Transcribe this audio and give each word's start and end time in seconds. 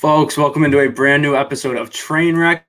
Folks, 0.00 0.38
welcome 0.38 0.64
into 0.64 0.80
a 0.80 0.88
brand 0.88 1.22
new 1.22 1.36
episode 1.36 1.76
of 1.76 1.90
Trainwreck 1.90 2.62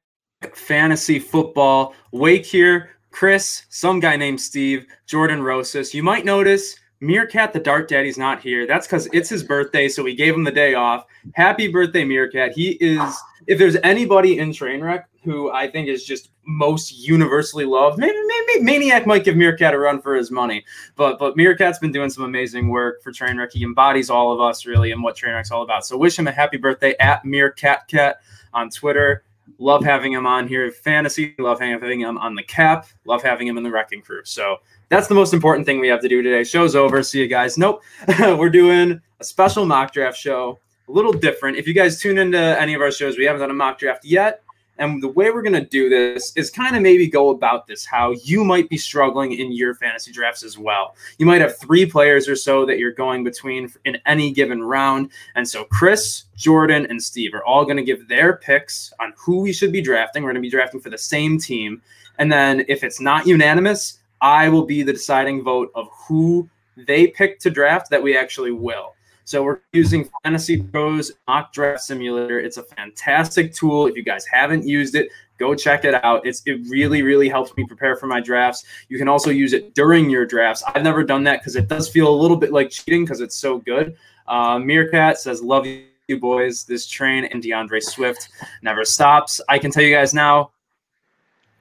Fantasy 0.53 1.17
Football. 1.17 1.95
Wake 2.11 2.45
here, 2.45 2.89
Chris, 3.11 3.63
some 3.69 4.01
guy 4.01 4.17
named 4.17 4.41
Steve, 4.41 4.85
Jordan 5.07 5.41
Rosas. 5.41 5.93
You 5.93 6.03
might 6.03 6.25
notice 6.25 6.75
Meerkat 7.01 7.51
the 7.51 7.59
Dart 7.59 7.89
Daddy's 7.89 8.17
not 8.17 8.41
here. 8.41 8.67
That's 8.67 8.85
because 8.85 9.07
it's 9.11 9.27
his 9.27 9.43
birthday, 9.43 9.89
so 9.89 10.03
we 10.03 10.15
gave 10.15 10.35
him 10.35 10.43
the 10.43 10.51
day 10.51 10.75
off. 10.75 11.05
Happy 11.33 11.67
birthday, 11.67 12.05
Meerkat. 12.05 12.51
He 12.51 12.77
is, 12.79 13.01
if 13.47 13.57
there's 13.57 13.75
anybody 13.83 14.37
in 14.37 14.51
Trainwreck 14.51 15.05
who 15.23 15.51
I 15.51 15.69
think 15.69 15.87
is 15.87 16.05
just 16.05 16.29
most 16.45 16.91
universally 16.91 17.65
loved, 17.65 17.97
maybe, 17.97 18.15
maybe 18.27 18.63
Maniac 18.63 19.07
might 19.07 19.23
give 19.23 19.35
Meerkat 19.35 19.73
a 19.73 19.79
run 19.79 19.99
for 19.99 20.15
his 20.15 20.29
money. 20.29 20.63
But 20.95 21.17
but 21.17 21.35
Meerkat's 21.35 21.79
been 21.79 21.91
doing 21.91 22.11
some 22.11 22.23
amazing 22.23 22.69
work 22.69 23.01
for 23.01 23.11
Trainwreck. 23.11 23.51
He 23.51 23.63
embodies 23.63 24.11
all 24.11 24.31
of 24.31 24.39
us 24.39 24.67
really 24.67 24.91
and 24.91 25.01
what 25.01 25.17
Trainwreck's 25.17 25.51
all 25.51 25.63
about. 25.63 25.85
So 25.87 25.97
wish 25.97 26.17
him 26.17 26.27
a 26.27 26.31
happy 26.31 26.57
birthday 26.57 26.95
at 26.99 27.23
Meerkatcat 27.23 28.15
on 28.53 28.69
Twitter. 28.69 29.23
Love 29.57 29.83
having 29.83 30.13
him 30.13 30.25
on 30.25 30.47
here. 30.47 30.71
Fantasy. 30.71 31.35
Love 31.39 31.59
having 31.59 32.01
him 32.01 32.17
on 32.17 32.35
the 32.35 32.43
cap. 32.43 32.87
Love 33.05 33.21
having 33.21 33.47
him 33.47 33.57
in 33.57 33.63
the 33.63 33.71
wrecking 33.71 34.01
crew. 34.01 34.21
So 34.23 34.57
that's 34.89 35.07
the 35.07 35.15
most 35.15 35.33
important 35.33 35.65
thing 35.65 35.79
we 35.79 35.87
have 35.87 36.01
to 36.01 36.09
do 36.09 36.21
today. 36.21 36.43
Show's 36.43 36.75
over. 36.75 37.01
See 37.03 37.19
you 37.19 37.27
guys. 37.27 37.57
Nope. 37.57 37.83
We're 38.19 38.49
doing 38.49 39.01
a 39.19 39.23
special 39.23 39.65
mock 39.65 39.93
draft 39.93 40.17
show, 40.17 40.59
a 40.87 40.91
little 40.91 41.13
different. 41.13 41.57
If 41.57 41.67
you 41.67 41.73
guys 41.73 41.99
tune 41.99 42.17
into 42.17 42.37
any 42.37 42.73
of 42.73 42.81
our 42.81 42.91
shows, 42.91 43.17
we 43.17 43.25
haven't 43.25 43.41
done 43.41 43.51
a 43.51 43.55
mock 43.55 43.79
draft 43.79 44.03
yet. 44.03 44.43
And 44.77 45.01
the 45.01 45.09
way 45.09 45.29
we're 45.29 45.43
going 45.43 45.53
to 45.53 45.65
do 45.65 45.89
this 45.89 46.33
is 46.35 46.49
kind 46.49 46.75
of 46.75 46.81
maybe 46.81 47.07
go 47.07 47.29
about 47.29 47.67
this 47.67 47.85
how 47.85 48.11
you 48.23 48.43
might 48.43 48.67
be 48.69 48.77
struggling 48.77 49.33
in 49.33 49.51
your 49.51 49.75
fantasy 49.75 50.11
drafts 50.11 50.43
as 50.43 50.57
well. 50.57 50.95
You 51.19 51.25
might 51.25 51.41
have 51.41 51.57
three 51.59 51.85
players 51.85 52.27
or 52.27 52.35
so 52.35 52.65
that 52.65 52.79
you're 52.79 52.91
going 52.91 53.23
between 53.23 53.71
in 53.85 53.97
any 54.05 54.31
given 54.31 54.63
round. 54.63 55.11
And 55.35 55.47
so 55.47 55.65
Chris, 55.65 56.23
Jordan, 56.35 56.87
and 56.89 57.01
Steve 57.01 57.33
are 57.33 57.43
all 57.43 57.63
going 57.63 57.77
to 57.77 57.83
give 57.83 58.07
their 58.07 58.37
picks 58.37 58.91
on 58.99 59.13
who 59.17 59.41
we 59.41 59.53
should 59.53 59.71
be 59.71 59.81
drafting. 59.81 60.23
We're 60.23 60.31
going 60.31 60.41
to 60.41 60.47
be 60.47 60.49
drafting 60.49 60.79
for 60.79 60.89
the 60.89 60.97
same 60.97 61.37
team. 61.37 61.81
And 62.17 62.31
then 62.31 62.65
if 62.67 62.83
it's 62.83 62.99
not 62.99 63.27
unanimous, 63.27 63.99
I 64.21 64.49
will 64.49 64.65
be 64.65 64.83
the 64.83 64.93
deciding 64.93 65.43
vote 65.43 65.71
of 65.75 65.89
who 66.07 66.49
they 66.75 67.07
pick 67.07 67.39
to 67.39 67.49
draft 67.49 67.89
that 67.89 68.01
we 68.01 68.17
actually 68.17 68.51
will. 68.51 68.95
So 69.31 69.43
we're 69.43 69.61
using 69.71 70.09
Fantasy 70.23 70.61
Pros 70.61 71.09
Mock 71.25 71.53
Draft 71.53 71.79
Simulator. 71.79 72.41
It's 72.41 72.57
a 72.57 72.63
fantastic 72.63 73.53
tool. 73.53 73.87
If 73.87 73.95
you 73.95 74.03
guys 74.03 74.25
haven't 74.25 74.67
used 74.67 74.93
it, 74.93 75.07
go 75.37 75.55
check 75.55 75.85
it 75.85 75.93
out. 76.03 76.27
It's 76.27 76.43
it 76.45 76.59
really 76.67 77.01
really 77.01 77.29
helps 77.29 77.55
me 77.55 77.65
prepare 77.65 77.95
for 77.95 78.07
my 78.07 78.19
drafts. 78.19 78.65
You 78.89 78.97
can 78.97 79.07
also 79.07 79.29
use 79.29 79.53
it 79.53 79.73
during 79.73 80.09
your 80.09 80.25
drafts. 80.25 80.63
I've 80.67 80.83
never 80.83 81.01
done 81.01 81.23
that 81.23 81.39
because 81.39 81.55
it 81.55 81.69
does 81.69 81.87
feel 81.87 82.09
a 82.09 82.17
little 82.21 82.35
bit 82.35 82.51
like 82.51 82.71
cheating 82.71 83.05
because 83.05 83.21
it's 83.21 83.37
so 83.37 83.59
good. 83.59 83.95
Uh, 84.27 84.59
Meerkat 84.59 85.17
says, 85.17 85.41
"Love 85.41 85.65
you 85.65 86.19
boys. 86.19 86.65
This 86.65 86.85
train 86.85 87.23
and 87.23 87.41
DeAndre 87.41 87.81
Swift 87.81 88.27
never 88.61 88.83
stops." 88.83 89.39
I 89.47 89.59
can 89.59 89.71
tell 89.71 89.83
you 89.83 89.95
guys 89.95 90.13
now, 90.13 90.51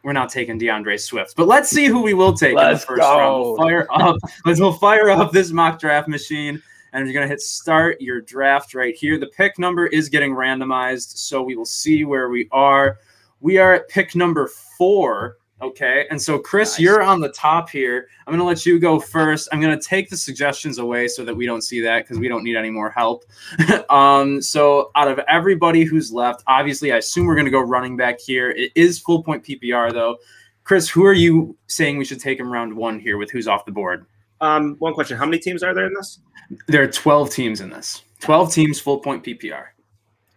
we're 0.03 0.12
not 0.12 0.29
taking 0.29 0.59
DeAndre 0.59 0.99
Swift, 0.99 1.37
but 1.37 1.47
let's 1.47 1.71
see 1.71 1.87
who 1.87 2.03
we 2.03 2.15
will 2.15 2.33
take 2.33 2.57
let's 2.57 2.69
in 2.69 2.75
the 2.75 2.87
first 2.87 3.01
go. 3.01 3.19
round. 3.19 3.43
We'll 3.43 3.57
fire 3.57 3.87
up. 3.91 4.17
let's 4.45 4.59
we'll 4.59 4.73
fire 4.73 5.09
up 5.09 5.31
this 5.31 5.53
mock 5.53 5.79
draft 5.79 6.09
machine, 6.09 6.61
and 6.93 7.07
you're 7.07 7.15
gonna 7.15 7.29
hit 7.29 7.41
start 7.41 8.01
your 8.01 8.21
draft 8.21 8.75
right 8.75 8.95
here. 8.95 9.19
The 9.19 9.29
pick 9.29 9.59
number 9.59 9.87
is 9.87 10.09
getting 10.09 10.33
randomized, 10.33 11.17
so 11.17 11.43
we 11.43 11.57
will 11.57 11.65
see 11.65 12.05
where 12.05 12.29
we 12.29 12.49
are. 12.53 12.99
We 13.41 13.59
are 13.59 13.75
at 13.75 13.89
pick 13.89 14.15
number 14.15 14.49
four 14.79 15.37
Okay. 15.63 16.07
And 16.11 16.21
so, 16.21 16.39
Chris, 16.39 16.73
nice. 16.73 16.81
you're 16.81 17.03
on 17.03 17.21
the 17.21 17.29
top 17.31 17.69
here. 17.69 18.09
I'm 18.27 18.33
going 18.33 18.39
to 18.39 18.45
let 18.45 18.65
you 18.65 18.79
go 18.79 18.99
first. 18.99 19.49
I'm 19.53 19.61
going 19.61 19.79
to 19.79 19.85
take 19.85 20.09
the 20.09 20.17
suggestions 20.17 20.79
away 20.79 21.07
so 21.07 21.25
that 21.25 21.35
we 21.35 21.45
don't 21.45 21.63
see 21.63 21.81
that 21.83 22.05
because 22.05 22.19
we 22.19 22.29
don't 22.29 22.45
need 22.45 22.57
any 22.57 22.71
more 22.71 22.91
help. 22.91 23.25
um, 23.91 24.41
so, 24.41 24.91
out 24.97 25.09
of 25.09 25.19
everybody 25.29 25.85
who's 25.85 26.13
left, 26.13 26.43
obviously, 26.47 26.93
I 26.93 26.97
assume 26.97 27.27
we're 27.27 27.35
going 27.35 27.45
to 27.45 27.51
go 27.51 27.61
running 27.61 27.97
back 27.97 28.21
here. 28.21 28.51
It 28.51 28.73
is 28.75 28.99
full 28.99 29.23
point 29.23 29.45
PPR, 29.45 29.93
though. 29.93 30.17
Chris, 30.65 30.89
who 30.89 31.05
are 31.05 31.13
you 31.13 31.57
saying 31.67 31.99
we 31.99 32.05
should 32.05 32.21
take 32.21 32.41
him 32.41 32.51
round 32.51 32.73
one 32.75 32.99
here 32.99 33.19
with 33.19 33.31
who's 33.31 33.49
off 33.49 33.67
the 33.67 33.73
board? 33.73 34.06
Um, 34.41 34.77
one 34.78 34.95
question 34.95 35.17
How 35.17 35.25
many 35.25 35.39
teams 35.39 35.62
are 35.62 35.75
there 35.75 35.87
in 35.87 35.95
this? 35.95 36.21
There 36.67 36.83
are 36.83 36.89
12 36.89 37.31
teams 37.31 37.61
in 37.61 37.71
this, 37.71 38.03
12 38.21 38.53
teams, 38.53 38.81
full 38.81 38.99
point 38.99 39.25
PPR. 39.25 39.67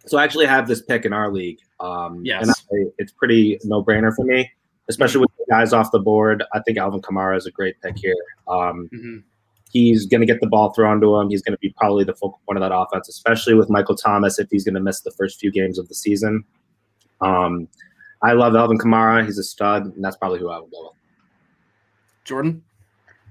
So, 0.06 0.18
I 0.18 0.24
actually 0.24 0.46
have 0.46 0.68
this 0.68 0.82
pick 0.82 1.04
in 1.04 1.12
our 1.12 1.32
league. 1.32 1.58
Um, 1.80 2.20
yes. 2.24 2.42
And 2.42 2.50
I, 2.50 2.92
it's 2.98 3.12
pretty 3.12 3.58
no 3.64 3.82
brainer 3.82 4.14
for 4.14 4.24
me 4.24 4.50
especially 4.88 5.20
with 5.20 5.30
the 5.38 5.46
guys 5.48 5.72
off 5.72 5.90
the 5.90 5.98
board. 5.98 6.42
I 6.52 6.60
think 6.60 6.78
Alvin 6.78 7.00
Kamara 7.00 7.36
is 7.36 7.46
a 7.46 7.50
great 7.50 7.80
pick 7.80 7.96
here. 7.96 8.14
Um, 8.48 8.88
mm-hmm. 8.92 9.18
He's 9.70 10.06
going 10.06 10.20
to 10.20 10.26
get 10.26 10.40
the 10.40 10.46
ball 10.46 10.72
thrown 10.72 11.00
to 11.00 11.16
him. 11.16 11.30
He's 11.30 11.42
going 11.42 11.54
to 11.54 11.58
be 11.58 11.70
probably 11.76 12.04
the 12.04 12.14
focal 12.14 12.40
point 12.46 12.62
of 12.62 12.68
that 12.68 12.74
offense, 12.74 13.08
especially 13.08 13.54
with 13.54 13.68
Michael 13.68 13.96
Thomas 13.96 14.38
if 14.38 14.48
he's 14.50 14.64
going 14.64 14.74
to 14.74 14.80
miss 14.80 15.00
the 15.00 15.10
first 15.10 15.40
few 15.40 15.50
games 15.50 15.78
of 15.78 15.88
the 15.88 15.94
season. 15.94 16.44
Um, 17.20 17.66
I 18.22 18.32
love 18.32 18.54
Alvin 18.54 18.78
Kamara. 18.78 19.24
He's 19.24 19.38
a 19.38 19.42
stud, 19.42 19.86
and 19.86 20.04
that's 20.04 20.16
probably 20.16 20.38
who 20.38 20.48
I 20.48 20.60
would 20.60 20.70
go 20.70 20.84
with. 20.84 20.92
Jordan? 22.24 22.62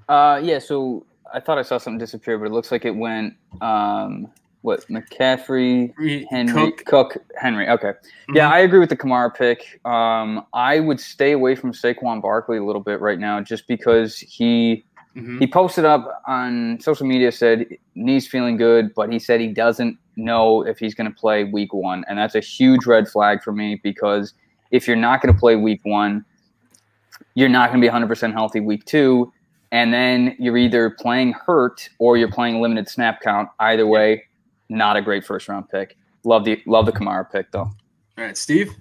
Uh, 0.10 0.40
yeah, 0.44 0.60
so 0.60 1.06
I 1.34 1.40
thought 1.40 1.58
I 1.58 1.64
saw 1.64 1.78
something 1.78 1.98
disappear, 1.98 2.38
but 2.38 2.46
it 2.46 2.52
looks 2.52 2.72
like 2.72 2.86
it 2.86 2.96
went 2.96 3.36
um, 3.62 4.28
what 4.62 4.88
McCaffrey, 4.88 5.94
Henry, 6.30 6.54
Cook, 6.54 6.86
Cook 6.86 7.18
Henry. 7.38 7.68
Okay, 7.70 7.90
mm-hmm. 7.90 8.36
yeah, 8.36 8.50
I 8.50 8.60
agree 8.60 8.80
with 8.80 8.90
the 8.90 8.96
Kamara 8.96 9.34
pick. 9.34 9.80
Um, 9.86 10.46
I 10.54 10.80
would 10.80 11.00
stay 11.00 11.32
away 11.32 11.56
from 11.56 11.74
Saquon 11.74 12.22
Barkley 12.22 12.58
a 12.58 12.64
little 12.64 12.82
bit 12.82 13.00
right 13.02 13.20
now, 13.20 13.42
just 13.42 13.68
because 13.68 14.18
he 14.18 14.86
mm-hmm. 15.16 15.40
he 15.40 15.48
posted 15.48 15.86
up 15.86 16.22
on 16.28 16.80
social 16.80 17.06
media 17.06 17.32
said 17.32 17.66
knees 17.96 18.28
feeling 18.28 18.56
good, 18.56 18.94
but 18.94 19.12
he 19.12 19.20
said 19.20 19.42
he 19.42 19.48
doesn't 19.48 19.98
know 20.16 20.62
if 20.66 20.78
he's 20.78 20.94
going 20.96 21.12
to 21.12 21.16
play 21.16 21.44
Week 21.44 21.74
One, 21.74 22.06
and 22.08 22.18
that's 22.18 22.36
a 22.36 22.42
huge 22.42 22.86
red 22.86 23.08
flag 23.08 23.44
for 23.44 23.52
me 23.52 23.80
because 23.84 24.34
if 24.72 24.88
you're 24.88 24.96
not 24.96 25.22
going 25.22 25.34
to 25.34 25.40
play 25.40 25.56
Week 25.56 25.82
One, 25.84 26.24
you're 27.36 27.50
not 27.50 27.72
going 27.72 27.82
to 27.82 27.88
be 27.88 27.92
100% 27.92 28.34
healthy 28.34 28.60
Week 28.60 28.86
Two. 28.86 29.32
And 29.74 29.92
then 29.92 30.36
you're 30.38 30.56
either 30.56 30.92
playing 30.92 31.34
hurt 31.34 31.90
or 31.98 32.16
you're 32.16 32.32
playing 32.32 32.62
limited 32.62 32.88
snap 32.88 33.22
count. 33.22 33.50
Either 33.60 33.88
way, 33.88 34.24
not 34.70 34.96
a 34.96 35.02
great 35.02 35.26
first 35.26 35.50
round 35.50 35.68
pick. 35.68 35.98
Love 36.24 36.46
the 36.46 36.62
love 36.68 36.86
the 36.86 36.92
Kamara 36.92 37.30
pick 37.30 37.52
though. 37.52 37.62
All 37.62 37.76
right, 38.18 38.38
Steve. 38.38 38.72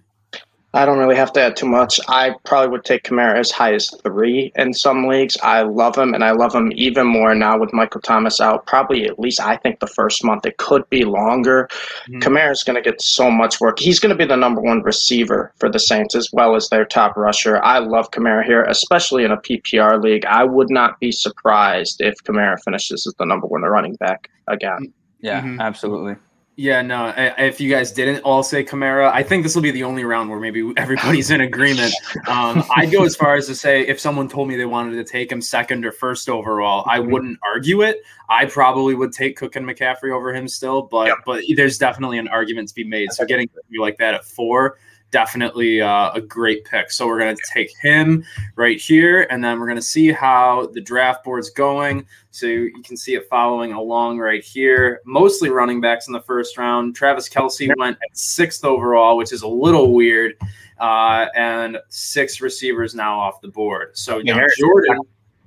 I 0.75 0.87
don't 0.87 0.99
really 0.99 1.17
have 1.17 1.33
to 1.35 1.41
add 1.41 1.57
too 1.57 1.67
much. 1.67 2.01
I 2.09 2.35
probably 2.45 2.71
would 2.71 2.85
take 2.85 3.03
Kamara 3.03 3.39
as 3.39 3.51
high 3.51 3.75
as 3.75 3.91
three 4.03 4.53
in 4.57 4.73
some 4.73 5.07
leagues. 5.07 5.37
I 5.43 5.63
love 5.63 5.97
him, 5.97 6.15
and 6.15 6.25
I 6.25 6.31
love 6.31 6.55
him 6.55 6.73
even 6.75 7.07
more 7.07 7.35
now 7.35 7.59
with 7.59 7.75
Michael 7.75 8.01
Thomas 8.01 8.41
out. 8.41 8.67
Probably 8.67 9.05
at 9.05 9.19
least 9.19 9.41
I 9.41 9.57
think 9.59 9.81
the 9.81 9.87
first 9.87 10.25
month. 10.25 10.47
It 10.47 10.57
could 10.57 10.89
be 10.89 11.05
longer. 11.05 11.69
Mm-hmm. 12.09 12.21
Kamara's 12.21 12.65
going 12.65 12.83
to 12.83 12.91
get 12.91 13.03
so 13.03 13.31
much 13.31 13.61
work. 13.61 13.79
He's 13.79 14.01
going 14.01 14.11
to 14.11 14.17
be 14.17 14.25
the 14.25 14.37
number 14.37 14.63
one 14.63 14.83
receiver 14.83 15.53
for 15.59 15.71
the 15.71 15.79
Saints 15.79 16.15
as 16.15 16.31
well 16.33 16.57
as 16.57 16.69
their 16.71 16.87
top 16.87 17.17
rusher. 17.17 17.63
I 17.63 17.79
love 17.79 18.11
Kamara 18.11 18.43
here, 18.45 18.63
especially 18.65 19.25
in 19.25 19.31
a 19.31 19.37
PPR 19.37 20.03
league. 20.03 20.25
I 20.25 20.45
would 20.45 20.71
not 20.71 20.99
be 21.01 21.13
surprised 21.13 22.01
if 22.01 22.15
Kamara 22.25 22.57
finishes 22.65 23.07
as 23.07 23.15
the 23.19 23.27
number 23.27 23.47
one 23.47 23.61
running 23.63 23.97
back 23.97 24.31
again. 24.49 24.93
Yeah, 25.21 25.43
mm-hmm. 25.43 25.61
absolutely. 25.61 26.17
Yeah, 26.63 26.81
no. 26.81 27.13
If 27.17 27.61
you 27.61 27.69
guys 27.69 27.91
didn't 27.91 28.21
all 28.21 28.45
say 28.45 28.63
Kamara, 28.63 29.11
I 29.13 29.25
think 29.25 29.43
this 29.43 29.57
will 29.57 29.63
be 29.63 29.73
the 29.73 29.83
only 29.83 30.05
round 30.05 30.31
where 30.31 30.39
maybe 30.39 30.73
everybody's 30.77 31.33
in 31.33 31.41
agreement. 31.41 31.93
Um, 32.29 32.63
I'd 32.77 32.93
go 32.93 33.03
as 33.03 33.17
far 33.17 33.35
as 33.35 33.49
to 33.49 33.57
say 33.57 33.85
if 33.85 33.99
someone 33.99 34.29
told 34.29 34.47
me 34.47 34.55
they 34.55 34.65
wanted 34.65 34.95
to 34.95 35.03
take 35.03 35.33
him 35.33 35.41
second 35.43 35.85
or 35.85 35.91
first 35.91 36.29
overall, 36.29 36.85
I 36.87 37.01
mm-hmm. 37.01 37.11
wouldn't 37.11 37.39
argue 37.43 37.83
it. 37.83 38.05
I 38.29 38.47
probably 38.47 38.95
would 38.95 39.13
take 39.13 39.37
Cook 39.37 39.57
and 39.57 39.67
McCaffrey 39.67 40.13
over 40.15 40.33
him 40.33 40.47
still, 40.47 40.83
but 40.83 41.09
yep. 41.09 41.19
but 41.27 41.43
there's 41.57 41.79
definitely 41.79 42.19
an 42.19 42.29
argument 42.29 42.69
to 42.69 42.75
be 42.77 42.85
made. 42.85 43.11
So 43.11 43.25
getting 43.25 43.51
you 43.69 43.81
like 43.81 43.99
that 43.99 44.15
at 44.15 44.25
four 44.25 44.79
definitely 45.13 45.81
uh, 45.81 46.11
a 46.13 46.21
great 46.21 46.65
pick. 46.65 46.91
So 46.91 47.07
we're 47.07 47.21
going 47.21 47.37
to 47.37 47.43
take 47.53 47.71
him 47.81 48.25
right 48.57 48.81
here, 48.81 49.29
and 49.31 49.45
then 49.45 49.61
we're 49.61 49.67
going 49.67 49.77
to 49.77 49.83
see 49.83 50.11
how 50.11 50.69
the 50.73 50.81
draft 50.81 51.23
board's 51.23 51.51
going. 51.51 52.05
So 52.33 52.47
you 52.47 52.83
can 52.83 52.97
see 52.97 53.15
it 53.15 53.29
following 53.29 53.73
along 53.73 54.19
right 54.19 54.43
here. 54.43 55.01
Mostly 55.05 55.51
running 55.51 55.81
backs 55.81 56.09
in 56.09 56.13
the 56.13 56.23
first 56.23 56.59
round. 56.59 56.97
Travis 56.97 57.29
Kelce 57.29 57.71
went 57.77 57.97
at 57.97 58.17
sixth 58.17 58.65
overall, 58.65 59.17
which 59.17 59.33
is 59.33 59.43
a 59.43 59.49
little 59.49 59.93
weird, 59.93 60.35
uh, 60.81 61.27
and 61.37 61.79
six 61.89 62.41
receivers 62.41 62.95
now 62.95 63.21
off 63.21 63.41
the 63.41 63.49
board. 63.49 63.97
So 63.97 64.19
yeah, 64.19 64.45
Jordan. 64.59 64.99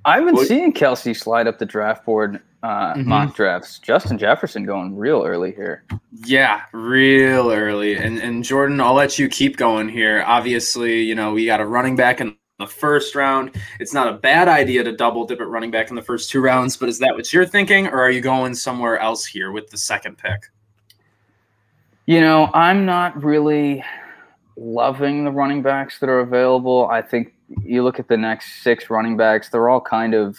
I've 0.04 0.24
been 0.24 0.46
seeing 0.46 0.72
Kelce 0.72 1.16
slide 1.16 1.48
up 1.48 1.58
the 1.58 1.66
draft 1.66 2.06
board 2.06 2.40
uh, 2.66 2.94
mm-hmm. 2.94 3.08
mock 3.08 3.36
drafts. 3.36 3.78
Justin 3.78 4.18
Jefferson 4.18 4.64
going 4.64 4.96
real 4.96 5.22
early 5.24 5.52
here. 5.52 5.84
Yeah, 6.24 6.62
real 6.72 7.52
early. 7.52 7.96
And 7.96 8.18
and 8.18 8.42
Jordan, 8.42 8.80
I'll 8.80 8.94
let 8.94 9.20
you 9.20 9.28
keep 9.28 9.56
going 9.56 9.88
here. 9.88 10.24
Obviously, 10.26 11.02
you 11.02 11.14
know 11.14 11.32
we 11.32 11.46
got 11.46 11.60
a 11.60 11.66
running 11.66 11.94
back 11.94 12.20
in 12.20 12.36
the 12.58 12.66
first 12.66 13.14
round. 13.14 13.54
It's 13.78 13.94
not 13.94 14.08
a 14.08 14.14
bad 14.14 14.48
idea 14.48 14.82
to 14.82 14.90
double 14.90 15.24
dip 15.26 15.40
at 15.40 15.46
running 15.46 15.70
back 15.70 15.90
in 15.90 15.96
the 15.96 16.02
first 16.02 16.28
two 16.28 16.40
rounds, 16.40 16.76
but 16.76 16.88
is 16.88 16.98
that 16.98 17.14
what 17.14 17.32
you're 17.32 17.46
thinking, 17.46 17.86
or 17.86 18.00
are 18.00 18.10
you 18.10 18.20
going 18.20 18.54
somewhere 18.54 18.98
else 18.98 19.24
here 19.24 19.52
with 19.52 19.70
the 19.70 19.78
second 19.78 20.18
pick? 20.18 20.50
You 22.06 22.20
know, 22.20 22.50
I'm 22.52 22.84
not 22.84 23.22
really 23.22 23.84
loving 24.56 25.24
the 25.24 25.30
running 25.30 25.62
backs 25.62 26.00
that 26.00 26.08
are 26.08 26.20
available. 26.20 26.88
I 26.90 27.02
think 27.02 27.34
you 27.62 27.84
look 27.84 28.00
at 28.00 28.08
the 28.08 28.16
next 28.16 28.62
six 28.62 28.90
running 28.90 29.16
backs, 29.16 29.50
they're 29.50 29.68
all 29.68 29.80
kind 29.80 30.14
of 30.14 30.38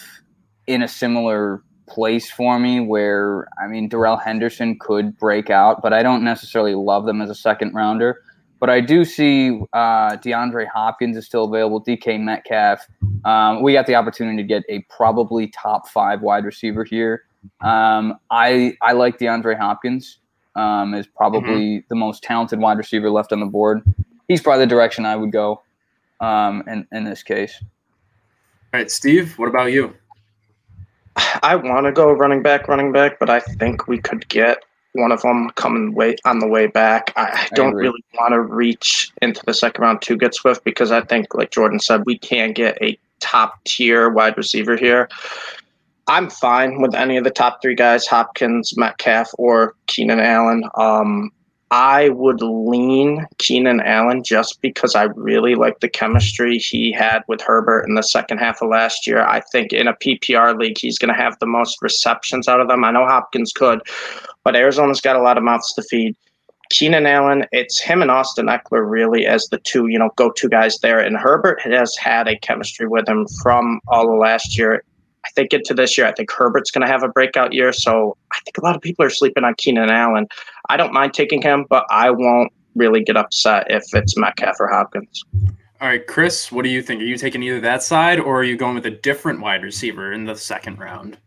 in 0.66 0.82
a 0.82 0.88
similar 0.88 1.62
place 1.88 2.30
for 2.30 2.60
me 2.60 2.80
where 2.80 3.48
I 3.62 3.68
mean 3.68 3.88
Darrell 3.88 4.18
Henderson 4.18 4.78
could 4.80 5.18
break 5.18 5.50
out, 5.50 5.81
but 5.81 5.94
I 5.94 6.04
don't 6.04 6.24
necessarily 6.24 6.75
love 6.75 7.06
them 7.06 7.22
as 7.22 7.30
a 7.30 7.36
second 7.36 7.74
rounder. 7.74 8.22
But 8.60 8.69
I 8.69 8.81
do 8.81 9.06
see 9.06 9.62
uh, 9.74 10.18
DeAndre 10.18 10.68
Hopkins 10.68 11.16
is 11.16 11.25
still 11.25 11.45
available, 11.45 11.84
DK 11.84 12.19
Metcalf. 12.19 12.88
Um, 13.24 13.62
we 13.62 13.74
got 13.74 13.86
the 13.86 13.95
opportunity 13.95 14.38
to 14.38 14.44
get 14.44 14.63
a 14.68 14.81
probably 14.89 15.48
top 15.48 15.88
five 15.89 16.22
wide 16.22 16.44
receiver 16.44 16.84
here. 16.84 17.24
Um, 17.62 18.16
I 18.31 18.75
I 18.81 18.94
like 18.94 19.19
DeAndre 19.19 19.57
Hopkins. 19.57 20.19
Um, 20.56 20.95
is 20.95 21.06
probably 21.06 21.78
mm-hmm. 21.78 21.86
the 21.88 21.95
most 21.95 22.24
talented 22.24 22.57
wide 22.57 22.80
receiver 22.80 23.12
left 23.12 23.31
on 23.31 23.40
the 23.40 23.45
board. 23.45 23.83
He's 24.28 24.42
probably 24.42 24.66
the 24.66 24.69
direction 24.69 25.06
I 25.06 25.16
would 25.16 25.31
go 25.31 25.62
um, 26.19 26.63
in 26.68 26.88
in 26.92 27.04
this 27.04 27.22
case. 27.22 27.60
All 28.74 28.80
right, 28.80 28.90
Steve. 28.90 29.38
What 29.38 29.50
about 29.50 29.72
you? 29.72 29.94
I 31.44 31.56
want 31.56 31.86
to 31.86 31.92
go 31.92 32.12
running 32.12 32.42
back, 32.42 32.68
running 32.68 32.92
back, 32.92 33.19
but 33.19 33.30
I 33.30 33.40
think 33.40 33.88
we 33.88 33.98
could 33.98 34.28
get 34.30 34.64
one 34.94 35.12
of 35.12 35.22
them 35.22 35.50
coming 35.52 35.94
way 35.94 36.16
on 36.25 36.40
the 36.40 36.48
way 36.48 36.68
back. 36.68 37.14
I, 37.16 37.48
I 37.52 37.56
don't 37.56 37.75
really 37.75 38.04
want 38.19 38.34
to 38.34 38.42
reach 38.42 39.12
into 39.22 39.42
the 39.46 39.54
second 39.54 39.81
round 39.84 40.02
to 40.04 40.18
get 40.18 40.36
Swift 40.36 40.64
because 40.64 40.92
I 40.92 41.02
think, 41.02 41.34
like 41.34 41.52
Jordan 41.52 41.80
said, 41.80 42.04
we 42.06 42.18
can 42.18 42.54
get 42.54 42.78
a 42.81 42.98
top 43.19 43.64
tier 43.66 44.10
wide 44.10 44.38
receiver 44.38 44.75
here. 44.75 45.10
I'm 46.08 46.30
fine 46.30 46.81
with 46.81 46.96
any 46.96 47.18
of 47.18 47.24
the 47.24 47.31
top 47.31 47.62
three 47.62 47.75
guys: 47.75 48.08
Hopkins, 48.08 48.78
Metcalf, 48.78 49.30
or 49.38 49.75
Keenan 49.88 50.19
Allen. 50.19 50.64
Um, 50.75 51.31
I 51.69 52.10
would 52.10 52.42
lean 52.42 53.25
Keenan 53.40 53.81
Allen 53.81 54.24
just 54.24 54.62
because 54.62 54.96
I 54.96 55.04
really 55.16 55.56
like 55.56 55.80
the 55.81 55.90
chemistry 55.90 56.58
he 56.58 56.94
had 56.94 57.24
with 57.28 57.42
Herbert 57.42 57.86
in 57.88 57.96
the 57.96 58.04
second 58.04 58.38
half 58.38 58.62
of 58.62 58.69
last 58.69 59.06
year. 59.06 59.25
I 59.25 59.42
think 59.52 59.74
in 59.74 59.88
a 59.88 59.94
PPR 59.94 60.58
league, 60.58 60.78
he's 60.78 60.98
going 60.98 61.14
to 61.14 61.22
have 61.22 61.38
the 61.40 61.46
most 61.46 61.81
receptions 61.81 62.48
out 62.48 62.62
of 62.62 62.69
them. 62.69 62.86
I 62.86 62.92
know 62.92 63.06
Hopkins 63.06 63.52
could, 63.52 63.81
but 64.44 64.56
Arizona's 64.56 65.02
got 65.02 65.18
a 65.18 65.22
lot 65.22 65.38
of 65.38 65.44
mouths 65.44 65.74
to 65.74 65.84
feed. 65.84 66.16
Keenan 66.69 67.06
Allen, 67.06 67.46
it's 67.52 67.81
him 67.81 68.02
and 68.02 68.12
Austin 68.12 68.48
Ekeler 68.48 68.90
really 68.90 69.25
as 69.25 69.48
the 69.48 69.58
two, 69.60 69.88
you 69.88 70.00
know, 70.00 70.10
go 70.16 70.31
to 70.31 70.50
guys 70.50 70.78
there. 70.80 71.00
And 71.00 71.18
Herbert 71.18 71.62
has 71.62 71.96
had 71.98 72.28
a 72.28 72.40
chemistry 72.40 72.88
with 72.88 73.08
him 73.08 73.25
from 73.42 73.80
all 73.88 74.12
of 74.12 74.19
last 74.19 74.58
year. 74.58 74.84
I 75.28 75.30
think 75.36 75.54
into 75.54 75.74
this 75.74 75.98
year, 75.98 76.08
I 76.08 76.14
think 76.14 76.32
Herbert's 76.32 76.72
going 76.72 76.86
to 76.86 76.92
have 76.92 77.04
a 77.04 77.10
breakout 77.10 77.54
year. 77.54 77.74
So 77.74 78.16
I 78.32 78.40
think 78.46 78.58
a 78.58 78.64
lot 78.64 78.76
of 78.76 78.82
people 78.82 79.04
are 79.06 79.10
sleeping 79.10 79.44
on 79.44 79.56
Keenan 79.56 79.90
Allen. 79.90 80.28
I 80.70 80.78
don't 80.78 80.94
mind 80.94 81.14
taking 81.14 81.42
him, 81.42 81.66
but 81.70 81.86
I 81.90 82.10
won't 82.10 82.52
really 82.76 83.04
get 83.04 83.18
upset 83.18 83.68
if 83.70 83.84
it's 83.94 84.18
Metcalf 84.18 84.56
or 84.60 84.68
Hopkins. 84.68 85.26
All 85.80 85.88
right, 85.88 86.06
Chris, 86.08 86.52
what 86.52 86.64
do 86.64 86.70
you 86.70 86.82
think? 86.82 87.02
Are 87.02 87.06
you 87.06 87.18
taking 87.18 87.44
either 87.44 87.60
that 87.60 87.84
side 87.84 88.20
or 88.20 88.40
are 88.40 88.44
you 88.44 88.56
going 88.56 88.76
with 88.76 88.86
a 88.86 88.92
different 88.92 89.42
wide 89.42 89.64
receiver 89.64 90.14
in 90.14 90.24
the 90.24 90.36
second 90.36 90.80
round? 90.80 91.18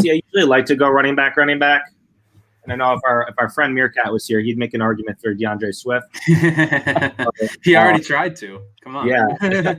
See, 0.00 0.10
I 0.10 0.20
usually 0.32 0.48
like 0.48 0.66
to 0.66 0.76
go 0.76 0.88
running 0.88 1.14
back, 1.14 1.36
running 1.36 1.58
back. 1.58 1.82
And 2.62 2.72
I 2.72 2.76
know 2.76 2.92
if 2.92 3.00
our 3.06 3.26
if 3.28 3.34
our 3.38 3.48
friend 3.48 3.74
Meerkat 3.74 4.12
was 4.12 4.26
here, 4.26 4.40
he'd 4.40 4.58
make 4.58 4.74
an 4.74 4.82
argument 4.82 5.18
for 5.20 5.34
DeAndre 5.34 5.74
Swift. 5.74 6.06
he 7.64 7.74
already 7.74 8.02
uh, 8.02 8.06
tried 8.06 8.36
to. 8.36 8.60
Come 8.82 8.96
on. 8.96 9.08
Yeah. 9.08 9.26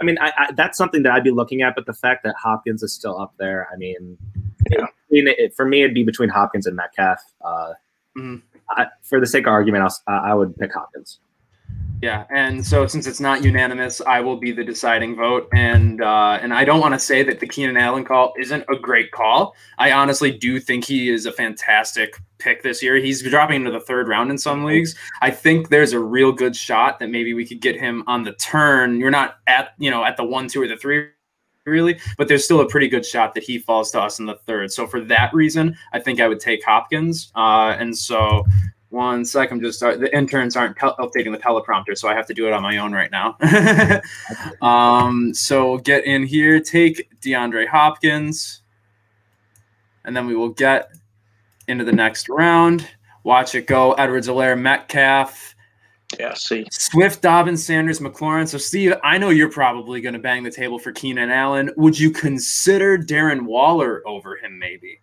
I 0.00 0.04
mean, 0.04 0.16
I, 0.20 0.32
I, 0.36 0.52
that's 0.52 0.78
something 0.78 1.02
that 1.02 1.12
I'd 1.12 1.24
be 1.24 1.30
looking 1.30 1.62
at. 1.62 1.74
But 1.74 1.86
the 1.86 1.92
fact 1.92 2.24
that 2.24 2.34
Hopkins 2.36 2.82
is 2.82 2.92
still 2.92 3.20
up 3.20 3.34
there, 3.38 3.68
I 3.72 3.76
mean, 3.76 4.16
yeah. 4.70 4.86
it, 5.10 5.38
it, 5.38 5.54
for 5.54 5.66
me, 5.66 5.82
it'd 5.82 5.94
be 5.94 6.04
between 6.04 6.28
Hopkins 6.28 6.66
and 6.66 6.76
Metcalf. 6.76 7.18
Uh, 7.44 7.72
mm-hmm. 8.16 8.36
I, 8.70 8.86
for 9.02 9.20
the 9.20 9.26
sake 9.26 9.46
of 9.46 9.52
argument, 9.52 9.84
I'll, 9.84 10.14
I 10.14 10.34
would 10.34 10.56
pick 10.56 10.72
Hopkins. 10.72 11.20
Yeah, 12.02 12.24
and 12.30 12.64
so 12.64 12.86
since 12.86 13.06
it's 13.06 13.20
not 13.20 13.44
unanimous, 13.44 14.00
I 14.00 14.20
will 14.20 14.38
be 14.38 14.52
the 14.52 14.64
deciding 14.64 15.16
vote, 15.16 15.48
and 15.52 16.02
uh, 16.02 16.38
and 16.40 16.54
I 16.54 16.64
don't 16.64 16.80
want 16.80 16.94
to 16.94 16.98
say 16.98 17.22
that 17.24 17.40
the 17.40 17.46
Keenan 17.46 17.76
Allen 17.76 18.04
call 18.04 18.32
isn't 18.38 18.64
a 18.70 18.76
great 18.76 19.10
call. 19.10 19.54
I 19.76 19.92
honestly 19.92 20.30
do 20.30 20.60
think 20.60 20.86
he 20.86 21.10
is 21.10 21.26
a 21.26 21.32
fantastic 21.32 22.14
pick 22.38 22.62
this 22.62 22.82
year. 22.82 22.96
He's 22.96 23.22
dropping 23.22 23.56
into 23.56 23.70
the 23.70 23.80
third 23.80 24.08
round 24.08 24.30
in 24.30 24.38
some 24.38 24.64
leagues. 24.64 24.94
I 25.20 25.30
think 25.30 25.68
there's 25.68 25.92
a 25.92 26.00
real 26.00 26.32
good 26.32 26.56
shot 26.56 27.00
that 27.00 27.10
maybe 27.10 27.34
we 27.34 27.46
could 27.46 27.60
get 27.60 27.78
him 27.78 28.02
on 28.06 28.22
the 28.22 28.32
turn. 28.32 28.98
You're 28.98 29.10
not 29.10 29.36
at 29.46 29.74
you 29.76 29.90
know 29.90 30.02
at 30.02 30.16
the 30.16 30.24
one, 30.24 30.48
two, 30.48 30.62
or 30.62 30.68
the 30.68 30.78
three 30.78 31.08
really, 31.66 32.00
but 32.16 32.28
there's 32.28 32.46
still 32.46 32.60
a 32.60 32.68
pretty 32.68 32.88
good 32.88 33.04
shot 33.04 33.34
that 33.34 33.44
he 33.44 33.58
falls 33.58 33.90
to 33.90 34.00
us 34.00 34.18
in 34.18 34.24
the 34.24 34.36
third. 34.46 34.72
So 34.72 34.86
for 34.86 35.00
that 35.02 35.34
reason, 35.34 35.76
I 35.92 36.00
think 36.00 36.18
I 36.18 36.28
would 36.28 36.40
take 36.40 36.64
Hopkins. 36.64 37.30
Uh, 37.34 37.76
and 37.78 37.96
so 37.96 38.46
one 38.90 39.24
sec, 39.24 39.50
I'm 39.50 39.60
just 39.60 39.78
start, 39.78 40.00
the 40.00 40.14
interns 40.14 40.56
aren't 40.56 40.76
updating 40.76 41.32
the 41.32 41.38
teleprompter, 41.38 41.96
so 41.96 42.08
I 42.08 42.14
have 42.14 42.26
to 42.26 42.34
do 42.34 42.46
it 42.46 42.52
on 42.52 42.62
my 42.62 42.78
own 42.78 42.92
right 42.92 43.10
now. 43.10 43.36
um, 44.62 45.32
so 45.32 45.78
get 45.78 46.04
in 46.04 46.24
here, 46.24 46.60
take 46.60 47.08
DeAndre 47.20 47.68
Hopkins, 47.68 48.62
and 50.04 50.16
then 50.16 50.26
we 50.26 50.34
will 50.34 50.48
get 50.48 50.90
into 51.68 51.84
the 51.84 51.92
next 51.92 52.28
round. 52.28 52.86
Watch 53.22 53.54
it 53.54 53.66
go. 53.66 53.92
Edwards-Helaire, 53.92 54.58
Metcalf. 54.58 55.54
Yeah, 56.18 56.34
see. 56.34 56.66
Swift, 56.72 57.22
Dobbins, 57.22 57.64
Sanders, 57.64 58.00
McLaurin. 58.00 58.48
So, 58.48 58.58
Steve, 58.58 58.94
I 59.04 59.18
know 59.18 59.30
you're 59.30 59.50
probably 59.50 60.00
going 60.00 60.14
to 60.14 60.18
bang 60.18 60.42
the 60.42 60.50
table 60.50 60.78
for 60.78 60.90
Keenan 60.90 61.30
Allen. 61.30 61.70
Would 61.76 61.98
you 61.98 62.10
consider 62.10 62.98
Darren 62.98 63.42
Waller 63.42 64.02
over 64.06 64.36
him, 64.36 64.58
maybe? 64.58 65.00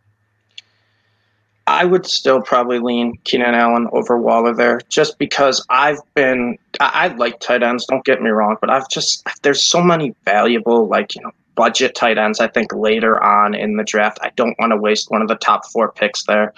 I 1.68 1.84
would 1.84 2.06
still 2.06 2.42
probably 2.42 2.80
lean 2.80 3.18
Keenan 3.25 3.54
Allen 3.54 3.88
over 3.92 4.18
Waller 4.18 4.56
there, 4.56 4.80
just 4.88 5.19
because 5.19 5.64
I've 5.69 6.00
been 6.16 6.58
I, 6.80 6.92
I 6.94 7.08
like 7.16 7.42
tight 7.42 7.62
ends. 7.62 7.86
Don't 7.86 8.06
get 8.06 8.22
me 8.22 8.30
wrong, 8.30 8.56
but 8.62 8.69
I've 8.69 8.90
just 8.90 9.28
there's 9.44 9.64
so 9.64 9.81
many 9.81 10.16
valuable 10.24 10.88
like 10.88 11.14
you 11.14 11.22
know 11.22 11.31
budget 11.56 11.94
tight 11.94 12.18
ends. 12.18 12.40
I 12.40 12.48
think 12.48 12.74
later 12.74 13.22
on 13.22 13.54
in 13.54 13.75
the 13.75 13.84
draft, 13.84 14.18
I 14.22 14.31
don't 14.38 14.58
want 14.60 14.72
to 14.72 14.78
waste 14.78 15.12
one 15.12 15.22
of 15.22 15.28
the 15.28 15.36
top 15.36 15.66
four 15.68 15.92
picks 15.92 16.24
there. 16.25 16.54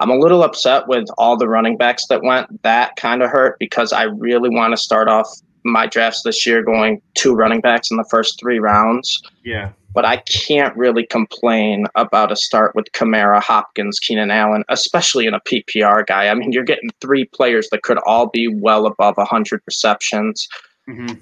I'm 0.00 0.10
a 0.10 0.16
little 0.16 0.42
upset 0.42 0.88
with 0.88 1.06
all 1.18 1.36
the 1.36 1.48
running 1.48 1.76
backs 1.76 2.06
that 2.06 2.22
went. 2.22 2.62
That 2.62 2.96
kind 2.96 3.22
of 3.22 3.30
hurt 3.30 3.58
because 3.58 3.92
I 3.92 4.04
really 4.04 4.48
want 4.48 4.72
to 4.72 4.78
start 4.78 5.08
off 5.08 5.28
my 5.64 5.86
drafts 5.86 6.22
this 6.22 6.46
year 6.46 6.62
going 6.62 7.02
two 7.14 7.34
running 7.34 7.60
backs 7.60 7.90
in 7.90 7.98
the 7.98 8.06
first 8.10 8.40
three 8.40 8.58
rounds. 8.58 9.22
Yeah 9.44 9.72
but 9.94 10.04
I 10.04 10.18
can't 10.18 10.76
really 10.76 11.06
complain 11.06 11.86
about 11.94 12.32
a 12.32 12.36
start 12.36 12.74
with 12.74 12.86
Kamara, 12.92 13.42
Hopkins, 13.42 13.98
Keenan 13.98 14.30
Allen, 14.30 14.64
especially 14.68 15.26
in 15.26 15.34
a 15.34 15.40
PPR 15.40 16.06
guy. 16.06 16.28
I 16.28 16.34
mean, 16.34 16.52
you're 16.52 16.64
getting 16.64 16.90
three 17.00 17.24
players 17.24 17.68
that 17.70 17.82
could 17.82 17.98
all 18.06 18.28
be 18.28 18.48
well 18.48 18.86
above 18.86 19.16
100 19.16 19.60
receptions. 19.66 20.48
Mm-hmm. 20.88 21.14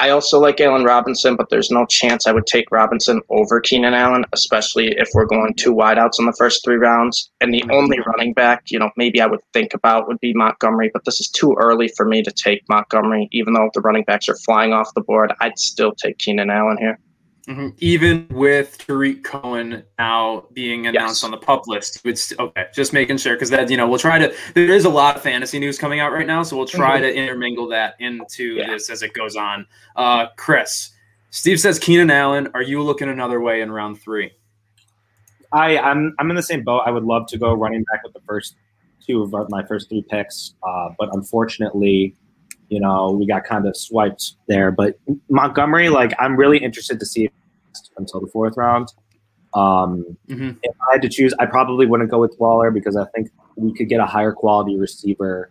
I 0.00 0.08
also 0.08 0.40
like 0.40 0.62
Allen 0.62 0.84
Robinson, 0.84 1.36
but 1.36 1.50
there's 1.50 1.70
no 1.70 1.84
chance 1.84 2.26
I 2.26 2.32
would 2.32 2.46
take 2.46 2.70
Robinson 2.70 3.20
over 3.28 3.60
Keenan 3.60 3.92
Allen, 3.92 4.24
especially 4.32 4.94
if 4.96 5.10
we're 5.12 5.26
going 5.26 5.52
two 5.54 5.74
wideouts 5.74 6.18
in 6.18 6.24
the 6.24 6.34
first 6.38 6.64
three 6.64 6.76
rounds. 6.76 7.30
And 7.42 7.52
the 7.52 7.62
only 7.70 7.98
running 8.06 8.32
back, 8.32 8.62
you 8.70 8.78
know, 8.78 8.90
maybe 8.96 9.20
I 9.20 9.26
would 9.26 9.40
think 9.52 9.74
about 9.74 10.08
would 10.08 10.18
be 10.20 10.32
Montgomery, 10.32 10.90
but 10.90 11.04
this 11.04 11.20
is 11.20 11.28
too 11.28 11.54
early 11.60 11.88
for 11.98 12.06
me 12.06 12.22
to 12.22 12.32
take 12.32 12.66
Montgomery. 12.66 13.28
Even 13.32 13.52
though 13.52 13.68
the 13.74 13.82
running 13.82 14.04
backs 14.04 14.26
are 14.30 14.36
flying 14.36 14.72
off 14.72 14.88
the 14.94 15.02
board, 15.02 15.34
I'd 15.40 15.58
still 15.58 15.92
take 15.92 16.16
Keenan 16.16 16.48
Allen 16.48 16.78
here. 16.78 16.98
Mm-hmm. 17.50 17.68
Even 17.78 18.28
with 18.30 18.78
Tarik 18.78 19.24
Cohen 19.24 19.82
now 19.98 20.46
being 20.52 20.86
announced 20.86 21.22
yes. 21.22 21.24
on 21.24 21.32
the 21.32 21.36
pup 21.36 21.66
list, 21.66 22.00
it's 22.04 22.32
okay. 22.38 22.66
Just 22.72 22.92
making 22.92 23.16
sure 23.16 23.34
because 23.34 23.50
that 23.50 23.68
you 23.68 23.76
know 23.76 23.88
we'll 23.88 23.98
try 23.98 24.20
to. 24.20 24.32
There 24.54 24.66
is 24.66 24.84
a 24.84 24.88
lot 24.88 25.16
of 25.16 25.22
fantasy 25.22 25.58
news 25.58 25.76
coming 25.76 25.98
out 25.98 26.12
right 26.12 26.28
now, 26.28 26.44
so 26.44 26.56
we'll 26.56 26.66
try 26.66 27.00
mm-hmm. 27.00 27.06
to 27.06 27.14
intermingle 27.14 27.66
that 27.68 27.96
into 27.98 28.54
yeah. 28.54 28.68
this 28.68 28.88
as 28.88 29.02
it 29.02 29.14
goes 29.14 29.34
on. 29.34 29.66
Uh, 29.96 30.26
Chris, 30.36 30.90
Steve 31.30 31.58
says 31.58 31.80
Keenan 31.80 32.12
Allen. 32.12 32.48
Are 32.54 32.62
you 32.62 32.82
looking 32.82 33.08
another 33.08 33.40
way 33.40 33.62
in 33.62 33.72
round 33.72 34.00
three? 34.00 34.30
I 35.52 35.76
I'm 35.78 36.14
I'm 36.20 36.30
in 36.30 36.36
the 36.36 36.44
same 36.44 36.62
boat. 36.62 36.82
I 36.86 36.92
would 36.92 37.04
love 37.04 37.26
to 37.28 37.38
go 37.38 37.52
running 37.52 37.82
back 37.90 38.04
with 38.04 38.12
the 38.12 38.20
first 38.28 38.54
two 39.04 39.24
of 39.24 39.50
my 39.50 39.64
first 39.66 39.88
three 39.88 40.04
picks, 40.08 40.54
uh, 40.62 40.90
but 40.96 41.08
unfortunately, 41.14 42.14
you 42.68 42.78
know, 42.78 43.10
we 43.10 43.26
got 43.26 43.42
kind 43.42 43.66
of 43.66 43.76
swiped 43.76 44.34
there. 44.46 44.70
But 44.70 45.00
Montgomery, 45.28 45.88
like, 45.88 46.14
I'm 46.20 46.36
really 46.36 46.58
interested 46.58 47.00
to 47.00 47.06
see 47.06 47.28
until 47.96 48.20
the 48.20 48.26
fourth 48.26 48.56
round. 48.56 48.92
Um, 49.54 50.16
mm-hmm. 50.28 50.50
If 50.62 50.76
I 50.88 50.92
had 50.92 51.02
to 51.02 51.08
choose, 51.08 51.34
I 51.38 51.46
probably 51.46 51.86
wouldn't 51.86 52.10
go 52.10 52.18
with 52.18 52.36
Waller 52.38 52.70
because 52.70 52.96
I 52.96 53.04
think 53.06 53.30
we 53.56 53.74
could 53.74 53.88
get 53.88 54.00
a 54.00 54.06
higher 54.06 54.32
quality 54.32 54.76
receiver 54.76 55.50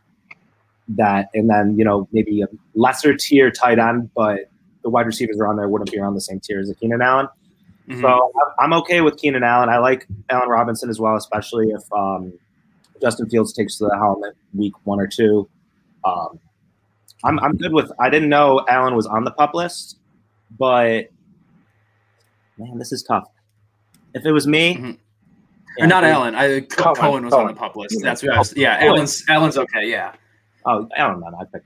that, 0.90 1.30
and 1.34 1.50
then, 1.50 1.78
you 1.78 1.84
know, 1.84 2.08
maybe 2.12 2.42
a 2.42 2.48
lesser 2.76 3.16
tier 3.16 3.52
tight 3.52 3.78
end, 3.78 4.10
but 4.16 4.50
the 4.84 4.90
wide 4.90 5.06
receivers 5.06 5.38
around 5.38 5.58
there 5.58 5.68
wouldn't 5.68 5.92
be 5.92 6.00
around 6.00 6.16
the 6.16 6.22
same 6.22 6.40
tier 6.40 6.60
as 6.60 6.74
Keenan 6.80 7.02
Allen. 7.02 7.28
Mm-hmm. 7.88 8.02
So 8.02 8.32
I'm 8.60 8.74
okay 8.74 9.02
with 9.02 9.18
Keenan 9.18 9.44
Allen. 9.44 9.70
I 9.70 9.80
like 9.80 10.08
Allen 10.30 10.48
Robinson 10.48 10.90
as 10.90 11.00
well, 11.00 11.16
especially 11.16 11.72
if 11.72 11.82
um, 11.92 12.32
Justin 13.02 13.30
Fields 13.30 13.52
takes 13.52 13.78
to 13.78 13.86
the 13.86 13.98
helmet 13.98 14.36
week 14.54 14.74
one 14.84 15.00
or 15.00 15.08
two. 15.08 15.50
Um, 16.06 16.40
I'm 17.24 17.40
I'm 17.40 17.58
good 17.58 17.74
with. 17.74 17.92
I 18.00 18.10
didn't 18.10 18.30
know 18.30 18.64
Allen 18.70 18.96
was 18.96 19.06
on 19.06 19.24
the 19.24 19.32
pup 19.32 19.54
list, 19.54 19.98
but 20.58 21.10
man, 22.60 22.78
this 22.78 22.92
is 22.92 23.04
tough. 23.04 23.28
If 24.14 24.26
it 24.26 24.32
was 24.32 24.48
me, 24.48 24.76
mm-hmm. 24.76 24.92
yeah, 25.78 25.86
not 25.86 26.04
Allen, 26.04 26.36
I 26.36 26.62
Cohen, 26.62 26.96
Cohen 26.96 27.26
was 27.26 27.34
Cohen. 27.34 27.48
on 27.48 27.54
the 27.54 27.60
pup 27.60 27.76
list. 27.76 28.00
That's 28.02 28.24
what 28.24 28.34
I 28.34 28.38
was. 28.38 28.56
Yeah, 28.56 28.78
Allen's 28.82 29.24
Allen's 29.28 29.58
okay. 29.58 29.90
Yeah. 29.90 30.14
Oh, 30.66 30.88
Allen, 30.96 31.20
man, 31.20 31.34
I 31.40 31.46
picked. 31.46 31.66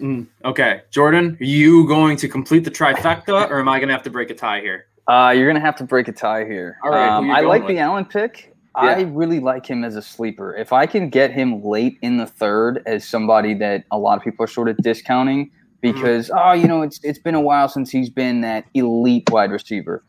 Mm, 0.00 0.26
okay, 0.44 0.82
Jordan, 0.90 1.36
are 1.40 1.44
you 1.44 1.86
going 1.86 2.16
to 2.16 2.28
complete 2.28 2.64
the 2.64 2.70
trifecta, 2.70 3.48
or 3.48 3.60
am 3.60 3.68
I 3.68 3.78
going 3.78 3.88
to 3.88 3.94
have 3.94 4.02
to 4.02 4.10
break 4.10 4.30
a 4.30 4.34
tie 4.34 4.60
here? 4.60 4.86
Uh, 5.06 5.34
you're 5.36 5.46
gonna 5.46 5.60
have 5.60 5.76
to 5.76 5.84
break 5.84 6.08
a 6.08 6.12
tie 6.12 6.44
here. 6.44 6.78
All 6.82 6.90
right, 6.90 7.08
um, 7.08 7.30
I 7.30 7.40
like 7.40 7.62
with? 7.62 7.76
the 7.76 7.78
Allen 7.78 8.06
pick. 8.06 8.54
Yeah. 8.76 8.82
I 8.82 9.02
really 9.02 9.38
like 9.38 9.66
him 9.66 9.84
as 9.84 9.94
a 9.94 10.02
sleeper. 10.02 10.56
If 10.56 10.72
I 10.72 10.86
can 10.86 11.08
get 11.08 11.30
him 11.30 11.62
late 11.62 11.96
in 12.02 12.16
the 12.16 12.26
third 12.26 12.82
as 12.86 13.06
somebody 13.06 13.54
that 13.54 13.84
a 13.92 13.98
lot 13.98 14.18
of 14.18 14.24
people 14.24 14.42
are 14.44 14.48
sort 14.48 14.68
of 14.68 14.76
discounting 14.78 15.50
because 15.80 16.28
mm-hmm. 16.28 16.38
oh, 16.38 16.52
you 16.54 16.66
know, 16.66 16.82
it's 16.82 16.98
it's 17.04 17.18
been 17.18 17.34
a 17.34 17.40
while 17.40 17.68
since 17.68 17.90
he's 17.90 18.10
been 18.10 18.40
that 18.40 18.64
elite 18.74 19.30
wide 19.30 19.52
receiver. 19.52 20.02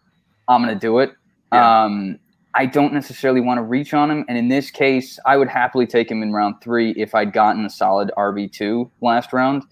I'm 0.48 0.62
gonna 0.62 0.76
do 0.76 1.00
it. 1.00 1.14
Yeah. 1.52 1.84
Um, 1.84 2.20
I 2.58 2.66
don't 2.66 2.94
necessarily 2.94 3.42
want 3.42 3.58
to 3.58 3.64
reach 3.64 3.94
on 3.94 4.10
him, 4.10 4.26
and 4.30 4.38
in 4.38 4.48
this 4.48 4.72
case, 4.72 5.20
I 5.26 5.36
would 5.36 5.50
happily 5.50 5.86
take 5.86 6.10
him 6.10 6.24
in 6.24 6.32
round 6.32 6.56
three 6.62 6.92
if 6.92 7.14
I'd 7.14 7.34
gotten 7.34 7.66
a 7.66 7.70
solid 7.70 8.12
RB 8.18 8.52
two 8.52 8.90
last 9.02 9.34
round. 9.34 9.64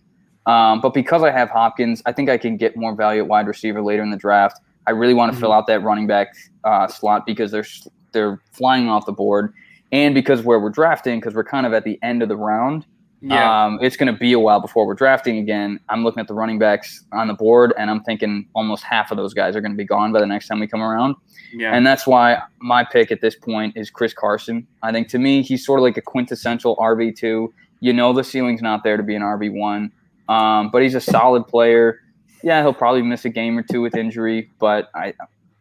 Um, 0.46 0.82
but 0.82 0.94
because 0.94 1.24
I 1.24 1.32
have 1.32 1.50
Hopkins, 1.50 2.01
I 2.06 2.12
think 2.12 2.30
I 2.30 2.38
can 2.38 2.58
get 2.58 2.75
more 2.75 2.94
value 2.94 3.22
at 3.22 3.27
wide 3.27 3.48
receiver 3.48 3.82
later 3.82 4.03
in 4.03 4.12
the 4.12 4.18
draft. 4.18 4.60
I 4.86 4.92
really 4.92 5.13
want 5.13 5.32
to 5.32 5.34
mm-hmm. 5.34 5.42
fill 5.42 5.53
out 5.53 5.68
that 5.68 5.82
running 5.82 6.08
back 6.08 6.36
uh, 6.65 6.88
slot 6.88 7.25
because 7.25 7.51
they're 7.51 7.65
they're 8.12 8.42
flying 8.51 8.89
off 8.89 9.06
the 9.06 9.13
board, 9.13 9.53
and 9.92 10.13
because 10.13 10.44
where 10.44 10.60
we're 10.60 10.70
drafting, 10.70 11.20
because 11.20 11.34
we're 11.34 11.44
kind 11.46 11.65
of 11.65 11.74
at 11.74 11.84
the 11.84 11.98
end 12.03 12.22
of 12.22 12.30
the 12.30 12.38
round. 12.38 12.86
Yeah. 13.25 13.65
Um, 13.65 13.80
it's 13.82 13.96
going 13.96 14.12
to 14.12 14.20
be 14.20 14.34
a 14.34 14.39
while 14.39 14.60
before 14.60 14.86
we're 14.86 14.96
drafting 14.96 15.38
again. 15.38 15.80
I'm 15.88 16.03
looking 16.03 16.20
at 16.20 16.27
the 16.27 16.34
running 16.34 16.60
backs 16.60 17.06
on 17.13 17.27
the 17.27 17.34
board, 17.34 17.74
and 17.77 17.89
I'm 17.89 18.03
thinking 18.03 18.48
almost 18.53 18.84
half 18.84 19.12
of 19.12 19.18
those 19.18 19.34
guys 19.34 19.56
are 19.56 19.62
going 19.62 19.72
to 19.72 19.77
be 19.77 19.86
gone 19.86 20.12
by 20.12 20.20
the 20.20 20.25
next 20.25 20.48
time 20.48 20.60
we 20.60 20.68
come 20.68 20.82
around. 20.82 21.15
Yeah. 21.53 21.74
And 21.74 21.88
that's 21.88 22.06
why 22.06 22.42
my 22.60 22.84
pick 22.84 23.12
at 23.12 23.22
this 23.22 23.36
point 23.36 23.77
is 23.77 23.89
Chris 23.89 24.13
Carson. 24.13 24.68
I 24.82 24.92
think 24.92 25.08
to 25.10 25.20
me, 25.20 25.42
he's 25.42 25.65
sort 25.65 25.80
of 25.80 25.84
like 25.84 25.96
a 25.96 26.01
quintessential 26.01 26.75
RB2. 26.75 27.48
You 27.80 27.94
know, 27.94 28.12
the 28.12 28.25
ceiling's 28.25 28.62
not 28.62 28.84
there 28.84 28.98
to 28.98 29.03
be 29.03 29.15
an 29.15 29.22
RB1, 29.22 29.89
um, 30.27 30.70
but 30.70 30.82
he's 30.82 30.96
a 30.96 31.01
solid 31.01 31.48
player. 31.48 32.01
Yeah, 32.44 32.62
he'll 32.62 32.74
probably 32.74 33.03
miss 33.03 33.24
a 33.24 33.30
game 33.30 33.58
or 33.58 33.63
two 33.63 33.82
with 33.82 33.96
injury, 33.96 34.51
but 34.60 34.89
I 34.94 35.13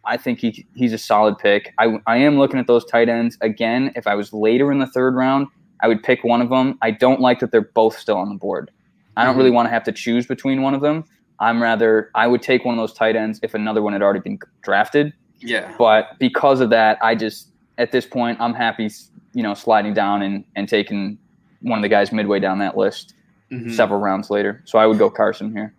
I 0.05 0.17
think 0.17 0.41
he 0.41 0.67
he's 0.75 0.93
a 0.93 0.99
solid 0.99 1.39
pick. 1.39 1.73
I, 1.79 2.01
I 2.09 2.17
am 2.17 2.39
looking 2.39 2.59
at 2.59 2.67
those 2.67 2.85
tight 2.85 3.09
ends 3.09 3.39
again. 3.41 3.93
If 3.95 4.09
I 4.09 4.17
was 4.17 4.33
later 4.33 4.73
in 4.73 4.81
the 4.81 4.87
third 4.89 5.15
round, 5.15 5.47
I 5.83 5.89
would 5.89 6.03
pick 6.03 6.25
one 6.25 6.41
of 6.41 6.49
them. 6.49 6.79
I 6.81 6.91
don't 6.91 7.21
like 7.21 7.41
that 7.41 7.51
they're 7.51 7.61
both 7.61 7.99
still 7.99 8.17
on 8.17 8.29
the 8.29 8.35
board. 8.37 8.71
I 9.17 9.25
don't 9.25 9.33
mm-hmm. 9.33 9.39
really 9.39 9.51
want 9.51 9.67
to 9.67 9.71
have 9.71 9.85
to 9.85 9.93
choose 9.93 10.27
between 10.27 10.63
one 10.63 10.75
of 10.75 10.81
them. 10.81 11.05
I'm 11.41 11.61
rather 11.61 12.11
I 12.15 12.27
would 12.29 12.41
take 12.41 12.65
one 12.65 12.79
of 12.79 12.81
those 12.81 12.95
tight 12.95 13.17
ends 13.17 13.41
if 13.43 13.55
another 13.55 13.83
one 13.83 13.93
had 13.93 14.03
already 14.03 14.21
been 14.21 14.39
drafted. 14.63 15.13
Yeah. 15.41 15.75
But 15.77 16.19
because 16.19 16.61
of 16.61 16.71
that, 16.71 16.99
I 17.03 17.15
just 17.15 17.49
at 17.79 17.91
this 17.91 18.07
point 18.07 18.41
I'm 18.41 18.55
happy, 18.55 18.89
you 19.35 19.43
know, 19.43 19.55
sliding 19.55 19.93
down 19.93 20.23
and 20.23 20.45
and 20.55 20.69
taking 20.69 21.19
one 21.61 21.79
of 21.79 21.83
the 21.83 21.89
guys 21.89 22.13
midway 22.13 22.39
down 22.39 22.59
that 22.61 22.77
list 22.77 23.15
mm-hmm. 23.51 23.71
several 23.71 24.01
rounds 24.01 24.31
later. 24.31 24.63
So 24.65 24.79
I 24.79 24.87
would 24.87 24.99
go 24.99 25.11
Carson 25.11 25.53
here. 25.53 25.75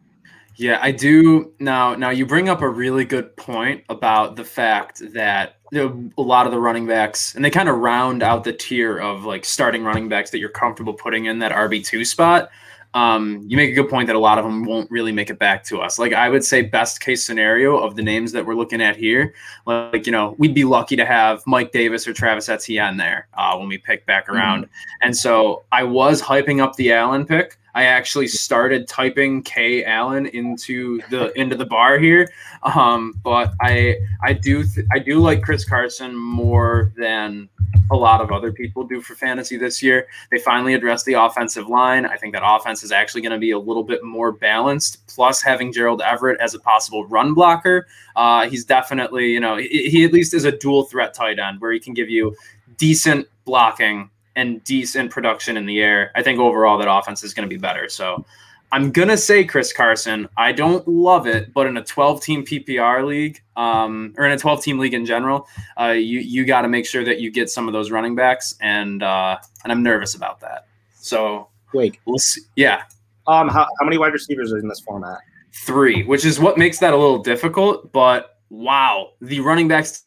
Yeah, 0.56 0.80
I 0.82 0.92
do. 0.92 1.54
Now, 1.60 1.96
now 1.96 2.10
you 2.10 2.26
bring 2.26 2.50
up 2.50 2.62
a 2.62 2.70
really 2.70 3.06
good 3.06 3.36
point 3.38 3.84
about 3.90 4.36
the 4.36 4.44
fact 4.44 5.02
that 5.14 5.58
a 5.76 6.22
lot 6.22 6.46
of 6.46 6.52
the 6.52 6.60
running 6.60 6.86
backs, 6.86 7.36
and 7.36 7.44
they 7.44 7.50
kind 7.50 7.70
of 7.70 7.78
round 7.78 8.22
out 8.22 8.44
the 8.44 8.54
tier 8.54 8.98
of 9.00 9.26
like 9.26 9.46
starting 9.46 9.84
running 9.84 10.08
backs 10.08 10.30
that 10.32 10.40
you're 10.40 10.50
comfortable 10.50 10.94
putting 10.94 11.26
in 11.26 11.40
that 11.40 11.52
RB 11.52 11.84
two 11.84 12.06
spot. 12.06 12.50
Um, 12.96 13.44
you 13.48 13.58
make 13.58 13.72
a 13.72 13.74
good 13.74 13.90
point 13.90 14.06
that 14.06 14.16
a 14.16 14.20
lot 14.20 14.38
of 14.38 14.46
them 14.46 14.66
won't 14.66 14.90
really 14.92 15.12
make 15.12 15.32
it 15.32 15.40
back 15.40 15.64
to 15.66 15.80
us. 15.80 15.98
Like 15.98 16.14
I 16.14 16.30
would 16.30 16.44
say, 16.44 16.62
best 16.62 17.02
case 17.02 17.26
scenario 17.26 17.76
of 17.76 17.96
the 17.96 18.04
names 18.04 18.32
that 18.34 18.46
we're 18.46 18.54
looking 18.54 18.84
at 18.84 18.96
here, 18.96 19.34
like 19.66 20.06
you 20.06 20.12
know, 20.12 20.36
we'd 20.38 20.54
be 20.54 20.64
lucky 20.64 20.96
to 20.98 21.06
have 21.06 21.42
Mike 21.48 21.72
Davis 21.72 22.08
or 22.08 22.14
Travis 22.14 22.50
Etienne 22.50 22.98
there 22.98 23.28
uh, 23.34 23.58
when 23.58 23.68
we 23.68 23.80
pick 23.80 24.06
back 24.06 24.26
mm-hmm. 24.26 24.36
around. 24.36 24.66
Mm-hmm. 24.66 24.98
And 25.02 25.18
so 25.18 25.64
I 25.72 25.84
was 25.84 26.22
hyping 26.22 26.62
up 26.62 26.76
the 26.76 26.92
Allen 26.92 27.26
pick 27.26 27.58
I 27.76 27.86
actually 27.86 28.28
started 28.28 28.88
typing 28.88 29.42
K 29.42 29.84
Allen 29.84 30.28
into 30.28 31.02
the 31.10 31.38
into 31.40 31.56
the 31.56 31.66
bar 31.66 31.98
here, 31.98 32.32
um, 32.62 33.20
but 33.24 33.54
I 33.62 33.98
I 34.22 34.34
do 34.34 34.64
th- 34.64 34.86
I 34.92 35.00
do 35.00 35.20
like 35.20 35.42
Chris 35.42 35.66
Carson 35.66 36.16
more 36.16 36.92
than 36.96 37.50
a 37.92 37.96
lot 37.96 38.22
of 38.22 38.32
other 38.32 38.52
people 38.52 38.84
do 38.84 39.02
for 39.02 39.16
fantasy 39.16 39.58
this 39.58 39.82
year. 39.82 40.08
They 40.32 40.38
finally 40.38 40.76
addressed 40.76 41.06
the 41.06 41.14
offensive 41.14 41.68
line. 41.68 42.06
I 42.06 42.16
think 42.16 42.34
that 42.34 42.44
offense 42.46 42.84
is 42.84 42.92
actually 42.92 43.22
going 43.22 43.34
to 43.34 43.40
be 43.40 43.52
a 43.52 43.60
little 43.60 43.84
bit 43.84 44.04
more 44.04 44.32
balanced. 44.32 45.06
Plus, 45.08 45.42
having 45.42 45.74
Gerald 45.74 46.02
Everett 46.02 46.40
as 46.40 46.54
a 46.54 46.60
possible 46.60 47.08
run 47.08 47.34
blocker, 47.34 47.88
uh, 48.16 48.48
he's 48.48 48.66
definitely 48.66 49.32
you 49.32 49.40
know 49.40 49.58
he, 49.58 49.90
he 49.90 50.06
at 50.06 50.14
least 50.14 50.36
is 50.36 50.46
a 50.46 50.52
dual 50.52 50.84
threat 50.84 51.16
tight 51.16 51.40
end 51.40 51.60
where 51.60 51.72
he 51.72 51.80
can 51.80 51.96
give 51.96 52.10
you 52.10 52.36
decent 52.78 53.28
blocking 53.46 54.10
and 54.36 54.64
decent 54.64 55.12
production 55.12 55.58
in 55.58 55.66
the 55.66 55.82
air, 55.82 56.12
I 56.16 56.24
think 56.24 56.40
overall 56.40 56.78
that 56.78 56.92
offense 56.92 57.24
is 57.24 57.34
going 57.34 57.48
to 57.48 57.54
be 57.54 57.60
better. 57.60 57.90
So 57.90 58.26
I'm 58.74 58.92
gonna 58.92 59.18
say 59.18 59.46
Chris 59.46 59.72
Carson. 59.72 60.28
I 60.36 60.52
don't 60.52 60.88
love 60.88 61.28
it, 61.28 61.54
but 61.54 61.68
in 61.68 61.78
a 61.78 61.84
12 61.84 62.24
team 62.24 62.44
PPR 62.44 63.06
league, 63.06 63.40
um, 63.56 64.16
or 64.18 64.26
in 64.26 64.32
a 64.32 64.38
12 64.38 64.64
team 64.64 64.80
league 64.80 64.96
in 64.96 65.06
general, 65.06 65.48
uh, 65.80 65.90
you 65.90 66.20
you 66.20 66.44
got 66.44 66.64
to 66.64 66.68
make 66.68 66.88
sure 66.88 67.04
that 67.06 67.22
you 67.22 67.30
get 67.30 67.52
some 67.52 67.68
of 67.68 67.74
those 67.74 67.92
running 67.92 68.16
backs, 68.16 68.56
and 68.62 69.04
uh, 69.04 69.38
and 69.64 69.72
I'm 69.72 69.84
nervous 69.84 70.16
about 70.16 70.40
that. 70.40 70.66
So 70.96 71.50
wait, 71.72 72.00
we'll 72.06 72.18
see. 72.18 72.42
Yeah. 72.56 72.82
Um, 73.28 73.48
how, 73.48 73.68
how 73.80 73.86
many 73.86 74.00
wide 74.00 74.12
receivers 74.12 74.52
are 74.52 74.58
in 74.58 74.68
this 74.68 74.80
format? 74.80 75.20
Three, 75.54 76.04
which 76.04 76.26
is 76.26 76.40
what 76.40 76.58
makes 76.58 76.80
that 76.80 76.94
a 76.94 76.98
little 76.98 77.22
difficult. 77.22 77.92
But 77.92 78.40
wow, 78.50 79.12
the 79.22 79.40
running 79.40 79.68
backs 79.68 80.06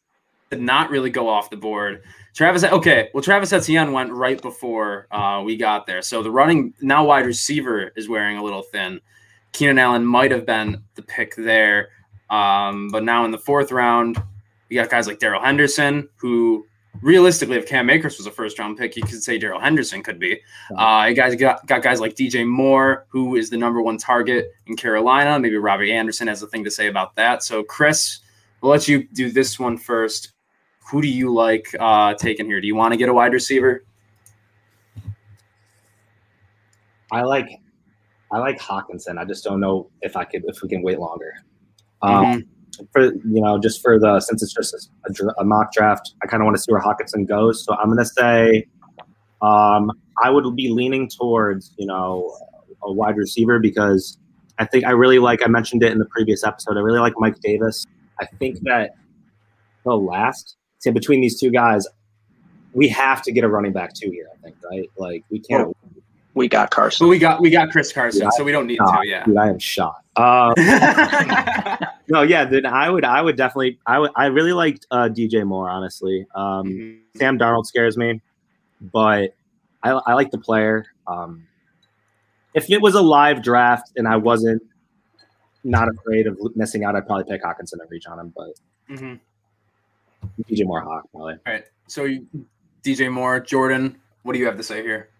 did 0.50 0.61
not 0.61 0.90
really 0.90 1.11
go 1.11 1.28
off 1.28 1.50
the 1.50 1.56
board. 1.56 2.02
Travis, 2.37 2.64
okay, 2.64 3.09
well, 3.14 3.23
Travis 3.23 3.50
Etienne 3.55 3.93
went 3.93 4.12
right 4.12 4.40
before 4.43 5.07
uh, 5.11 5.43
we 5.43 5.57
got 5.57 5.87
there. 5.87 6.02
So 6.02 6.23
the 6.23 6.31
running 6.31 6.75
now 6.83 7.02
wide 7.02 7.25
receiver 7.25 7.93
is 7.97 8.11
wearing 8.11 8.37
a 8.37 8.45
little 8.45 8.62
thin. 8.62 9.00
Keenan 9.52 9.78
Allen 9.78 10.05
might 10.05 10.31
have 10.33 10.45
been 10.45 10.83
the 10.97 11.02
pick 11.02 11.35
there. 11.37 11.88
Um, 12.28 12.90
but 12.90 13.05
now 13.05 13.25
in 13.25 13.31
the 13.31 13.38
fourth 13.38 13.73
round, 13.73 14.23
we 14.69 14.76
got 14.76 14.90
guys 14.90 15.07
like 15.07 15.19
Darrell 15.19 15.40
Henderson, 15.40 16.11
who 16.16 16.66
realistically, 17.00 17.57
if 17.57 17.66
Cam 17.66 17.88
Akers 17.88 18.19
was 18.19 18.26
a 18.26 18.31
first 18.31 18.59
round 18.59 18.76
pick, 18.76 18.97
you 18.97 19.02
could 19.02 19.23
say 19.23 19.38
Darrell 19.38 19.59
Henderson 19.61 20.02
could 20.02 20.19
be. 20.19 20.38
Uh, 20.76 21.07
you 21.09 21.14
guys 21.14 21.35
got, 21.37 21.66
got 21.66 21.81
guys 21.81 22.00
like 22.00 22.16
DJ 22.16 22.47
Moore, 22.47 23.07
who 23.09 23.37
is 23.37 23.49
the 23.49 23.57
number 23.57 23.81
one 23.81 23.97
target 23.97 24.52
in 24.66 24.76
Carolina. 24.76 25.38
Maybe 25.38 25.57
Robbie 25.57 25.90
Anderson 25.90 26.28
has 26.28 26.43
a 26.43 26.47
thing 26.47 26.64
to 26.64 26.71
say 26.71 26.88
about 26.88 27.16
that. 27.16 27.43
So, 27.43 27.62
Chris, 27.62 28.19
we'll 28.61 28.73
let 28.73 28.88
you 28.88 29.09
do 29.14 29.31
this 29.31 29.59
one 29.59 29.78
first 29.78 30.35
who 30.90 31.02
do 31.02 31.09
you 31.09 31.33
like 31.33 31.66
uh, 31.81 32.14
taking 32.14 32.47
here? 32.47 32.61
Do 32.61 32.66
you 32.66 32.76
want 32.76 32.93
to 32.93 32.97
get 32.97 33.09
a 33.09 33.14
wide 33.14 33.33
receiver? 33.33 33.85
I 37.11 37.23
like 37.23 37.49
I 38.33 38.38
like 38.38 38.59
Hockenson. 38.59 39.19
I 39.19 39.25
just 39.25 39.45
don't 39.45 39.61
know 39.61 39.90
if 40.02 40.16
I 40.16 40.25
could 40.25 40.45
if 40.47 40.62
we 40.62 40.69
can 40.69 40.83
wait 40.83 40.99
longer. 40.99 41.33
Um, 42.02 42.25
mm-hmm. 42.25 42.85
For 42.93 43.05
you 43.05 43.40
know, 43.40 43.59
just 43.59 43.83
for 43.83 43.99
the 43.99 44.21
since 44.21 44.43
it's 44.43 44.52
just 44.52 44.90
a, 45.09 45.40
a 45.40 45.45
mock 45.45 45.73
draft, 45.73 46.14
I 46.23 46.26
kind 46.26 46.43
of 46.43 46.45
want 46.45 46.57
to 46.57 46.62
see 46.62 46.73
where 46.73 46.81
Hockenson 46.81 47.26
goes. 47.26 47.64
So 47.64 47.75
I'm 47.75 47.87
going 47.87 47.99
to 47.99 48.05
say 48.05 48.66
um, 49.40 49.90
I 50.23 50.31
would 50.31 50.55
be 50.57 50.69
leaning 50.71 51.09
towards 51.09 51.73
you 51.78 51.87
know 51.87 52.37
a 52.83 52.93
wide 52.93 53.16
receiver 53.16 53.59
because 53.59 54.19
I 54.59 54.66
think 54.66 54.85
I 54.85 54.90
really 54.90 55.19
like. 55.19 55.43
I 55.43 55.49
mentioned 55.49 55.83
it 55.83 55.93
in 55.93 55.99
the 55.99 56.07
previous 56.07 56.45
episode. 56.45 56.76
I 56.76 56.81
really 56.81 57.00
like 57.00 57.14
Mike 57.19 57.40
Davis. 57.40 57.87
I 58.21 58.26
think 58.26 58.61
that 58.62 58.90
he'll 59.85 60.05
last 60.05 60.57
so 60.78 60.92
between 60.92 61.21
these 61.21 61.38
two 61.38 61.50
guys, 61.50 61.87
we 62.73 62.88
have 62.88 63.23
to 63.23 63.33
get 63.33 63.45
a 63.45 63.49
running 63.49 63.73
back 63.73 63.95
too 63.95 64.11
here. 64.11 64.28
I 64.33 64.42
think, 64.42 64.56
right? 64.71 64.90
Like 64.97 65.25
we 65.30 65.40
can't. 65.40 65.68
Well, 65.68 65.76
we 66.35 66.49
got 66.49 66.71
Carson. 66.71 67.06
But 67.06 67.09
we 67.09 67.18
got 67.18 67.40
we 67.40 67.50
got 67.50 67.71
Chris 67.71 67.92
Carson, 67.92 68.21
dude, 68.21 68.33
so 68.35 68.45
we 68.45 68.52
don't 68.52 68.66
need 68.66 68.76
shot. 68.76 69.00
to. 69.00 69.09
Yeah, 69.09 69.25
dude, 69.25 69.38
I 69.38 69.49
am 69.49 69.59
shot. 69.59 70.02
Uh, 70.16 70.52
no, 72.09 72.23
yeah, 72.23 72.45
then 72.45 72.66
I 72.66 72.90
would 72.90 73.04
I 73.04 73.23
would 73.23 73.37
definitely 73.37 73.78
I 73.87 73.99
would 73.99 74.11
I 74.14 74.26
really 74.26 74.52
liked 74.52 74.87
uh, 74.90 75.09
DJ 75.09 75.45
Moore 75.45 75.71
honestly. 75.71 76.26
Um, 76.35 76.66
mm-hmm. 76.66 77.18
Sam 77.18 77.38
Darnold 77.38 77.64
scares 77.64 77.97
me, 77.97 78.21
but 78.80 79.35
I, 79.83 79.90
I 79.90 80.12
like 80.14 80.30
the 80.30 80.38
player. 80.38 80.85
Um, 81.06 81.47
if 82.54 82.71
it 82.71 82.83
was 82.83 82.95
a 82.95 83.02
live 83.02 83.42
draft 83.42 83.92
and 83.97 84.06
I 84.06 84.16
wasn't 84.16 84.62
not 85.64 85.88
afraid 85.88 86.26
of 86.26 86.38
missing 86.54 86.85
out, 86.85 86.97
I'd 86.97 87.06
probably 87.06 87.25
pick 87.25 87.42
Hockenson 87.42 87.80
and 87.80 87.90
reach 87.90 88.06
on 88.06 88.18
him. 88.18 88.33
But 88.37 88.49
mm-hmm. 88.90 89.14
DJ 90.49 90.64
Moore 90.66 90.80
Hawk, 90.80 91.04
probably. 91.11 91.35
All 91.47 91.52
right. 91.52 91.64
So 91.87 92.09
DJ 92.83 93.11
Moore, 93.11 93.40
Jordan, 93.40 93.97
what 94.23 94.33
do 94.33 94.38
you 94.38 94.47
have 94.47 94.56
to 94.56 94.62
say 94.62 94.83
here? 94.83 95.11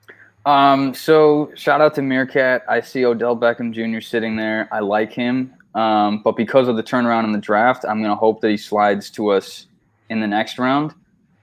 Um, 0.45 0.95
so 0.95 1.51
shout 1.57 1.81
out 1.81 1.95
to 1.97 2.03
Meerkat. 2.03 2.63
I 2.69 2.81
see 2.81 3.05
Odell 3.05 3.37
Beckham 3.37 3.73
Jr. 3.73 4.01
sitting 4.01 4.37
there. 4.37 4.69
I 4.73 4.81
like 4.81 5.13
him. 5.13 5.53
Um, 5.75 6.23
but 6.23 6.37
because 6.37 6.69
of 6.69 6.77
the 6.77 6.83
turnaround 6.83 7.25
in 7.25 7.33
the 7.33 7.39
draft, 7.39 7.85
I'm 7.85 7.99
going 7.99 8.11
to 8.11 8.17
hope 8.17 8.41
that 8.41 8.51
he 8.51 8.57
slides 8.57 9.11
to 9.11 9.29
us 9.31 9.67
in 10.09 10.21
the 10.21 10.27
next 10.27 10.59
round. 10.59 10.95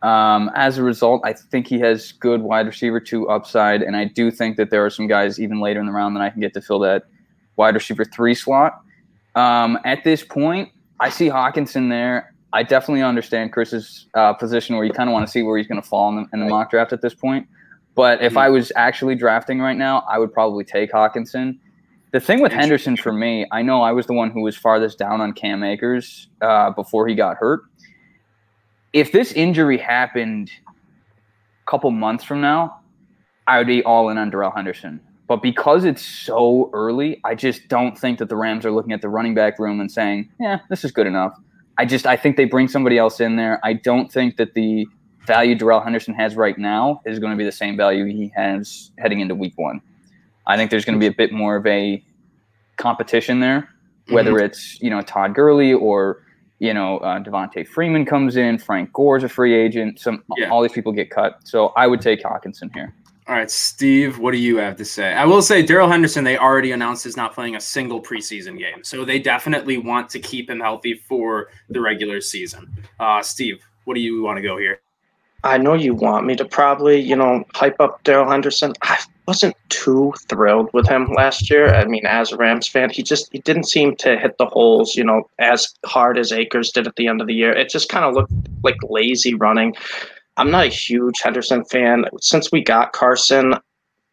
Um, 0.01 0.51
as 0.55 0.77
a 0.77 0.83
result, 0.83 1.21
I 1.23 1.33
think 1.33 1.67
he 1.67 1.79
has 1.79 2.11
good 2.13 2.41
wide 2.41 2.65
receiver 2.65 2.99
two 2.99 3.29
upside, 3.29 3.81
and 3.81 3.95
I 3.95 4.05
do 4.05 4.31
think 4.31 4.57
that 4.57 4.69
there 4.69 4.85
are 4.85 4.89
some 4.89 5.07
guys 5.07 5.39
even 5.39 5.61
later 5.61 5.79
in 5.79 5.85
the 5.85 5.93
round 5.93 6.15
that 6.15 6.21
I 6.21 6.29
can 6.29 6.41
get 6.41 6.53
to 6.55 6.61
fill 6.61 6.79
that 6.79 7.03
wide 7.55 7.75
receiver 7.75 8.03
three 8.03 8.35
slot. 8.35 8.81
Um, 9.35 9.79
at 9.85 10.03
this 10.03 10.23
point, 10.23 10.69
I 10.99 11.09
see 11.09 11.29
Hockenson 11.29 11.89
there. 11.89 12.32
I 12.53 12.61
definitely 12.61 13.01
understand 13.01 13.51
Chris's 13.51 14.05
uh, 14.13 14.33
position 14.33 14.75
where 14.75 14.85
you 14.85 14.93
kind 14.93 15.09
of 15.09 15.13
want 15.13 15.25
to 15.25 15.31
see 15.31 15.41
where 15.41 15.57
he's 15.57 15.67
going 15.67 15.81
to 15.81 15.87
fall 15.87 16.09
in 16.09 16.15
the, 16.15 16.29
in 16.33 16.39
the 16.39 16.45
right. 16.45 16.51
mock 16.51 16.69
draft 16.69 16.93
at 16.93 17.01
this 17.01 17.15
point. 17.15 17.47
But 17.95 18.21
if 18.21 18.31
mm-hmm. 18.31 18.37
I 18.37 18.49
was 18.49 18.71
actually 18.75 19.15
drafting 19.15 19.59
right 19.59 19.77
now, 19.77 20.05
I 20.09 20.19
would 20.19 20.31
probably 20.31 20.63
take 20.63 20.91
Hockenson. 20.91 21.57
The 22.11 22.19
thing 22.19 22.41
with 22.41 22.51
Henderson 22.51 22.95
for 22.95 23.11
me, 23.11 23.47
I 23.51 23.63
know 23.63 23.81
I 23.81 23.91
was 23.91 24.05
the 24.05 24.13
one 24.13 24.29
who 24.29 24.41
was 24.41 24.55
farthest 24.55 24.99
down 24.99 25.19
on 25.19 25.33
Cam 25.33 25.63
Akers 25.63 26.27
uh, 26.41 26.69
before 26.69 27.07
he 27.07 27.15
got 27.15 27.37
hurt. 27.37 27.63
If 28.93 29.11
this 29.11 29.31
injury 29.31 29.79
happened 29.79 30.51
a 30.67 31.71
couple 31.71 31.89
months 31.89 32.23
from 32.23 32.39
now, 32.39 32.81
I 33.47 33.57
would 33.57 33.67
be 33.67 33.83
all 33.83 34.09
in 34.09 34.19
on 34.19 34.29
Darrell 34.29 34.51
Henderson. 34.51 35.01
But 35.27 35.41
because 35.41 35.85
it's 35.85 36.05
so 36.05 36.69
early, 36.73 37.19
I 37.23 37.33
just 37.33 37.67
don't 37.67 37.97
think 37.97 38.19
that 38.19 38.29
the 38.29 38.35
Rams 38.35 38.63
are 38.63 38.71
looking 38.71 38.91
at 38.91 39.01
the 39.01 39.09
running 39.09 39.33
back 39.33 39.57
room 39.57 39.79
and 39.79 39.91
saying, 39.91 40.29
"Yeah, 40.39 40.59
this 40.69 40.83
is 40.83 40.91
good 40.91 41.07
enough." 41.07 41.33
I 41.77 41.85
just 41.85 42.05
I 42.05 42.15
think 42.15 42.37
they 42.37 42.45
bring 42.45 42.67
somebody 42.67 42.97
else 42.97 43.19
in 43.19 43.35
there. 43.35 43.59
I 43.63 43.73
don't 43.73 44.11
think 44.11 44.37
that 44.37 44.53
the 44.53 44.87
value 45.25 45.55
Darrell 45.55 45.81
Henderson 45.81 46.13
has 46.13 46.35
right 46.35 46.57
now 46.57 47.01
is 47.05 47.19
going 47.19 47.31
to 47.31 47.37
be 47.37 47.45
the 47.45 47.51
same 47.51 47.77
value 47.77 48.05
he 48.05 48.31
has 48.35 48.91
heading 48.97 49.19
into 49.19 49.35
Week 49.35 49.53
One. 49.55 49.81
I 50.45 50.57
think 50.57 50.71
there's 50.71 50.85
going 50.85 50.99
to 50.99 50.99
be 50.99 51.07
a 51.07 51.15
bit 51.15 51.31
more 51.31 51.55
of 51.55 51.65
a 51.65 52.03
competition 52.77 53.39
there, 53.39 53.69
whether 54.09 54.33
mm-hmm. 54.33 54.45
it's 54.45 54.81
you 54.81 54.89
know 54.89 55.01
Todd 55.01 55.33
Gurley 55.33 55.73
or 55.73 56.23
you 56.59 56.73
know 56.73 56.97
uh, 56.99 57.19
Devonta 57.19 57.67
Freeman 57.67 58.05
comes 58.05 58.35
in, 58.35 58.57
Frank 58.57 58.93
Gore's 58.93 59.23
a 59.23 59.29
free 59.29 59.55
agent. 59.55 59.99
Some 59.99 60.23
yeah. 60.37 60.49
all 60.49 60.61
these 60.61 60.73
people 60.73 60.91
get 60.91 61.09
cut, 61.09 61.39
so 61.43 61.67
I 61.77 61.87
would 61.87 62.01
take 62.01 62.21
Hockenson 62.21 62.73
here. 62.73 62.93
All 63.25 63.35
right, 63.35 63.49
Steve, 63.49 64.19
what 64.19 64.31
do 64.31 64.37
you 64.37 64.57
have 64.57 64.75
to 64.75 64.83
say? 64.83 65.13
I 65.13 65.23
will 65.23 65.41
say 65.41 65.61
Darrell 65.61 65.89
Henderson, 65.89 66.25
they 66.25 66.37
already 66.37 66.73
announced 66.73 67.05
is 67.05 67.15
not 67.15 67.33
playing 67.33 67.55
a 67.55 67.61
single 67.61 68.01
preseason 68.01 68.59
game. 68.59 68.83
So 68.83 69.05
they 69.05 69.17
definitely 69.17 69.77
want 69.77 70.09
to 70.09 70.19
keep 70.19 70.49
him 70.49 70.59
healthy 70.59 70.95
for 70.95 71.47
the 71.69 71.79
regular 71.79 72.19
season. 72.19 72.75
Uh, 72.99 73.21
Steve, 73.21 73.63
what 73.85 73.93
do 73.93 74.01
you 74.01 74.21
want 74.21 74.37
to 74.37 74.41
go 74.41 74.57
here? 74.57 74.81
I 75.45 75.57
know 75.57 75.73
you 75.73 75.93
want 75.93 76.25
me 76.25 76.35
to 76.35 76.45
probably, 76.45 76.99
you 76.99 77.15
know, 77.15 77.45
hype 77.53 77.79
up 77.79 78.03
Darrell 78.03 78.29
Henderson. 78.29 78.73
I 78.81 78.99
wasn't 79.27 79.55
too 79.69 80.13
thrilled 80.27 80.69
with 80.73 80.87
him 80.87 81.13
last 81.13 81.49
year. 81.49 81.73
I 81.73 81.85
mean, 81.85 82.05
as 82.05 82.31
a 82.31 82.37
Rams 82.37 82.67
fan, 82.67 82.89
he 82.89 83.03
just 83.03 83.29
he 83.31 83.39
didn't 83.39 83.65
seem 83.65 83.95
to 83.97 84.17
hit 84.17 84.37
the 84.37 84.45
holes, 84.45 84.95
you 84.95 85.03
know, 85.03 85.29
as 85.39 85.73
hard 85.85 86.17
as 86.17 86.31
Akers 86.31 86.71
did 86.71 86.87
at 86.87 86.95
the 86.95 87.07
end 87.07 87.21
of 87.21 87.27
the 87.27 87.33
year. 87.33 87.53
It 87.53 87.69
just 87.69 87.89
kind 87.89 88.05
of 88.05 88.13
looked 88.13 88.33
like 88.63 88.77
lazy 88.83 89.33
running. 89.33 89.75
I'm 90.37 90.51
not 90.51 90.65
a 90.65 90.69
huge 90.69 91.21
Henderson 91.21 91.63
fan. 91.65 92.05
Since 92.19 92.51
we 92.51 92.63
got 92.63 92.93
Carson, 92.93 93.53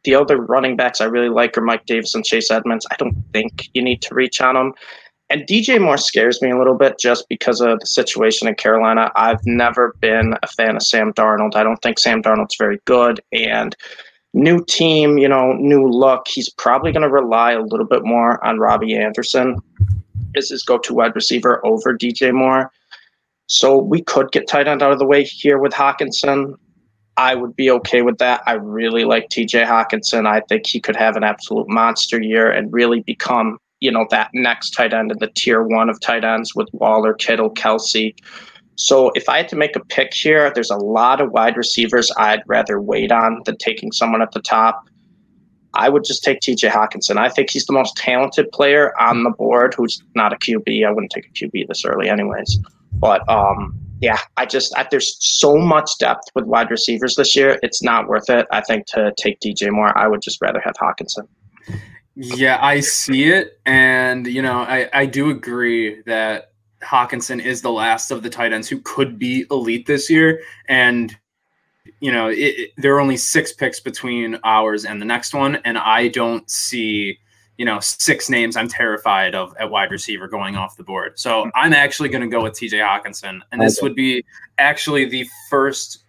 the 0.05 0.15
other 0.15 0.39
running 0.39 0.77
backs 0.77 1.01
I 1.01 1.07
really 1.07 1.29
like 1.29 1.57
are 1.57 1.63
Mike 1.63 1.87
Davis 1.87 2.15
and 2.15 2.25
Chase 2.25 2.51
Edmonds. 2.51 2.87
I 2.91 2.97
don't 2.97 3.17
think 3.33 3.69
you 3.75 3.83
need 3.83 4.03
to 4.03 4.15
reach 4.15 4.41
on 4.41 4.55
them. 4.55 4.75
And 5.31 5.43
DJ 5.43 5.81
Moore 5.81 5.97
scares 5.97 6.43
me 6.43 6.51
a 6.51 6.59
little 6.59 6.75
bit 6.75 6.99
just 6.99 7.29
because 7.29 7.61
of 7.61 7.79
the 7.79 7.87
situation 7.87 8.49
in 8.49 8.57
Carolina. 8.57 9.13
I've 9.15 9.41
never 9.47 9.95
been 10.01 10.35
a 10.43 10.47
fan 10.49 10.75
of 10.77 10.83
Sam 10.83 11.13
Darnold. 11.13 11.55
I 11.55 11.63
don't 11.63 11.81
think 11.81 12.01
Sam 12.01 12.21
Darnold's 12.21 12.57
very 12.59 12.81
good. 12.85 13.21
And 13.31 13.77
new 14.35 14.65
team, 14.65 15.19
you 15.19 15.29
know, 15.29 15.53
new 15.53 15.89
look. 15.89 16.27
He's 16.27 16.51
probably 16.51 16.91
going 16.91 17.03
to 17.03 17.09
rely 17.09 17.53
a 17.53 17.63
little 17.63 17.87
bit 17.87 18.05
more 18.05 18.45
on 18.45 18.59
Robbie 18.59 18.97
Anderson 18.97 19.57
as 20.37 20.49
his 20.49 20.65
go 20.65 20.79
to 20.79 20.95
wide 20.95 21.15
receiver 21.15 21.65
over 21.65 21.97
DJ 21.97 22.33
Moore. 22.33 22.73
So 23.51 23.77
we 23.77 24.01
could 24.01 24.31
get 24.31 24.47
tight 24.47 24.69
end 24.69 24.81
out 24.81 24.93
of 24.93 25.01
the 25.01 25.07
way 25.07 25.25
here 25.25 25.59
with 25.59 25.73
Hockenson. 25.73 26.55
I 27.17 27.35
would 27.35 27.57
be 27.57 27.69
okay 27.69 28.03
with 28.03 28.19
that. 28.19 28.45
I 28.47 28.53
really 28.53 29.05
like 29.05 29.29
TJ 29.29 29.67
Hockenson. 29.67 30.25
I 30.25 30.41
think 30.49 30.69
he 30.69 30.81
could 30.81 30.95
have 30.95 31.17
an 31.17 31.25
absolute 31.25 31.69
monster 31.69 32.23
year 32.23 32.49
and 32.49 32.73
really 32.73 33.01
become, 33.01 33.59
you 33.81 33.91
know, 33.91 34.07
that 34.11 34.31
next 34.35 34.71
tight 34.71 34.95
end 34.95 35.11
in 35.11 35.19
the 35.19 35.33
tier 35.35 35.65
one 35.65 35.91
of 35.91 36.01
tight 36.01 36.25
ends 36.25 36.55
with 36.55 36.69
Waller, 36.73 37.13
Kittle, 37.13 37.51
Kelce. 37.51 38.15
So 38.77 39.11
if 39.17 39.29
I 39.29 39.39
had 39.39 39.49
to 39.49 39.57
make 39.57 39.75
a 39.75 39.85
pick 39.87 40.15
here, 40.15 40.53
there's 40.55 40.71
a 40.71 40.77
lot 40.77 41.21
of 41.21 41.33
wide 41.33 41.57
receivers 41.57 42.13
I'd 42.17 42.45
rather 42.47 42.81
wait 42.81 43.11
on 43.11 43.43
than 43.47 43.57
taking 43.57 43.91
someone 43.91 44.23
at 44.23 44.31
the 44.31 44.43
top. 44.43 44.89
I 45.75 45.89
would 45.89 46.05
just 46.05 46.23
take 46.23 46.39
TJ 46.39 46.71
Hockenson. 46.71 47.17
I 47.17 47.29
think 47.29 47.51
he's 47.51 47.67
the 47.67 47.73
most 47.73 47.97
talented 47.97 48.53
player 48.53 48.93
on 49.01 49.25
the 49.25 49.31
board 49.31 49.75
who's 49.77 50.01
not 50.15 50.33
a 50.33 50.37
QB. 50.37 50.87
I 50.87 50.93
wouldn't 50.93 51.11
take 51.11 51.27
a 51.27 51.33
QB 51.33 51.67
this 51.67 51.85
early, 51.85 52.09
anyways. 52.09 52.61
But 52.93 53.29
um, 53.29 53.79
yeah, 54.01 54.19
I 54.37 54.47
just 54.47 54.77
I, 54.77 54.87
there's 54.91 55.17
so 55.21 55.57
much 55.57 55.91
depth 55.99 56.25
with 56.35 56.45
wide 56.45 56.71
receivers 56.71 57.17
this 57.17 57.37
year. 57.37 57.59
It's 57.63 57.83
not 57.83 58.09
worth 58.09 58.31
it. 58.31 58.47
I 58.51 58.61
think 58.61 58.87
to 58.87 59.13
take 59.17 59.41
DJ 59.41 59.71
Moore, 59.71 59.97
I 59.97 60.09
would 60.09 60.23
just 60.23 60.41
rather 60.41 60.61
have 60.61 60.75
Hockenson. 60.75 61.29
Yeah, 62.15 62.59
I 62.61 62.81
see 62.81 63.31
it, 63.31 63.61
and 63.67 64.27
you 64.27 64.43
know, 64.43 64.61
I 64.61 64.89
I 64.93 65.07
do 65.07 65.31
agree 65.31 66.03
that 66.07 66.53
Hockenson 66.83 67.43
is 67.43 67.63
the 67.63 67.71
last 67.71 68.11
of 68.11 68.23
the 68.23 68.31
tight 68.31 68.53
ends 68.53 68.69
who 68.69 68.81
could 68.81 69.19
be 69.19 69.47
elite 69.51 69.87
this 69.87 70.11
year, 70.11 70.43
and 70.69 71.17
you 72.01 72.11
know, 72.11 72.29
it, 72.29 72.37
it, 72.37 72.71
there 72.79 72.95
are 72.95 73.01
only 73.01 73.17
six 73.17 73.53
picks 73.53 73.81
between 73.81 74.39
ours 74.45 74.85
and 74.85 75.01
the 75.01 75.07
next 75.07 75.35
one, 75.35 75.57
and 75.65 75.79
I 75.79 76.09
don't 76.09 76.49
see 76.51 77.19
you 77.61 77.67
know, 77.67 77.79
six 77.79 78.31
names 78.31 78.57
I'm 78.57 78.69
terrified 78.69 79.35
of 79.35 79.55
at 79.61 79.71
wide 79.71 79.91
receiver 79.91 80.27
going 80.27 80.57
off 80.57 80.79
the 80.79 80.83
board. 80.83 81.19
So 81.19 81.43
mm-hmm. 81.43 81.51
I'm 81.55 81.75
actually 81.75 82.09
going 82.09 82.23
to 82.23 82.27
go 82.27 82.43
with 82.43 82.55
TJ 82.55 82.81
Hockenson. 82.81 83.41
And 83.53 83.61
this 83.61 83.83
would 83.83 83.95
be 83.95 84.25
actually 84.57 85.05
the 85.05 85.29
first 85.51 86.05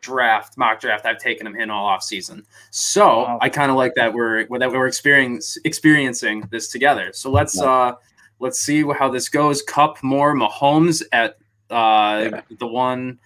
draft, 0.00 0.58
mock 0.58 0.80
draft 0.80 1.06
I've 1.06 1.20
taken 1.20 1.46
him 1.46 1.54
in 1.54 1.70
all 1.70 1.86
off 1.86 2.02
season. 2.02 2.44
So 2.72 3.06
wow. 3.06 3.38
I 3.40 3.48
kind 3.48 3.70
of 3.70 3.76
like 3.76 3.94
that 3.94 4.12
we're 4.12 4.48
that 4.58 4.72
we're 4.72 4.88
experiencing 4.88 6.48
this 6.50 6.72
together. 6.72 7.12
So 7.12 7.30
let's 7.30 7.60
uh 7.60 7.92
let's 8.40 8.58
see 8.58 8.82
how 8.82 9.08
this 9.08 9.28
goes. 9.28 9.62
Cup 9.62 10.02
more 10.02 10.34
Mahomes 10.34 11.04
at 11.12 11.36
uh 11.70 12.30
yeah. 12.32 12.40
the 12.58 12.66
one 12.66 13.20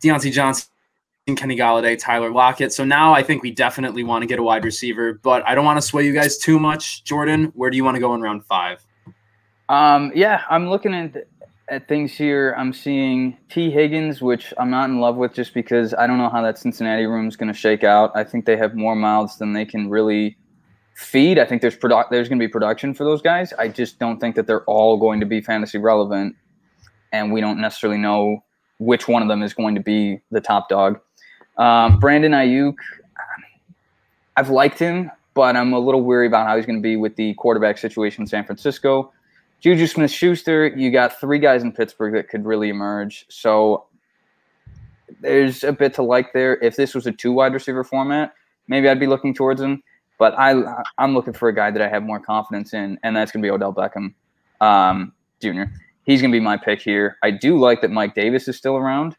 Diontae 0.00 0.30
Johnson 0.30 0.68
Kenny 1.26 1.56
Golladay, 1.56 1.98
Tyler 1.98 2.30
Lockett. 2.30 2.70
So 2.70 2.84
now 2.84 3.14
I 3.14 3.22
think 3.22 3.42
we 3.42 3.50
definitely 3.50 4.04
want 4.04 4.20
to 4.22 4.26
get 4.26 4.38
a 4.38 4.42
wide 4.42 4.62
receiver, 4.62 5.14
but 5.22 5.42
I 5.48 5.54
don't 5.54 5.64
want 5.64 5.78
to 5.78 5.82
sway 5.82 6.04
you 6.04 6.12
guys 6.12 6.36
too 6.36 6.58
much. 6.58 7.02
Jordan, 7.04 7.50
where 7.54 7.70
do 7.70 7.78
you 7.78 7.84
want 7.84 7.94
to 7.94 8.00
go 8.00 8.14
in 8.14 8.20
round 8.20 8.44
five? 8.44 8.84
Um, 9.70 10.12
yeah, 10.14 10.42
I'm 10.50 10.68
looking 10.68 10.92
at 10.92 11.26
at 11.70 11.88
things 11.88 12.12
here. 12.12 12.54
I'm 12.58 12.74
seeing 12.74 13.38
Tee 13.48 13.70
Higgins, 13.70 14.20
which 14.20 14.52
I'm 14.58 14.68
not 14.68 14.90
in 14.90 15.00
love 15.00 15.16
with, 15.16 15.32
just 15.32 15.54
because 15.54 15.94
I 15.94 16.06
don't 16.06 16.18
know 16.18 16.28
how 16.28 16.42
that 16.42 16.58
Cincinnati 16.58 17.06
room 17.06 17.26
is 17.26 17.36
going 17.36 17.50
to 17.50 17.58
shake 17.58 17.84
out. 17.84 18.12
I 18.14 18.22
think 18.22 18.44
they 18.44 18.58
have 18.58 18.74
more 18.74 18.94
mouths 18.94 19.38
than 19.38 19.54
they 19.54 19.64
can 19.64 19.88
really 19.88 20.36
feed. 20.94 21.38
I 21.38 21.46
think 21.46 21.62
there's 21.62 21.76
produ- 21.76 22.10
there's 22.10 22.28
going 22.28 22.38
to 22.38 22.46
be 22.46 22.52
production 22.52 22.92
for 22.92 23.04
those 23.04 23.22
guys. 23.22 23.54
I 23.54 23.68
just 23.68 23.98
don't 23.98 24.20
think 24.20 24.34
that 24.36 24.46
they're 24.46 24.64
all 24.64 24.98
going 24.98 25.20
to 25.20 25.26
be 25.26 25.40
fantasy 25.40 25.78
relevant, 25.78 26.36
and 27.12 27.32
we 27.32 27.40
don't 27.40 27.58
necessarily 27.58 27.98
know 27.98 28.44
which 28.78 29.08
one 29.08 29.22
of 29.22 29.28
them 29.28 29.42
is 29.42 29.54
going 29.54 29.74
to 29.74 29.80
be 29.80 30.20
the 30.30 30.42
top 30.42 30.68
dog. 30.68 31.00
Um, 31.56 31.98
Brandon 31.98 32.32
Aiyuk, 32.32 32.76
I've 34.36 34.50
liked 34.50 34.78
him, 34.78 35.10
but 35.34 35.56
I'm 35.56 35.72
a 35.72 35.78
little 35.78 36.02
weary 36.02 36.26
about 36.26 36.46
how 36.46 36.56
he's 36.56 36.66
going 36.66 36.78
to 36.78 36.82
be 36.82 36.96
with 36.96 37.16
the 37.16 37.34
quarterback 37.34 37.78
situation 37.78 38.22
in 38.22 38.26
San 38.26 38.44
Francisco. 38.44 39.12
Juju 39.60 39.86
Smith 39.86 40.10
Schuster, 40.10 40.66
you 40.66 40.90
got 40.90 41.18
three 41.20 41.38
guys 41.38 41.62
in 41.62 41.72
Pittsburgh 41.72 42.14
that 42.14 42.28
could 42.28 42.44
really 42.44 42.68
emerge. 42.68 43.24
So 43.28 43.86
there's 45.20 45.64
a 45.64 45.72
bit 45.72 45.94
to 45.94 46.02
like 46.02 46.32
there. 46.32 46.56
If 46.58 46.76
this 46.76 46.94
was 46.94 47.06
a 47.06 47.12
two 47.12 47.32
wide 47.32 47.54
receiver 47.54 47.84
format, 47.84 48.34
maybe 48.68 48.88
I'd 48.88 49.00
be 49.00 49.06
looking 49.06 49.34
towards 49.34 49.60
him. 49.60 49.82
But 50.18 50.38
I, 50.38 50.54
I'm 50.98 51.14
looking 51.14 51.32
for 51.32 51.48
a 51.48 51.54
guy 51.54 51.70
that 51.70 51.82
I 51.82 51.88
have 51.88 52.02
more 52.02 52.20
confidence 52.20 52.72
in, 52.72 52.98
and 53.02 53.16
that's 53.16 53.32
going 53.32 53.42
to 53.42 53.46
be 53.46 53.50
Odell 53.50 53.72
Beckham 53.72 54.14
um, 54.60 55.12
Jr. 55.40 55.64
He's 56.04 56.20
going 56.20 56.30
to 56.30 56.36
be 56.36 56.40
my 56.40 56.56
pick 56.56 56.80
here. 56.80 57.16
I 57.22 57.30
do 57.30 57.58
like 57.58 57.80
that 57.82 57.90
Mike 57.90 58.14
Davis 58.14 58.48
is 58.48 58.56
still 58.56 58.76
around. 58.76 59.16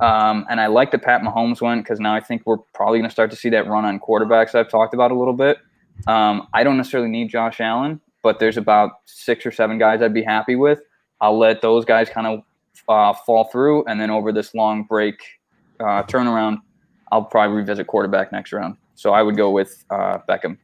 Um, 0.00 0.44
and 0.50 0.60
I 0.60 0.66
like 0.66 0.90
the 0.90 0.98
Pat 0.98 1.22
Mahomes 1.22 1.60
went 1.60 1.82
because 1.82 2.00
now 2.00 2.14
I 2.14 2.20
think 2.20 2.42
we're 2.44 2.58
probably 2.74 2.98
going 2.98 3.08
to 3.08 3.12
start 3.12 3.30
to 3.30 3.36
see 3.36 3.48
that 3.50 3.66
run 3.66 3.84
on 3.84 3.98
quarterbacks 3.98 4.54
I've 4.54 4.68
talked 4.68 4.94
about 4.94 5.10
a 5.10 5.14
little 5.14 5.32
bit. 5.32 5.58
Um, 6.06 6.48
I 6.52 6.64
don't 6.64 6.76
necessarily 6.76 7.08
need 7.08 7.30
Josh 7.30 7.60
Allen, 7.60 8.00
but 8.22 8.38
there's 8.38 8.56
about 8.56 8.92
six 9.06 9.46
or 9.46 9.52
seven 9.52 9.78
guys 9.78 10.02
I'd 10.02 10.12
be 10.12 10.22
happy 10.22 10.56
with. 10.56 10.80
I'll 11.20 11.38
let 11.38 11.62
those 11.62 11.84
guys 11.84 12.10
kind 12.10 12.26
of 12.26 12.42
uh, 12.88 13.14
fall 13.14 13.44
through, 13.44 13.84
and 13.86 13.98
then 13.98 14.10
over 14.10 14.32
this 14.32 14.54
long 14.54 14.84
break 14.84 15.18
uh, 15.80 16.02
turnaround, 16.02 16.58
I'll 17.10 17.24
probably 17.24 17.56
revisit 17.56 17.86
quarterback 17.86 18.32
next 18.32 18.52
round. 18.52 18.76
So 18.94 19.12
I 19.12 19.22
would 19.22 19.36
go 19.36 19.50
with 19.50 19.84
uh, 19.90 20.18
Beckham. 20.28 20.58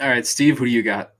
All 0.00 0.08
right, 0.08 0.26
Steve, 0.26 0.58
who 0.58 0.66
do 0.66 0.70
you 0.70 0.82
got? 0.82 1.12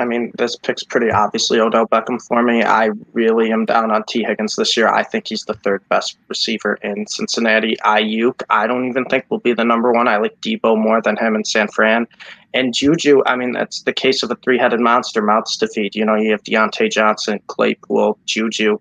I 0.00 0.04
mean, 0.04 0.30
this 0.38 0.54
pick's 0.54 0.84
pretty 0.84 1.10
obviously 1.10 1.58
Odell 1.58 1.86
Beckham 1.88 2.22
for 2.22 2.40
me. 2.42 2.62
I 2.62 2.90
really 3.14 3.50
am 3.50 3.64
down 3.64 3.90
on 3.90 4.04
Tee 4.04 4.22
Higgins 4.22 4.54
this 4.54 4.76
year. 4.76 4.88
I 4.88 5.02
think 5.02 5.26
he's 5.26 5.42
the 5.42 5.54
third 5.54 5.82
best 5.88 6.16
receiver 6.28 6.74
in 6.82 7.06
Cincinnati. 7.08 7.76
Aiyuk, 7.84 8.42
I 8.48 8.68
don't 8.68 8.88
even 8.88 9.06
think 9.06 9.24
will 9.28 9.40
be 9.40 9.52
the 9.52 9.64
number 9.64 9.92
one. 9.92 10.06
I 10.06 10.18
like 10.18 10.40
Deebo 10.40 10.80
more 10.80 11.02
than 11.02 11.16
him 11.16 11.34
in 11.34 11.44
San 11.44 11.66
Fran. 11.66 12.06
And 12.54 12.72
Juju, 12.72 13.22
I 13.26 13.34
mean, 13.34 13.52
that's 13.52 13.82
the 13.82 13.92
case 13.92 14.22
of 14.22 14.30
a 14.30 14.36
three 14.36 14.56
headed 14.56 14.78
monster, 14.78 15.20
mouths 15.20 15.56
to 15.58 15.68
feed. 15.68 15.96
You 15.96 16.04
know, 16.04 16.14
you 16.14 16.30
have 16.30 16.44
Diontae 16.44 16.92
Johnson, 16.92 17.40
Claypool, 17.48 18.18
Juju. 18.24 18.78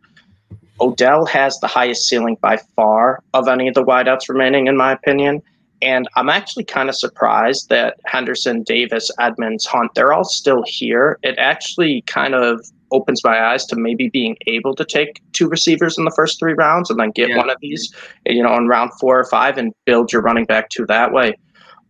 Odell 0.79 1.25
has 1.25 1.59
the 1.59 1.67
highest 1.67 2.07
ceiling 2.07 2.37
by 2.41 2.57
far 2.75 3.23
of 3.33 3.47
any 3.47 3.67
of 3.67 3.73
the 3.73 3.83
wideouts 3.83 4.29
remaining, 4.29 4.67
in 4.67 4.77
my 4.77 4.91
opinion. 4.91 5.41
And 5.81 6.07
I'm 6.15 6.29
actually 6.29 6.63
kind 6.63 6.89
of 6.89 6.95
surprised 6.95 7.69
that 7.69 7.97
Henderson, 8.05 8.63
Davis, 8.63 9.11
Edmonds, 9.19 9.65
Hunt, 9.65 9.91
they're 9.93 10.13
all 10.13 10.23
still 10.23 10.63
here. 10.65 11.19
It 11.21 11.35
actually 11.37 12.01
kind 12.07 12.33
of 12.33 12.65
opens 12.91 13.23
my 13.23 13.39
eyes 13.39 13.65
to 13.65 13.75
maybe 13.75 14.09
being 14.09 14.37
able 14.47 14.73
to 14.75 14.85
take 14.85 15.21
two 15.33 15.47
receivers 15.47 15.97
in 15.97 16.05
the 16.05 16.13
first 16.15 16.39
three 16.39 16.53
rounds 16.53 16.89
and 16.89 16.99
then 16.99 17.11
get 17.11 17.29
yeah. 17.29 17.37
one 17.37 17.49
of 17.49 17.57
these, 17.61 17.93
you 18.25 18.41
know, 18.41 18.55
in 18.55 18.67
round 18.67 18.91
four 18.99 19.19
or 19.19 19.25
five 19.25 19.57
and 19.57 19.73
build 19.85 20.11
your 20.11 20.21
running 20.21 20.45
back 20.45 20.69
to 20.69 20.85
that 20.85 21.11
way. 21.11 21.35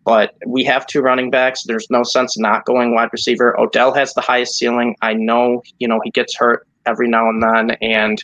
But 0.04 0.34
we 0.46 0.64
have 0.64 0.86
two 0.86 1.00
running 1.00 1.30
backs. 1.30 1.64
There's 1.64 1.86
no 1.90 2.02
sense 2.02 2.38
not 2.38 2.64
going 2.64 2.94
wide 2.94 3.10
receiver. 3.12 3.58
Odell 3.60 3.92
has 3.94 4.14
the 4.14 4.20
highest 4.20 4.56
ceiling. 4.56 4.96
I 5.02 5.14
know, 5.14 5.62
you 5.78 5.86
know, 5.86 6.00
he 6.02 6.10
gets 6.10 6.36
hurt 6.36 6.66
every 6.86 7.08
now 7.08 7.28
and 7.28 7.42
then, 7.42 7.76
and 7.82 8.22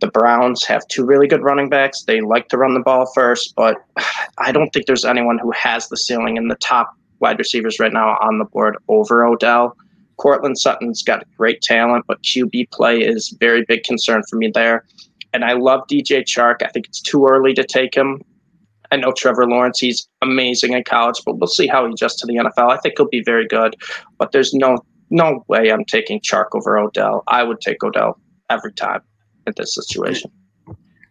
the 0.00 0.08
Browns 0.08 0.64
have 0.64 0.86
two 0.88 1.04
really 1.04 1.28
good 1.28 1.42
running 1.42 1.68
backs. 1.68 2.04
They 2.04 2.20
like 2.20 2.48
to 2.48 2.58
run 2.58 2.74
the 2.74 2.80
ball 2.80 3.10
first, 3.14 3.54
but 3.54 3.76
I 4.38 4.52
don't 4.52 4.70
think 4.70 4.86
there's 4.86 5.04
anyone 5.04 5.38
who 5.38 5.52
has 5.52 5.88
the 5.88 5.96
ceiling 5.96 6.36
in 6.36 6.48
the 6.48 6.56
top 6.56 6.92
wide 7.20 7.38
receivers 7.38 7.78
right 7.78 7.92
now 7.92 8.16
on 8.20 8.38
the 8.38 8.46
board 8.46 8.76
over 8.88 9.24
Odell. 9.24 9.76
Courtland 10.16 10.58
Sutton's 10.58 11.02
got 11.02 11.24
great 11.36 11.62
talent, 11.62 12.04
but 12.06 12.22
QB 12.22 12.70
play 12.70 13.00
is 13.00 13.34
very 13.40 13.64
big 13.66 13.84
concern 13.84 14.22
for 14.28 14.36
me 14.36 14.50
there. 14.52 14.84
And 15.32 15.44
I 15.44 15.52
love 15.52 15.82
DJ 15.90 16.24
Chark. 16.24 16.62
I 16.62 16.68
think 16.68 16.86
it's 16.86 17.00
too 17.00 17.26
early 17.26 17.54
to 17.54 17.64
take 17.64 17.94
him. 17.94 18.20
I 18.90 18.96
know 18.96 19.12
Trevor 19.12 19.46
Lawrence, 19.46 19.78
he's 19.78 20.08
amazing 20.20 20.72
in 20.72 20.82
college, 20.82 21.22
but 21.24 21.38
we'll 21.38 21.46
see 21.46 21.68
how 21.68 21.86
he 21.86 21.92
adjusts 21.92 22.20
to 22.20 22.26
the 22.26 22.34
NFL. 22.34 22.70
I 22.70 22.76
think 22.78 22.94
he'll 22.96 23.08
be 23.08 23.22
very 23.22 23.46
good, 23.46 23.76
but 24.18 24.32
there's 24.32 24.52
no 24.52 24.78
no 25.12 25.44
way 25.48 25.72
I'm 25.72 25.84
taking 25.84 26.20
Chark 26.20 26.46
over 26.54 26.78
Odell. 26.78 27.24
I 27.26 27.42
would 27.42 27.60
take 27.60 27.82
Odell 27.82 28.20
every 28.48 28.72
time 28.72 29.00
in 29.50 29.62
this 29.62 29.74
situation. 29.74 30.30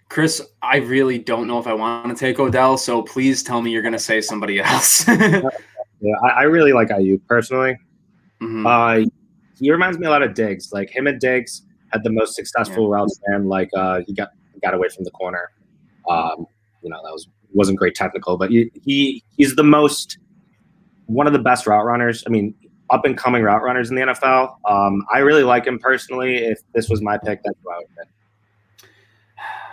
Chris, 0.09 0.41
I 0.63 0.77
really 0.77 1.19
don't 1.19 1.47
know 1.47 1.59
if 1.59 1.67
I 1.67 1.73
want 1.73 2.09
to 2.09 2.15
take 2.15 2.39
Odell, 2.39 2.77
so 2.77 3.03
please 3.03 3.43
tell 3.43 3.61
me 3.61 3.71
you're 3.71 3.83
going 3.83 3.93
to 3.93 3.99
say 3.99 4.21
somebody 4.21 4.59
else. 4.59 5.07
yeah, 5.07 5.41
I, 6.23 6.27
I, 6.29 6.43
really 6.43 6.73
like 6.73 6.87
Aiyuk 6.87 7.21
personally. 7.27 7.77
Mm-hmm. 8.41 8.65
Uh, 8.65 9.05
he 9.59 9.71
reminds 9.71 9.99
me 9.99 10.07
a 10.07 10.09
lot 10.09 10.23
of 10.23 10.33
Diggs. 10.33 10.71
Like 10.73 10.89
him 10.89 11.05
and 11.05 11.19
Diggs 11.19 11.61
had 11.91 12.03
the 12.03 12.09
most 12.09 12.35
successful 12.35 12.89
yeah. 12.89 12.95
routes 12.95 13.19
ran. 13.27 13.47
Like 13.47 13.69
uh, 13.75 14.01
he 14.07 14.13
got 14.13 14.29
got 14.63 14.73
away 14.73 14.87
from 14.89 15.03
the 15.03 15.11
corner. 15.11 15.51
Um, 16.09 16.47
you 16.81 16.89
know 16.89 16.99
that 17.03 17.11
was 17.11 17.27
wasn't 17.53 17.77
great 17.77 17.93
technical, 17.93 18.37
but 18.37 18.49
he, 18.49 18.71
he 18.83 19.23
he's 19.37 19.55
the 19.55 19.63
most 19.63 20.17
one 21.05 21.27
of 21.27 21.33
the 21.33 21.39
best 21.39 21.67
route 21.67 21.85
runners. 21.85 22.23
I 22.25 22.29
mean, 22.29 22.55
up 22.89 23.05
and 23.05 23.17
coming 23.17 23.43
route 23.43 23.61
runners 23.61 23.89
in 23.89 23.95
the 23.95 24.01
NFL. 24.03 24.55
Um, 24.67 25.05
I 25.13 25.19
really 25.19 25.43
like 25.43 25.67
him 25.67 25.79
personally. 25.79 26.37
If 26.37 26.59
this 26.73 26.89
was 26.89 27.01
my 27.01 27.17
pick, 27.17 27.41
that's 27.43 27.57
who 27.63 27.71
I 27.71 27.77
would 27.77 27.87
pick. 27.97 28.07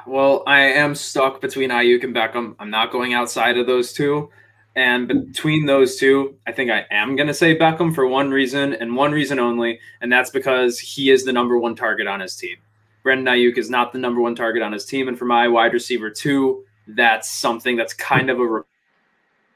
Well, 0.07 0.45
I 0.47 0.61
am 0.61 0.95
stuck 0.95 1.41
between 1.41 1.71
Aiyuk 1.71 2.05
and 2.05 2.15
Beckham. 2.15 2.55
I'm 2.61 2.71
not 2.71 2.93
going 2.93 3.13
outside 3.13 3.59
of 3.59 3.67
those 3.67 3.93
two. 3.93 4.31
And 4.77 5.09
between 5.09 5.67
those 5.67 5.97
two, 5.97 6.37
I 6.47 6.53
think 6.53 6.71
I 6.71 6.87
am 6.91 7.17
going 7.17 7.27
to 7.27 7.35
say 7.35 7.59
Beckham 7.59 7.95
for 7.95 8.07
one 8.07 8.31
reason 8.31 8.75
and 8.75 8.95
one 8.95 9.11
reason 9.11 9.39
only, 9.39 9.81
and 10.03 10.13
that's 10.13 10.31
because 10.31 10.79
he 10.79 11.11
is 11.11 11.25
the 11.25 11.33
number 11.33 11.59
one 11.59 11.75
target 11.75 12.07
on 12.07 12.21
his 12.21 12.37
team. 12.37 12.57
Brandon 13.03 13.35
Aiyuk 13.35 13.59
is 13.59 13.71
not 13.71 13.93
the 13.93 13.99
number 13.99 14.21
one 14.21 14.35
target 14.35 14.63
on 14.63 14.73
his 14.73 14.85
team. 14.85 15.09
And 15.09 15.19
for 15.19 15.25
my 15.25 15.49
wide 15.49 15.73
receiver, 15.73 16.11
two, 16.11 16.65
that's 16.89 17.31
something 17.31 17.75
that's 17.77 17.95
kind 17.95 18.31
of 18.31 18.39
a 18.39 18.65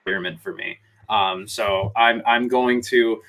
requirement 0.06 0.40
for 0.40 0.52
me. 0.54 0.78
Um, 1.08 1.46
so 1.46 1.92
I'm, 1.96 2.22
I'm 2.26 2.48
going 2.48 2.80
to 2.84 3.20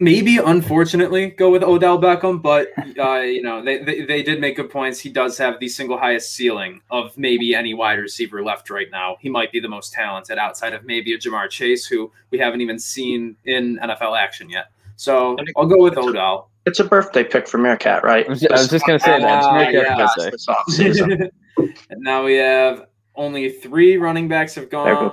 maybe 0.00 0.38
unfortunately 0.38 1.28
go 1.28 1.50
with 1.50 1.62
Odell 1.62 2.00
Beckham, 2.00 2.42
but 2.42 2.68
uh, 2.98 3.20
you 3.20 3.42
know 3.42 3.62
they, 3.62 3.78
they, 3.78 4.00
they 4.02 4.22
did 4.22 4.40
make 4.40 4.56
good 4.56 4.70
points. 4.70 4.98
He 4.98 5.10
does 5.10 5.38
have 5.38 5.60
the 5.60 5.68
single 5.68 5.98
highest 5.98 6.34
ceiling 6.34 6.80
of 6.90 7.16
maybe 7.16 7.54
any 7.54 7.74
wide 7.74 7.98
receiver 7.98 8.42
left 8.42 8.70
right 8.70 8.88
now. 8.90 9.16
He 9.20 9.28
might 9.28 9.52
be 9.52 9.60
the 9.60 9.68
most 9.68 9.92
talented 9.92 10.38
outside 10.38 10.72
of 10.72 10.84
maybe 10.84 11.12
a 11.14 11.18
Ja'Marr 11.18 11.50
Chase, 11.50 11.86
who 11.86 12.10
we 12.30 12.38
haven't 12.38 12.62
even 12.62 12.78
seen 12.78 13.36
in 13.44 13.78
NFL 13.78 14.18
action 14.18 14.50
yet. 14.50 14.72
So 14.96 15.36
I'll 15.56 15.66
go 15.66 15.82
with 15.82 15.96
Odell. 15.96 16.50
It's 16.66 16.78
a 16.78 16.84
birthday 16.84 17.24
pick 17.24 17.48
for 17.48 17.56
Meerkat, 17.56 18.04
right? 18.04 18.26
I 18.26 18.28
was 18.28 18.40
just, 18.40 18.52
was 18.52 18.68
just 18.68 18.86
going 18.86 18.98
to 18.98 19.04
say 19.04 19.18
that. 19.18 19.38
It's 19.38 19.72
Meerkat's 19.72 20.46
birthday. 20.76 21.30
and 21.90 22.02
now 22.02 22.24
we 22.24 22.34
have 22.34 22.86
only 23.14 23.50
three 23.50 23.96
running 23.96 24.28
backs 24.28 24.54
have 24.56 24.68
gone 24.68 25.10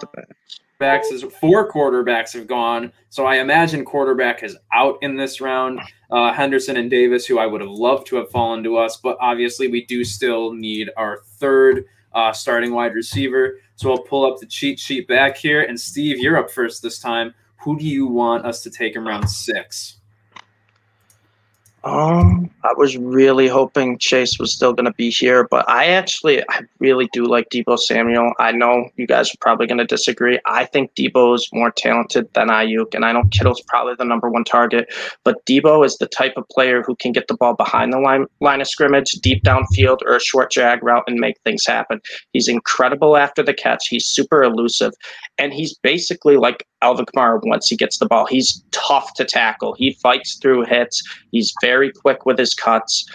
backs 0.79 1.07
is 1.07 1.23
four 1.23 1.71
quarterbacks 1.71 2.33
have 2.33 2.47
gone. 2.47 2.91
So 3.09 3.25
I 3.25 3.37
imagine 3.37 3.83
quarterback 3.83 4.43
is 4.43 4.57
out 4.73 4.97
in 5.01 5.15
this 5.15 5.41
round. 5.41 5.79
Uh, 6.11 6.31
Henderson 6.31 6.77
and 6.77 6.89
Davis, 6.89 7.25
who 7.25 7.39
I 7.39 7.45
would 7.45 7.61
have 7.61 7.69
loved 7.69 8.07
to 8.07 8.17
have 8.17 8.29
fallen 8.29 8.63
to 8.63 8.77
us, 8.77 8.97
but 8.97 9.17
obviously 9.19 9.67
we 9.67 9.85
do 9.85 10.03
still 10.03 10.53
need 10.53 10.89
our 10.97 11.19
third 11.37 11.85
uh, 12.13 12.31
starting 12.31 12.73
wide 12.73 12.93
receiver. 12.93 13.59
So 13.75 13.91
I'll 13.91 14.03
pull 14.03 14.25
up 14.25 14.39
the 14.39 14.45
cheat 14.45 14.79
sheet 14.79 15.07
back 15.07 15.37
here. 15.37 15.63
And 15.63 15.79
Steve, 15.79 16.19
you're 16.19 16.37
up 16.37 16.49
first 16.49 16.81
this 16.81 16.99
time. 16.99 17.33
Who 17.61 17.77
do 17.77 17.85
you 17.85 18.07
want 18.07 18.45
us 18.45 18.61
to 18.63 18.69
take 18.69 18.95
in 18.95 19.03
round 19.03 19.29
six? 19.29 19.96
Um, 21.87 22.49
I 22.65 22.73
was 22.75 22.97
really 22.97 23.47
hoping 23.47 23.97
Chase 23.97 24.37
was 24.39 24.51
still 24.51 24.73
going 24.73 24.87
to 24.87 24.93
be 24.93 25.09
here, 25.09 25.47
but 25.49 25.67
I 25.69 25.85
actually, 25.85 26.43
I 26.49 26.63
really 26.79 27.07
do 27.13 27.23
like 27.23 27.49
Deebo 27.49 27.79
Samuel. 27.79 28.33
I 28.39 28.51
know 28.51 28.89
you 28.97 29.07
guys 29.07 29.33
are 29.33 29.37
probably 29.39 29.67
going 29.67 29.77
to 29.77 29.85
disagree. 29.85 30.37
I 30.45 30.65
think 30.65 30.93
Deebo 30.95 31.33
is 31.35 31.47
more 31.53 31.71
talented 31.71 32.27
than 32.33 32.49
Aiyuk, 32.49 32.93
and 32.93 33.05
I 33.05 33.13
know 33.13 33.23
Kittle's 33.31 33.61
probably 33.61 33.95
the 33.97 34.03
number 34.03 34.29
one 34.29 34.43
target, 34.43 34.93
but 35.23 35.45
Deebo 35.45 35.85
is 35.85 35.97
the 35.97 36.07
type 36.07 36.33
of 36.35 36.45
player 36.49 36.83
who 36.83 36.93
can 36.97 37.13
get 37.13 37.29
the 37.29 37.37
ball 37.37 37.53
behind 37.53 37.93
the 37.93 37.99
line, 37.99 38.25
line 38.41 38.59
of 38.59 38.67
scrimmage, 38.67 39.11
deep 39.21 39.43
downfield, 39.43 39.99
or 40.05 40.17
a 40.17 40.19
short 40.19 40.51
drag 40.51 40.83
route 40.83 41.05
and 41.07 41.21
make 41.21 41.39
things 41.45 41.65
happen. 41.65 42.01
He's 42.33 42.49
incredible 42.49 43.15
after 43.15 43.43
the 43.43 43.53
catch. 43.53 43.87
He's 43.87 44.05
super 44.05 44.43
elusive, 44.43 44.91
and 45.37 45.53
he's 45.53 45.77
basically 45.77 46.35
like 46.35 46.65
Alvin 46.81 47.05
Kamara 47.05 47.39
once 47.43 47.67
he 47.67 47.75
gets 47.75 47.97
the 47.97 48.05
ball. 48.05 48.25
He's 48.25 48.63
tough 48.71 49.13
to 49.15 49.25
tackle. 49.25 49.73
He 49.77 49.93
fights 49.93 50.37
through 50.41 50.65
hits. 50.65 51.01
He's 51.31 51.53
very 51.61 51.91
quick 51.91 52.25
with 52.25 52.37
his 52.37 52.53
cuts. 52.53 53.05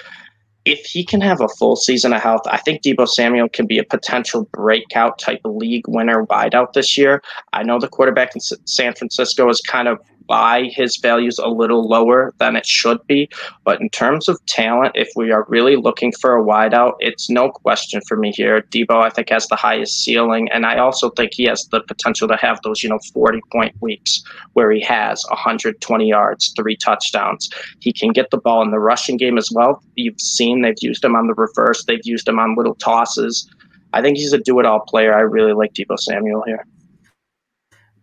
If 0.65 0.85
he 0.87 1.05
can 1.05 1.21
have 1.21 1.41
a 1.41 1.49
full 1.49 1.75
season 1.75 2.13
of 2.13 2.23
health, 2.23 2.43
I 2.47 2.59
think 2.59 2.83
Deebo 2.83 3.09
Samuel 3.09 3.49
can 3.49 3.67
be 3.67 3.79
a 3.79 3.85
potential 3.85 4.49
breakout 4.53 5.19
type 5.19 5.41
league 5.45 5.89
winner 5.89 6.25
wideout 6.27 6.73
this 6.73 6.97
year. 6.97 7.21
I 7.53 7.65
know 7.65 7.81
the 7.81 7.89
quarterback 7.89 8.35
in 8.35 8.41
San 8.41 8.95
Francisco 8.95 9.49
is 9.49 9.61
kind 9.61 9.89
of 9.89 9.99
buy 10.27 10.65
his 10.75 10.97
values 10.97 11.39
a 11.39 11.49
little 11.49 11.89
lower 11.89 12.33
than 12.39 12.57
it 12.57 12.67
should 12.67 12.99
be. 13.07 13.29
But 13.65 13.81
in 13.81 13.89
terms 13.91 14.29
of 14.29 14.45
talent, 14.47 14.93
if 14.95 15.11
we 15.17 15.31
are 15.31 15.47
really 15.49 15.77
looking 15.77 16.13
for 16.13 16.37
a 16.37 16.43
wideout, 16.43 16.95
it's 17.01 17.31
no 17.31 17.51
question 17.51 18.01
for 18.09 18.17
me 18.17 18.33
here. 18.33 18.63
Deebo, 18.63 19.03
I 19.03 19.11
think, 19.11 19.29
has 19.31 19.47
the 19.49 19.57
highest 19.57 20.03
ceiling. 20.03 20.49
And 20.51 20.67
I 20.67 20.79
also 20.79 21.11
think 21.11 21.33
he 21.35 21.45
has 21.45 21.67
the 21.71 21.81
potential 21.81 22.29
to 22.29 22.37
have 22.37 22.61
those, 22.63 22.83
you 22.83 22.89
know, 22.89 22.99
40 23.13 23.41
point 23.51 23.75
weeks 23.81 24.23
where 24.55 24.71
he 24.71 24.81
has 24.83 25.25
120 25.29 26.09
yards, 26.09 26.53
three 26.57 26.77
touchdowns. 26.77 27.51
He 27.81 27.93
can 27.93 28.13
get 28.13 28.31
the 28.31 28.39
ball 28.39 28.63
in 28.63 28.71
the 28.71 28.79
rushing 28.79 29.17
game 29.17 29.39
as 29.39 29.51
well. 29.53 29.83
You've 29.97 30.21
seen 30.21 30.63
they've 30.63 30.75
used 30.81 31.05
him 31.05 31.17
on 31.17 31.27
the 31.27 31.35
reverse, 31.35 31.85
they've 31.85 32.05
used 32.05 32.29
him 32.29 32.39
on 32.39 32.57
little 32.57 32.75
tosses. 32.75 33.49
I 33.93 34.01
think 34.01 34.17
he's 34.17 34.33
a 34.33 34.39
do 34.39 34.59
it 34.59 34.67
all 34.67 34.81
player. 34.81 35.15
I 35.15 35.21
really 35.21 35.53
like 35.53 35.75
Deebo 35.75 35.99
Samuel 35.99 36.43
here. 36.47 36.65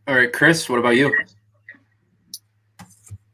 All 0.08 0.15
right, 0.15 0.32
Chris, 0.32 0.69
what 0.69 0.79
about 0.79 0.95
you? 0.95 1.15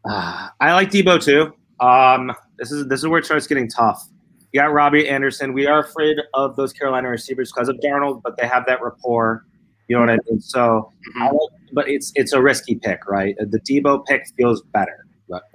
Uh, 0.07 0.49
I 0.59 0.73
like 0.73 0.89
Deebo 0.89 1.23
too. 1.23 1.53
Um, 1.79 2.33
this 2.57 2.71
is 2.71 2.87
this 2.87 3.01
is 3.01 3.07
where 3.07 3.19
it 3.19 3.25
starts 3.25 3.47
getting 3.47 3.69
tough. 3.69 4.07
You 4.53 4.61
got 4.61 4.71
Robbie 4.71 5.09
Anderson. 5.09 5.53
We 5.53 5.67
are 5.67 5.79
afraid 5.79 6.17
of 6.33 6.55
those 6.55 6.71
Carolina 6.71 7.09
receivers 7.09 7.51
because 7.51 7.67
of 7.67 7.75
Darnold, 7.77 8.21
but 8.23 8.37
they 8.37 8.47
have 8.47 8.65
that 8.67 8.81
rapport. 8.81 9.45
You 9.87 9.97
know 9.97 9.99
what 10.01 10.09
I 10.09 10.17
mean? 10.29 10.39
So, 10.39 10.91
mm-hmm. 11.09 11.23
I 11.23 11.25
like, 11.25 11.49
but 11.73 11.89
it's 11.89 12.11
it's 12.15 12.33
a 12.33 12.41
risky 12.41 12.75
pick, 12.75 13.05
right? 13.07 13.35
The 13.37 13.59
Deebo 13.59 14.05
pick 14.05 14.23
feels 14.37 14.61
better. 14.61 15.05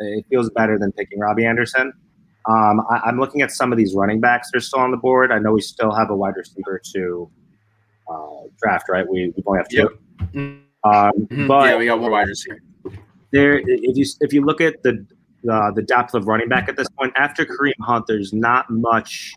It 0.00 0.26
feels 0.28 0.50
better 0.50 0.78
than 0.78 0.92
picking 0.92 1.18
Robbie 1.18 1.46
Anderson. 1.46 1.92
Um, 2.48 2.80
I, 2.90 3.08
am 3.08 3.20
looking 3.20 3.40
at 3.42 3.52
some 3.52 3.70
of 3.70 3.78
these 3.78 3.94
running 3.94 4.20
backs 4.20 4.50
that 4.50 4.58
are 4.58 4.60
still 4.60 4.80
on 4.80 4.90
the 4.90 4.96
board. 4.96 5.30
I 5.30 5.38
know 5.38 5.52
we 5.52 5.60
still 5.60 5.92
have 5.92 6.10
a 6.10 6.16
wide 6.16 6.34
receiver 6.36 6.80
to 6.94 7.30
uh, 8.10 8.48
draft, 8.60 8.88
right? 8.88 9.08
We, 9.08 9.32
we 9.36 9.42
only 9.46 9.58
have 9.58 9.68
two. 9.68 9.76
Yep. 9.76 9.88
Mm-hmm. 10.34 10.38
Um, 10.90 11.12
mm-hmm. 11.12 11.46
But 11.46 11.68
yeah, 11.68 11.76
we 11.76 11.86
got 11.86 12.00
one 12.00 12.10
wide 12.10 12.28
receiver 12.28 12.60
there 13.32 13.60
if 13.64 13.96
you 13.96 14.04
if 14.20 14.32
you 14.32 14.44
look 14.44 14.60
at 14.60 14.82
the 14.82 15.06
uh, 15.50 15.70
the 15.70 15.82
depth 15.82 16.14
of 16.14 16.26
running 16.26 16.48
back 16.48 16.68
at 16.68 16.76
this 16.76 16.88
point 16.98 17.12
after 17.16 17.46
Kareem 17.46 17.72
Hunt, 17.80 18.06
there's 18.06 18.32
not 18.32 18.68
much 18.70 19.34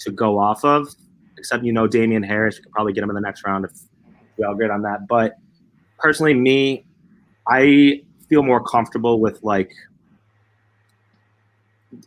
to 0.00 0.10
go 0.10 0.38
off 0.38 0.64
of 0.64 0.88
except 1.38 1.64
you 1.64 1.72
know 1.72 1.86
Damien 1.86 2.22
Harris. 2.22 2.56
You 2.56 2.64
could 2.64 2.72
probably 2.72 2.92
get 2.92 3.02
him 3.02 3.10
in 3.10 3.14
the 3.14 3.20
next 3.20 3.44
round 3.44 3.64
if 3.64 3.72
we 4.36 4.44
all 4.44 4.52
agree 4.52 4.68
on 4.68 4.82
that. 4.82 5.06
But 5.08 5.36
personally, 5.98 6.34
me, 6.34 6.84
I 7.48 8.02
feel 8.28 8.42
more 8.42 8.62
comfortable 8.62 9.20
with 9.20 9.42
like 9.42 9.72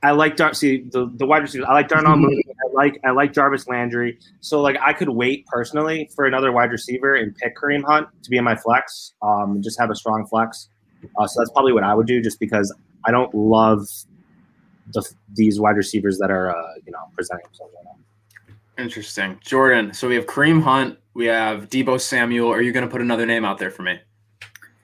I 0.04 0.12
like 0.12 0.36
Dar- 0.36 0.54
see 0.54 0.84
the, 0.91 1.12
the 1.15 1.26
wide 1.26 1.41
receivers. 1.41 1.67
I 1.67 1.74
like 1.74 1.88
Darnell 1.88 2.15
Mooney. 2.17 2.44
I 2.48 2.74
like 2.74 3.00
I 3.04 3.12
like 3.12 3.34
Jarvis 3.34 3.67
Landry. 3.67 4.20
So 4.41 4.62
like 4.62 4.78
I 4.82 4.94
could 4.94 5.10
wait 5.10 5.46
personally 5.48 6.10
for 6.15 6.26
another 6.26 6.52
wide 6.52 6.72
receiver 6.72 7.15
and 7.15 7.36
pick 7.36 7.58
Kareem 7.58 7.84
Hunt 7.84 8.08
to 8.24 8.30
be 8.30 8.38
in 8.38 8.44
my 8.44 8.56
flex. 8.56 9.13
Um, 9.22 9.62
just 9.63 9.80
have 9.80 9.89
a 9.89 9.96
strong 9.96 10.28
flex. 10.28 10.70
Uh, 11.18 11.28
so 11.28 11.42
that's 11.42 11.52
probably 11.52 11.74
what 11.74 11.84
I 11.84 11.94
would 11.94 12.08
do, 12.08 12.22
just 12.22 12.40
because 12.40 12.74
I 13.06 13.12
don't 13.12 13.34
love 13.34 13.88
the, 14.94 15.08
these 15.34 15.60
wide 15.60 15.76
receivers 15.76 16.18
that 16.20 16.32
are 16.32 16.50
uh, 16.50 16.74
you 16.86 16.92
know 16.92 17.00
presenting 17.16 17.46
themselves 17.46 17.74
right 17.76 17.86
now. 17.86 18.84
Interesting, 18.84 19.40
Jordan. 19.44 19.94
So 19.94 20.08
we 20.08 20.16
have 20.16 20.26
Kareem 20.26 20.62
Hunt, 20.62 20.98
we 21.14 21.26
have 21.26 21.70
Deebo 21.70 22.00
Samuel. 22.00 22.50
Are 22.50 22.62
you 22.62 22.72
going 22.72 22.86
to 22.86 22.92
put 22.92 23.02
another 23.02 23.26
name 23.26 23.46
out 23.46 23.58
there 23.58 23.72
for 23.72 23.84
me? 23.84 24.00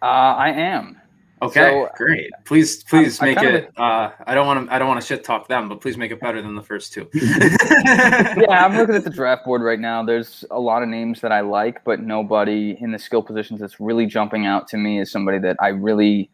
Uh, 0.01 0.05
I 0.05 0.49
am. 0.49 1.01
Okay, 1.41 1.59
so, 1.59 1.89
great. 1.95 2.31
Please, 2.45 2.83
please 2.83 3.21
I, 3.21 3.25
make 3.25 3.37
I 3.37 3.45
it. 3.45 3.71
uh, 3.77 4.11
I 4.25 4.33
don't 4.33 4.47
want 4.47 4.67
to. 4.67 4.73
I 4.73 4.79
don't 4.79 4.87
want 4.87 4.99
to 4.99 5.05
shit 5.05 5.23
talk 5.23 5.47
them, 5.47 5.69
but 5.69 5.81
please 5.81 5.95
make 5.95 6.11
it 6.11 6.19
better 6.19 6.41
than 6.41 6.55
the 6.55 6.63
first 6.63 6.93
two. 6.93 7.07
yeah, 7.13 8.65
I'm 8.65 8.75
looking 8.75 8.95
at 8.95 9.03
the 9.03 9.11
draft 9.11 9.45
board 9.45 9.61
right 9.61 9.79
now. 9.79 10.03
There's 10.03 10.43
a 10.49 10.59
lot 10.59 10.81
of 10.81 10.89
names 10.89 11.21
that 11.21 11.31
I 11.31 11.41
like, 11.41 11.83
but 11.83 11.99
nobody 11.99 12.75
in 12.81 12.91
the 12.91 12.97
skill 12.97 13.21
positions 13.21 13.59
that's 13.59 13.79
really 13.79 14.07
jumping 14.07 14.47
out 14.47 14.67
to 14.69 14.77
me 14.77 14.99
is 14.99 15.11
somebody 15.11 15.37
that 15.39 15.57
I 15.59 15.67
really, 15.67 16.31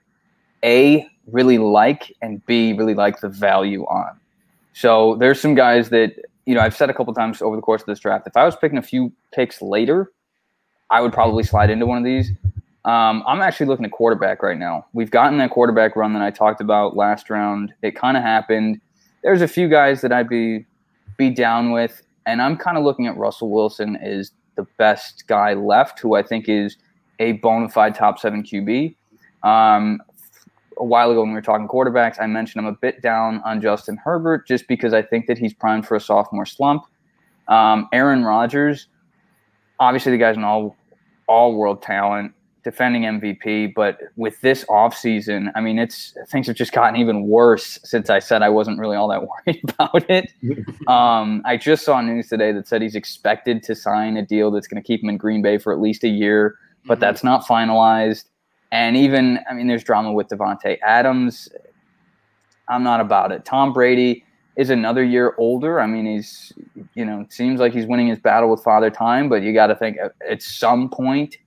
a 0.64 1.06
really 1.28 1.58
like, 1.58 2.16
and 2.22 2.46
b 2.46 2.72
really 2.72 2.94
like 2.96 3.20
the 3.20 3.30
value 3.30 3.84
on. 3.84 4.18
So 4.72 5.16
there's 5.16 5.40
some 5.40 5.54
guys 5.54 5.90
that 5.90 6.16
you 6.46 6.56
know 6.56 6.62
I've 6.62 6.78
said 6.78 6.90
a 6.90 6.94
couple 6.94 7.14
times 7.14 7.42
over 7.42 7.58
the 7.58 7.62
course 7.62 7.82
of 7.82 7.88
this 7.88 8.00
draft. 8.00 8.26
If 8.26 8.38
I 8.38 8.46
was 8.46 8.56
picking 8.56 8.78
a 8.78 8.82
few 8.82 9.12
picks 9.34 9.62
later, 9.62 10.14
I 10.90 11.02
would 11.02 11.12
probably 11.12 11.44
slide 11.44 11.70
into 11.70 11.86
one 11.86 11.98
of 11.98 12.06
these. 12.06 12.32
Um, 12.86 13.24
I'm 13.26 13.42
actually 13.42 13.68
looking 13.68 13.86
at 13.86 13.92
quarterback 13.92 14.44
right 14.44 14.58
now. 14.58 14.86
We've 14.92 15.12
gotten 15.12 15.38
that 15.38 15.52
quarterback 15.52 15.96
run 15.96 16.14
that 16.14 16.22
I 16.22 16.32
talked 16.32 16.60
about 16.60 16.98
last 16.98 17.30
round. 17.30 17.74
It 17.82 17.96
kind 17.96 18.18
of 18.18 18.24
happened. 18.24 18.82
There's 19.24 19.42
a 19.42 19.48
few 19.48 19.70
guys 19.70 20.02
that 20.02 20.12
I'd 20.12 20.28
be 20.28 20.66
be 21.18 21.30
down 21.30 21.72
with, 21.72 22.02
and 22.26 22.42
I'm 22.42 22.58
kind 22.58 22.78
of 22.78 22.84
looking 22.84 23.08
at 23.08 23.16
Russell 23.16 23.50
Wilson 23.50 23.96
as 23.98 24.32
the 24.56 24.64
best 24.78 25.26
guy 25.28 25.54
left, 25.54 26.00
who 26.00 26.16
I 26.16 26.24
think 26.24 26.50
is 26.50 26.78
a 27.20 27.34
bona 27.34 27.70
fide 27.70 27.96
top 27.96 28.20
seven 28.20 28.44
QB. 28.44 28.96
Um, 29.44 30.02
a 30.78 30.84
while 30.84 31.12
ago 31.12 31.22
when 31.22 31.30
we 31.30 31.36
were 31.36 31.42
talking 31.42 31.68
quarterbacks, 31.68 32.20
I 32.20 32.28
mentioned 32.28 32.66
I'm 32.66 32.74
a 32.74 32.78
bit 32.78 33.02
down 33.02 33.42
on 33.46 33.62
Justin 33.62 33.96
Herbert 33.96 34.48
just 34.48 34.68
because 34.68 34.94
I 34.94 35.02
think 35.02 35.28
that 35.28 35.38
he's 35.38 35.54
primed 35.54 35.88
for 35.88 35.96
a 35.96 36.02
sophomore 36.02 36.46
slump. 36.46 36.84
Um, 37.48 37.88
Aaron 37.94 38.24
Rodgers, 38.24 38.88
obviously 39.80 40.12
the 40.12 40.18
guy's 40.18 40.36
an 40.36 40.44
all 40.44 40.76
all 41.28 41.56
world 41.56 41.82
talent 41.82 42.34
defending 42.64 43.04
MVP, 43.04 43.74
but 43.76 44.00
with 44.16 44.40
this 44.42 44.64
offseason, 44.66 45.52
I 45.56 45.62
mean, 45.62 45.78
it's 45.78 46.16
things 46.30 46.48
have 46.48 46.56
just 46.56 46.72
gotten 46.72 46.96
even 46.96 47.28
worse 47.28 47.80
since 47.84 48.10
I 48.10 48.20
said 48.20 48.42
I 48.42 48.50
wasn't 48.50 48.80
really 48.80 48.96
all 48.96 49.10
that 49.10 49.22
worried 49.48 49.62
about 49.64 50.10
it. 50.10 50.32
um, 50.88 51.42
I 51.46 51.58
just 51.58 51.84
saw 51.84 52.00
news 52.02 52.30
today 52.30 52.52
that 52.54 52.68
said 52.68 52.82
he's 52.82 52.96
expected 52.96 53.64
to 53.64 53.76
sign 53.76 54.18
a 54.18 54.26
deal 54.26 54.50
that's 54.50 54.68
going 54.68 54.82
to 54.82 54.86
keep 54.86 55.04
him 55.04 55.10
in 55.10 55.18
Green 55.18 55.42
Bay 55.42 55.58
for 55.58 55.74
at 55.74 55.82
least 55.82 56.04
a 56.04 56.10
year, 56.10 56.56
but 56.86 56.96
mm-hmm. 56.96 57.02
that's 57.02 57.24
not 57.24 57.46
finalized. 57.46 58.26
And 58.72 58.98
even, 58.98 59.40
I 59.50 59.54
mean, 59.54 59.68
there's 59.68 59.84
drama 59.84 60.14
with 60.14 60.30
Davante 60.30 60.80
Adams. 60.82 61.50
I'm 62.70 62.84
not 62.84 63.02
about 63.02 63.32
it. 63.32 63.46
Tom 63.46 63.74
Brady 63.74 64.24
is 64.56 64.70
another 64.70 65.04
year 65.04 65.36
older. 65.38 65.80
I 65.80 65.88
mean, 65.88 66.06
he's, 66.06 66.54
you 66.96 67.06
know, 67.06 67.26
seems 67.30 67.60
like 67.60 67.74
he's 67.74 67.86
winning 67.86 68.08
his 68.08 68.20
battle 68.20 68.50
with 68.50 68.64
Father 68.64 68.90
Time, 68.90 69.30
but 69.30 69.44
you 69.44 69.54
got 69.54 69.68
to 69.68 69.76
think 69.76 69.98
at 70.30 70.42
some 70.42 70.90
point 70.90 71.38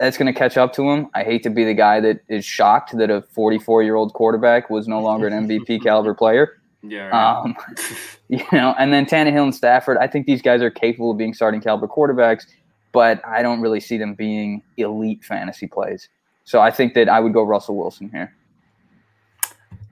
that's 0.00 0.16
going 0.16 0.32
to 0.32 0.36
catch 0.36 0.56
up 0.56 0.72
to 0.72 0.90
him. 0.90 1.08
I 1.14 1.22
hate 1.22 1.42
to 1.42 1.50
be 1.50 1.62
the 1.62 1.74
guy 1.74 2.00
that 2.00 2.20
is 2.26 2.42
shocked 2.42 2.96
that 2.96 3.10
a 3.10 3.20
44 3.20 3.82
year 3.82 3.96
old 3.96 4.14
quarterback 4.14 4.70
was 4.70 4.88
no 4.88 5.00
longer 5.00 5.28
an 5.28 5.46
MVP 5.46 5.82
caliber 5.84 6.14
player. 6.14 6.58
Yeah. 6.82 7.08
Right. 7.08 7.44
Um, 7.44 7.56
you 8.28 8.42
know, 8.50 8.74
and 8.78 8.92
then 8.94 9.04
Tannehill 9.04 9.44
and 9.44 9.54
Stafford, 9.54 9.98
I 9.98 10.06
think 10.06 10.26
these 10.26 10.40
guys 10.40 10.62
are 10.62 10.70
capable 10.70 11.10
of 11.10 11.18
being 11.18 11.34
starting 11.34 11.60
caliber 11.60 11.86
quarterbacks, 11.86 12.46
but 12.92 13.24
I 13.26 13.42
don't 13.42 13.60
really 13.60 13.78
see 13.78 13.98
them 13.98 14.14
being 14.14 14.62
elite 14.78 15.22
fantasy 15.22 15.66
plays. 15.66 16.08
So 16.44 16.60
I 16.60 16.70
think 16.70 16.94
that 16.94 17.10
I 17.10 17.20
would 17.20 17.34
go 17.34 17.42
Russell 17.42 17.76
Wilson 17.76 18.08
here. 18.08 18.34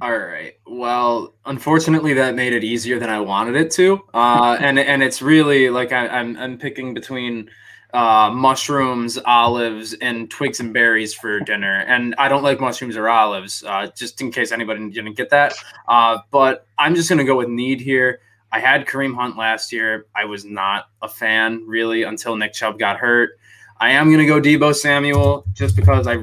All 0.01 0.17
right. 0.17 0.55
Well, 0.67 1.35
unfortunately, 1.45 2.15
that 2.15 2.35
made 2.35 2.55
it 2.55 2.65
easier 2.65 2.99
than 2.99 3.11
I 3.11 3.21
wanted 3.21 3.57
it 3.57 3.73
to, 3.73 4.01
uh, 4.15 4.57
and 4.61 4.79
and 4.79 5.03
it's 5.03 5.21
really 5.21 5.71
like 5.71 5.91
I, 5.91 6.07
I'm 6.07 6.37
I'm 6.37 6.57
picking 6.57 6.95
between 6.95 7.51
uh, 7.95 8.31
mushrooms, 8.33 9.19
olives, 9.25 9.95
and 10.01 10.31
twigs 10.31 10.61
and 10.61 10.73
berries 10.73 11.15
for 11.15 11.41
dinner. 11.41 11.85
And 11.89 12.15
I 12.19 12.29
don't 12.29 12.43
like 12.43 12.61
mushrooms 12.61 12.97
or 12.97 13.09
olives, 13.09 13.65
uh, 13.65 13.89
just 13.97 14.21
in 14.21 14.31
case 14.31 14.53
anybody 14.53 14.89
didn't 14.91 15.15
get 15.15 15.31
that. 15.31 15.55
Uh, 15.87 16.19
but 16.31 16.67
I'm 16.79 16.95
just 16.95 17.09
going 17.09 17.19
to 17.19 17.25
go 17.25 17.37
with 17.37 17.49
need 17.49 17.81
here. 17.81 18.21
I 18.53 18.61
had 18.61 18.87
Kareem 18.87 19.15
Hunt 19.15 19.37
last 19.37 19.73
year. 19.73 20.07
I 20.15 20.25
was 20.25 20.45
not 20.45 20.89
a 21.03 21.09
fan 21.09 21.65
really 21.67 22.03
until 22.03 22.37
Nick 22.37 22.55
Chubb 22.55 22.79
got 22.79 22.97
hurt. 22.97 23.39
I 23.81 23.91
am 23.91 24.09
going 24.09 24.19
to 24.19 24.27
go 24.27 24.41
Deebo 24.41 24.75
Samuel 24.75 25.45
just 25.53 25.77
because 25.77 26.07
I 26.07 26.19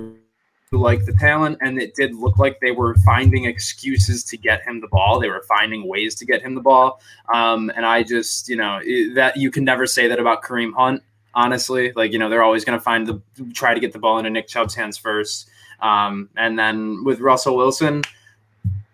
like 0.71 1.05
the 1.05 1.13
talent 1.13 1.57
and 1.61 1.81
it 1.81 1.95
did 1.95 2.13
look 2.15 2.37
like 2.37 2.59
they 2.59 2.71
were 2.71 2.95
finding 3.05 3.45
excuses 3.45 4.23
to 4.25 4.37
get 4.37 4.61
him 4.63 4.81
the 4.81 4.87
ball 4.87 5.19
they 5.19 5.29
were 5.29 5.43
finding 5.47 5.87
ways 5.87 6.15
to 6.15 6.25
get 6.25 6.41
him 6.41 6.55
the 6.55 6.61
ball 6.61 6.99
um, 7.33 7.71
and 7.75 7.85
i 7.85 8.03
just 8.03 8.49
you 8.49 8.55
know 8.55 8.79
that 9.13 9.37
you 9.37 9.49
can 9.49 9.63
never 9.63 9.85
say 9.85 10.07
that 10.07 10.19
about 10.19 10.43
kareem 10.43 10.73
hunt 10.73 11.01
honestly. 11.35 11.91
Like, 11.95 12.11
you 12.11 12.19
know, 12.19 12.29
they're 12.29 12.43
always 12.43 12.65
going 12.65 12.77
to 12.77 12.83
find 12.83 13.05
the 13.05 13.21
try 13.53 13.73
to 13.73 13.79
get 13.79 13.93
the 13.93 13.99
ball 13.99 14.17
into 14.17 14.29
Nick 14.29 14.47
Chubb's 14.47 14.73
hands 14.73 14.97
first. 14.97 15.49
Um, 15.81 16.29
and 16.37 16.57
then 16.57 17.03
with 17.03 17.19
Russell 17.19 17.57
Wilson, 17.57 18.03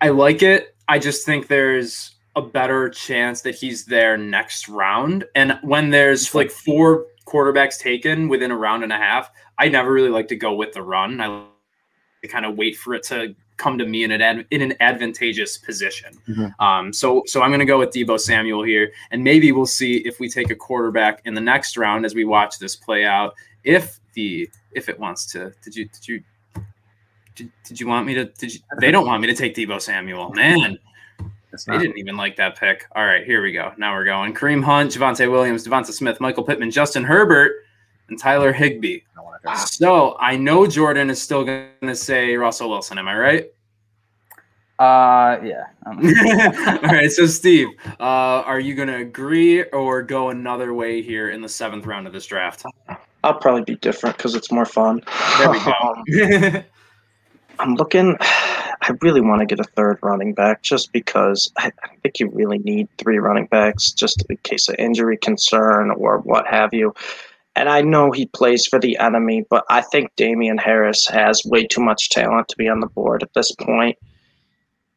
I 0.01 0.10
like 0.10 0.41
it. 0.41 0.75
I 0.88 0.99
just 0.99 1.25
think 1.25 1.47
there's 1.47 2.12
a 2.36 2.41
better 2.41 2.89
chance 2.89 3.41
that 3.41 3.56
he's 3.56 3.86
there 3.86 4.17
next 4.17 4.67
round. 4.67 5.25
And 5.36 5.60
when 5.62 5.89
there's 5.91 6.34
like 6.34 6.49
four 6.49 7.06
quarterbacks 7.25 7.77
taken 7.77 8.27
within 8.27 8.51
a 8.51 8.58
round 8.58 8.84
and 8.84 8.91
a 8.91 8.97
half, 8.97 9.30
I 9.60 9.69
never 9.69 9.91
really 9.91 10.10
like 10.10 10.27
to 10.30 10.36
go 10.36 10.54
with 10.54 10.73
the 10.73 10.82
run. 10.82 11.21
I 11.21 11.43
kind 12.27 12.45
of 12.45 12.56
wait 12.56 12.77
for 12.77 12.95
it 12.95 13.04
to 13.04 13.36
come 13.62 13.78
to 13.78 13.86
me 13.86 14.04
in 14.04 14.12
an 14.12 14.21
ad, 14.21 14.45
in 14.50 14.62
an 14.62 14.74
advantageous 14.80 15.58
position. 15.58 16.13
Mm-hmm. 16.28 16.62
Um, 16.63 16.91
so 16.91 17.24
so 17.28 17.41
I'm 17.41 17.50
going 17.52 17.60
to 17.60 17.65
go 17.65 17.78
with 17.78 17.91
Deebo 17.91 18.19
Samuel 18.19 18.63
here, 18.63 18.91
and 19.12 19.24
maybe 19.24 19.52
we'll 19.52 19.65
see 19.65 19.97
if 19.97 20.19
we 20.19 20.30
take 20.30 20.50
a 20.50 20.56
quarterback 20.56 21.21
in 21.26 21.34
the 21.34 21.41
next 21.41 21.78
round 21.78 22.06
as 22.06 22.15
we 22.15 22.26
watch 22.26 22.58
this 22.60 22.76
play 22.76 23.06
out. 23.06 23.36
If 23.63 24.00
the 24.13 24.50
if 24.71 24.89
it 24.89 25.00
wants 25.00 25.26
to, 25.34 25.54
did 25.63 25.76
you 25.76 25.86
did 25.86 26.08
you 26.08 26.24
did, 27.36 27.52
did 27.63 27.80
you 27.80 27.88
want 27.88 28.08
me 28.08 28.13
to? 28.15 28.26
Did 28.26 28.54
you, 28.54 28.60
they 28.80 28.91
don't 28.91 29.06
want 29.06 29.21
me 29.21 29.28
to 29.28 29.36
take 29.36 29.56
Deebo 29.56 29.80
Samuel, 29.80 30.32
man. 30.32 30.80
They 31.67 31.78
didn't 31.78 31.97
even 31.97 32.15
like 32.15 32.38
that 32.38 32.58
pick. 32.58 32.86
All 32.95 33.06
right, 33.06 33.26
here 33.26 33.41
we 33.41 33.52
go. 33.52 33.74
Now 33.78 33.93
we're 33.93 34.06
going. 34.06 34.34
Kareem 34.34 34.63
Hunt, 34.63 34.91
Javonte 34.91 35.30
Williams, 35.30 35.67
Devonta 35.67 35.91
Smith, 35.91 36.21
Michael 36.21 36.43
Pittman, 36.43 36.71
Justin 36.71 37.04
Herbert, 37.04 37.61
and 38.12 38.19
Tyler 38.19 38.54
Higbee. 38.54 39.00
So 39.65 40.15
I 40.19 40.38
know 40.38 40.67
Jordan 40.67 41.10
is 41.10 41.19
still 41.19 41.43
going 41.43 41.69
to 41.82 41.95
say 41.95 42.36
Russell 42.36 42.69
Wilson. 42.69 43.00
Am 43.00 43.08
I 43.08 43.17
right? 43.17 43.45
Uh, 44.78 45.39
yeah. 45.43 45.65
All 45.86 46.89
right. 46.89 47.12
So, 47.12 47.26
Steve, 47.26 47.69
uh, 48.00 48.04
are 48.43 48.60
you 48.60 48.76
going 48.76 48.88
to 48.88 48.97
agree 48.97 49.63
or 49.63 50.04
go 50.04 50.30
another 50.30 50.74
way 50.74 51.02
here 51.02 51.30
in 51.30 51.41
the 51.41 51.50
seventh 51.50 51.86
round 51.86 52.06
of 52.06 52.13
this 52.13 52.26
draft? 52.26 52.63
I'll 53.24 53.36
probably 53.36 53.63
be 53.63 53.76
different 53.76 54.17
because 54.17 54.36
it's 54.36 54.52
more 54.52 54.65
fun. 54.65 55.02
There 55.38 55.52
we 55.52 55.60
go. 55.60 56.63
I'm 57.60 57.76
looking. 57.76 58.17
I 58.84 58.95
really 59.02 59.21
want 59.21 59.41
to 59.41 59.45
get 59.45 59.60
a 59.60 59.69
third 59.76 60.00
running 60.02 60.34
back 60.34 60.63
just 60.63 60.91
because 60.91 61.52
I, 61.56 61.71
I 61.84 61.95
think 62.02 62.19
you 62.19 62.30
really 62.30 62.58
need 62.58 62.89
three 62.97 63.19
running 63.19 63.45
backs 63.45 63.91
just 63.91 64.26
in 64.28 64.38
case 64.38 64.67
of 64.69 64.76
injury 64.80 65.17
concern 65.17 65.91
or 65.91 66.17
what 66.17 66.47
have 66.47 66.74
you 66.74 66.91
and 67.56 67.70
I 67.70 67.82
know 67.82 68.12
he 68.12 68.28
plays 68.28 68.66
for 68.66 68.80
the 68.80 68.98
enemy, 68.98 69.46
but 69.50 69.66
I 69.70 69.82
think 69.82 70.12
Damien 70.16 70.58
Harris 70.58 71.06
has 71.08 71.42
way 71.46 71.66
too 71.66 71.82
much 71.82 72.10
talent 72.10 72.48
to 72.48 72.58
be 72.58 72.70
on 72.70 72.80
the 72.80 72.88
board 72.88 73.24
at 73.24 73.34
this 73.34 73.54
point. 73.54 73.98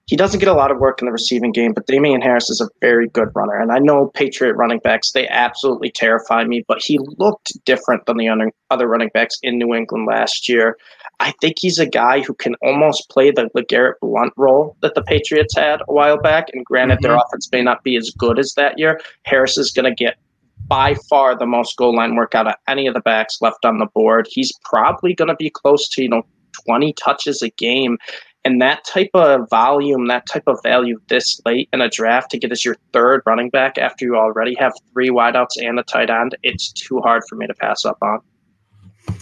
He 0.06 0.16
doesn't 0.16 0.40
get 0.40 0.50
a 0.50 0.54
lot 0.54 0.70
of 0.70 0.78
work 0.78 1.00
in 1.00 1.06
the 1.06 1.12
receiving 1.12 1.50
game, 1.50 1.72
but 1.72 1.86
Damien 1.86 2.20
Harris 2.20 2.50
is 2.50 2.60
a 2.60 2.68
very 2.82 3.08
good 3.08 3.30
runner. 3.34 3.58
And 3.58 3.72
I 3.72 3.78
know 3.78 4.08
Patriot 4.08 4.52
running 4.52 4.78
backs, 4.80 5.12
they 5.12 5.26
absolutely 5.28 5.90
terrify 5.90 6.44
me, 6.44 6.62
but 6.68 6.82
he 6.82 6.98
looked 7.16 7.52
different 7.64 8.04
than 8.04 8.18
the 8.18 8.52
other 8.70 8.86
running 8.86 9.10
backs 9.14 9.38
in 9.42 9.56
New 9.56 9.74
England 9.74 10.06
last 10.06 10.46
year. 10.46 10.76
I 11.20 11.32
think 11.40 11.56
he's 11.58 11.78
a 11.78 11.86
guy 11.86 12.20
who 12.20 12.34
can 12.34 12.54
almost 12.62 13.08
play 13.08 13.30
the 13.30 13.48
LeGarrette 13.56 13.94
Blunt 14.02 14.34
role 14.36 14.76
that 14.82 14.94
the 14.94 15.02
Patriots 15.02 15.56
had 15.56 15.80
a 15.88 15.92
while 15.92 16.20
back. 16.20 16.48
And 16.52 16.66
granted, 16.66 16.96
mm-hmm. 16.96 17.04
their 17.04 17.16
offense 17.16 17.50
may 17.50 17.62
not 17.62 17.82
be 17.82 17.96
as 17.96 18.10
good 18.10 18.38
as 18.38 18.52
that 18.56 18.78
year. 18.78 19.00
Harris 19.22 19.56
is 19.56 19.70
going 19.70 19.86
to 19.86 19.94
get 19.94 20.18
by 20.66 20.94
far 21.08 21.36
the 21.36 21.46
most 21.46 21.76
goal 21.76 21.94
line 21.94 22.16
work 22.16 22.34
out 22.34 22.46
of 22.46 22.54
any 22.68 22.86
of 22.86 22.94
the 22.94 23.00
backs 23.00 23.38
left 23.40 23.64
on 23.64 23.78
the 23.78 23.86
board. 23.86 24.26
He's 24.30 24.52
probably 24.64 25.14
going 25.14 25.28
to 25.28 25.36
be 25.36 25.50
close 25.50 25.88
to, 25.90 26.02
you 26.02 26.08
know, 26.08 26.22
20 26.66 26.92
touches 26.94 27.42
a 27.42 27.50
game. 27.50 27.98
And 28.46 28.60
that 28.60 28.84
type 28.84 29.10
of 29.14 29.48
volume, 29.48 30.06
that 30.08 30.26
type 30.26 30.44
of 30.46 30.58
value 30.62 31.00
this 31.08 31.40
late 31.46 31.68
in 31.72 31.80
a 31.80 31.88
draft 31.88 32.30
to 32.32 32.38
get 32.38 32.52
as 32.52 32.64
your 32.64 32.76
third 32.92 33.22
running 33.24 33.48
back 33.48 33.78
after 33.78 34.04
you 34.04 34.16
already 34.16 34.54
have 34.56 34.72
three 34.92 35.08
wideouts 35.08 35.56
and 35.56 35.78
a 35.78 35.82
tight 35.82 36.10
end, 36.10 36.36
it's 36.42 36.70
too 36.72 37.00
hard 37.00 37.22
for 37.28 37.36
me 37.36 37.46
to 37.46 37.54
pass 37.54 37.84
up 37.86 37.96
on. 38.02 38.20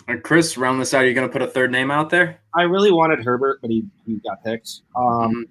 And 0.09 0.22
Chris, 0.22 0.57
round 0.57 0.81
this 0.81 0.92
out, 0.92 1.05
are 1.05 1.07
you 1.07 1.14
going 1.14 1.28
to 1.28 1.33
put 1.33 1.42
a 1.42 1.46
third 1.46 1.70
name 1.70 1.90
out 1.90 2.11
there? 2.11 2.40
I 2.57 2.62
really 2.62 2.90
wanted 2.90 3.24
Herbert, 3.24 3.61
but 3.62 3.70
he, 3.70 3.85
he 4.07 4.20
got 4.26 4.42
picked. 4.44 4.81
Um, 4.96 5.05
mm-hmm. 5.05 5.42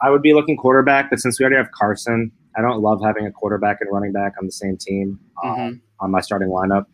I 0.00 0.10
would 0.10 0.22
be 0.22 0.32
looking 0.32 0.56
quarterback, 0.56 1.10
but 1.10 1.18
since 1.18 1.38
we 1.38 1.44
already 1.44 1.56
have 1.56 1.70
Carson, 1.72 2.32
I 2.56 2.62
don't 2.62 2.80
love 2.80 3.00
having 3.02 3.26
a 3.26 3.32
quarterback 3.32 3.78
and 3.80 3.90
running 3.92 4.12
back 4.12 4.34
on 4.40 4.46
the 4.46 4.52
same 4.52 4.76
team 4.76 5.20
um, 5.42 5.50
mm-hmm. 5.50 5.76
on 6.00 6.10
my 6.10 6.20
starting 6.20 6.48
lineup. 6.48 6.86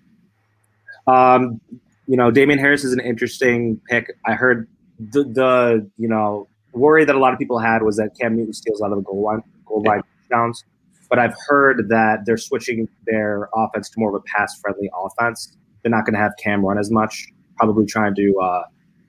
Um, 1.07 1.61
you 2.07 2.17
know, 2.17 2.31
Damien 2.31 2.59
Harris 2.59 2.85
is 2.85 2.93
an 2.93 3.01
interesting 3.01 3.81
pick. 3.89 4.17
I 4.27 4.35
heard 4.35 4.69
the, 4.99 5.25
the 5.25 5.91
you 5.99 6.09
know 6.09 6.49
worry 6.73 7.05
that 7.05 7.15
a 7.15 7.19
lot 7.19 7.33
of 7.33 7.39
people 7.39 7.59
had 7.59 7.83
was 7.83 7.97
that 7.97 8.11
Cam 8.21 8.37
Newton 8.37 8.53
steals 8.53 8.83
out 8.83 8.93
of 8.93 8.99
the 8.99 9.03
goal 9.03 9.23
line 9.23 9.43
goal 9.65 9.83
line 9.83 10.03
touchdowns. 10.23 10.65
But 11.09 11.19
I've 11.19 11.35
heard 11.49 11.89
that 11.91 12.21
they're 12.27 12.37
switching 12.37 12.89
their 13.07 13.49
offense 13.55 13.89
to 13.91 14.01
more 14.01 14.09
of 14.09 14.15
a 14.15 14.25
pass 14.37 14.59
friendly 14.61 14.91
offense. 14.95 15.57
They're 15.83 15.91
not 15.91 16.05
going 16.05 16.15
to 16.15 16.21
have 16.21 16.33
Cam 16.43 16.65
run 16.65 16.79
as 16.79 16.91
much. 16.91 17.27
Probably 17.57 17.87
trying 17.87 18.15
to 18.17 18.39
uh, 18.41 18.65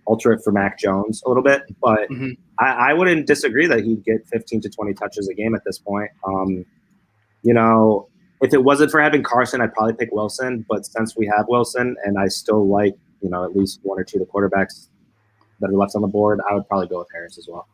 alter 0.05 0.31
it 0.33 0.41
for 0.43 0.51
Mac 0.51 0.79
Jones 0.79 1.21
a 1.25 1.29
little 1.29 1.43
bit, 1.43 1.63
but 1.81 2.09
mm-hmm. 2.09 2.31
I, 2.59 2.91
I, 2.91 2.93
wouldn't 2.93 3.25
disagree 3.25 3.67
that 3.67 3.83
he'd 3.83 4.03
get 4.03 4.27
15 4.27 4.61
to 4.61 4.69
20 4.69 4.93
touches 4.93 5.27
a 5.27 5.33
game 5.33 5.55
at 5.55 5.63
this 5.65 5.79
point. 5.79 6.11
Um, 6.27 6.65
you 7.41 7.53
know, 7.53 8.07
if 8.41 8.53
it 8.53 8.63
wasn't 8.63 8.91
for 8.91 9.01
having 9.01 9.23
Carson, 9.23 9.61
I'd 9.61 9.73
probably 9.73 9.93
pick 9.93 10.11
Wilson. 10.11 10.65
But 10.67 10.85
since 10.85 11.15
we 11.17 11.25
have 11.27 11.45
Wilson, 11.47 11.95
and 12.03 12.17
I 12.19 12.27
still 12.27 12.67
like 12.67 12.95
you 13.21 13.29
know 13.29 13.43
at 13.43 13.55
least 13.55 13.79
one 13.83 13.99
or 13.99 14.03
two 14.03 14.19
of 14.21 14.27
the 14.27 14.31
quarterbacks 14.31 14.87
that 15.59 15.69
are 15.69 15.73
left 15.73 15.95
on 15.95 16.01
the 16.01 16.07
board, 16.07 16.39
I 16.49 16.53
would 16.53 16.67
probably 16.67 16.87
go 16.87 16.99
with 16.99 17.07
Harris 17.13 17.37
as 17.37 17.47
well. 17.49 17.67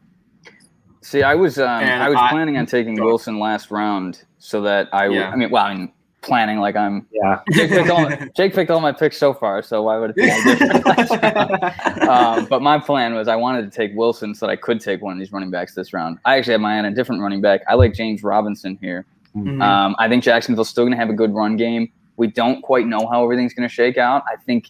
See, 1.01 1.23
I 1.23 1.35
was 1.35 1.57
um, 1.57 1.67
I 1.67 2.09
was 2.09 2.17
I, 2.19 2.29
planning 2.29 2.57
on 2.57 2.65
taking 2.65 3.01
Wilson 3.01 3.39
last 3.39 3.71
round 3.71 4.23
so 4.37 4.61
that 4.61 4.89
I 4.93 5.07
yeah. 5.07 5.29
I 5.29 5.35
mean, 5.35 5.49
well, 5.49 5.65
I 5.65 5.73
mean, 5.73 5.91
planning 6.21 6.59
like 6.59 6.75
I'm. 6.75 7.07
Yeah. 7.11 7.41
Jake 7.51 7.69
picked, 7.69 7.89
all, 7.89 8.09
Jake 8.35 8.53
picked 8.53 8.71
all 8.71 8.79
my 8.79 8.91
picks 8.91 9.17
so 9.17 9.33
far, 9.33 9.61
so 9.61 9.83
why 9.83 9.97
would 9.97 10.11
it 10.11 10.15
be 10.15 10.25
different? 10.25 11.63
um, 12.07 12.45
but 12.45 12.61
my 12.61 12.79
plan 12.79 13.13
was 13.13 13.27
I 13.27 13.35
wanted 13.35 13.69
to 13.69 13.75
take 13.75 13.95
Wilson 13.95 14.33
so 14.33 14.45
that 14.45 14.51
I 14.51 14.55
could 14.55 14.79
take 14.79 15.01
one 15.01 15.13
of 15.13 15.19
these 15.19 15.31
running 15.31 15.51
backs 15.51 15.75
this 15.75 15.93
round. 15.93 16.19
I 16.25 16.37
actually 16.37 16.53
have 16.53 16.61
my 16.61 16.75
eye 16.75 16.79
on 16.79 16.85
a 16.85 16.91
different 16.91 17.21
running 17.21 17.41
back. 17.41 17.61
I 17.67 17.75
like 17.75 17.93
James 17.93 18.23
Robinson 18.23 18.77
here. 18.81 19.05
Mm-hmm. 19.35 19.61
Um, 19.61 19.95
I 19.97 20.07
think 20.09 20.23
Jacksonville's 20.23 20.69
still 20.69 20.83
going 20.83 20.91
to 20.91 20.97
have 20.97 21.09
a 21.09 21.13
good 21.13 21.33
run 21.33 21.57
game. 21.57 21.91
We 22.17 22.27
don't 22.27 22.61
quite 22.61 22.85
know 22.85 23.07
how 23.07 23.23
everything's 23.23 23.53
going 23.53 23.67
to 23.67 23.73
shake 23.73 23.97
out. 23.97 24.23
I 24.31 24.35
think. 24.35 24.69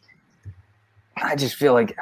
I 1.17 1.35
just 1.35 1.55
feel 1.55 1.73
like 1.73 1.95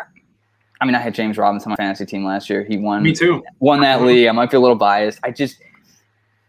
I 0.81 0.85
mean, 0.85 0.95
I 0.95 0.99
had 0.99 1.13
James 1.13 1.37
Robinson 1.37 1.71
on 1.71 1.73
my 1.73 1.75
fantasy 1.75 2.05
team 2.05 2.23
last 2.23 2.49
year. 2.49 2.63
He 2.63 2.77
won. 2.77 3.03
Me 3.03 3.11
too. 3.11 3.43
Won 3.59 3.81
that 3.81 4.01
league. 4.01 4.27
I 4.27 4.31
might 4.31 4.49
be 4.49 4.57
a 4.57 4.59
little 4.59 4.77
biased. 4.77 5.19
I 5.23 5.31
just, 5.31 5.57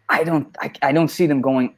I 0.09 0.23
don't, 0.23 0.55
I, 0.61 0.71
I 0.83 0.93
don't 0.93 1.09
see 1.09 1.27
them 1.27 1.41
going 1.41 1.75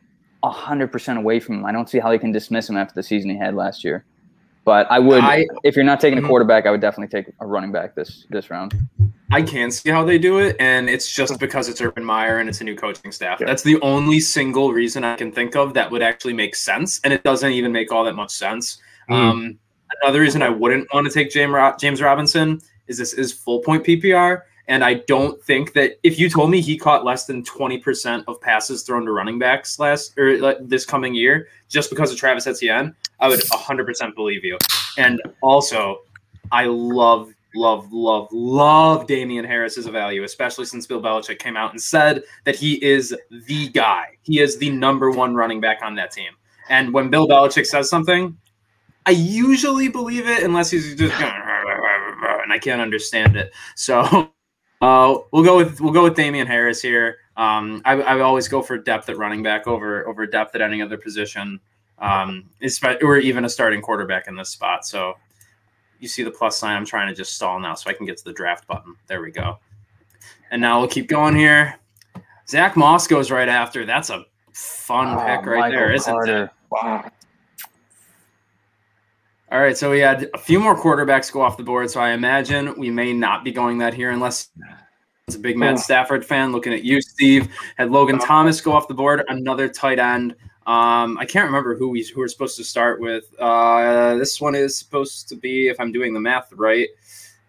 hundred 0.50 0.90
percent 0.90 1.18
away 1.18 1.40
from 1.40 1.56
him. 1.56 1.66
I 1.66 1.72
don't 1.72 1.88
see 1.88 1.98
how 1.98 2.10
they 2.10 2.18
can 2.18 2.32
dismiss 2.32 2.68
him 2.68 2.76
after 2.76 2.94
the 2.94 3.02
season 3.02 3.30
he 3.30 3.36
had 3.36 3.54
last 3.54 3.84
year. 3.84 4.04
But 4.64 4.88
I 4.90 5.00
would, 5.00 5.24
I, 5.24 5.46
if 5.64 5.74
you're 5.74 5.84
not 5.84 6.00
taking 6.00 6.18
a 6.18 6.20
mm-hmm. 6.20 6.28
quarterback, 6.28 6.66
I 6.66 6.70
would 6.70 6.80
definitely 6.80 7.08
take 7.08 7.34
a 7.40 7.46
running 7.46 7.72
back 7.72 7.96
this 7.96 8.26
this 8.30 8.48
round. 8.48 8.74
I 9.32 9.42
can 9.42 9.70
see 9.70 9.90
how 9.90 10.04
they 10.04 10.18
do 10.18 10.38
it, 10.38 10.56
and 10.60 10.88
it's 10.88 11.12
just 11.12 11.40
because 11.40 11.68
it's 11.68 11.80
Urban 11.80 12.04
Meyer 12.04 12.38
and 12.38 12.48
it's 12.48 12.60
a 12.60 12.64
new 12.64 12.76
coaching 12.76 13.10
staff. 13.10 13.40
Yeah. 13.40 13.46
That's 13.46 13.62
the 13.62 13.80
only 13.80 14.20
single 14.20 14.72
reason 14.72 15.02
I 15.04 15.16
can 15.16 15.32
think 15.32 15.56
of 15.56 15.74
that 15.74 15.90
would 15.90 16.02
actually 16.02 16.34
make 16.34 16.54
sense, 16.54 17.00
and 17.02 17.12
it 17.12 17.24
doesn't 17.24 17.50
even 17.50 17.72
make 17.72 17.90
all 17.90 18.04
that 18.04 18.14
much 18.14 18.30
sense. 18.30 18.78
Mm. 19.10 19.14
Um, 19.14 19.58
another 20.02 20.20
reason 20.20 20.42
I 20.42 20.50
wouldn't 20.50 20.86
want 20.94 21.08
to 21.08 21.12
take 21.12 21.30
James 21.30 21.56
James 21.80 22.00
Robinson 22.00 22.60
is 22.86 22.98
this 22.98 23.14
is 23.14 23.32
full 23.32 23.60
point 23.60 23.84
PPR, 23.84 24.42
and 24.68 24.84
I 24.84 24.94
don't 24.94 25.42
think 25.42 25.72
that 25.74 25.98
if 26.02 26.18
you 26.18 26.28
told 26.30 26.50
me 26.50 26.60
he 26.60 26.78
caught 26.78 27.04
less 27.04 27.26
than 27.26 27.42
20% 27.42 28.24
of 28.28 28.40
passes 28.40 28.82
thrown 28.82 29.04
to 29.04 29.12
running 29.12 29.38
backs 29.38 29.78
last 29.78 30.16
or 30.18 30.44
uh, 30.44 30.54
this 30.60 30.84
coming 30.84 31.14
year 31.14 31.48
just 31.68 31.90
because 31.90 32.12
of 32.12 32.18
Travis 32.18 32.46
Etienne, 32.46 32.94
I 33.20 33.28
would 33.28 33.40
100% 33.40 34.14
believe 34.14 34.44
you. 34.44 34.58
And 34.98 35.20
also, 35.42 36.02
I 36.52 36.66
love, 36.66 37.32
love, 37.54 37.92
love, 37.92 38.28
love 38.30 39.06
Damien 39.06 39.44
Harris 39.44 39.78
as 39.78 39.86
a 39.86 39.90
value, 39.90 40.22
especially 40.22 40.66
since 40.66 40.86
Bill 40.86 41.02
Belichick 41.02 41.38
came 41.38 41.56
out 41.56 41.72
and 41.72 41.80
said 41.80 42.22
that 42.44 42.54
he 42.54 42.82
is 42.84 43.14
the 43.46 43.68
guy. 43.70 44.16
He 44.22 44.40
is 44.40 44.58
the 44.58 44.70
number 44.70 45.10
one 45.10 45.34
running 45.34 45.60
back 45.60 45.82
on 45.82 45.96
that 45.96 46.12
team. 46.12 46.32
And 46.68 46.92
when 46.92 47.10
Bill 47.10 47.26
Belichick 47.26 47.66
says 47.66 47.90
something, 47.90 48.36
I 49.06 49.10
usually 49.10 49.88
believe 49.88 50.28
it 50.28 50.44
unless 50.44 50.70
he's 50.70 50.94
just 50.94 51.20
and 51.20 52.52
I 52.52 52.58
can't 52.60 52.80
understand 52.80 53.36
it. 53.36 53.52
So 53.74 54.30
uh, 54.82 55.16
we'll 55.30 55.44
go 55.44 55.56
with 55.56 55.80
we'll 55.80 55.92
go 55.92 56.02
with 56.02 56.16
Damien 56.16 56.46
Harris 56.46 56.82
here. 56.82 57.18
Um, 57.36 57.80
I, 57.84 57.92
I 57.94 58.20
always 58.20 58.48
go 58.48 58.60
for 58.60 58.76
depth 58.76 59.08
at 59.08 59.16
running 59.16 59.42
back 59.42 59.66
over 59.66 60.06
over 60.08 60.26
depth 60.26 60.54
at 60.54 60.60
any 60.60 60.82
other 60.82 60.98
position, 60.98 61.60
um, 61.98 62.50
or 63.00 63.16
even 63.16 63.44
a 63.44 63.48
starting 63.48 63.80
quarterback 63.80 64.26
in 64.26 64.36
this 64.36 64.50
spot. 64.50 64.84
So 64.84 65.14
you 66.00 66.08
see 66.08 66.24
the 66.24 66.32
plus 66.32 66.58
sign. 66.58 66.76
I'm 66.76 66.84
trying 66.84 67.08
to 67.08 67.14
just 67.14 67.34
stall 67.34 67.60
now 67.60 67.74
so 67.74 67.88
I 67.88 67.94
can 67.94 68.06
get 68.06 68.16
to 68.18 68.24
the 68.24 68.32
draft 68.32 68.66
button. 68.66 68.96
There 69.06 69.22
we 69.22 69.30
go. 69.30 69.60
And 70.50 70.60
now 70.60 70.80
we'll 70.80 70.88
keep 70.88 71.08
going 71.08 71.36
here. 71.36 71.78
Zach 72.48 72.76
Moss 72.76 73.06
goes 73.06 73.30
right 73.30 73.48
after. 73.48 73.86
That's 73.86 74.10
a 74.10 74.26
fun 74.52 75.16
oh, 75.16 75.24
pick 75.24 75.46
right 75.46 75.60
Michael 75.60 75.78
there, 75.78 75.92
isn't 75.92 76.12
Carter. 76.12 76.44
it? 76.44 76.50
Wow. 76.70 77.10
All 79.52 79.60
right, 79.60 79.76
so 79.76 79.90
we 79.90 79.98
had 79.98 80.30
a 80.32 80.38
few 80.38 80.58
more 80.58 80.74
quarterbacks 80.74 81.30
go 81.30 81.42
off 81.42 81.58
the 81.58 81.62
board. 81.62 81.90
So 81.90 82.00
I 82.00 82.12
imagine 82.12 82.74
we 82.78 82.88
may 82.88 83.12
not 83.12 83.44
be 83.44 83.52
going 83.52 83.76
that 83.78 83.92
here 83.92 84.10
unless 84.10 84.48
it's 85.26 85.36
a 85.36 85.38
big 85.38 85.58
Matt 85.58 85.78
Stafford 85.78 86.24
fan. 86.24 86.52
Looking 86.52 86.72
at 86.72 86.84
you, 86.84 87.02
Steve, 87.02 87.54
had 87.76 87.90
Logan 87.90 88.18
Thomas 88.18 88.62
go 88.62 88.72
off 88.72 88.88
the 88.88 88.94
board, 88.94 89.22
another 89.28 89.68
tight 89.68 89.98
end. 89.98 90.34
Um, 90.66 91.18
I 91.18 91.26
can't 91.26 91.44
remember 91.44 91.76
who 91.76 91.90
we 91.90 92.02
who 92.02 92.20
we're 92.20 92.28
supposed 92.28 92.56
to 92.56 92.64
start 92.64 92.98
with. 92.98 93.24
Uh, 93.38 94.14
this 94.14 94.40
one 94.40 94.54
is 94.54 94.74
supposed 94.74 95.28
to 95.28 95.36
be, 95.36 95.68
if 95.68 95.78
I'm 95.78 95.92
doing 95.92 96.14
the 96.14 96.20
math 96.20 96.50
right, 96.54 96.88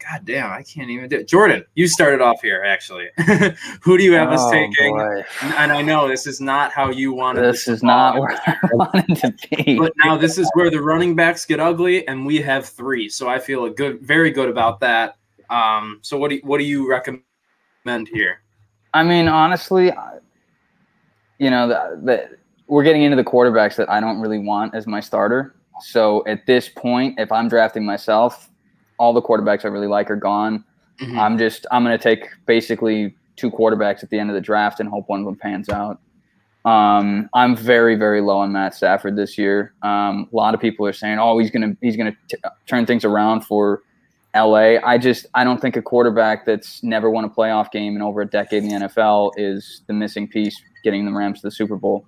God 0.10 0.26
damn, 0.26 0.52
I 0.52 0.64
can't 0.64 0.90
even 0.90 1.08
do 1.08 1.18
it. 1.18 1.28
Jordan, 1.28 1.64
you 1.76 1.88
started 1.88 2.20
off 2.20 2.42
here, 2.42 2.64
actually. 2.66 3.08
Who 3.82 3.98
do 3.98 4.04
you 4.04 4.14
have 4.14 4.30
oh, 4.30 4.34
us 4.34 4.52
taking? 4.52 4.98
Boy. 4.98 5.24
And 5.42 5.72
I 5.72 5.82
know 5.82 6.08
this 6.08 6.28
is 6.28 6.42
not 6.42 6.72
how 6.72 6.90
you 6.90 7.14
wanted 7.14 7.44
this. 7.44 7.66
This 7.66 7.76
is 7.76 7.84
not 7.84 8.20
where 8.20 8.38
I 8.46 8.58
wanted 8.74 9.16
to 9.18 9.34
be. 9.56 9.78
But 9.78 9.94
now 10.04 10.18
this 10.18 10.38
is 10.38 10.50
where 10.56 10.70
the 10.70 10.82
running 10.82 11.16
backs 11.16 11.46
get 11.46 11.60
ugly, 11.60 12.08
and 12.08 12.26
we 12.26 12.38
have 12.42 12.66
three. 12.66 13.08
So 13.08 13.30
I 13.30 13.40
feel 13.40 13.66
a 13.66 13.70
good, 13.70 14.02
very 14.02 14.32
good 14.32 14.50
about 14.50 14.80
that. 14.82 15.18
Um, 15.50 16.00
so 16.02 16.18
what 16.18 16.30
do 16.30 16.36
you, 16.36 16.42
what 16.44 16.58
do 16.58 16.66
you 16.66 16.90
recommend 16.90 18.08
here? 18.08 18.42
I 18.94 19.04
mean, 19.04 19.28
honestly, 19.28 19.92
you 21.40 21.50
know, 21.50 21.68
the, 21.68 22.00
the, 22.04 22.38
we're 22.68 22.84
getting 22.84 23.04
into 23.04 23.16
the 23.18 23.24
quarterbacks 23.24 23.76
that 23.78 23.90
I 23.90 24.00
don't 24.00 24.20
really 24.20 24.40
want 24.40 24.76
as 24.76 24.86
my 24.86 25.00
starter. 25.00 25.56
So 25.82 26.24
at 26.28 26.46
this 26.46 26.70
point, 26.70 27.20
if 27.20 27.32
I'm 27.32 27.48
drafting 27.48 27.86
myself, 27.86 28.50
all 28.98 29.14
the 29.14 29.22
quarterbacks 29.22 29.66
I 29.66 29.70
really 29.70 29.88
like 29.88 30.10
are 30.10 30.16
gone. 30.16 30.64
Mm-hmm. 31.02 31.20
I'm 31.20 31.38
just 31.38 31.66
I'm 31.72 31.84
going 31.84 31.98
to 31.98 32.04
take 32.04 32.28
basically 32.46 33.16
two 33.36 33.50
quarterbacks 33.50 34.04
at 34.04 34.10
the 34.10 34.20
end 34.20 34.30
of 34.30 34.36
the 34.36 34.42
draft 34.42 34.80
and 34.80 34.90
hope 34.90 35.10
one 35.10 35.20
of 35.20 35.26
them 35.26 35.36
pans 35.36 35.70
out. 35.70 36.00
Um, 36.66 37.30
I'm 37.34 37.58
very 37.58 37.96
very 37.96 38.22
low 38.22 38.38
on 38.38 38.54
Matt 38.54 38.74
Stafford 38.74 39.18
this 39.18 39.38
year. 39.38 39.74
Um, 39.82 40.30
a 40.32 40.36
lot 40.36 40.54
of 40.54 40.62
people 40.62 40.86
are 40.86 40.94
saying, 40.94 41.20
"Oh, 41.20 41.38
he's 41.38 41.52
gonna 41.52 41.76
he's 41.82 41.98
gonna 41.98 42.16
t- 42.30 42.38
turn 42.68 42.86
things 42.86 43.04
around 43.04 43.42
for 43.42 43.82
LA." 44.34 44.78
I 44.82 44.98
just 44.98 45.26
I 45.34 45.44
don't 45.44 45.60
think 45.60 45.76
a 45.76 45.82
quarterback 45.82 46.46
that's 46.46 46.82
never 46.82 47.10
won 47.10 47.26
a 47.26 47.30
playoff 47.30 47.70
game 47.72 47.98
in 47.98 48.02
over 48.02 48.22
a 48.22 48.26
decade 48.26 48.64
in 48.64 48.70
the 48.70 48.76
NFL 48.88 49.34
is 49.36 49.82
the 49.88 49.94
missing 49.94 50.26
piece 50.26 50.62
getting 50.86 51.06
the 51.06 51.12
Rams 51.12 51.42
to 51.42 51.48
the 51.48 51.52
Super 51.52 51.76
Bowl. 51.76 52.06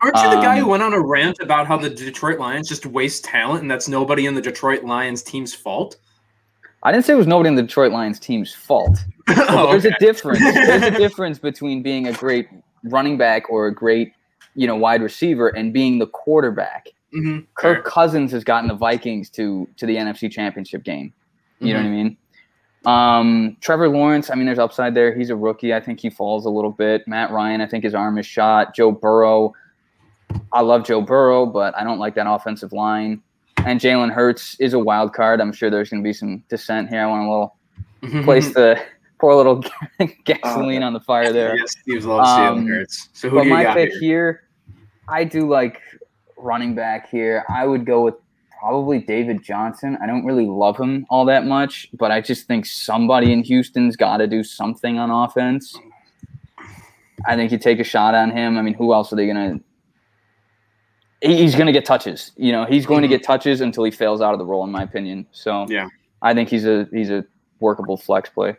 Aren't 0.00 0.16
you 0.16 0.30
the 0.30 0.40
guy 0.40 0.58
who 0.58 0.64
um, 0.64 0.70
went 0.70 0.82
on 0.84 0.94
a 0.94 1.00
rant 1.00 1.38
about 1.40 1.66
how 1.66 1.76
the 1.76 1.90
Detroit 1.90 2.38
Lions 2.38 2.68
just 2.68 2.86
waste 2.86 3.24
talent 3.24 3.62
and 3.62 3.70
that's 3.70 3.88
nobody 3.88 4.26
in 4.26 4.34
the 4.36 4.40
Detroit 4.40 4.84
Lions 4.84 5.24
team's 5.24 5.54
fault? 5.54 5.96
I 6.82 6.92
didn't 6.92 7.06
say 7.06 7.14
it 7.14 7.16
was 7.16 7.26
nobody 7.26 7.48
in 7.48 7.54
the 7.56 7.62
Detroit 7.62 7.92
Lions 7.92 8.20
team's 8.20 8.54
fault. 8.54 9.04
oh, 9.28 9.70
there's 9.70 9.84
okay. 9.84 9.94
a 9.94 9.98
difference. 9.98 10.40
There's 10.40 10.82
a 10.82 10.90
difference 10.90 11.38
between 11.38 11.82
being 11.82 12.06
a 12.06 12.12
great 12.12 12.48
running 12.84 13.18
back 13.18 13.50
or 13.50 13.66
a 13.66 13.74
great, 13.74 14.12
you 14.54 14.66
know, 14.66 14.76
wide 14.76 15.02
receiver 15.02 15.48
and 15.48 15.72
being 15.72 15.98
the 15.98 16.06
quarterback. 16.06 16.88
Mm-hmm. 17.14 17.46
Kirk 17.54 17.84
Cousins 17.84 18.30
has 18.32 18.44
gotten 18.44 18.68
the 18.68 18.74
Vikings 18.74 19.30
to 19.30 19.68
to 19.76 19.86
the 19.86 19.96
NFC 19.96 20.30
Championship 20.30 20.84
game. 20.84 21.12
You 21.58 21.68
mm-hmm. 21.68 21.72
know 21.72 21.78
what 21.78 21.80
I 21.80 21.88
mm-hmm. 21.88 21.94
mean? 21.96 22.16
Um, 22.84 23.56
Trevor 23.60 23.88
Lawrence, 23.88 24.30
I 24.30 24.34
mean, 24.36 24.46
there's 24.46 24.58
upside 24.58 24.94
there. 24.94 25.14
He's 25.16 25.30
a 25.30 25.36
rookie. 25.36 25.74
I 25.74 25.80
think 25.80 25.98
he 25.98 26.10
falls 26.10 26.46
a 26.46 26.50
little 26.50 26.70
bit. 26.70 27.06
Matt 27.08 27.32
Ryan, 27.32 27.60
I 27.60 27.66
think 27.66 27.82
his 27.82 27.94
arm 27.94 28.18
is 28.18 28.26
shot. 28.26 28.74
Joe 28.74 28.92
Burrow, 28.92 29.52
I 30.52 30.60
love 30.60 30.84
Joe 30.84 31.00
Burrow, 31.00 31.44
but 31.44 31.76
I 31.76 31.82
don't 31.82 31.98
like 31.98 32.14
that 32.14 32.30
offensive 32.30 32.72
line 32.72 33.20
and 33.66 33.80
Jalen 33.80 34.12
Hurts 34.12 34.56
is 34.60 34.72
a 34.72 34.78
wild 34.78 35.12
card. 35.12 35.40
I'm 35.40 35.52
sure 35.52 35.70
there's 35.70 35.90
going 35.90 36.02
to 36.02 36.06
be 36.06 36.12
some 36.12 36.42
dissent 36.48 36.88
here. 36.88 37.02
I 37.02 37.06
want 37.06 37.52
to 38.02 38.08
little 38.08 38.24
place 38.24 38.54
the 38.54 38.80
pour 39.18 39.32
a 39.32 39.36
little 39.36 39.64
gasoline 40.24 40.82
uh, 40.82 40.86
on 40.86 40.92
the 40.92 41.00
fire 41.00 41.32
there. 41.32 41.56
Yes, 41.56 41.74
Steve 41.82 42.04
loves 42.04 42.28
um, 42.28 42.66
Jalen 42.66 42.68
Hurts. 42.68 43.08
So 43.12 43.28
who 43.28 43.42
do 43.42 43.48
you 43.48 43.54
my 43.54 43.62
got 43.62 43.76
pick 43.76 43.90
here? 43.92 44.00
here? 44.00 44.42
I 45.08 45.24
do 45.24 45.48
like 45.48 45.80
running 46.36 46.74
back 46.74 47.10
here. 47.10 47.44
I 47.48 47.66
would 47.66 47.84
go 47.84 48.02
with 48.02 48.14
probably 48.60 48.98
David 48.98 49.42
Johnson. 49.42 49.96
I 50.02 50.06
don't 50.06 50.24
really 50.24 50.46
love 50.46 50.76
him 50.76 51.06
all 51.10 51.24
that 51.26 51.46
much, 51.46 51.88
but 51.94 52.10
I 52.10 52.20
just 52.20 52.46
think 52.46 52.66
somebody 52.66 53.32
in 53.32 53.42
Houston's 53.42 53.96
got 53.96 54.18
to 54.18 54.26
do 54.26 54.42
something 54.42 54.98
on 54.98 55.10
offense. 55.10 55.76
I 57.26 57.36
think 57.36 57.50
you 57.50 57.58
take 57.58 57.80
a 57.80 57.84
shot 57.84 58.14
on 58.14 58.30
him. 58.30 58.58
I 58.58 58.62
mean, 58.62 58.74
who 58.74 58.92
else 58.92 59.12
are 59.12 59.16
they 59.16 59.26
going 59.26 59.58
to 59.58 59.64
he's 61.20 61.54
going 61.54 61.66
to 61.66 61.72
get 61.72 61.84
touches. 61.84 62.32
You 62.36 62.52
know, 62.52 62.64
he's 62.64 62.86
going 62.86 63.02
mm-hmm. 63.02 63.10
to 63.10 63.18
get 63.18 63.24
touches 63.24 63.60
until 63.60 63.84
he 63.84 63.90
fails 63.90 64.20
out 64.20 64.32
of 64.32 64.38
the 64.38 64.46
role, 64.46 64.64
in 64.64 64.70
my 64.70 64.82
opinion. 64.82 65.26
So 65.32 65.66
yeah, 65.68 65.88
I 66.22 66.34
think 66.34 66.48
he's 66.48 66.66
a 66.66 66.88
he's 66.92 67.10
a 67.10 67.24
workable 67.60 67.96
flex 67.96 68.30
play. 68.30 68.56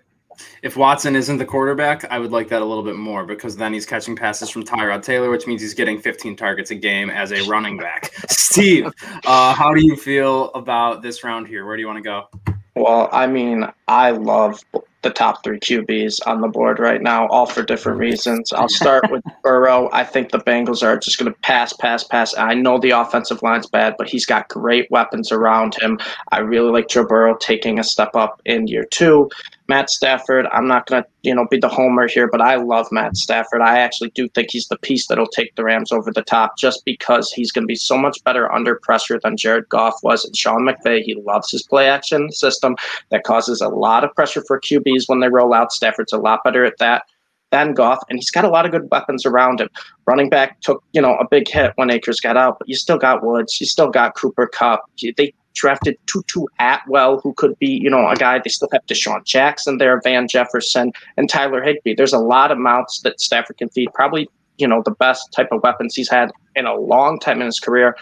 If 0.62 0.78
Watson 0.78 1.18
isn't 1.18 1.38
the 1.38 1.46
quarterback, 1.46 2.10
I 2.10 2.18
would 2.18 2.32
like 2.32 2.48
that 2.50 2.62
a 2.62 2.66
little 2.66 2.84
bit 2.84 2.96
more 2.96 3.26
because 3.26 3.58
then 3.58 3.74
he's 3.74 3.86
catching 3.86 4.16
passes 4.16 4.50
from 4.50 4.64
Tyrod 4.64 5.04
Taylor, 5.04 5.30
which 5.30 5.48
means 5.48 5.62
he's 5.62 5.74
getting 5.74 6.00
15 6.00 6.38
targets 6.38 6.72
a 6.72 6.76
game 6.76 7.10
as 7.10 7.34
a 7.34 7.42
running 7.50 7.78
back. 7.78 8.14
Steve, 8.30 8.88
uh, 9.26 9.54
how 9.54 9.74
do 9.74 9.86
you 9.86 9.98
feel 9.98 10.50
about 10.54 11.02
this 11.02 11.26
round 11.26 11.48
here? 11.48 11.66
Where 11.66 11.76
do 11.76 11.82
you 11.82 11.88
want 11.88 11.98
to 11.98 12.04
go? 12.04 12.28
Well, 12.76 13.10
I 13.12 13.28
mean, 13.28 13.66
I 13.90 14.12
love 14.12 14.64
the 15.02 15.10
top 15.10 15.44
three 15.44 15.60
QBs 15.60 16.20
on 16.28 16.42
the 16.42 16.48
board 16.48 16.80
right 16.80 17.02
now, 17.02 17.28
all 17.28 17.46
for 17.46 17.64
different 17.64 18.00
reasons. 18.00 18.52
I'll 18.52 18.70
start 18.70 19.10
with 19.10 19.24
Burrow. 19.44 19.90
I 19.94 20.04
think 20.04 20.32
the 20.32 20.40
Bengals 20.40 20.84
are 20.84 20.98
just 20.98 21.18
going 21.18 21.32
to 21.32 21.40
pass, 21.40 21.72
pass, 21.74 22.04
pass. 22.04 22.38
I 22.38 22.54
know 22.54 22.80
the 22.80 22.92
offensive 22.92 23.42
line's 23.42 23.68
bad, 23.68 23.96
but 23.98 24.10
he's 24.10 24.26
got 24.26 24.50
great 24.50 24.90
weapons 24.92 25.32
around 25.32 25.76
him. 25.82 26.00
I 26.32 26.40
really 26.40 26.72
like 26.72 26.90
Joe 26.90 27.06
Burrow 27.06 27.38
taking 27.38 27.80
a 27.80 27.84
step 27.84 28.16
up 28.16 28.42
in 28.46 28.68
year 28.68 28.86
two. 28.86 29.30
Matt 29.70 29.92
Stafford, 29.92 30.48
I'm 30.52 30.68
not 30.68 30.88
going 30.88 31.04
to, 31.04 31.10
you 31.22 31.36
know, 31.36 31.46
be 31.50 31.60
the 31.60 31.70
homer 31.70 32.08
here, 32.08 32.28
but 32.28 32.42
I 32.42 32.56
love 32.56 32.88
Matt 32.92 33.16
Stafford. 33.16 33.62
I 33.62 33.78
actually 33.78 34.10
do 34.10 34.28
think 34.30 34.50
he's 34.50 34.68
the 34.68 34.80
piece 34.80 35.06
that'll 35.06 35.28
take 35.28 35.54
the 35.56 35.64
Rams 35.64 35.92
over 35.92 36.12
the 36.12 36.24
top 36.24 36.58
just 36.58 36.84
because 36.86 37.32
he's 37.32 37.52
going 37.52 37.64
to 37.64 37.68
be 37.68 37.76
so 37.76 37.96
much 37.96 38.18
better 38.24 38.52
under 38.52 38.80
pressure 38.82 39.20
than 39.24 39.38
Jared 39.38 39.70
Goff 39.70 39.94
was. 40.02 40.26
And 40.26 40.36
Sean 40.36 40.68
McVay, 40.68 41.04
he 41.04 41.14
loves 41.14 41.52
his 41.52 41.62
play 41.62 41.88
action 41.88 42.32
system 42.32 42.76
that 43.12 43.26
causes 43.26 43.62
a 43.62 43.70
lot 43.70 44.04
of 44.04 44.14
pressure 44.16 44.44
for 44.48 44.60
QBs 44.60 45.04
when 45.06 45.20
they 45.20 45.30
roll 45.30 45.54
out. 45.54 45.72
Stafford's 45.72 46.14
a 46.14 46.18
lot 46.18 46.44
better 46.44 46.66
at 46.66 46.80
that 46.80 47.04
than 47.52 47.74
Goff, 47.74 48.00
and 48.10 48.18
he's 48.18 48.32
got 48.32 48.46
a 48.46 48.50
lot 48.50 48.66
of 48.66 48.72
good 48.72 48.90
weapons 48.92 49.26
around 49.26 49.62
him. 49.62 49.70
Running 50.08 50.30
back 50.30 50.62
took, 50.62 50.84
you 50.94 51.02
know, 51.02 51.16
a 51.18 51.28
big 51.30 51.48
hit 51.48 51.74
when 51.76 51.92
Akers 51.92 52.20
got 52.20 52.38
out, 52.38 52.58
but 52.58 52.68
you 52.68 52.76
still 52.76 52.98
got 52.98 53.24
Woods, 53.24 53.60
you 53.60 53.68
still 53.68 53.90
got 53.90 54.16
Cooper 54.16 54.48
Kupp. 54.48 54.82
They 55.18 55.34
drafted 55.54 55.98
Tutu 56.06 56.46
Atwell, 56.60 57.20
who 57.20 57.34
could 57.34 57.58
be, 57.60 57.68
you 57.68 57.90
know, 57.90 58.08
a 58.08 58.16
guy. 58.16 58.40
They 58.40 58.50
still 58.50 58.70
have 58.72 58.86
DeSean 58.86 59.24
Jackson 59.26 59.78
there, 59.78 60.00
Van 60.04 60.28
Jefferson, 60.28 60.92
and 61.18 61.30
Tyler 61.30 61.62
Higbee. 61.62 61.96
There's 61.96 62.14
a 62.14 62.20
lot 62.20 62.52
of 62.52 62.58
mounts 62.58 63.02
that 63.02 63.20
Stafford 63.20 63.58
can 63.58 63.70
feed. 63.70 63.90
Probably, 63.94 64.30
you 64.58 64.68
know, 64.68 64.82
the 64.84 64.92
best 64.92 65.32
type 65.34 65.50
of 65.52 65.62
weapons 65.64 65.96
he's 65.96 66.10
had 66.10 66.32
in 66.56 66.66
a 66.66 66.76
long 66.76 67.20
time 67.20 67.42
in 67.42 67.46
his 67.46 67.60
career. 67.60 67.96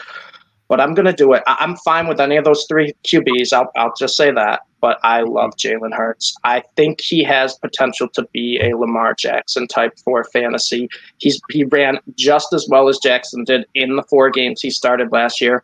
But 0.69 0.81
I'm 0.81 0.93
going 0.93 1.05
to 1.05 1.13
do 1.13 1.31
it. 1.31 1.43
I'm 1.47 1.77
fine 1.77 2.07
with 2.07 2.19
any 2.19 2.35
of 2.35 2.43
those 2.43 2.65
three 2.67 2.93
QBs. 3.05 3.53
I'll, 3.53 3.71
I'll 3.77 3.93
just 3.97 4.17
say 4.17 4.31
that. 4.31 4.61
But 4.81 4.99
I 5.01 5.21
love 5.21 5.51
Jalen 5.57 5.93
Hurts. 5.93 6.35
I 6.43 6.61
think 6.75 7.01
he 7.01 7.23
has 7.23 7.57
potential 7.57 8.09
to 8.09 8.27
be 8.33 8.59
a 8.61 8.77
Lamar 8.77 9.15
Jackson 9.15 9.65
type 9.67 9.93
for 10.03 10.23
fantasy. 10.25 10.87
He's 11.17 11.41
he 11.49 11.63
ran 11.63 11.99
just 12.15 12.53
as 12.53 12.67
well 12.69 12.89
as 12.89 12.99
Jackson 12.99 13.43
did 13.43 13.65
in 13.73 13.95
the 13.95 14.03
four 14.03 14.29
games 14.29 14.61
he 14.61 14.69
started 14.69 15.11
last 15.11 15.41
year 15.41 15.63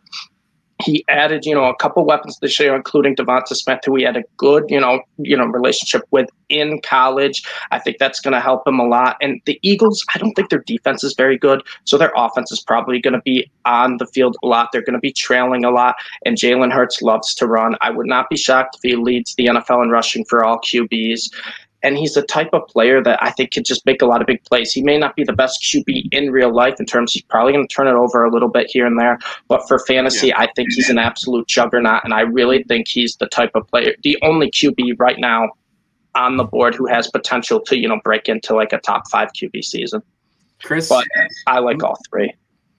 he 0.82 1.04
added, 1.08 1.46
you 1.46 1.54
know, 1.54 1.64
a 1.64 1.76
couple 1.76 2.04
weapons 2.04 2.38
this 2.40 2.58
year, 2.58 2.74
including 2.74 3.14
Devonta 3.14 3.54
Smith, 3.54 3.80
who 3.84 3.94
he 3.94 4.02
had 4.02 4.16
a 4.16 4.24
good, 4.36 4.64
you 4.68 4.80
know, 4.80 5.00
you 5.18 5.36
know, 5.36 5.44
relationship 5.44 6.02
with 6.10 6.28
in 6.48 6.80
college. 6.82 7.42
I 7.70 7.78
think 7.78 7.98
that's 7.98 8.20
going 8.20 8.32
to 8.32 8.40
help 8.40 8.66
him 8.66 8.78
a 8.78 8.86
lot. 8.86 9.16
And 9.20 9.40
the 9.46 9.58
Eagles, 9.62 10.04
I 10.14 10.18
don't 10.18 10.32
think 10.34 10.50
their 10.50 10.60
defense 10.60 11.04
is 11.04 11.14
very 11.16 11.38
good, 11.38 11.62
so 11.84 11.96
their 11.96 12.12
offense 12.16 12.50
is 12.50 12.60
probably 12.60 13.00
going 13.00 13.14
to 13.14 13.22
be 13.22 13.50
on 13.64 13.98
the 13.98 14.06
field 14.06 14.36
a 14.42 14.46
lot. 14.46 14.70
They're 14.72 14.82
going 14.82 14.94
to 14.94 15.00
be 15.00 15.12
trailing 15.12 15.64
a 15.64 15.70
lot, 15.70 15.94
and 16.26 16.36
Jalen 16.36 16.72
Hurts 16.72 17.02
loves 17.02 17.34
to 17.36 17.46
run. 17.46 17.76
I 17.80 17.90
would 17.90 18.06
not 18.06 18.28
be 18.28 18.36
shocked 18.36 18.76
if 18.76 18.82
he 18.82 18.96
leads 18.96 19.34
the 19.36 19.46
NFL 19.46 19.84
in 19.84 19.90
rushing 19.90 20.24
for 20.24 20.44
all 20.44 20.58
QBs 20.58 21.30
and 21.84 21.96
he's 21.98 22.14
the 22.14 22.22
type 22.22 22.48
of 22.52 22.66
player 22.66 23.02
that 23.02 23.22
I 23.22 23.30
think 23.30 23.52
could 23.52 23.64
just 23.64 23.84
make 23.86 24.02
a 24.02 24.06
lot 24.06 24.20
of 24.20 24.26
big 24.26 24.42
plays. 24.44 24.72
He 24.72 24.82
may 24.82 24.98
not 24.98 25.14
be 25.14 25.22
the 25.22 25.32
best 25.32 25.62
QB 25.62 26.08
in 26.10 26.32
real 26.32 26.52
life 26.52 26.80
in 26.80 26.86
terms 26.86 27.12
he's 27.12 27.22
probably 27.22 27.52
going 27.52 27.68
to 27.68 27.72
turn 27.72 27.86
it 27.86 27.94
over 27.94 28.24
a 28.24 28.30
little 28.30 28.48
bit 28.48 28.68
here 28.70 28.86
and 28.86 28.98
there, 28.98 29.18
but 29.46 29.68
for 29.68 29.78
fantasy, 29.80 30.28
yeah. 30.28 30.40
I 30.40 30.48
think 30.56 30.72
he's 30.72 30.90
an 30.90 30.98
absolute 30.98 31.46
juggernaut, 31.46 32.02
and 32.02 32.14
I 32.14 32.22
really 32.22 32.64
think 32.64 32.88
he's 32.88 33.16
the 33.16 33.26
type 33.26 33.50
of 33.54 33.68
player, 33.68 33.94
the 34.02 34.18
only 34.22 34.50
QB 34.50 34.98
right 34.98 35.18
now 35.18 35.50
on 36.14 36.36
the 36.36 36.44
board 36.44 36.74
who 36.74 36.86
has 36.86 37.08
potential 37.08 37.60
to 37.60 37.78
you 37.78 37.88
know 37.88 38.00
break 38.02 38.28
into 38.28 38.54
like 38.54 38.72
a 38.72 38.78
top 38.78 39.10
five 39.10 39.28
QB 39.32 39.62
season. 39.62 40.02
Chris, 40.62 40.88
but 40.88 41.06
I 41.46 41.58
like 41.58 41.82
all 41.82 41.98
three. 42.08 42.32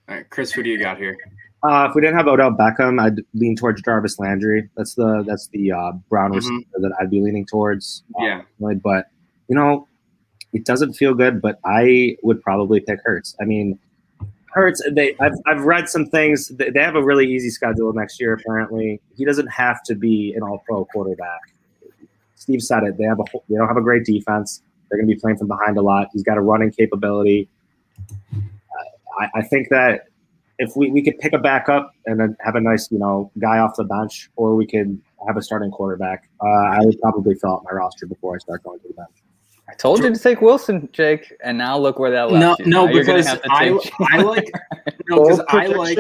All 0.10 0.16
right, 0.16 0.30
Chris, 0.30 0.52
who 0.52 0.64
do 0.64 0.70
you 0.70 0.80
got 0.80 0.98
here? 0.98 1.18
Uh, 1.66 1.88
if 1.90 1.96
we 1.96 2.02
didn't 2.02 2.16
have 2.16 2.28
Odell 2.28 2.52
Beckham, 2.52 3.02
I'd 3.02 3.22
lean 3.34 3.56
towards 3.56 3.82
Jarvis 3.82 4.20
Landry. 4.20 4.70
That's 4.78 4.94
the 4.94 5.24
that's 5.26 5.48
the 5.48 5.72
uh, 5.72 5.94
Brown 6.10 6.32
mm-hmm. 6.32 6.38
receiver 6.38 6.70
that 6.76 6.92
I'd 7.00 7.10
be 7.10 7.22
leaning 7.22 7.46
towards. 7.46 8.04
Yeah, 8.20 8.44
but 8.60 9.08
you 9.48 9.56
know, 9.56 9.88
it 10.54 10.64
doesn't 10.64 10.94
feel 10.94 11.16
good. 11.16 11.42
But 11.42 11.60
I 11.66 12.18
would 12.22 12.42
probably 12.42 12.82
pick 12.82 13.00
Hurts. 13.04 13.36
I 13.42 13.46
mean, 13.46 13.80
Hurts. 14.52 14.82
They 14.92 15.16
I've 15.20 15.34
I've 15.48 15.64
read 15.64 15.90
some 15.90 16.06
things. 16.06 16.50
They 16.50 16.72
have 16.76 16.96
a 16.96 17.04
really 17.04 17.26
easy 17.34 17.50
schedule 17.50 17.92
next 17.94 18.20
year. 18.20 18.34
Apparently, 18.34 19.02
he 19.18 19.26
doesn't 19.26 19.48
have 19.48 19.82
to 19.84 19.96
be 19.96 20.34
an 20.36 20.44
All 20.44 20.62
Pro 20.68 20.86
quarterback. 20.86 21.40
Steve 22.36 22.62
said 22.62 22.84
it. 22.84 22.98
They 22.98 23.06
have 23.06 23.20
a 23.20 23.24
they 23.50 23.56
don't 23.56 23.68
have 23.68 23.78
a 23.78 23.82
great 23.82 24.06
defense. 24.06 24.62
They're 24.90 25.00
going 25.00 25.10
to 25.10 25.16
be 25.16 25.20
playing 25.20 25.38
from 25.38 25.48
behind 25.48 25.78
a 25.78 25.82
lot. 25.82 26.10
He's 26.14 26.22
got 26.22 26.38
a 26.38 26.42
running 26.42 26.70
capability. 26.70 27.50
I, 29.18 29.30
I 29.36 29.42
think 29.42 29.70
that 29.70 30.10
if 30.60 30.76
we, 30.76 30.92
we 30.92 31.02
could 31.02 31.18
pick 31.20 31.34
a 31.34 31.38
backup 31.38 31.94
and 32.06 32.20
then 32.20 32.38
have 32.40 32.56
a 32.56 32.62
nice, 32.62 32.90
you 32.92 33.00
know, 33.00 33.32
guy 33.40 33.60
off 33.60 33.76
the 33.76 33.84
bench, 33.84 34.30
or 34.36 34.56
we 34.56 34.66
could 34.66 35.00
have 35.28 35.38
a 35.38 35.42
starting 35.42 35.72
quarterback, 35.72 36.30
uh, 36.42 36.48
I 36.48 36.80
would 36.80 37.00
probably 37.02 37.36
fill 37.36 37.54
out 37.54 37.64
my 37.66 37.76
roster 37.76 38.06
before 38.06 38.36
I 38.36 38.40
start 38.40 38.64
going 38.64 38.80
to 38.80 38.88
the 38.88 38.94
bench. 38.94 39.24
I 39.68 39.74
told 39.74 40.04
you 40.04 40.14
to 40.14 40.20
take 40.20 40.42
Wilson, 40.42 40.88
Jake, 40.92 41.34
and 41.44 41.58
now 41.58 41.78
look 41.78 41.98
where 41.98 42.12
that 42.12 42.32
left 42.32 42.60
no, 42.60 42.66
you. 42.66 42.72
No, 42.72 42.86
now 42.86 42.94
because 42.94 43.28
I, 43.50 43.78
I 44.12 44.22
like 44.22 44.52
no, 45.10 45.24
because 45.24 45.42
I 45.50 45.66
like 45.68 45.98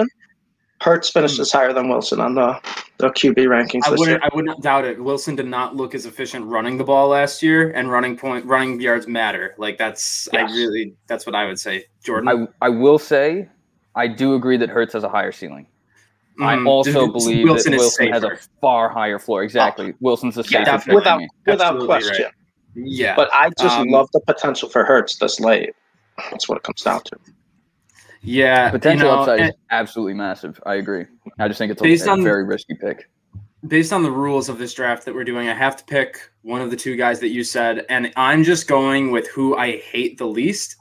Hurts 0.81 1.09
finishes 1.09 1.51
higher 1.51 1.73
than 1.73 1.89
Wilson 1.89 2.19
on 2.19 2.35
the, 2.35 2.61
the 2.97 3.09
QB 3.09 3.37
rankings. 3.37 3.81
I 3.85 3.91
wouldn't 3.91 4.23
I 4.23 4.29
would 4.35 4.45
not 4.45 4.61
doubt 4.61 4.85
it. 4.85 5.01
Wilson 5.01 5.35
did 5.35 5.47
not 5.47 5.75
look 5.75 5.95
as 5.95 6.05
efficient 6.05 6.45
running 6.45 6.77
the 6.77 6.83
ball 6.83 7.07
last 7.07 7.41
year, 7.41 7.71
and 7.71 7.89
running 7.89 8.15
point 8.15 8.45
running 8.45 8.79
yards 8.79 9.07
matter. 9.07 9.55
Like 9.57 9.79
that's 9.79 10.29
yes. 10.31 10.51
I 10.51 10.53
really 10.53 10.93
that's 11.07 11.25
what 11.25 11.33
I 11.33 11.45
would 11.45 11.59
say. 11.59 11.85
Jordan, 12.03 12.47
I 12.61 12.65
I 12.65 12.69
will 12.69 12.99
say 12.99 13.49
I 13.95 14.07
do 14.07 14.35
agree 14.35 14.57
that 14.57 14.69
Hurts 14.69 14.93
has 14.93 15.03
a 15.03 15.09
higher 15.09 15.31
ceiling. 15.31 15.67
Mm, 16.39 16.45
I 16.45 16.63
also 16.65 17.07
believe 17.07 17.45
Wilson 17.45 17.71
that 17.71 17.77
Wilson 17.77 18.11
has 18.11 18.23
a 18.23 18.37
far 18.59 18.89
higher 18.89 19.19
floor. 19.19 19.43
Exactly. 19.43 19.91
Oh, 19.91 19.97
Wilson's 20.01 20.35
the 20.35 20.43
safest. 20.43 20.87
Yeah, 20.87 20.93
without 20.93 21.21
without 21.45 21.79
question. 21.85 22.25
Right. 22.25 22.33
Yeah. 22.75 23.15
But 23.15 23.33
I 23.33 23.49
just 23.57 23.77
um, 23.77 23.87
love 23.87 24.09
the 24.11 24.19
potential 24.19 24.69
for 24.69 24.83
Hurts 24.83 25.17
this 25.17 25.39
late. 25.39 25.73
That's 26.29 26.49
what 26.49 26.57
it 26.57 26.63
comes 26.63 26.81
down 26.81 27.01
to. 27.05 27.17
Yeah. 28.21 28.69
Potential 28.69 29.07
you 29.07 29.13
know, 29.13 29.19
upside 29.21 29.39
is 29.41 29.51
absolutely 29.71 30.13
massive. 30.15 30.61
I 30.65 30.75
agree. 30.75 31.05
I 31.39 31.47
just 31.47 31.57
think 31.57 31.71
it's 31.71 32.05
a, 32.05 32.11
a 32.11 32.21
very 32.21 32.43
risky 32.43 32.75
pick. 32.75 33.09
Based 33.67 33.93
on 33.93 34.03
the 34.03 34.11
rules 34.11 34.49
of 34.49 34.57
this 34.57 34.73
draft 34.73 35.05
that 35.05 35.15
we're 35.15 35.23
doing, 35.23 35.47
I 35.47 35.53
have 35.53 35.77
to 35.77 35.85
pick 35.85 36.19
one 36.41 36.61
of 36.61 36.69
the 36.69 36.75
two 36.75 36.95
guys 36.95 37.19
that 37.21 37.29
you 37.29 37.43
said, 37.43 37.85
and 37.89 38.11
I'm 38.15 38.43
just 38.43 38.67
going 38.67 39.09
with 39.09 39.27
who 39.29 39.55
I 39.57 39.77
hate 39.77 40.17
the 40.17 40.27
least, 40.27 40.75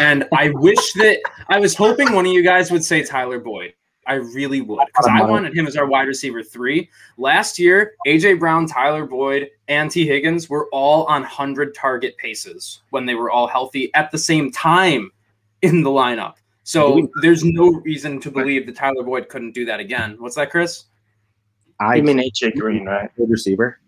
and 0.00 0.24
I 0.36 0.50
wish 0.50 0.92
that 0.94 1.20
I 1.48 1.58
was 1.58 1.74
hoping 1.74 2.12
one 2.12 2.26
of 2.26 2.32
you 2.32 2.42
guys 2.42 2.70
would 2.70 2.84
say 2.84 3.02
Tyler 3.02 3.38
Boyd. 3.38 3.74
I 4.06 4.14
really 4.14 4.60
would 4.60 4.86
because 4.86 5.06
I 5.06 5.22
wanted 5.22 5.56
him 5.56 5.66
as 5.66 5.76
our 5.76 5.86
wide 5.86 6.08
receiver 6.08 6.42
three. 6.42 6.90
Last 7.16 7.58
year, 7.58 7.94
AJ 8.06 8.38
Brown, 8.38 8.66
Tyler 8.66 9.06
Boyd, 9.06 9.48
and 9.68 9.90
Tee 9.90 10.06
Higgins 10.06 10.50
were 10.50 10.68
all 10.72 11.04
on 11.06 11.22
100 11.22 11.74
target 11.74 12.16
paces 12.18 12.82
when 12.90 13.06
they 13.06 13.14
were 13.14 13.30
all 13.30 13.46
healthy 13.46 13.92
at 13.94 14.10
the 14.10 14.18
same 14.18 14.52
time 14.52 15.10
in 15.62 15.82
the 15.82 15.90
lineup. 15.90 16.34
So 16.64 17.08
there's 17.20 17.44
no 17.44 17.80
reason 17.84 18.20
to 18.20 18.30
believe 18.30 18.66
that 18.66 18.76
Tyler 18.76 19.02
Boyd 19.02 19.28
couldn't 19.28 19.52
do 19.52 19.64
that 19.66 19.80
again. 19.80 20.16
What's 20.18 20.36
that, 20.36 20.50
Chris? 20.50 20.84
I 21.80 22.00
mean 22.00 22.18
AJ 22.18 22.56
Green, 22.56 22.86
right? 22.86 23.10
Third 23.18 23.30
receiver. 23.30 23.80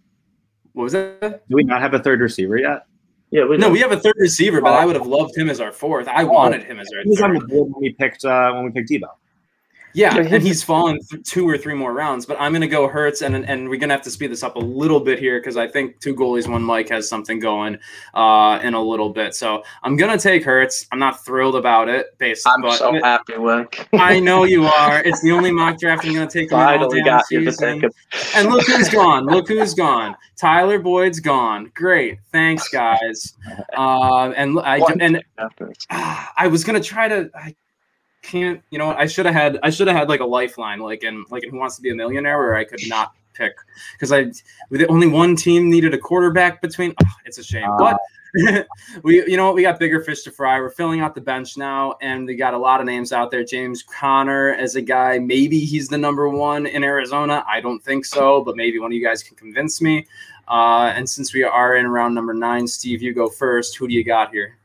What 0.72 0.84
was 0.84 0.92
that? 0.92 1.48
Do 1.48 1.57
we 1.57 1.64
not 1.64 1.80
have 1.80 1.94
a 1.94 1.98
third 1.98 2.20
receiver 2.20 2.59
yet? 2.59 2.86
Yeah, 3.30 3.44
we 3.44 3.56
no, 3.56 3.68
we 3.68 3.80
have 3.80 3.92
a 3.92 3.98
third 3.98 4.14
receiver, 4.18 4.60
but 4.60 4.74
I 4.74 4.86
would 4.86 4.94
have 4.94 5.06
loved 5.06 5.36
him 5.36 5.50
as 5.50 5.60
our 5.60 5.72
fourth. 5.72 6.06
I 6.06 6.24
wanted 6.24 6.62
him 6.62 6.78
as 6.78 6.86
our. 6.94 7.02
He 7.02 7.10
was 7.10 7.18
third. 7.18 7.30
on 7.30 7.34
the 7.34 7.46
board 7.46 7.72
when 7.72 7.82
we 7.82 7.92
picked 7.92 8.24
uh, 8.24 8.52
when 8.52 8.64
we 8.64 8.70
picked 8.70 8.90
Deebo. 8.90 9.08
Yeah, 9.97 10.14
and 10.14 10.42
he's 10.42 10.62
fallen 10.62 10.99
th- 11.01 11.22
two 11.22 11.49
or 11.49 11.57
three 11.57 11.72
more 11.72 11.94
rounds, 11.94 12.26
but 12.26 12.36
I'm 12.38 12.53
going 12.53 12.61
to 12.61 12.68
go 12.68 12.86
Hurts, 12.86 13.22
and 13.22 13.34
and 13.34 13.66
we're 13.66 13.78
going 13.78 13.88
to 13.88 13.94
have 13.94 14.03
to 14.03 14.11
speed 14.11 14.30
this 14.30 14.42
up 14.42 14.57
a 14.57 14.61
little 14.61 15.01
bit 15.01 15.18
here 15.18 15.40
because 15.40 15.57
I 15.57 15.66
think 15.66 16.01
two 16.01 16.14
goalies, 16.14 16.47
one 16.47 16.62
Mike 16.62 16.90
has 16.90 17.09
something 17.09 17.38
going 17.38 17.78
uh, 18.12 18.61
in 18.62 18.74
a 18.74 18.80
little 18.80 19.09
bit. 19.09 19.34
So 19.34 19.62
I'm 19.82 19.97
going 19.97 20.16
to 20.16 20.22
take 20.22 20.44
Hurts. 20.44 20.86
I'm 20.92 20.99
not 20.99 21.24
thrilled 21.24 21.57
about 21.57 21.88
it, 21.88 22.09
based. 22.18 22.47
I'm 22.47 22.61
but 22.61 22.76
so 22.76 22.92
happy, 22.92 23.38
Wick. 23.38 23.88
I 23.94 24.20
know 24.20 24.44
you 24.44 24.66
are. 24.66 25.03
It's 25.03 25.22
the 25.22 25.32
only 25.32 25.51
mock 25.51 25.78
draft 25.78 26.05
I'm 26.05 26.12
going 26.12 26.28
to 26.28 26.40
take. 26.40 26.51
Finally 26.51 27.01
got 27.01 27.24
you 27.30 27.42
to 27.47 27.53
take 27.53 27.82
him. 27.82 27.90
And 28.34 28.51
look 28.51 28.66
who's 28.66 28.90
gone. 28.90 29.24
Look 29.24 29.49
who's 29.49 29.72
gone. 29.72 30.14
Tyler 30.36 30.78
Boyd's 30.78 31.20
gone. 31.20 31.72
Great, 31.74 32.18
thanks 32.32 32.68
guys. 32.68 33.32
Uh, 33.74 34.30
and 34.36 34.61
I 34.61 34.78
and 35.01 35.22
uh, 35.38 35.49
I 36.36 36.49
was 36.49 36.64
going 36.64 36.80
to 36.80 36.86
try 36.86 37.09
to. 37.09 37.30
I, 37.34 37.57
can't. 38.26 38.62
You 38.70 38.78
know, 38.78 38.90
I 38.90 39.06
should 39.06 39.26
have 39.26 39.34
had. 39.34 39.58
I 39.62 39.70
should 39.70 39.86
have 39.86 39.96
had 39.96 40.08
like 40.08 40.20
a 40.20 40.26
lifeline, 40.26 40.80
like 40.80 41.04
in 41.04 41.24
like 41.30 41.44
in 41.44 41.50
Who 41.50 41.58
Wants 41.58 41.76
to 41.76 41.82
Be 41.82 41.90
a 41.90 41.94
Millionaire, 41.94 42.38
where 42.38 42.56
I 42.56 42.64
could 42.64 42.80
not 42.88 43.14
pick 43.32 43.54
because 43.92 44.12
I 44.12 44.32
with 44.70 44.84
only 44.88 45.06
one 45.06 45.36
team 45.36 45.70
needed 45.70 45.94
a 45.94 45.98
quarterback 45.98 46.60
between. 46.60 46.94
Oh, 47.04 47.10
it's 47.24 47.38
a 47.38 47.44
shame, 47.44 47.70
uh, 47.70 47.76
but. 47.78 47.96
we, 49.02 49.26
you 49.26 49.38
know 49.38 49.46
what? 49.46 49.54
We 49.54 49.62
got 49.62 49.78
bigger 49.78 50.02
fish 50.02 50.22
to 50.24 50.30
fry. 50.30 50.60
We're 50.60 50.68
filling 50.68 51.00
out 51.00 51.14
the 51.14 51.22
bench 51.22 51.56
now, 51.56 51.94
and 52.02 52.26
we 52.26 52.34
got 52.34 52.52
a 52.52 52.58
lot 52.58 52.80
of 52.80 52.86
names 52.86 53.10
out 53.10 53.30
there. 53.30 53.42
James 53.42 53.82
Conner 53.82 54.52
as 54.52 54.74
a 54.74 54.82
guy. 54.82 55.18
Maybe 55.18 55.60
he's 55.60 55.88
the 55.88 55.96
number 55.96 56.28
one 56.28 56.66
in 56.66 56.84
Arizona. 56.84 57.42
I 57.48 57.62
don't 57.62 57.82
think 57.82 58.04
so, 58.04 58.42
but 58.42 58.54
maybe 58.54 58.78
one 58.78 58.90
of 58.90 58.94
you 58.94 59.02
guys 59.02 59.22
can 59.22 59.36
convince 59.38 59.80
me. 59.80 60.06
Uh, 60.48 60.92
and 60.94 61.08
since 61.08 61.32
we 61.32 61.44
are 61.44 61.76
in 61.76 61.88
round 61.88 62.14
number 62.14 62.34
nine, 62.34 62.66
Steve, 62.66 63.00
you 63.00 63.14
go 63.14 63.28
first. 63.28 63.76
Who 63.76 63.88
do 63.88 63.94
you 63.94 64.04
got 64.04 64.32
here? 64.32 64.58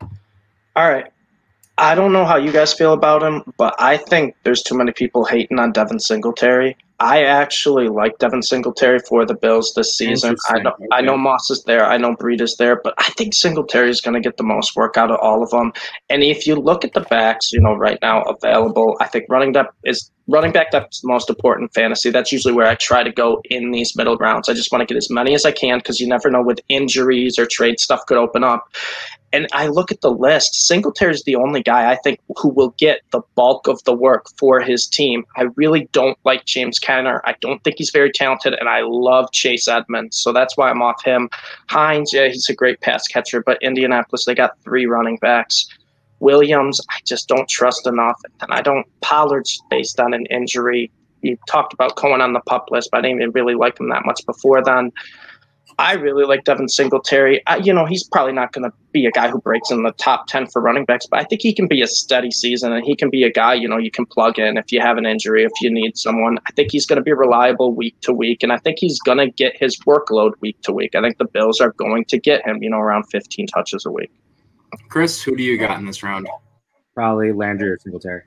All 0.00 0.88
right. 0.88 1.12
I 1.78 1.94
don't 1.94 2.12
know 2.12 2.24
how 2.24 2.36
you 2.36 2.50
guys 2.50 2.74
feel 2.74 2.92
about 2.92 3.22
him, 3.22 3.54
but 3.56 3.74
I 3.78 3.96
think 3.96 4.34
there's 4.42 4.62
too 4.64 4.76
many 4.76 4.92
people 4.92 5.24
hating 5.24 5.60
on 5.60 5.72
Devin 5.72 6.00
Singletary. 6.00 6.76
I 7.00 7.22
actually 7.22 7.88
like 7.88 8.18
Devin 8.18 8.42
Singletary 8.42 8.98
for 8.98 9.24
the 9.24 9.34
Bills 9.34 9.72
this 9.76 9.96
season. 9.96 10.34
I 10.48 10.60
know, 10.60 10.70
okay. 10.70 10.86
I 10.90 11.00
know 11.00 11.16
Moss 11.16 11.48
is 11.50 11.62
there, 11.64 11.86
I 11.86 11.96
know 11.96 12.16
Breed 12.16 12.40
is 12.40 12.56
there, 12.56 12.80
but 12.82 12.94
I 12.98 13.10
think 13.10 13.34
Singletary 13.34 13.90
is 13.90 14.00
going 14.00 14.14
to 14.14 14.20
get 14.20 14.36
the 14.36 14.42
most 14.42 14.74
work 14.74 14.96
out 14.96 15.10
of 15.10 15.18
all 15.20 15.42
of 15.42 15.50
them. 15.50 15.72
And 16.10 16.22
if 16.24 16.46
you 16.46 16.56
look 16.56 16.84
at 16.84 16.94
the 16.94 17.02
backs, 17.02 17.52
you 17.52 17.60
know, 17.60 17.74
right 17.74 17.98
now 18.02 18.22
available, 18.22 18.96
I 19.00 19.06
think 19.06 19.26
running 19.28 19.52
back 19.52 19.66
is 19.84 20.10
running 20.28 20.52
back 20.52 20.70
that's 20.70 21.00
the 21.00 21.08
most 21.08 21.28
important 21.30 21.72
fantasy. 21.72 22.10
That's 22.10 22.30
usually 22.30 22.52
where 22.52 22.66
I 22.66 22.74
try 22.74 23.02
to 23.02 23.10
go 23.10 23.40
in 23.46 23.70
these 23.70 23.96
middle 23.96 24.16
rounds. 24.16 24.48
I 24.48 24.54
just 24.54 24.70
want 24.70 24.82
to 24.82 24.86
get 24.86 24.98
as 24.98 25.10
many 25.10 25.34
as 25.34 25.44
I 25.44 25.52
can 25.52 25.78
because 25.78 25.98
you 26.00 26.06
never 26.06 26.30
know 26.30 26.42
with 26.42 26.60
injuries 26.68 27.38
or 27.38 27.46
trade 27.46 27.80
stuff 27.80 28.04
could 28.06 28.18
open 28.18 28.44
up. 28.44 28.68
And 29.32 29.46
I 29.52 29.66
look 29.66 29.90
at 29.90 30.00
the 30.00 30.10
list. 30.10 30.54
Singletary 30.66 31.12
is 31.12 31.22
the 31.24 31.36
only 31.36 31.62
guy 31.62 31.90
I 31.90 31.96
think 31.96 32.18
who 32.36 32.48
will 32.48 32.74
get 32.78 33.00
the 33.10 33.20
bulk 33.34 33.68
of 33.68 33.82
the 33.84 33.94
work 33.94 34.26
for 34.38 34.60
his 34.60 34.86
team. 34.86 35.24
I 35.36 35.48
really 35.56 35.88
don't 35.92 36.18
like 36.24 36.44
James 36.46 36.78
I 36.88 37.34
don't 37.40 37.62
think 37.64 37.76
he's 37.78 37.90
very 37.90 38.10
talented, 38.10 38.54
and 38.54 38.68
I 38.68 38.82
love 38.82 39.30
Chase 39.32 39.68
Edmonds. 39.68 40.18
So 40.18 40.32
that's 40.32 40.56
why 40.56 40.70
I'm 40.70 40.82
off 40.82 41.04
him. 41.04 41.28
Hines, 41.68 42.12
yeah, 42.12 42.28
he's 42.28 42.48
a 42.48 42.54
great 42.54 42.80
pass 42.80 43.06
catcher, 43.06 43.42
but 43.42 43.62
Indianapolis, 43.62 44.24
they 44.24 44.34
got 44.34 44.58
three 44.64 44.86
running 44.86 45.18
backs. 45.18 45.66
Williams, 46.20 46.80
I 46.90 46.98
just 47.04 47.28
don't 47.28 47.48
trust 47.48 47.86
enough. 47.86 48.20
And 48.40 48.52
I 48.52 48.60
don't, 48.60 48.86
Pollard's 49.02 49.60
based 49.70 50.00
on 50.00 50.14
an 50.14 50.26
injury. 50.26 50.90
You 51.22 51.36
talked 51.48 51.72
about 51.72 51.96
Cohen 51.96 52.20
on 52.20 52.32
the 52.32 52.40
pup 52.40 52.68
list, 52.70 52.90
but 52.90 52.98
I 52.98 53.02
didn't 53.02 53.18
even 53.18 53.32
really 53.32 53.54
like 53.54 53.78
him 53.78 53.88
that 53.90 54.04
much 54.04 54.24
before 54.26 54.62
then. 54.62 54.92
I 55.78 55.94
really 55.94 56.24
like 56.24 56.44
Devin 56.44 56.68
Singletary. 56.68 57.40
I, 57.46 57.56
you 57.56 57.72
know, 57.72 57.84
he's 57.84 58.02
probably 58.02 58.32
not 58.32 58.52
going 58.52 58.68
to 58.68 58.76
be 58.92 59.06
a 59.06 59.10
guy 59.10 59.28
who 59.28 59.40
breaks 59.40 59.70
in 59.70 59.82
the 59.82 59.92
top 59.92 60.26
10 60.26 60.48
for 60.48 60.60
running 60.60 60.84
backs, 60.84 61.06
but 61.06 61.20
I 61.20 61.24
think 61.24 61.42
he 61.42 61.52
can 61.52 61.68
be 61.68 61.82
a 61.82 61.86
steady 61.86 62.30
season 62.30 62.72
and 62.72 62.84
he 62.84 62.96
can 62.96 63.10
be 63.10 63.22
a 63.22 63.30
guy, 63.30 63.54
you 63.54 63.68
know, 63.68 63.76
you 63.76 63.90
can 63.90 64.06
plug 64.06 64.38
in 64.38 64.56
if 64.56 64.72
you 64.72 64.80
have 64.80 64.96
an 64.96 65.06
injury, 65.06 65.44
if 65.44 65.52
you 65.60 65.70
need 65.70 65.96
someone. 65.96 66.38
I 66.46 66.52
think 66.52 66.72
he's 66.72 66.86
going 66.86 66.96
to 66.96 67.02
be 67.02 67.12
reliable 67.12 67.74
week 67.74 68.00
to 68.02 68.12
week, 68.12 68.42
and 68.42 68.52
I 68.52 68.58
think 68.58 68.78
he's 68.80 68.98
going 69.00 69.18
to 69.18 69.30
get 69.30 69.56
his 69.56 69.78
workload 69.80 70.32
week 70.40 70.60
to 70.62 70.72
week. 70.72 70.94
I 70.94 71.00
think 71.00 71.18
the 71.18 71.26
Bills 71.26 71.60
are 71.60 71.72
going 71.72 72.04
to 72.06 72.18
get 72.18 72.44
him, 72.46 72.62
you 72.62 72.70
know, 72.70 72.78
around 72.78 73.04
15 73.04 73.46
touches 73.48 73.84
a 73.86 73.90
week. 73.90 74.10
Chris, 74.88 75.22
who 75.22 75.36
do 75.36 75.42
you 75.42 75.58
got 75.58 75.78
in 75.78 75.86
this 75.86 76.02
round? 76.02 76.28
Probably 76.94 77.32
Landry 77.32 77.70
or 77.70 77.78
Singletary. 77.78 78.22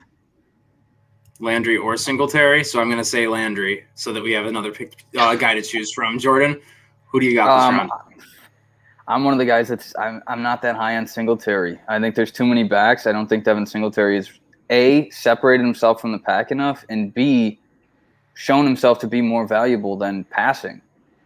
Landry 1.40 1.76
or 1.76 1.96
Singletary. 1.96 2.64
So 2.64 2.80
I'm 2.80 2.86
going 2.86 2.98
to 2.98 3.04
say 3.04 3.26
Landry 3.26 3.84
so 3.94 4.12
that 4.12 4.22
we 4.22 4.32
have 4.32 4.46
another 4.46 4.72
pick, 4.72 5.04
uh, 5.18 5.34
guy 5.34 5.54
to 5.54 5.62
choose 5.62 5.92
from. 5.92 6.18
Jordan, 6.18 6.60
who 7.12 7.20
do 7.20 7.26
you 7.26 7.34
got 7.34 7.56
this 7.56 7.64
um, 7.64 7.76
round? 7.76 7.90
I'm 9.08 9.24
one 9.24 9.34
of 9.34 9.38
the 9.38 9.44
guys 9.44 9.68
that's 9.68 9.94
I'm, 9.98 10.22
I'm 10.26 10.42
not 10.42 10.62
that 10.62 10.76
high 10.76 10.96
on 10.96 11.06
Singletary. 11.06 11.78
I 11.88 12.00
think 12.00 12.14
there's 12.14 12.32
too 12.32 12.46
many 12.46 12.64
backs. 12.64 13.06
I 13.06 13.12
don't 13.12 13.28
think 13.28 13.44
Devin 13.44 13.66
Singletary 13.66 14.16
is 14.16 14.30
a 14.70 15.10
separated 15.10 15.64
himself 15.64 16.00
from 16.00 16.12
the 16.12 16.18
pack 16.18 16.50
enough, 16.50 16.84
and 16.88 17.12
b 17.12 17.58
shown 18.34 18.64
himself 18.64 18.98
to 19.00 19.06
be 19.06 19.20
more 19.20 19.46
valuable 19.46 19.96
than 19.96 20.24
passing. 20.24 20.80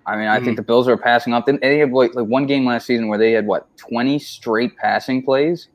I 0.07 0.17
mean, 0.17 0.27
I 0.27 0.37
mm-hmm. 0.37 0.45
think 0.45 0.57
the 0.57 0.63
Bills 0.63 0.89
are 0.89 0.97
passing 0.97 1.33
up. 1.33 1.47
They 1.47 1.79
had 1.79 1.93
like, 1.93 2.15
like, 2.15 2.27
one 2.27 2.47
game 2.47 2.65
last 2.65 2.87
season 2.87 3.09
where 3.09 3.19
they 3.19 3.33
had 3.33 3.47
what 3.47 3.69
20 3.77 4.19
straight 4.19 4.77
passing 4.77 5.23
plays, 5.23 5.69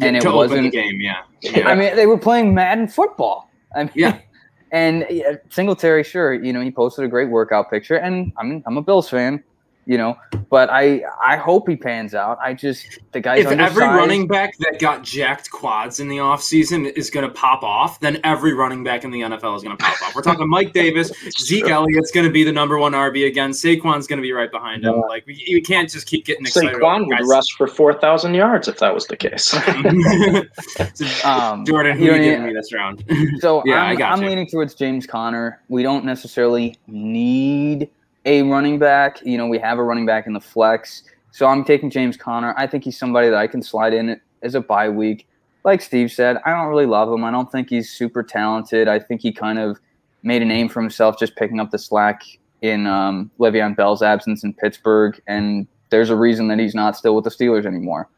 and 0.00 0.16
it 0.16 0.24
wasn't 0.24 0.66
a 0.66 0.70
game. 0.70 1.00
Yeah. 1.00 1.22
yeah. 1.42 1.68
I 1.68 1.74
mean, 1.74 1.96
they 1.96 2.06
were 2.06 2.18
playing 2.18 2.54
Madden 2.54 2.88
football. 2.88 3.50
I 3.74 3.84
mean, 3.84 3.92
yeah. 3.94 4.20
And 4.70 5.06
yeah, 5.08 5.36
Singletary, 5.48 6.04
sure, 6.04 6.34
you 6.34 6.52
know, 6.52 6.60
he 6.60 6.70
posted 6.70 7.02
a 7.02 7.08
great 7.08 7.30
workout 7.30 7.70
picture, 7.70 7.94
and 7.94 8.34
I'm 8.36 8.62
I'm 8.66 8.76
a 8.76 8.82
Bills 8.82 9.08
fan 9.08 9.42
you 9.88 9.96
know. 9.98 10.16
But 10.50 10.70
I 10.70 11.02
I 11.24 11.36
hope 11.36 11.68
he 11.68 11.74
pans 11.74 12.14
out. 12.14 12.38
I 12.40 12.54
just 12.54 13.00
the 13.12 13.20
guy's 13.20 13.40
if 13.40 13.46
undersized. 13.48 13.72
every 13.72 13.86
running 13.86 14.28
back 14.28 14.56
that 14.58 14.78
got 14.78 15.02
jacked 15.02 15.50
quads 15.50 15.98
in 15.98 16.08
the 16.08 16.18
offseason 16.18 16.92
is 16.92 17.10
going 17.10 17.26
to 17.26 17.32
pop 17.32 17.62
off, 17.62 17.98
then 18.00 18.20
every 18.22 18.52
running 18.52 18.84
back 18.84 19.02
in 19.02 19.10
the 19.10 19.22
NFL 19.22 19.56
is 19.56 19.62
going 19.62 19.76
to 19.76 19.82
pop 19.82 20.00
off. 20.02 20.14
We're 20.14 20.22
talking 20.22 20.48
Mike 20.48 20.72
Davis, 20.74 21.10
Zeke 21.40 21.64
true. 21.64 21.72
Elliott's 21.72 22.12
going 22.12 22.26
to 22.26 22.32
be 22.32 22.44
the 22.44 22.52
number 22.52 22.78
one 22.78 22.92
RB 22.92 23.26
again. 23.26 23.50
Saquon's 23.50 24.06
going 24.06 24.18
to 24.18 24.22
be 24.22 24.32
right 24.32 24.50
behind 24.50 24.84
him. 24.84 25.00
Like 25.08 25.26
we, 25.26 25.42
you 25.46 25.62
can't 25.62 25.90
just 25.90 26.06
keep 26.06 26.24
getting 26.24 26.46
excited. 26.46 26.74
Saquon 26.74 27.06
would 27.06 27.26
rush 27.26 27.50
for 27.56 27.66
four 27.66 27.94
thousand 27.94 28.34
yards 28.34 28.68
if 28.68 28.78
that 28.78 28.94
was 28.94 29.06
the 29.06 29.16
case. 29.16 29.44
so, 29.44 29.58
um, 31.28 31.64
Jordan, 31.64 31.98
who 31.98 32.04
you 32.04 32.12
are 32.12 32.18
giving 32.18 32.46
me 32.46 32.52
this 32.52 32.72
round? 32.74 33.02
so 33.40 33.62
yeah, 33.64 33.82
I'm, 33.82 33.88
I 33.88 33.96
got 33.96 34.12
I'm 34.12 34.20
leaning 34.20 34.46
towards 34.46 34.74
James 34.74 35.06
Conner. 35.06 35.62
We 35.68 35.82
don't 35.82 36.04
necessarily 36.04 36.76
need 36.86 37.90
a 38.24 38.42
running 38.42 38.78
back. 38.78 39.24
You 39.24 39.38
know, 39.38 39.46
we 39.46 39.58
have 39.58 39.78
a 39.78 39.82
running 39.82 40.06
back 40.06 40.26
in 40.26 40.32
the 40.32 40.40
flex. 40.40 41.02
So 41.30 41.46
I'm 41.46 41.64
taking 41.64 41.90
James 41.90 42.16
Conner. 42.16 42.54
I 42.56 42.66
think 42.66 42.84
he's 42.84 42.98
somebody 42.98 43.28
that 43.28 43.36
I 43.36 43.46
can 43.46 43.62
slide 43.62 43.94
in 43.94 44.20
as 44.42 44.54
a 44.54 44.60
bye 44.60 44.88
week. 44.88 45.26
Like 45.64 45.82
Steve 45.82 46.10
said, 46.10 46.38
I 46.44 46.50
don't 46.50 46.68
really 46.68 46.86
love 46.86 47.12
him. 47.12 47.24
I 47.24 47.30
don't 47.30 47.50
think 47.50 47.68
he's 47.70 47.90
super 47.90 48.22
talented. 48.22 48.88
I 48.88 48.98
think 48.98 49.20
he 49.20 49.32
kind 49.32 49.58
of 49.58 49.78
made 50.22 50.42
a 50.42 50.44
name 50.44 50.68
for 50.68 50.80
himself 50.80 51.18
just 51.18 51.36
picking 51.36 51.60
up 51.60 51.70
the 51.70 51.78
slack 51.78 52.22
in 52.62 52.86
um, 52.86 53.30
Le'Veon 53.38 53.76
Bell's 53.76 54.02
absence 54.02 54.42
in 54.42 54.52
Pittsburgh, 54.52 55.20
and 55.26 55.66
there's 55.90 56.10
a 56.10 56.16
reason 56.16 56.48
that 56.48 56.58
he's 56.58 56.74
not 56.74 56.96
still 56.96 57.14
with 57.14 57.24
the 57.24 57.30
Steelers 57.30 57.66
anymore. 57.66 58.08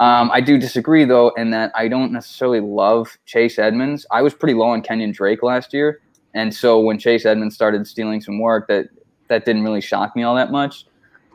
Um, 0.00 0.30
I 0.32 0.40
do 0.40 0.58
disagree 0.58 1.04
though 1.04 1.28
in 1.30 1.50
that 1.50 1.70
I 1.76 1.86
don't 1.86 2.10
necessarily 2.10 2.60
love 2.60 3.16
Chase 3.26 3.58
Edmonds. 3.58 4.04
I 4.10 4.22
was 4.22 4.34
pretty 4.34 4.54
low 4.54 4.66
on 4.66 4.82
Kenyon 4.82 5.12
Drake 5.12 5.42
last 5.42 5.72
year, 5.72 6.00
and 6.34 6.52
so 6.52 6.80
when 6.80 6.98
Chase 6.98 7.24
Edmonds 7.24 7.54
started 7.54 7.86
stealing 7.86 8.20
some 8.20 8.40
work, 8.40 8.66
that 8.68 8.88
that 9.28 9.44
didn't 9.44 9.62
really 9.62 9.80
shock 9.80 10.14
me 10.16 10.22
all 10.22 10.34
that 10.34 10.50
much. 10.50 10.86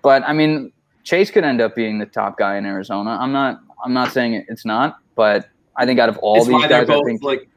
But 0.01 0.23
I 0.23 0.33
mean, 0.33 0.71
Chase 1.03 1.31
could 1.31 1.43
end 1.43 1.61
up 1.61 1.75
being 1.75 1.99
the 1.99 2.05
top 2.05 2.37
guy 2.37 2.57
in 2.57 2.65
Arizona. 2.65 3.17
I'm 3.19 3.31
not. 3.31 3.61
I'm 3.83 3.93
not 3.93 4.11
saying 4.11 4.45
it's 4.49 4.65
not, 4.65 4.99
but 5.15 5.49
I 5.75 5.85
think 5.85 5.99
out 5.99 6.09
of 6.09 6.17
all 6.17 6.37
it's 6.37 6.47
these 6.47 6.67
guys, 6.67 6.89
I 6.89 7.01
think 7.03 7.23
like. 7.23 7.47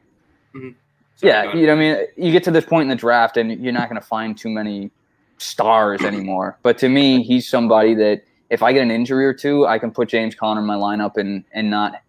Mm-hmm. 0.55 0.69
Sorry, 1.15 1.31
yeah, 1.31 1.53
you 1.53 1.67
know, 1.67 1.73
I 1.73 1.75
mean, 1.75 1.97
you 2.17 2.31
get 2.31 2.43
to 2.45 2.51
this 2.51 2.65
point 2.65 2.83
in 2.83 2.89
the 2.89 2.95
draft, 2.95 3.37
and 3.37 3.63
you're 3.63 3.73
not 3.73 3.89
going 3.89 4.01
to 4.01 4.07
find 4.07 4.35
too 4.37 4.49
many 4.49 4.89
stars 5.37 6.01
anymore. 6.01 6.57
But 6.63 6.77
to 6.79 6.89
me, 6.89 7.21
he's 7.21 7.47
somebody 7.47 7.93
that 7.95 8.23
if 8.49 8.63
I 8.63 8.73
get 8.73 8.81
an 8.81 8.91
injury 8.91 9.25
or 9.25 9.33
two, 9.33 9.67
I 9.67 9.77
can 9.77 9.91
put 9.91 10.09
James 10.09 10.33
Conner 10.33 10.61
in 10.61 10.65
my 10.65 10.75
lineup 10.75 11.17
and 11.17 11.43
and 11.51 11.69
not 11.69 12.01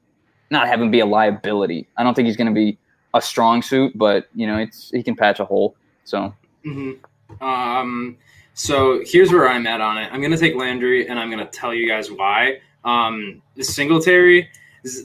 not 0.50 0.68
have 0.68 0.80
him 0.80 0.90
be 0.90 1.00
a 1.00 1.06
liability. 1.06 1.88
I 1.96 2.02
don't 2.02 2.14
think 2.14 2.26
he's 2.26 2.36
going 2.36 2.48
to 2.48 2.54
be 2.54 2.78
a 3.12 3.20
strong 3.20 3.60
suit, 3.62 3.92
but 3.96 4.28
you 4.34 4.46
know, 4.46 4.56
it's 4.56 4.90
he 4.90 5.02
can 5.02 5.16
patch 5.16 5.40
a 5.40 5.44
hole. 5.44 5.76
So. 6.04 6.34
Mm-hmm. 6.64 7.04
Um, 7.41 8.16
so 8.55 9.03
here's 9.05 9.32
where 9.32 9.49
I'm 9.49 9.66
at 9.66 9.80
on 9.80 9.99
it. 9.99 10.09
I'm 10.12 10.20
going 10.20 10.32
to 10.32 10.39
take 10.39 10.55
Landry, 10.55 11.09
and 11.09 11.18
I'm 11.18 11.30
going 11.30 11.45
to 11.45 11.51
tell 11.51 11.74
you 11.74 11.89
guys 11.89 12.11
why. 12.11 12.61
Um, 12.85 13.43
Singletary, 13.61 14.49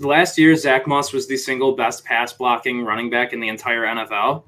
last 0.01 0.37
year, 0.37 0.55
Zach 0.55 0.87
Moss 0.87 1.13
was 1.13 1.27
the 1.27 1.37
single 1.37 1.75
best 1.75 2.05
pass 2.05 2.33
blocking 2.33 2.83
running 2.83 3.09
back 3.09 3.33
in 3.33 3.39
the 3.39 3.47
entire 3.47 3.85
NFL. 3.85 4.43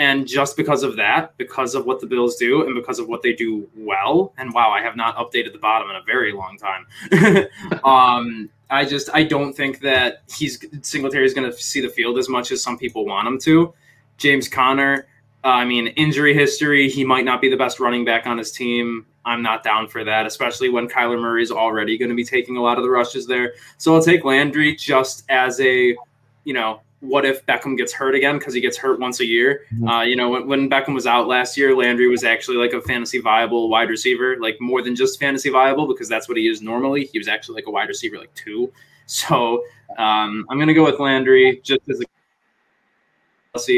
And 0.00 0.28
just 0.28 0.56
because 0.56 0.84
of 0.84 0.94
that, 0.96 1.36
because 1.38 1.74
of 1.74 1.84
what 1.84 2.00
the 2.00 2.06
Bills 2.06 2.36
do, 2.36 2.64
and 2.64 2.74
because 2.74 3.00
of 3.00 3.08
what 3.08 3.20
they 3.22 3.32
do 3.32 3.68
well, 3.76 4.32
and 4.38 4.54
wow, 4.54 4.70
I 4.70 4.80
have 4.80 4.94
not 4.94 5.16
updated 5.16 5.52
the 5.52 5.58
bottom 5.58 5.90
in 5.90 5.96
a 5.96 6.02
very 6.02 6.32
long 6.32 6.56
time. 6.56 7.48
um, 7.84 8.48
I 8.70 8.84
just 8.84 9.10
I 9.12 9.24
don't 9.24 9.54
think 9.54 9.80
that 9.80 10.22
he's 10.32 10.64
Singletary 10.82 11.26
is 11.26 11.34
going 11.34 11.50
to 11.50 11.56
see 11.56 11.80
the 11.80 11.88
field 11.88 12.16
as 12.16 12.28
much 12.28 12.52
as 12.52 12.62
some 12.62 12.78
people 12.78 13.06
want 13.06 13.26
him 13.26 13.38
to. 13.40 13.74
James 14.18 14.48
Conner, 14.48 15.08
uh, 15.48 15.52
I 15.52 15.64
mean, 15.64 15.86
injury 15.88 16.34
history, 16.34 16.90
he 16.90 17.06
might 17.06 17.24
not 17.24 17.40
be 17.40 17.48
the 17.48 17.56
best 17.56 17.80
running 17.80 18.04
back 18.04 18.26
on 18.26 18.36
his 18.36 18.52
team. 18.52 19.06
I'm 19.24 19.40
not 19.40 19.64
down 19.64 19.88
for 19.88 20.04
that, 20.04 20.26
especially 20.26 20.68
when 20.68 20.88
Kyler 20.88 21.18
Murray 21.18 21.42
is 21.42 21.50
already 21.50 21.96
going 21.96 22.10
to 22.10 22.14
be 22.14 22.24
taking 22.24 22.58
a 22.58 22.60
lot 22.60 22.76
of 22.76 22.84
the 22.84 22.90
rushes 22.90 23.26
there. 23.26 23.54
So 23.78 23.94
I'll 23.94 24.02
take 24.02 24.24
Landry 24.24 24.76
just 24.76 25.24
as 25.30 25.58
a, 25.60 25.96
you 26.44 26.52
know, 26.52 26.82
what 27.00 27.24
if 27.24 27.46
Beckham 27.46 27.78
gets 27.78 27.94
hurt 27.94 28.14
again 28.14 28.38
because 28.38 28.52
he 28.52 28.60
gets 28.60 28.76
hurt 28.76 29.00
once 29.00 29.20
a 29.20 29.24
year? 29.24 29.62
Mm-hmm. 29.72 29.88
Uh, 29.88 30.02
you 30.02 30.16
know, 30.16 30.28
when, 30.28 30.48
when, 30.48 30.68
Beckham 30.68 30.92
was 30.92 31.06
out 31.06 31.28
last 31.28 31.56
year, 31.56 31.74
Landry 31.74 32.08
was 32.08 32.24
actually 32.24 32.58
like 32.58 32.74
a 32.74 32.82
fantasy 32.82 33.18
viable 33.18 33.70
wide 33.70 33.88
receiver, 33.88 34.36
like 34.38 34.60
more 34.60 34.82
than 34.82 34.94
just 34.94 35.18
fantasy 35.18 35.48
viable 35.48 35.88
because 35.88 36.10
that's 36.10 36.28
what 36.28 36.36
he 36.36 36.46
is 36.46 36.60
normally. 36.60 37.06
He 37.06 37.18
was 37.18 37.28
actually 37.28 37.54
like 37.54 37.66
a 37.68 37.70
wide 37.70 37.88
receiver, 37.88 38.18
like 38.18 38.34
two. 38.34 38.70
So 39.06 39.64
um, 39.96 40.44
I'm 40.50 40.58
going 40.58 40.68
to 40.68 40.74
go 40.74 40.84
with 40.84 41.00
Landry 41.00 41.62
just 41.64 41.88
as 41.88 42.02
a 42.02 42.04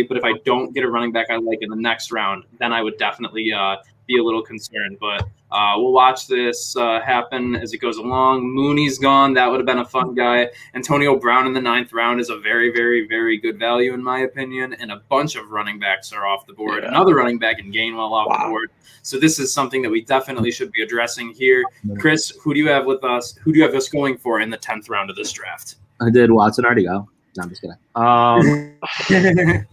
but 0.08 0.16
if 0.16 0.24
I 0.24 0.32
don't 0.44 0.72
get 0.74 0.84
a 0.84 0.90
running 0.90 1.12
back 1.12 1.26
I 1.30 1.36
like 1.36 1.58
in 1.60 1.70
the 1.70 1.76
next 1.76 2.12
round, 2.12 2.44
then 2.58 2.72
I 2.72 2.82
would 2.82 2.98
definitely 2.98 3.52
uh, 3.52 3.76
be 4.06 4.18
a 4.18 4.22
little 4.22 4.42
concerned. 4.42 4.98
But 5.00 5.22
uh, 5.50 5.74
we'll 5.76 5.92
watch 5.92 6.26
this 6.26 6.76
uh, 6.76 7.00
happen 7.00 7.56
as 7.56 7.72
it 7.72 7.78
goes 7.78 7.96
along. 7.96 8.42
Mooney's 8.42 8.98
gone. 8.98 9.34
That 9.34 9.50
would 9.50 9.60
have 9.60 9.66
been 9.66 9.78
a 9.78 9.84
fun 9.84 10.14
guy. 10.14 10.48
Antonio 10.74 11.16
Brown 11.16 11.46
in 11.46 11.52
the 11.52 11.60
ninth 11.60 11.92
round 11.92 12.20
is 12.20 12.30
a 12.30 12.38
very, 12.38 12.72
very, 12.72 13.06
very 13.06 13.38
good 13.38 13.58
value 13.58 13.94
in 13.94 14.02
my 14.02 14.20
opinion. 14.20 14.74
And 14.74 14.92
a 14.92 15.02
bunch 15.08 15.36
of 15.36 15.50
running 15.50 15.78
backs 15.78 16.12
are 16.12 16.26
off 16.26 16.46
the 16.46 16.52
board. 16.52 16.82
Yeah. 16.82 16.90
Another 16.90 17.14
running 17.14 17.38
back 17.38 17.58
in 17.58 17.72
Gainwell 17.72 18.10
off 18.10 18.28
wow. 18.28 18.44
the 18.44 18.48
board. 18.48 18.70
So 19.02 19.18
this 19.18 19.38
is 19.38 19.52
something 19.52 19.80
that 19.82 19.90
we 19.90 20.02
definitely 20.02 20.50
should 20.50 20.72
be 20.72 20.82
addressing 20.82 21.30
here. 21.30 21.64
Chris, 21.98 22.30
who 22.42 22.52
do 22.52 22.60
you 22.60 22.68
have 22.68 22.84
with 22.84 23.02
us? 23.02 23.34
Who 23.42 23.52
do 23.52 23.58
you 23.58 23.64
have 23.64 23.74
us 23.74 23.88
going 23.88 24.18
for 24.18 24.40
in 24.40 24.50
the 24.50 24.58
tenth 24.58 24.88
round 24.88 25.08
of 25.08 25.16
this 25.16 25.32
draft? 25.32 25.76
I 26.00 26.10
did 26.10 26.30
Watson 26.30 26.64
already 26.64 26.84
go. 26.84 27.08
No, 27.36 27.44
I'm 27.44 27.48
just 27.48 27.60
kidding. 27.60 27.76
Um, 27.94 29.66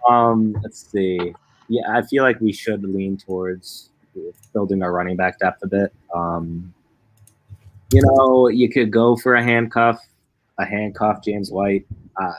um, 0.08 0.52
let's 0.62 0.90
see. 0.90 1.34
Yeah, 1.68 1.82
I 1.88 2.02
feel 2.02 2.22
like 2.22 2.40
we 2.40 2.52
should 2.52 2.82
lean 2.84 3.16
towards 3.16 3.90
building 4.52 4.82
our 4.82 4.92
running 4.92 5.16
back 5.16 5.38
depth 5.38 5.62
a 5.62 5.66
bit. 5.66 5.92
Um, 6.14 6.72
you 7.92 8.02
know, 8.02 8.48
you 8.48 8.68
could 8.68 8.90
go 8.90 9.16
for 9.16 9.34
a 9.34 9.42
handcuff. 9.42 9.98
a 10.58 10.64
handcuff 10.64 11.22
James 11.22 11.50
White, 11.50 11.86
uh, 12.20 12.32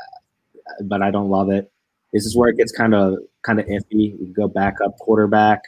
but 0.83 1.01
I 1.01 1.11
don't 1.11 1.29
love 1.29 1.49
it. 1.49 1.71
This 2.13 2.25
is 2.25 2.35
where 2.35 2.49
it 2.49 2.57
gets 2.57 2.71
kind 2.71 2.93
of 2.93 3.17
kind 3.43 3.59
of 3.59 3.65
iffy. 3.67 4.19
You 4.19 4.33
go 4.35 4.47
back 4.47 4.75
up 4.83 4.97
quarterback. 4.99 5.61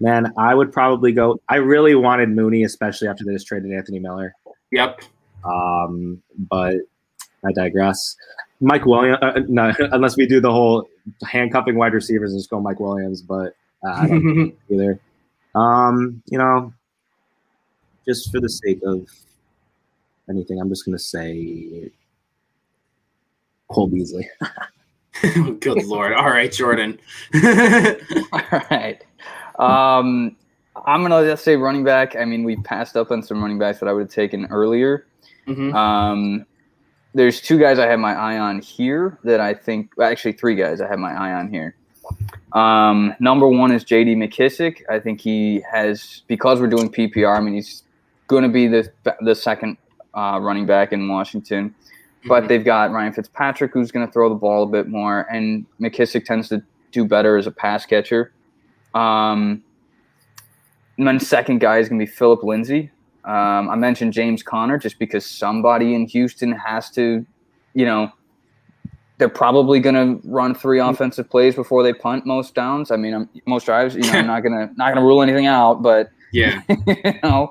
Man, 0.00 0.32
I 0.38 0.54
would 0.54 0.72
probably 0.72 1.12
go. 1.12 1.40
I 1.48 1.56
really 1.56 1.94
wanted 1.94 2.28
Mooney, 2.28 2.62
especially 2.62 3.08
after 3.08 3.24
they 3.24 3.32
just 3.32 3.46
traded 3.46 3.72
Anthony 3.72 3.98
Miller. 3.98 4.34
Yep. 4.70 5.02
Um, 5.44 6.22
but 6.38 6.76
I 7.44 7.52
digress. 7.52 8.16
Mike 8.60 8.86
Williams, 8.86 9.18
uh, 9.22 9.40
no, 9.48 9.72
unless 9.92 10.16
we 10.16 10.26
do 10.26 10.40
the 10.40 10.50
whole 10.50 10.88
handcuffing 11.24 11.76
wide 11.76 11.94
receivers 11.94 12.32
and 12.32 12.40
just 12.40 12.50
go 12.50 12.60
Mike 12.60 12.80
Williams, 12.80 13.22
but 13.22 13.54
uh, 13.86 13.90
I 13.90 14.08
don't 14.08 14.54
either. 14.70 15.00
Um, 15.54 16.22
you 16.26 16.38
know, 16.38 16.72
just 18.06 18.30
for 18.30 18.40
the 18.40 18.48
sake 18.48 18.80
of 18.84 19.08
anything, 20.28 20.60
I'm 20.60 20.68
just 20.68 20.84
going 20.84 20.96
to 20.96 21.02
say 21.02 21.90
Cole 23.70 23.88
Beasley. 23.88 24.28
Good 25.60 25.84
lord! 25.84 26.12
All 26.12 26.30
right, 26.30 26.52
Jordan. 26.52 26.96
All 27.34 28.40
right. 28.70 29.02
Um, 29.58 30.36
I'm 30.86 31.02
gonna 31.02 31.24
just 31.24 31.42
say 31.42 31.56
running 31.56 31.82
back. 31.82 32.14
I 32.14 32.24
mean, 32.24 32.44
we 32.44 32.54
passed 32.56 32.96
up 32.96 33.10
on 33.10 33.22
some 33.24 33.42
running 33.42 33.58
backs 33.58 33.80
that 33.80 33.88
I 33.88 33.92
would 33.92 34.02
have 34.02 34.10
taken 34.10 34.46
earlier. 34.46 35.06
Mm-hmm. 35.48 35.74
Um, 35.74 36.46
there's 37.14 37.40
two 37.40 37.58
guys 37.58 37.78
I 37.78 37.86
have 37.86 37.98
my 37.98 38.14
eye 38.14 38.38
on 38.38 38.60
here 38.60 39.18
that 39.24 39.40
I 39.40 39.54
think 39.54 39.92
actually 40.00 40.32
three 40.32 40.54
guys 40.54 40.80
I 40.80 40.88
have 40.88 40.98
my 40.98 41.12
eye 41.12 41.32
on 41.32 41.50
here. 41.50 41.74
Um, 42.52 43.14
number 43.20 43.48
one 43.48 43.72
is 43.72 43.84
J.D. 43.84 44.14
McKissick. 44.14 44.82
I 44.88 44.98
think 44.98 45.20
he 45.20 45.62
has 45.70 46.22
because 46.26 46.60
we're 46.60 46.68
doing 46.68 46.90
PPR. 46.90 47.36
I 47.36 47.40
mean, 47.40 47.54
he's 47.54 47.82
going 48.26 48.42
to 48.42 48.48
be 48.48 48.66
the 48.66 48.90
the 49.20 49.34
second 49.34 49.76
uh, 50.14 50.38
running 50.40 50.66
back 50.66 50.92
in 50.92 51.08
Washington. 51.08 51.74
But 52.24 52.40
mm-hmm. 52.40 52.48
they've 52.48 52.64
got 52.64 52.90
Ryan 52.90 53.12
Fitzpatrick, 53.12 53.72
who's 53.72 53.92
going 53.92 54.06
to 54.06 54.12
throw 54.12 54.28
the 54.28 54.34
ball 54.34 54.64
a 54.64 54.66
bit 54.66 54.88
more, 54.88 55.20
and 55.32 55.66
McKissick 55.80 56.24
tends 56.24 56.48
to 56.48 56.62
do 56.90 57.04
better 57.04 57.36
as 57.36 57.46
a 57.46 57.50
pass 57.50 57.86
catcher. 57.86 58.32
Um, 58.94 59.62
and 60.96 61.06
then 61.06 61.20
second 61.20 61.60
guy 61.60 61.78
is 61.78 61.88
going 61.88 62.00
to 62.00 62.06
be 62.06 62.10
Philip 62.10 62.42
Lindsay. 62.42 62.90
Um, 63.28 63.68
I 63.68 63.76
mentioned 63.76 64.14
James 64.14 64.42
Conner 64.42 64.78
just 64.78 64.98
because 64.98 65.26
somebody 65.26 65.94
in 65.94 66.06
Houston 66.06 66.50
has 66.52 66.90
to, 66.92 67.26
you 67.74 67.84
know, 67.84 68.10
they're 69.18 69.28
probably 69.28 69.80
going 69.80 69.96
to 69.96 70.26
run 70.26 70.54
three 70.54 70.78
mm-hmm. 70.78 70.88
offensive 70.88 71.28
plays 71.28 71.54
before 71.54 71.82
they 71.82 71.92
punt 71.92 72.24
most 72.24 72.54
downs. 72.54 72.90
I 72.90 72.96
mean, 72.96 73.12
I'm, 73.12 73.28
most 73.46 73.66
drives. 73.66 73.94
You 73.94 74.00
know, 74.00 74.12
I'm 74.12 74.26
not 74.28 74.40
gonna 74.40 74.72
not 74.76 74.94
gonna 74.94 75.04
rule 75.04 75.20
anything 75.20 75.44
out, 75.44 75.82
but 75.82 76.08
yeah, 76.32 76.62
you 76.86 77.14
know, 77.22 77.50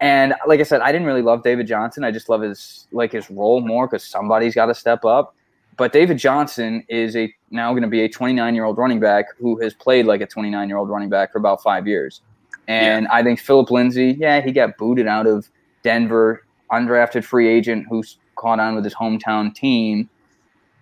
and 0.00 0.32
like 0.46 0.60
I 0.60 0.62
said, 0.62 0.80
I 0.80 0.90
didn't 0.90 1.06
really 1.06 1.20
love 1.20 1.42
David 1.42 1.66
Johnson. 1.66 2.02
I 2.02 2.10
just 2.10 2.30
love 2.30 2.40
his 2.40 2.86
like 2.90 3.12
his 3.12 3.30
role 3.30 3.60
more 3.60 3.86
because 3.86 4.04
somebody's 4.04 4.54
got 4.54 4.66
to 4.66 4.74
step 4.74 5.04
up. 5.04 5.34
But 5.76 5.92
David 5.92 6.16
Johnson 6.16 6.82
is 6.88 7.14
a 7.14 7.34
now 7.50 7.72
going 7.72 7.82
to 7.82 7.88
be 7.88 8.02
a 8.02 8.08
29 8.08 8.54
year 8.54 8.64
old 8.64 8.78
running 8.78 9.00
back 9.00 9.26
who 9.38 9.60
has 9.60 9.74
played 9.74 10.06
like 10.06 10.22
a 10.22 10.26
29 10.26 10.66
year 10.66 10.78
old 10.78 10.88
running 10.88 11.10
back 11.10 11.30
for 11.30 11.38
about 11.38 11.62
five 11.62 11.86
years. 11.86 12.22
And 12.68 13.04
yeah. 13.04 13.14
I 13.14 13.22
think 13.22 13.40
Philip 13.40 13.70
Lindsay, 13.70 14.16
yeah, 14.18 14.40
he 14.40 14.52
got 14.52 14.76
booted 14.76 15.06
out 15.06 15.26
of 15.26 15.50
Denver, 15.82 16.46
undrafted 16.70 17.24
free 17.24 17.48
agent 17.48 17.86
who's 17.88 18.18
caught 18.36 18.60
on 18.60 18.74
with 18.74 18.84
his 18.84 18.94
hometown 18.94 19.54
team. 19.54 20.08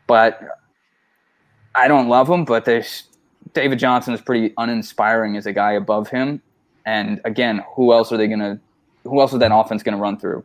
But 0.06 0.40
I 1.74 1.88
don't 1.88 2.08
love 2.08 2.28
him, 2.28 2.44
but 2.44 2.64
there's 2.64 3.04
David 3.52 3.78
Johnson 3.78 4.14
is 4.14 4.20
pretty 4.20 4.52
uninspiring 4.58 5.36
as 5.36 5.46
a 5.46 5.52
guy 5.52 5.72
above 5.72 6.08
him. 6.08 6.42
And 6.86 7.20
again, 7.24 7.62
who 7.74 7.92
else 7.92 8.12
are 8.12 8.16
they 8.16 8.28
to 8.40 8.60
who 9.04 9.20
else 9.20 9.32
is 9.32 9.38
that 9.38 9.54
offense 9.54 9.82
to 9.82 10.02
run 10.02 10.18
through? 10.18 10.44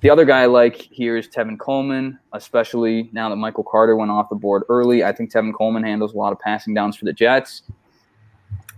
The 0.00 0.10
other 0.10 0.24
guy 0.24 0.42
I 0.42 0.46
like 0.46 0.76
here 0.76 1.16
is 1.16 1.28
Tevin 1.28 1.58
Coleman, 1.58 2.18
especially 2.32 3.08
now 3.12 3.28
that 3.28 3.36
Michael 3.36 3.64
Carter 3.64 3.96
went 3.96 4.10
off 4.10 4.28
the 4.28 4.34
board 4.34 4.64
early. 4.68 5.04
I 5.04 5.12
think 5.12 5.32
Tevin 5.32 5.54
Coleman 5.54 5.82
handles 5.82 6.12
a 6.12 6.16
lot 6.16 6.32
of 6.32 6.38
passing 6.38 6.74
downs 6.74 6.96
for 6.96 7.04
the 7.04 7.12
Jets. 7.12 7.62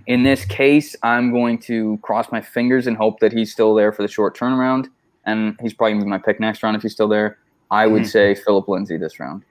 In 0.07 0.23
this 0.23 0.45
case, 0.45 0.95
I'm 1.03 1.33
going 1.33 1.59
to 1.61 1.99
cross 2.03 2.31
my 2.31 2.41
fingers 2.41 2.87
and 2.87 2.97
hope 2.97 3.21
that 3.21 3.33
he's 3.33 3.53
still 3.53 3.75
there 3.75 3.93
for 3.93 4.03
the 4.03 4.09
short 4.09 4.37
turnaround. 4.37 4.89
And 5.27 5.57
he's 5.63 5.73
probably 5.73 5.93
going 5.93 6.01
to 6.01 6.05
be 6.05 6.11
my 6.11 6.19
pick 6.19 6.39
next 6.41 6.63
round 6.63 6.77
if 6.77 6.83
he's 6.83 6.93
still 6.93 7.09
there. 7.09 7.39
I 7.71 7.87
would 7.87 8.03
mm-hmm. 8.03 8.09
say 8.09 8.35
Philip 8.35 8.69
Lindsay 8.69 8.99
this 8.99 9.19
round. 9.19 9.43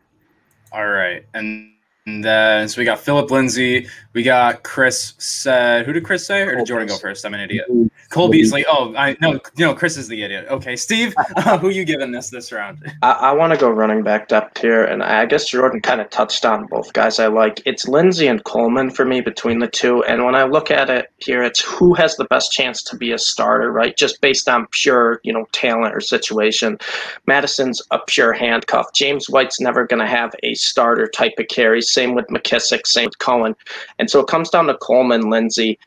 All 0.72 0.88
right. 0.88 1.26
And 1.34 1.73
and 2.06 2.24
then 2.24 2.68
so 2.68 2.80
we 2.80 2.86
got 2.86 3.00
Philip 3.00 3.32
Lindsay, 3.32 3.88
we 4.14 4.24
got 4.24 4.64
Chris 4.64 5.14
said 5.18 5.86
who 5.86 5.94
did 5.94 6.04
Chris 6.04 6.26
say 6.26 6.42
or 6.42 6.56
did 6.56 6.66
Jordan 6.66 6.88
go 6.88 6.98
first? 6.98 7.26
I'm 7.26 7.34
an 7.34 7.40
idiot. 7.40 7.66
Cole 8.14 8.30
Beasley. 8.30 8.64
Oh, 8.68 8.94
I 8.96 9.18
no, 9.22 9.40
no, 9.58 9.74
Chris 9.74 9.98
is 9.98 10.08
the 10.08 10.22
idiot. 10.22 10.46
Okay, 10.50 10.76
Steve, 10.76 11.16
uh, 11.36 11.58
who 11.58 11.70
you 11.70 11.84
giving 11.84 12.12
this 12.12 12.30
this 12.30 12.52
round? 12.52 12.80
I, 13.02 13.12
I 13.12 13.32
want 13.32 13.54
to 13.54 13.60
go 13.60 13.70
running 13.70 14.04
back 14.04 14.28
depth 14.28 14.60
here, 14.60 14.86
and 14.86 15.02
I 15.02 15.26
guess 15.26 15.50
Jordan 15.50 15.82
kind 15.82 16.00
of 16.00 16.10
touched 16.12 16.46
on 16.46 16.68
both 16.68 16.94
guys 16.94 17.18
I 17.20 17.28
like. 17.28 17.62
It's 17.66 17.88
Lindsay 17.88 18.28
and 18.28 18.44
Coleman 18.44 18.92
for 18.92 19.04
me 19.04 19.22
between 19.22 19.60
the 19.60 19.68
two, 19.68 20.04
and 20.04 20.24
when 20.26 20.36
I 20.36 20.44
look 20.44 20.70
at 20.70 20.92
it 20.92 21.12
here, 21.18 21.42
it's 21.42 21.62
who 21.62 21.96
has 21.96 22.16
the 22.16 22.26
best 22.26 22.52
chance 22.52 22.84
to 22.84 22.96
be 22.96 23.12
a 23.12 23.18
starter, 23.18 23.72
right? 23.72 23.98
Just 23.98 24.22
based 24.22 24.48
on 24.48 24.68
pure, 24.72 25.20
you 25.24 25.34
know, 25.34 25.46
talent 25.52 25.96
or 25.96 26.00
situation. 26.00 26.78
Mattison's 27.26 27.82
a 27.90 28.00
pure 28.06 28.34
handcuff. 28.34 28.94
James 28.94 29.28
White's 29.28 29.60
never 29.60 29.88
going 29.88 30.02
to 30.02 30.08
have 30.08 30.36
a 30.44 30.54
starter 30.54 31.08
type 31.08 31.34
of 31.40 31.48
carry 31.48 31.82
same 31.94 32.16
with 32.16 32.28
McKissick, 32.28 32.86
same 32.86 33.06
with 33.06 33.20
Cohen. 33.20 33.56
And 34.00 34.10
so 34.10 34.20
it 34.20 34.28
comes 34.28 34.50
down 34.50 34.66
to 34.68 34.76
Coleman, 34.76 35.30
Lindsay. 35.30 35.80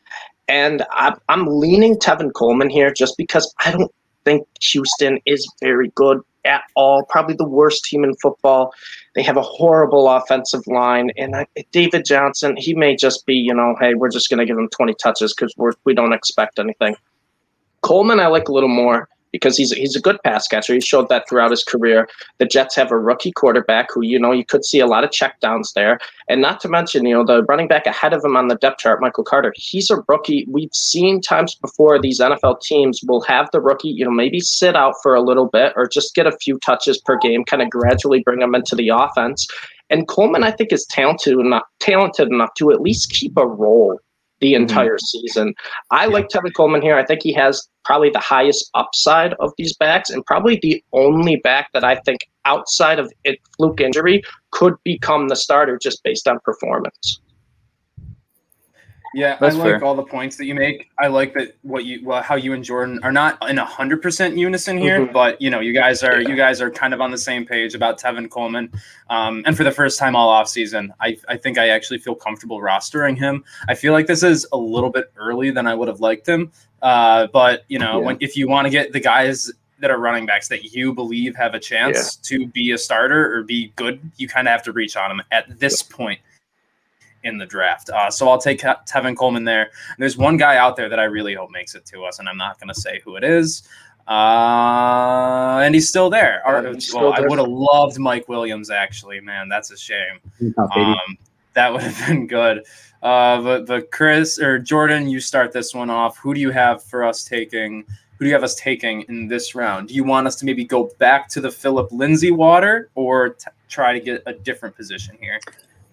And 0.48 0.84
I'm, 0.92 1.14
I'm 1.28 1.46
leaning 1.46 1.96
Tevin 1.96 2.32
Coleman 2.32 2.70
here 2.70 2.92
just 2.92 3.16
because 3.16 3.52
I 3.64 3.72
don't 3.72 3.92
think 4.24 4.46
Houston 4.60 5.18
is 5.26 5.50
very 5.60 5.90
good 5.94 6.20
at 6.44 6.62
all. 6.74 7.04
Probably 7.04 7.34
the 7.34 7.48
worst 7.48 7.84
team 7.84 8.04
in 8.04 8.14
football. 8.16 8.72
They 9.14 9.22
have 9.22 9.36
a 9.36 9.42
horrible 9.42 10.08
offensive 10.08 10.66
line. 10.66 11.10
And 11.16 11.34
I, 11.34 11.46
David 11.72 12.04
Johnson, 12.04 12.56
he 12.56 12.74
may 12.74 12.96
just 12.96 13.26
be, 13.26 13.34
you 13.34 13.54
know, 13.54 13.74
hey, 13.80 13.94
we're 13.94 14.10
just 14.10 14.30
going 14.30 14.38
to 14.38 14.46
give 14.46 14.56
him 14.56 14.68
20 14.68 14.94
touches 14.94 15.34
because 15.34 15.54
we 15.84 15.94
don't 15.94 16.12
expect 16.12 16.58
anything. 16.58 16.96
Coleman, 17.82 18.20
I 18.20 18.26
like 18.28 18.48
a 18.48 18.52
little 18.52 18.68
more 18.68 19.08
because 19.36 19.56
he's 19.56 19.72
he's 19.72 19.96
a 19.96 20.00
good 20.00 20.18
pass 20.24 20.48
catcher. 20.48 20.74
He 20.74 20.80
showed 20.80 21.08
that 21.08 21.28
throughout 21.28 21.50
his 21.50 21.64
career. 21.64 22.08
The 22.38 22.46
Jets 22.46 22.74
have 22.76 22.90
a 22.90 22.98
rookie 22.98 23.32
quarterback 23.32 23.88
who 23.92 24.02
you 24.02 24.18
know 24.18 24.32
you 24.32 24.44
could 24.44 24.64
see 24.64 24.80
a 24.80 24.86
lot 24.86 25.04
of 25.04 25.10
checkdowns 25.10 25.72
there, 25.74 25.98
and 26.28 26.40
not 26.40 26.60
to 26.60 26.68
mention 26.68 27.06
you 27.06 27.14
know 27.14 27.24
the 27.24 27.44
running 27.44 27.68
back 27.68 27.86
ahead 27.86 28.12
of 28.12 28.24
him 28.24 28.36
on 28.36 28.48
the 28.48 28.56
depth 28.56 28.78
chart, 28.78 29.00
Michael 29.00 29.24
Carter. 29.24 29.52
He's 29.56 29.90
a 29.90 30.02
rookie. 30.08 30.46
We've 30.48 30.74
seen 30.74 31.20
times 31.20 31.54
before 31.54 32.00
these 32.00 32.20
NFL 32.20 32.60
teams 32.60 33.00
will 33.06 33.22
have 33.22 33.48
the 33.52 33.60
rookie 33.60 33.88
you 33.88 34.04
know 34.04 34.10
maybe 34.10 34.40
sit 34.40 34.76
out 34.76 34.94
for 35.02 35.14
a 35.14 35.22
little 35.22 35.46
bit 35.46 35.72
or 35.76 35.86
just 35.86 36.14
get 36.14 36.26
a 36.26 36.36
few 36.38 36.58
touches 36.60 36.98
per 36.98 37.18
game, 37.18 37.44
kind 37.44 37.62
of 37.62 37.70
gradually 37.70 38.22
bring 38.22 38.40
them 38.40 38.54
into 38.54 38.74
the 38.74 38.88
offense. 38.88 39.46
And 39.88 40.08
Coleman, 40.08 40.42
I 40.42 40.50
think, 40.50 40.72
is 40.72 40.84
talented 40.86 41.38
enough, 41.38 41.62
talented 41.78 42.28
enough 42.28 42.52
to 42.54 42.72
at 42.72 42.80
least 42.80 43.10
keep 43.10 43.36
a 43.36 43.46
role 43.46 44.00
the 44.40 44.52
mm-hmm. 44.52 44.62
entire 44.62 44.98
season. 44.98 45.54
I 45.90 46.06
like 46.06 46.28
Tevin 46.28 46.54
Coleman 46.54 46.82
here. 46.82 46.96
I 46.96 47.04
think 47.04 47.22
he 47.22 47.32
has 47.34 47.68
probably 47.84 48.10
the 48.10 48.18
highest 48.18 48.70
upside 48.74 49.34
of 49.34 49.52
these 49.56 49.76
backs 49.76 50.10
and 50.10 50.24
probably 50.26 50.58
the 50.60 50.82
only 50.92 51.36
back 51.36 51.70
that 51.72 51.84
I 51.84 51.96
think 51.96 52.20
outside 52.44 52.98
of 52.98 53.12
it 53.24 53.38
fluke 53.56 53.80
injury 53.80 54.22
could 54.50 54.74
become 54.84 55.28
the 55.28 55.36
starter 55.36 55.78
just 55.78 56.02
based 56.02 56.26
on 56.28 56.38
performance. 56.44 57.20
Yeah, 59.16 59.38
That's 59.40 59.54
I 59.54 59.58
like 59.58 59.66
fair. 59.66 59.84
all 59.84 59.94
the 59.94 60.02
points 60.02 60.36
that 60.36 60.44
you 60.44 60.54
make. 60.54 60.90
I 60.98 61.06
like 61.06 61.32
that 61.32 61.56
what 61.62 61.86
you 61.86 62.04
well 62.04 62.20
how 62.20 62.34
you 62.34 62.52
and 62.52 62.62
Jordan 62.62 63.00
are 63.02 63.10
not 63.10 63.38
in 63.48 63.56
hundred 63.56 64.02
percent 64.02 64.36
unison 64.36 64.76
here, 64.76 65.00
mm-hmm. 65.00 65.12
but 65.14 65.40
you 65.40 65.48
know 65.48 65.60
you 65.60 65.72
guys 65.72 66.02
are 66.02 66.20
yeah. 66.20 66.28
you 66.28 66.36
guys 66.36 66.60
are 66.60 66.70
kind 66.70 66.92
of 66.92 67.00
on 67.00 67.10
the 67.10 67.16
same 67.16 67.46
page 67.46 67.74
about 67.74 67.98
Tevin 67.98 68.28
Coleman. 68.28 68.70
Um, 69.08 69.42
and 69.46 69.56
for 69.56 69.64
the 69.64 69.70
first 69.70 69.98
time 69.98 70.14
all 70.14 70.28
off 70.28 70.50
season, 70.50 70.92
I 71.00 71.16
I 71.30 71.38
think 71.38 71.56
I 71.56 71.70
actually 71.70 71.98
feel 71.98 72.14
comfortable 72.14 72.60
rostering 72.60 73.16
him. 73.16 73.42
I 73.68 73.74
feel 73.74 73.94
like 73.94 74.06
this 74.06 74.22
is 74.22 74.46
a 74.52 74.58
little 74.58 74.90
bit 74.90 75.10
early 75.16 75.50
than 75.50 75.66
I 75.66 75.74
would 75.74 75.88
have 75.88 76.00
liked 76.00 76.28
him. 76.28 76.52
Uh, 76.82 77.26
but 77.28 77.64
you 77.68 77.78
know 77.78 77.98
yeah. 77.98 78.06
when 78.06 78.18
if 78.20 78.36
you 78.36 78.48
want 78.48 78.66
to 78.66 78.70
get 78.70 78.92
the 78.92 79.00
guys 79.00 79.50
that 79.78 79.90
are 79.90 79.98
running 79.98 80.26
backs 80.26 80.48
that 80.48 80.74
you 80.74 80.92
believe 80.92 81.34
have 81.36 81.54
a 81.54 81.58
chance 81.58 82.18
yeah. 82.30 82.36
to 82.36 82.46
be 82.48 82.72
a 82.72 82.78
starter 82.78 83.34
or 83.34 83.44
be 83.44 83.72
good, 83.76 83.98
you 84.18 84.28
kind 84.28 84.46
of 84.46 84.52
have 84.52 84.62
to 84.64 84.72
reach 84.72 84.94
on 84.94 85.08
them 85.08 85.26
at 85.32 85.58
this 85.58 85.80
point 85.82 86.20
in 87.26 87.38
the 87.38 87.46
draft. 87.46 87.90
Uh, 87.90 88.10
so 88.10 88.28
I'll 88.28 88.40
take 88.40 88.60
Tevin 88.60 89.16
Coleman 89.16 89.44
there. 89.44 89.62
And 89.62 89.98
there's 89.98 90.16
one 90.16 90.36
guy 90.36 90.56
out 90.56 90.76
there 90.76 90.88
that 90.88 90.98
I 90.98 91.04
really 91.04 91.34
hope 91.34 91.50
makes 91.50 91.74
it 91.74 91.84
to 91.86 92.04
us, 92.04 92.18
and 92.18 92.28
I'm 92.28 92.38
not 92.38 92.58
going 92.58 92.68
to 92.68 92.80
say 92.80 93.00
who 93.04 93.16
it 93.16 93.24
is. 93.24 93.68
Uh, 94.08 95.60
and 95.64 95.74
he's 95.74 95.88
still 95.88 96.08
there. 96.08 96.40
well, 96.62 96.80
still 96.80 97.12
I 97.12 97.20
would 97.20 97.38
have 97.38 97.48
loved 97.48 97.98
Mike 97.98 98.28
Williams, 98.28 98.70
actually, 98.70 99.20
man. 99.20 99.48
That's 99.48 99.70
a 99.72 99.76
shame. 99.76 100.20
Um, 100.56 101.18
that 101.54 101.72
would 101.72 101.82
have 101.82 102.06
been 102.08 102.26
good. 102.26 102.64
Uh, 103.02 103.42
but, 103.42 103.66
but 103.66 103.90
Chris 103.90 104.38
or 104.38 104.58
Jordan, 104.58 105.08
you 105.08 105.20
start 105.20 105.52
this 105.52 105.74
one 105.74 105.90
off. 105.90 106.18
Who 106.18 106.34
do 106.34 106.40
you 106.40 106.50
have 106.50 106.82
for 106.84 107.04
us 107.04 107.24
taking? 107.24 107.84
Who 108.18 108.24
do 108.24 108.28
you 108.28 108.34
have 108.34 108.44
us 108.44 108.54
taking 108.54 109.02
in 109.02 109.28
this 109.28 109.54
round? 109.54 109.88
Do 109.88 109.94
you 109.94 110.04
want 110.04 110.26
us 110.26 110.36
to 110.36 110.46
maybe 110.46 110.64
go 110.64 110.90
back 110.98 111.28
to 111.30 111.40
the 111.40 111.50
Philip 111.50 111.90
Lindsay 111.92 112.30
water 112.30 112.88
or 112.94 113.30
t- 113.30 113.50
try 113.68 113.92
to 113.92 114.00
get 114.00 114.22
a 114.26 114.32
different 114.32 114.74
position 114.74 115.18
here? 115.20 115.38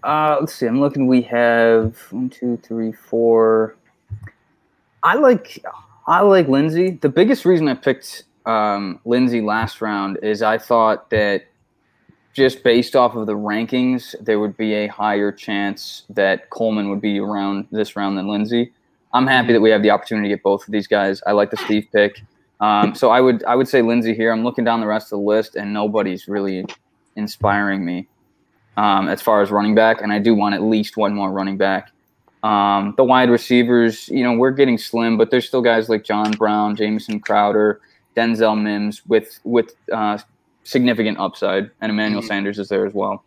Uh, 0.03 0.37
let's 0.39 0.53
see. 0.53 0.65
I'm 0.65 0.79
looking. 0.79 1.07
We 1.07 1.21
have 1.23 1.97
one, 2.11 2.29
two, 2.29 2.57
three, 2.57 2.91
four. 2.91 3.77
I 5.01 5.15
like 5.15 5.63
I 6.07 6.21
like 6.21 6.47
Lindsay. 6.47 6.91
The 7.01 7.09
biggest 7.09 7.45
reason 7.45 7.67
I 7.67 7.75
picked 7.75 8.23
um, 8.45 8.99
Lindsay 9.05 9.41
last 9.41 9.81
round 9.81 10.19
is 10.21 10.41
I 10.41 10.57
thought 10.57 11.09
that 11.11 11.45
just 12.33 12.63
based 12.63 12.95
off 12.95 13.15
of 13.15 13.27
the 13.27 13.35
rankings, 13.35 14.15
there 14.19 14.39
would 14.39 14.57
be 14.57 14.73
a 14.73 14.87
higher 14.87 15.31
chance 15.31 16.03
that 16.09 16.49
Coleman 16.49 16.89
would 16.89 16.99
be 16.99 17.19
around 17.19 17.67
this 17.71 17.95
round 17.95 18.17
than 18.17 18.27
Lindsay. 18.27 18.73
I'm 19.13 19.27
happy 19.27 19.53
that 19.53 19.61
we 19.61 19.69
have 19.69 19.83
the 19.83 19.91
opportunity 19.91 20.27
to 20.29 20.35
get 20.35 20.43
both 20.43 20.67
of 20.67 20.71
these 20.71 20.87
guys. 20.87 21.21
I 21.27 21.31
like 21.33 21.51
the 21.51 21.57
Steve 21.57 21.87
pick. 21.93 22.21
Um, 22.59 22.95
so 22.95 23.09
I 23.09 23.21
would 23.21 23.43
I 23.45 23.55
would 23.55 23.69
say 23.69 23.81
Lindsay 23.81 24.13
here. 24.13 24.33
I'm 24.33 24.43
looking 24.43 24.65
down 24.65 24.81
the 24.81 24.87
rest 24.87 25.07
of 25.07 25.19
the 25.19 25.25
list, 25.25 25.55
and 25.55 25.71
nobody's 25.73 26.27
really 26.27 26.65
inspiring 27.15 27.85
me 27.85 28.07
um, 28.77 29.07
as 29.07 29.21
far 29.21 29.41
as 29.41 29.51
running 29.51 29.75
back. 29.75 30.01
And 30.01 30.11
I 30.11 30.19
do 30.19 30.35
want 30.35 30.55
at 30.55 30.61
least 30.61 30.97
one 30.97 31.13
more 31.13 31.31
running 31.31 31.57
back. 31.57 31.91
Um, 32.43 32.93
the 32.97 33.03
wide 33.03 33.29
receivers, 33.29 34.09
you 34.09 34.23
know, 34.23 34.33
we're 34.33 34.51
getting 34.51 34.77
slim, 34.77 35.17
but 35.17 35.31
there's 35.31 35.47
still 35.47 35.61
guys 35.61 35.87
like 35.87 36.03
John 36.03 36.31
Brown, 36.31 36.75
Jamison 36.75 37.19
Crowder, 37.19 37.79
Denzel 38.17 38.61
Mims 38.61 39.01
with 39.07 39.39
with 39.45 39.75
uh, 39.91 40.17
significant 40.63 41.19
upside, 41.19 41.71
and 41.81 41.89
Emmanuel 41.89 42.21
mm-hmm. 42.21 42.27
Sanders 42.27 42.59
is 42.59 42.67
there 42.67 42.85
as 42.85 42.93
well. 42.93 43.23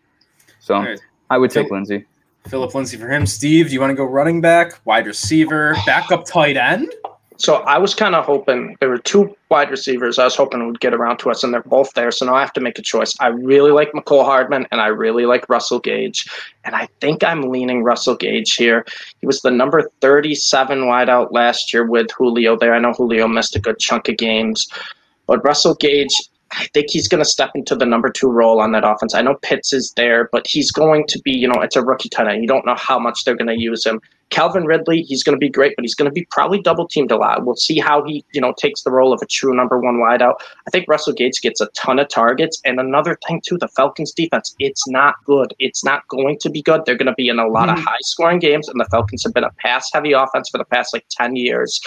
So 0.61 0.81
right. 0.81 1.01
I 1.31 1.39
would 1.39 1.51
take 1.51 1.71
Lindsay, 1.71 2.05
Philip 2.47 2.75
Lindsay 2.75 2.99
for 2.99 3.09
him. 3.09 3.25
Steve, 3.25 3.69
do 3.69 3.73
you 3.73 3.81
want 3.81 3.91
to 3.91 3.95
go 3.95 4.05
running 4.05 4.41
back, 4.43 4.81
wide 4.85 5.07
receiver, 5.07 5.75
backup 5.87 6.27
tight 6.27 6.57
end? 6.59 6.93
So 7.39 7.57
I 7.57 7.79
was 7.79 7.95
kind 7.95 8.15
of 8.15 8.25
hoping 8.25 8.77
there 8.81 8.89
were 8.89 8.99
two 8.99 9.37
wide 9.51 9.71
receivers. 9.71 10.19
I 10.19 10.25
was 10.25 10.35
hoping 10.35 10.67
would 10.67 10.81
get 10.81 10.95
around 10.95 11.19
to 11.19 11.31
us, 11.31 11.45
and 11.45 11.53
they're 11.53 11.63
both 11.63 11.93
there. 11.95 12.11
So 12.11 12.27
now 12.27 12.35
I 12.35 12.41
have 12.41 12.53
to 12.55 12.61
make 12.61 12.79
a 12.79 12.83
choice. 12.83 13.15
I 13.21 13.29
really 13.29 13.73
like 13.73 13.93
Mecole 13.93 14.25
Hardman, 14.25 14.67
and 14.71 14.81
I 14.81 14.87
really 14.87 15.27
like 15.27 15.49
Russell 15.49 15.79
Gage, 15.79 16.27
and 16.65 16.75
I 16.75 16.89
think 17.01 17.23
I'm 17.23 17.43
leaning 17.51 17.83
Russell 17.83 18.17
Gage 18.17 18.55
here. 18.55 18.87
He 19.21 19.27
was 19.27 19.43
the 19.43 19.51
number 19.51 19.91
37 20.01 20.81
wideout 20.81 21.33
last 21.33 21.73
year 21.73 21.85
with 21.85 22.11
Julio 22.17 22.57
there. 22.57 22.75
I 22.75 22.79
know 22.79 22.93
Julio 22.93 23.29
missed 23.29 23.55
a 23.55 23.61
good 23.61 23.79
chunk 23.79 24.09
of 24.09 24.17
games, 24.17 24.67
but 25.27 25.45
Russell 25.45 25.75
Gage 25.75 26.15
I 26.53 26.67
think 26.73 26.91
he's 26.91 27.09
going 27.09 27.23
to 27.23 27.29
step 27.29 27.51
into 27.55 27.75
the 27.75 27.87
number 27.87 28.09
two 28.09 28.31
role 28.31 28.61
on 28.61 28.73
that 28.73 28.85
offense. 28.85 29.15
I 29.15 29.23
know 29.23 29.35
Pitts 29.43 29.73
is 29.73 29.93
there, 29.97 30.29
but 30.31 30.47
he's 30.47 30.71
going 30.71 31.07
to 31.09 31.21
be, 31.21 31.33
you 31.33 31.49
know, 31.49 31.61
it's 31.61 31.77
a 31.77 31.85
rookie 31.85 32.09
tight 32.09 32.29
end. 32.29 32.43
You 32.43 32.49
don't 32.49 32.65
know 32.65 32.77
how 32.77 32.99
much 32.99 33.25
they're 33.25 33.37
going 33.37 33.49
to 33.49 33.61
use 33.61 33.85
him. 33.85 34.01
Calvin 34.31 34.65
Ridley, 34.65 35.03
he's 35.03 35.23
going 35.23 35.35
to 35.35 35.39
be 35.39 35.49
great, 35.49 35.75
but 35.77 35.85
he's 35.85 35.95
going 35.95 36.11
to 36.11 36.13
be 36.13 36.27
probably 36.31 36.61
double 36.61 36.89
teamed 36.89 37.13
a 37.13 37.17
lot. 37.17 37.47
We'll 37.47 37.57
see 37.57 37.79
how 37.79 38.05
he, 38.05 38.25
you 38.33 38.41
know, 38.41 38.53
takes 38.59 38.83
the 38.83 38.91
role 38.91 39.13
of 39.13 39.23
a 39.23 39.27
true 39.27 39.55
number 39.55 39.79
one 39.79 39.97
wideout. 39.97 40.35
I 40.67 40.71
think 40.71 40.87
Russell 40.89 41.13
Gage 41.13 41.41
gets 41.41 41.61
a 41.61 41.69
ton 41.77 41.99
of 41.99 42.09
targets. 42.09 42.61
And 42.65 42.81
another 42.81 43.17
thing, 43.27 43.41
too, 43.41 43.57
the 43.57 43.69
Falcons 43.69 44.13
defense, 44.13 44.55
it's 44.59 44.87
not 44.89 45.15
good. 45.25 45.55
It's 45.59 45.85
not 45.85 46.07
going 46.09 46.39
to 46.41 46.51
be 46.51 46.61
good. 46.61 46.83
They're 46.85 46.97
going 46.97 47.07
to 47.07 47.15
be 47.15 47.29
in 47.29 47.39
a 47.39 47.47
lot 47.47 47.69
mm-hmm. 47.69 47.79
of 47.79 47.85
high 47.85 47.99
scoring 48.01 48.41
games, 48.41 48.69
and 48.69 48.81
the 48.81 48.89
Falcons 48.91 49.23
have 49.23 49.35
been 49.35 49.45
a 49.45 49.53
pass 49.59 49.91
heavy 49.93 50.13
offense 50.13 50.49
for 50.49 50.59
the 50.59 50.65
past 50.65 50.93
like 50.93 51.07
10 51.11 51.37
years. 51.37 51.81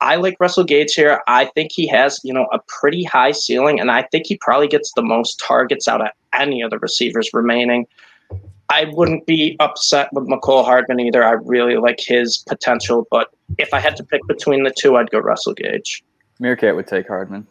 I 0.00 0.16
like 0.16 0.36
Russell 0.38 0.64
Gage 0.64 0.92
here. 0.94 1.22
I 1.28 1.46
think 1.46 1.72
he 1.72 1.86
has, 1.86 2.20
you 2.24 2.34
know, 2.34 2.46
a 2.52 2.58
pretty 2.68 3.04
high 3.04 3.32
ceiling, 3.32 3.80
and 3.80 3.90
I 3.90 4.02
think 4.02 4.26
he 4.26 4.36
probably 4.36 4.68
gets 4.68 4.92
the 4.92 5.02
most 5.02 5.42
targets 5.42 5.88
out 5.88 6.02
of 6.02 6.08
any 6.34 6.60
of 6.60 6.70
the 6.70 6.78
receivers 6.78 7.30
remaining. 7.32 7.86
I 8.70 8.86
wouldn't 8.92 9.26
be 9.26 9.56
upset 9.60 10.08
with 10.12 10.26
Mecole 10.26 10.64
Hardman 10.64 11.00
either. 11.00 11.22
I 11.22 11.32
really 11.32 11.76
like 11.76 12.00
his 12.00 12.38
potential, 12.38 13.06
but 13.10 13.28
if 13.58 13.72
I 13.74 13.80
had 13.80 13.96
to 13.96 14.04
pick 14.04 14.26
between 14.26 14.62
the 14.62 14.72
two, 14.76 14.96
I'd 14.96 15.10
go 15.10 15.18
Russell 15.18 15.54
Gage. 15.54 16.02
Meerkat 16.40 16.74
would 16.74 16.86
take 16.86 17.06
Hardman. 17.06 17.46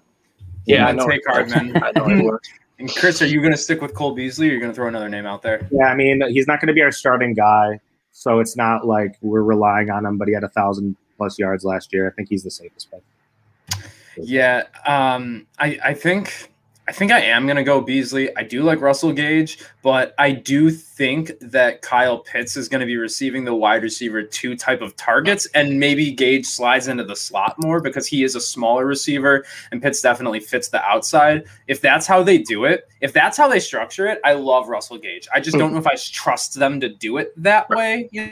Yeah, 0.65 0.87
I 0.87 0.91
know. 0.91 1.07
Take 1.07 1.21
Hardman. 1.27 1.77
I 1.83 1.91
know 1.95 2.39
And 2.79 2.93
Chris, 2.95 3.21
are 3.21 3.25
you 3.25 3.39
going 3.39 3.51
to 3.51 3.57
stick 3.57 3.81
with 3.81 3.93
Cole 3.93 4.13
Beasley, 4.13 4.47
or 4.47 4.51
are 4.51 4.53
you 4.55 4.59
going 4.59 4.71
to 4.71 4.75
throw 4.75 4.87
another 4.87 5.09
name 5.09 5.25
out 5.25 5.41
there? 5.41 5.67
Yeah, 5.71 5.85
I 5.85 5.95
mean, 5.95 6.21
he's 6.29 6.47
not 6.47 6.59
going 6.59 6.67
to 6.67 6.73
be 6.73 6.81
our 6.81 6.91
starting 6.91 7.33
guy, 7.33 7.79
so 8.11 8.39
it's 8.39 8.57
not 8.57 8.87
like 8.87 9.15
we're 9.21 9.43
relying 9.43 9.89
on 9.89 10.05
him. 10.05 10.17
But 10.17 10.27
he 10.27 10.33
had 10.33 10.43
a 10.43 10.49
thousand 10.49 10.95
plus 11.17 11.37
yards 11.37 11.63
last 11.63 11.93
year. 11.93 12.07
I 12.07 12.11
think 12.11 12.29
he's 12.29 12.43
the 12.43 12.51
safest 12.51 12.89
bet. 12.91 13.03
Yeah, 14.17 14.63
um, 14.85 15.47
I 15.59 15.79
I 15.83 15.93
think 15.93 16.52
I 16.85 16.91
think 16.91 17.13
I 17.13 17.21
am 17.21 17.45
going 17.45 17.55
to 17.55 17.63
go 17.63 17.79
Beasley. 17.79 18.35
I 18.35 18.43
do 18.43 18.61
like 18.61 18.81
Russell 18.81 19.13
Gage, 19.13 19.59
but 19.81 20.13
I 20.17 20.31
do 20.31 20.69
think 20.69 21.31
that 21.39 21.81
Kyle 21.81 22.19
Pitts 22.19 22.57
is 22.57 22.67
going 22.67 22.81
to 22.81 22.85
be 22.85 22.97
receiving 22.97 23.45
the 23.45 23.55
wide 23.55 23.83
receiver 23.83 24.21
two 24.21 24.57
type 24.57 24.81
of 24.81 24.93
targets, 24.97 25.45
and 25.55 25.79
maybe 25.79 26.11
Gage 26.11 26.45
slides 26.45 26.89
into 26.89 27.05
the 27.05 27.15
slot 27.15 27.55
more 27.59 27.79
because 27.79 28.05
he 28.05 28.25
is 28.25 28.35
a 28.35 28.41
smaller 28.41 28.85
receiver, 28.85 29.45
and 29.71 29.81
Pitts 29.81 30.01
definitely 30.01 30.41
fits 30.41 30.67
the 30.67 30.83
outside. 30.83 31.45
If 31.67 31.79
that's 31.79 32.05
how 32.05 32.21
they 32.21 32.37
do 32.37 32.65
it, 32.65 32.89
if 32.99 33.13
that's 33.13 33.37
how 33.37 33.47
they 33.47 33.61
structure 33.61 34.07
it, 34.07 34.19
I 34.25 34.33
love 34.33 34.67
Russell 34.67 34.97
Gage. 34.97 35.27
I 35.33 35.39
just 35.39 35.57
don't 35.57 35.71
know 35.71 35.79
if 35.79 35.87
I 35.87 35.95
trust 35.95 36.55
them 36.55 36.81
to 36.81 36.89
do 36.89 37.17
it 37.17 37.31
that 37.41 37.69
way. 37.69 38.09
You 38.11 38.29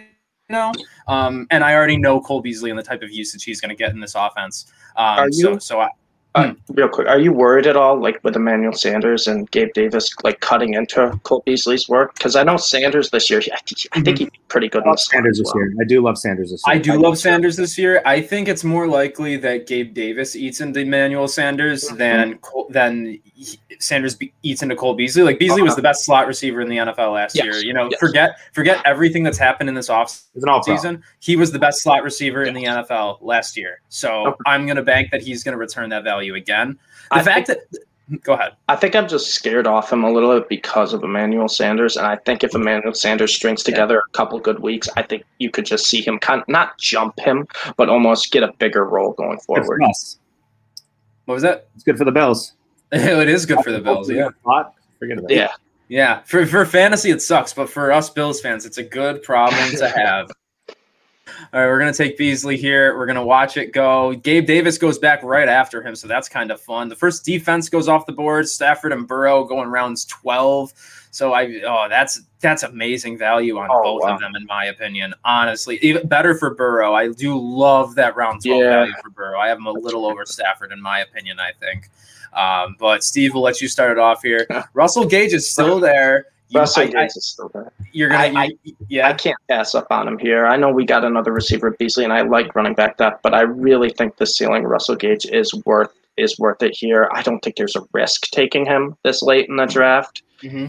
know, 0.50 0.74
um, 1.08 1.48
and 1.52 1.64
I 1.64 1.74
already 1.76 1.96
know 1.96 2.20
Cole 2.20 2.42
Beasley 2.42 2.70
and 2.70 2.78
the 2.78 2.84
type 2.84 3.02
of 3.02 3.12
usage 3.12 3.46
he's 3.46 3.62
going 3.62 3.70
to 3.70 3.76
get 3.76 3.92
in 3.92 4.02
this 4.02 4.16
offense. 4.16 4.66
Um, 4.98 5.20
Are 5.20 5.28
you, 5.28 5.42
so, 5.42 5.58
so 5.58 5.80
I, 5.80 5.88
uh, 6.36 6.48
hmm. 6.48 6.74
real 6.74 6.88
quick, 6.88 7.08
are 7.08 7.20
you 7.20 7.34
worried 7.34 7.68
at 7.68 7.76
all, 7.76 8.00
like 8.00 8.24
with 8.24 8.36
Emmanuel 8.36 8.72
Sanders 8.72 9.28
and 9.28 9.50
Gabe 9.52 9.74
Davis, 9.74 10.10
like 10.24 10.40
cutting 10.40 10.76
into 10.76 11.20
Cole 11.24 11.44
Beasley's 11.46 11.90
work? 11.90 12.14
Because 12.14 12.38
I 12.38 12.44
know 12.44 12.56
Sanders 12.56 13.10
this 13.10 13.30
year, 13.30 13.42
I, 13.52 13.58
I 13.94 14.02
think 14.02 14.20
he's 14.20 14.30
pretty 14.48 14.70
good. 14.70 14.84
I 14.84 14.90
love 14.90 15.00
Sanders 15.00 15.40
this 15.40 15.52
well. 15.54 15.64
year. 15.64 15.74
I 15.82 15.84
do 15.84 16.02
love 16.02 16.18
Sanders 16.18 16.52
this 16.52 16.62
year. 16.66 16.76
I 16.76 16.78
do 16.78 16.94
I 16.94 16.96
love 16.96 17.18
Sanders 17.18 17.58
this 17.58 17.78
year. 17.78 18.02
I 18.06 18.22
think 18.22 18.48
it's 18.48 18.64
more 18.64 18.88
likely 18.88 19.36
that 19.38 19.68
Gabe 19.68 19.94
Davis 19.94 20.36
eats 20.36 20.62
into 20.62 20.80
Emmanuel 20.80 21.28
Sanders 21.28 21.90
mm-hmm. 21.90 21.98
than 21.98 22.40
than 22.70 23.20
Sanders 23.80 24.16
be, 24.16 24.34
eats 24.44 24.64
into 24.64 24.78
Cole 24.78 24.94
Beasley. 24.94 25.24
Like 25.24 25.38
Beasley 25.38 25.62
uh-huh. 25.62 25.66
was 25.66 25.76
the 25.76 25.82
best 25.82 26.06
slot 26.06 26.28
receiver 26.28 26.62
in 26.62 26.70
the 26.70 26.78
NFL 26.78 27.14
last 27.14 27.36
yes. 27.36 27.44
year. 27.44 27.56
You 27.56 27.74
know, 27.74 27.90
yes. 27.92 28.00
forget 28.00 28.40
forget 28.54 28.82
everything 28.86 29.24
that's 29.24 29.38
happened 29.38 29.68
in 29.68 29.76
this 29.76 29.90
off 29.90 30.24
season. 30.64 31.04
He 31.20 31.36
was 31.36 31.52
the 31.52 31.60
best 31.60 31.82
slot 31.82 32.04
receiver 32.04 32.42
yes. 32.42 32.48
in 32.48 32.54
the 32.54 32.64
NFL 32.64 33.18
last 33.22 33.58
year. 33.58 33.82
So 33.90 34.28
okay. 34.28 34.38
I'm 34.46 34.66
going 34.66 34.78
to 34.78 34.84
bank 34.84 35.12
that 35.12 35.22
he's 35.22 35.44
going 35.44 35.54
to 35.54 35.60
return 35.60 35.90
that 35.90 36.06
value 36.06 36.21
again. 36.30 36.78
The 37.10 37.18
I 37.18 37.24
fact 37.24 37.48
think, 37.48 37.60
that 37.72 37.80
go 38.24 38.34
ahead. 38.34 38.54
I 38.68 38.76
think 38.76 38.96
I'm 38.96 39.08
just 39.08 39.32
scared 39.32 39.68
off 39.68 39.92
him 39.92 40.04
a 40.04 40.12
little 40.12 40.38
bit 40.38 40.50
because 40.50 40.94
of 40.94 41.04
Emmanuel 41.04 41.48
Sanders, 41.48 41.98
and 41.98 42.06
I 42.06 42.18
think 42.18 42.44
if 42.44 42.54
Emmanuel 42.54 42.94
Sanders 42.94 43.34
strings 43.34 43.64
together 43.64 43.96
yeah. 43.96 44.02
a 44.10 44.18
couple 44.18 44.40
good 44.40 44.60
weeks, 44.60 44.90
I 44.98 45.04
think 45.04 45.24
you 45.40 45.50
could 45.50 45.66
just 45.66 45.86
see 45.86 46.02
him 46.02 46.20
kind 46.20 46.42
of 46.42 46.48
not 46.48 46.78
jump 46.78 47.20
him, 47.20 47.48
but 47.78 47.90
almost 47.90 48.32
get 48.32 48.44
a 48.44 48.52
bigger 48.60 48.86
role 48.86 49.14
going 49.14 49.40
forward. 49.40 49.82
What 51.26 51.36
was 51.36 51.44
that? 51.44 51.68
It's 51.76 51.84
good 51.84 51.98
for 51.98 52.06
the 52.06 52.12
Bills. 52.12 52.54
it 52.92 53.30
is 53.30 53.46
good 53.46 53.60
for 53.64 53.72
the 53.72 53.80
Bills. 53.80 54.10
Yeah. 54.10 54.30
Forget 55.00 55.20
about 55.20 55.32
yeah. 55.32 55.46
It. 55.46 55.52
Yeah. 55.88 56.22
For 56.24 56.46
for 56.46 56.66
fantasy, 56.66 57.12
it 57.12 57.22
sucks, 57.22 57.54
but 57.54 57.70
for 57.70 57.92
us 57.92 58.10
Bills 58.10 58.42
fans, 58.42 58.66
it's 58.66 58.78
a 58.78 58.84
good 58.84 59.24
problem 59.24 59.72
to 59.78 59.90
have. 59.96 60.32
All 61.54 61.60
right, 61.60 61.68
we're 61.68 61.80
gonna 61.80 61.94
take 61.94 62.18
Beasley 62.18 62.58
here. 62.58 62.98
We're 62.98 63.06
gonna 63.06 63.26
watch 63.26 63.58
it 63.58 63.74
go. 63.74 64.14
Gabe 64.14 64.46
Davis 64.46 64.78
goes 64.78 64.98
back 64.98 65.24
right 65.24 65.50
after 65.50 65.82
him, 65.82 65.96
so 65.96 66.08
that's 66.08 66.30
kind 66.30 66.52
of 66.52 66.62
fun. 66.62 66.90
The 66.90 66.96
first 66.96 67.26
defense 67.26 67.70
goes 67.70 67.88
off 67.88 68.06
the 68.06 68.14
board. 68.14 68.48
Stafford 68.48 68.94
and 68.94 69.08
Burrow 69.08 69.44
going 69.44 69.70
rounds 69.70 70.06
twelve. 70.06 70.74
So 71.12 71.34
I 71.34 71.62
oh 71.68 71.88
that's 71.90 72.22
that's 72.40 72.64
amazing 72.64 73.18
value 73.18 73.58
on 73.58 73.70
oh, 73.70 73.84
both 73.84 74.04
wow. 74.04 74.14
of 74.14 74.20
them 74.20 74.36
in 74.36 74.46
my 74.46 74.66
opinion. 74.66 75.14
Honestly, 75.26 75.78
even 75.82 76.08
better 76.08 76.36
for 76.36 76.54
Burrow. 76.56 76.94
I 76.94 77.10
do 77.10 77.38
love 77.38 77.96
that 77.96 78.16
round 78.16 78.44
twelve 78.44 78.62
yeah. 78.64 78.70
value 78.70 78.94
for 79.04 79.10
Burrow. 79.10 79.40
I 79.40 79.50
have 79.50 79.58
him 79.58 79.68
a 79.68 79.72
little 79.72 80.06
over 80.06 80.26
Stafford 80.26 80.72
in 80.72 80.82
my 80.82 81.00
opinion. 81.00 81.40
I 81.40 81.52
think. 81.60 81.90
Um, 82.34 82.78
but 82.80 83.04
Steve, 83.04 83.34
we'll 83.34 83.44
let 83.44 83.60
you 83.60 83.68
start 83.68 83.92
it 83.92 83.98
off 83.98 84.22
here. 84.22 84.48
Russell 84.74 85.06
Gage 85.06 85.34
is 85.34 85.50
still 85.50 85.80
there. 85.80 86.28
You, 86.52 86.60
Russell 86.60 86.84
I, 86.84 86.86
Gage 86.88 86.96
I, 86.96 87.06
is 87.06 87.26
still 87.26 87.50
there. 87.54 87.72
You're 87.94 88.10
gonna, 88.10 88.38
I, 88.38 88.50
you, 88.64 88.76
yeah. 88.90 89.08
I 89.08 89.14
can't 89.14 89.38
pass 89.50 89.74
up 89.74 89.88
on 89.90 90.08
him 90.08 90.20
here. 90.20 90.46
I 90.46 90.58
know 90.58 90.70
we 90.70 90.86
got 90.86 91.06
another 91.06 91.32
receiver, 91.32 91.68
at 91.68 91.78
Beasley, 91.78 92.04
and 92.04 92.12
I 92.12 92.22
like 92.22 92.54
running 92.56 92.74
back 92.74 92.98
that, 92.98 93.22
but 93.22 93.34
I 93.34 93.42
really 93.42 93.90
think 93.90 94.18
the 94.18 94.26
ceiling 94.26 94.64
Russell 94.64 94.96
Gage 94.96 95.26
is 95.26 95.54
worth 95.66 95.94
is 96.18 96.38
worth 96.38 96.62
it 96.62 96.76
here. 96.76 97.10
I 97.14 97.22
don't 97.22 97.40
think 97.40 97.56
there's 97.56 97.76
a 97.76 97.84
risk 97.94 98.30
taking 98.32 98.66
him 98.66 98.98
this 99.04 99.22
late 99.22 99.48
in 99.48 99.56
the 99.56 99.66
draft. 99.66 100.24
Mm-hmm. 100.44 100.68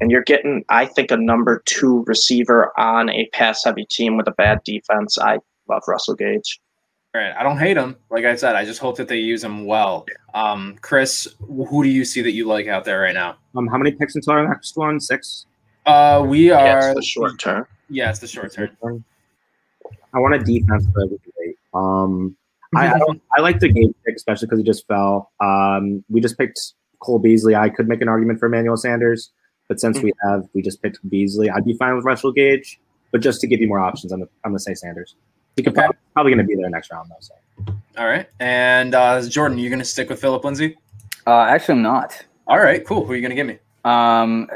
And 0.00 0.10
you're 0.10 0.22
getting, 0.22 0.64
I 0.68 0.86
think, 0.86 1.10
a 1.10 1.16
number 1.16 1.62
two 1.66 2.04
receiver 2.06 2.72
on 2.78 3.10
a 3.10 3.26
pass 3.32 3.64
heavy 3.64 3.86
team 3.86 4.16
with 4.16 4.28
a 4.28 4.32
bad 4.32 4.62
defense. 4.64 5.18
I 5.18 5.38
love 5.68 5.82
Russell 5.88 6.14
Gage. 6.14 6.60
All 7.14 7.20
right. 7.20 7.34
I 7.38 7.44
don't 7.44 7.58
hate 7.58 7.76
him. 7.76 7.96
Like 8.10 8.24
I 8.24 8.34
said, 8.34 8.56
I 8.56 8.64
just 8.64 8.80
hope 8.80 8.96
that 8.96 9.06
they 9.06 9.18
use 9.18 9.44
him 9.44 9.66
well. 9.66 10.04
Um, 10.34 10.76
Chris, 10.80 11.28
who 11.38 11.84
do 11.84 11.88
you 11.88 12.04
see 12.04 12.22
that 12.22 12.32
you 12.32 12.46
like 12.46 12.66
out 12.66 12.84
there 12.84 13.00
right 13.00 13.14
now? 13.14 13.36
Um, 13.54 13.68
how 13.68 13.78
many 13.78 13.92
picks 13.92 14.16
until 14.16 14.32
our 14.32 14.48
next 14.48 14.76
one? 14.76 14.98
Six. 14.98 15.46
Uh, 15.86 16.24
we 16.26 16.50
are 16.50 16.88
yeah, 16.88 16.94
the 16.94 17.02
short 17.02 17.38
term. 17.38 17.66
Yeah, 17.88 18.10
it's 18.10 18.18
the 18.18 18.26
short 18.26 18.52
term. 18.52 19.04
I 20.12 20.18
want 20.18 20.34
a 20.34 20.38
defense 20.40 20.86
for 20.92 21.04
every 21.04 21.56
Um, 21.72 22.36
I, 22.74 22.88
I, 22.88 23.00
I, 23.36 23.40
like 23.40 23.60
the 23.60 23.68
game 23.68 23.94
pick, 24.04 24.16
especially 24.16 24.46
because 24.46 24.58
he 24.58 24.64
just 24.64 24.86
fell. 24.88 25.30
Um, 25.40 26.04
we 26.08 26.20
just 26.20 26.36
picked 26.36 26.58
Cole 27.00 27.20
Beasley. 27.20 27.54
I 27.54 27.68
could 27.68 27.86
make 27.86 28.00
an 28.00 28.08
argument 28.08 28.40
for 28.40 28.46
Emmanuel 28.46 28.76
Sanders, 28.76 29.30
but 29.68 29.78
since 29.78 29.98
mm-hmm. 29.98 30.06
we 30.06 30.12
have, 30.24 30.48
we 30.54 30.62
just 30.62 30.82
picked 30.82 30.98
Beasley. 31.08 31.50
I'd 31.50 31.64
be 31.64 31.74
fine 31.74 31.94
with 31.94 32.04
Russell 32.04 32.32
Gage, 32.32 32.80
but 33.12 33.20
just 33.20 33.40
to 33.42 33.46
give 33.46 33.60
you 33.60 33.68
more 33.68 33.78
options, 33.78 34.10
I'm, 34.10 34.22
I'm 34.22 34.52
gonna 34.52 34.58
say 34.58 34.74
Sanders. 34.74 35.14
He 35.56 35.62
could 35.62 35.72
okay. 35.72 35.82
probably, 35.82 35.98
probably 36.12 36.32
going 36.32 36.46
to 36.46 36.48
be 36.48 36.54
there 36.54 36.70
next 36.70 36.90
round 36.90 37.10
though. 37.10 37.16
So. 37.20 37.34
All 37.96 38.06
right, 38.06 38.28
and 38.40 38.94
uh, 38.94 39.26
Jordan, 39.28 39.58
you 39.58 39.68
going 39.68 39.78
to 39.78 39.84
stick 39.84 40.08
with 40.08 40.20
Philip 40.20 40.44
Lindsay? 40.44 40.76
Uh, 41.26 41.42
actually, 41.42 41.74
I'm 41.74 41.82
not. 41.82 42.24
All 42.46 42.58
right, 42.58 42.84
cool. 42.84 43.04
Who 43.04 43.12
are 43.12 43.16
you 43.16 43.22
going 43.22 43.30
to 43.30 43.36
give 43.36 43.46
me? 43.46 43.58
Um, 43.84 44.48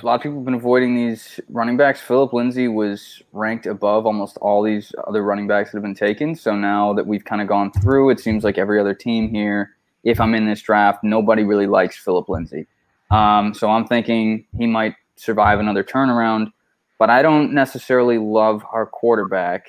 a 0.00 0.06
lot 0.06 0.14
of 0.14 0.20
people 0.22 0.38
have 0.38 0.44
been 0.44 0.54
avoiding 0.54 0.94
these 0.94 1.40
running 1.48 1.76
backs. 1.76 2.00
Philip 2.00 2.32
Lindsay 2.32 2.68
was 2.68 3.22
ranked 3.32 3.66
above 3.66 4.06
almost 4.06 4.36
all 4.38 4.62
these 4.62 4.92
other 5.06 5.22
running 5.22 5.46
backs 5.46 5.70
that 5.70 5.78
have 5.78 5.82
been 5.82 5.94
taken. 5.94 6.34
So 6.34 6.56
now 6.56 6.92
that 6.94 7.06
we've 7.06 7.24
kind 7.24 7.40
of 7.40 7.48
gone 7.48 7.70
through, 7.72 8.10
it 8.10 8.20
seems 8.20 8.44
like 8.44 8.58
every 8.58 8.80
other 8.80 8.94
team 8.94 9.30
here 9.30 9.76
if 10.04 10.20
I'm 10.20 10.34
in 10.34 10.46
this 10.46 10.60
draft. 10.60 11.04
Nobody 11.04 11.44
really 11.44 11.66
likes 11.66 11.96
Philip 11.96 12.28
Lindsay. 12.28 12.66
Um, 13.10 13.54
so 13.54 13.70
I'm 13.70 13.86
thinking 13.86 14.44
he 14.58 14.66
might 14.66 14.94
survive 15.16 15.60
another 15.60 15.84
turnaround, 15.84 16.52
but 16.98 17.10
I 17.10 17.22
don't 17.22 17.52
necessarily 17.52 18.18
love 18.18 18.64
our 18.72 18.86
quarterback 18.86 19.68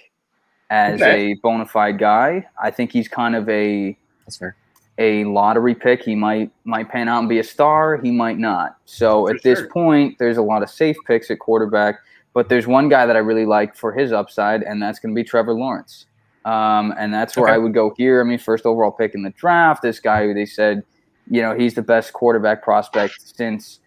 as 0.73 0.99
okay. 0.99 1.31
a 1.31 1.33
bona 1.35 1.67
fide 1.67 1.99
guy. 1.99 2.43
I 2.61 2.71
think 2.71 2.91
he's 2.91 3.07
kind 3.07 3.35
of 3.35 3.47
a 3.47 3.95
that's 4.25 4.37
fair. 4.37 4.55
A 4.97 5.23
lottery 5.25 5.75
pick. 5.75 6.03
He 6.03 6.15
might 6.15 6.51
might 6.63 6.89
pan 6.89 7.07
out 7.07 7.19
and 7.19 7.29
be 7.29 7.37
a 7.37 7.43
star. 7.43 7.97
He 7.97 8.09
might 8.09 8.39
not. 8.39 8.77
So 8.85 9.27
for 9.27 9.35
at 9.35 9.41
sure. 9.41 9.55
this 9.55 9.63
point, 9.71 10.17
there's 10.17 10.37
a 10.37 10.41
lot 10.41 10.63
of 10.63 10.69
safe 10.69 10.97
picks 11.05 11.29
at 11.29 11.37
quarterback. 11.39 11.99
But 12.33 12.49
there's 12.49 12.65
one 12.65 12.89
guy 12.89 13.05
that 13.05 13.15
I 13.15 13.19
really 13.19 13.45
like 13.45 13.75
for 13.75 13.93
his 13.93 14.11
upside, 14.11 14.63
and 14.63 14.81
that's 14.81 14.97
going 14.97 15.13
to 15.13 15.15
be 15.15 15.23
Trevor 15.23 15.53
Lawrence. 15.53 16.07
Um, 16.45 16.91
and 16.97 17.13
that's 17.13 17.37
where 17.37 17.45
okay. 17.45 17.53
I 17.53 17.57
would 17.59 17.75
go 17.75 17.93
here. 17.95 18.19
I 18.19 18.23
mean, 18.23 18.39
first 18.39 18.65
overall 18.65 18.91
pick 18.91 19.13
in 19.13 19.21
the 19.21 19.29
draft. 19.29 19.83
This 19.83 19.99
guy 19.99 20.25
who 20.25 20.33
they 20.33 20.47
said, 20.47 20.83
you 21.29 21.43
know, 21.43 21.55
he's 21.55 21.75
the 21.75 21.83
best 21.83 22.11
quarterback 22.13 22.63
prospect 22.63 23.35
since 23.37 23.79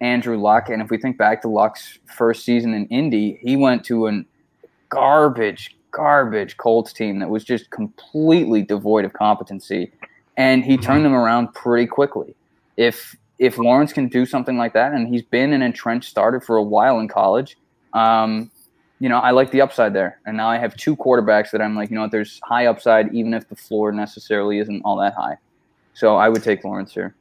Andrew 0.00 0.36
Luck. 0.36 0.70
And 0.70 0.82
if 0.82 0.90
we 0.90 0.98
think 0.98 1.16
back 1.16 1.40
to 1.42 1.48
Luck's 1.48 2.00
first 2.06 2.44
season 2.44 2.74
in 2.74 2.86
Indy, 2.86 3.38
he 3.40 3.54
went 3.54 3.84
to 3.84 4.06
an 4.06 4.26
garbage, 4.88 5.76
garbage 5.94 6.56
Colts 6.56 6.92
team 6.92 7.18
that 7.20 7.30
was 7.30 7.44
just 7.44 7.70
completely 7.70 8.62
devoid 8.62 9.04
of 9.04 9.12
competency, 9.12 9.92
and 10.36 10.64
he 10.64 10.76
turned 10.76 11.04
mm-hmm. 11.04 11.12
them 11.12 11.14
around 11.14 11.54
pretty 11.54 11.86
quickly. 11.86 12.34
If 12.76 13.16
if 13.38 13.58
Lawrence 13.58 13.92
can 13.92 14.08
do 14.08 14.26
something 14.26 14.56
like 14.56 14.72
that, 14.74 14.92
and 14.92 15.08
he's 15.08 15.22
been 15.22 15.52
an 15.52 15.62
entrenched 15.62 16.10
starter 16.10 16.40
for 16.40 16.56
a 16.56 16.62
while 16.62 16.98
in 17.00 17.08
college, 17.08 17.56
um, 17.94 18.50
you 19.00 19.08
know, 19.08 19.18
I 19.18 19.32
like 19.32 19.50
the 19.50 19.60
upside 19.60 19.92
there. 19.92 20.20
And 20.24 20.36
now 20.36 20.48
I 20.48 20.58
have 20.58 20.76
two 20.76 20.96
quarterbacks 20.96 21.50
that 21.50 21.60
I'm 21.60 21.74
like, 21.74 21.90
you 21.90 21.96
know, 21.96 22.02
what, 22.02 22.10
there's 22.10 22.40
high 22.44 22.66
upside, 22.66 23.12
even 23.14 23.34
if 23.34 23.48
the 23.48 23.56
floor 23.56 23.92
necessarily 23.92 24.58
isn't 24.58 24.82
all 24.84 24.96
that 24.98 25.14
high. 25.14 25.36
So 25.94 26.16
I 26.16 26.28
would 26.28 26.42
take 26.42 26.64
Lawrence 26.64 26.92
here. 26.92 27.14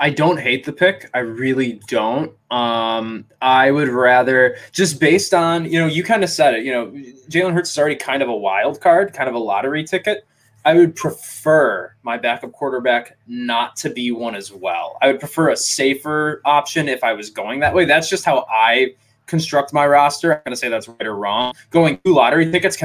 I 0.00 0.10
don't 0.10 0.38
hate 0.38 0.64
the 0.64 0.72
pick. 0.72 1.10
I 1.12 1.20
really 1.20 1.80
don't. 1.88 2.32
Um, 2.50 3.24
I 3.42 3.70
would 3.70 3.88
rather 3.88 4.56
just 4.72 5.00
based 5.00 5.34
on 5.34 5.64
you 5.64 5.78
know 5.78 5.86
you 5.86 6.04
kind 6.04 6.22
of 6.22 6.30
said 6.30 6.54
it. 6.54 6.64
You 6.64 6.72
know, 6.72 6.86
Jalen 7.28 7.52
Hurts 7.52 7.70
is 7.70 7.78
already 7.78 7.96
kind 7.96 8.22
of 8.22 8.28
a 8.28 8.36
wild 8.36 8.80
card, 8.80 9.12
kind 9.12 9.28
of 9.28 9.34
a 9.34 9.38
lottery 9.38 9.84
ticket. 9.84 10.24
I 10.64 10.74
would 10.74 10.94
prefer 10.94 11.94
my 12.02 12.18
backup 12.18 12.52
quarterback 12.52 13.16
not 13.26 13.76
to 13.76 13.90
be 13.90 14.10
one 14.10 14.34
as 14.34 14.52
well. 14.52 14.98
I 15.00 15.06
would 15.06 15.18
prefer 15.18 15.50
a 15.50 15.56
safer 15.56 16.42
option 16.44 16.88
if 16.88 17.02
I 17.02 17.12
was 17.12 17.30
going 17.30 17.60
that 17.60 17.74
way. 17.74 17.84
That's 17.84 18.10
just 18.10 18.24
how 18.24 18.44
I 18.50 18.94
construct 19.26 19.72
my 19.72 19.86
roster. 19.86 20.34
I'm 20.34 20.42
going 20.44 20.52
to 20.52 20.56
say 20.56 20.68
that's 20.68 20.88
right 20.88 21.06
or 21.06 21.14
wrong. 21.14 21.54
Going 21.70 21.98
two 22.04 22.14
lottery 22.14 22.50
tickets 22.50 22.76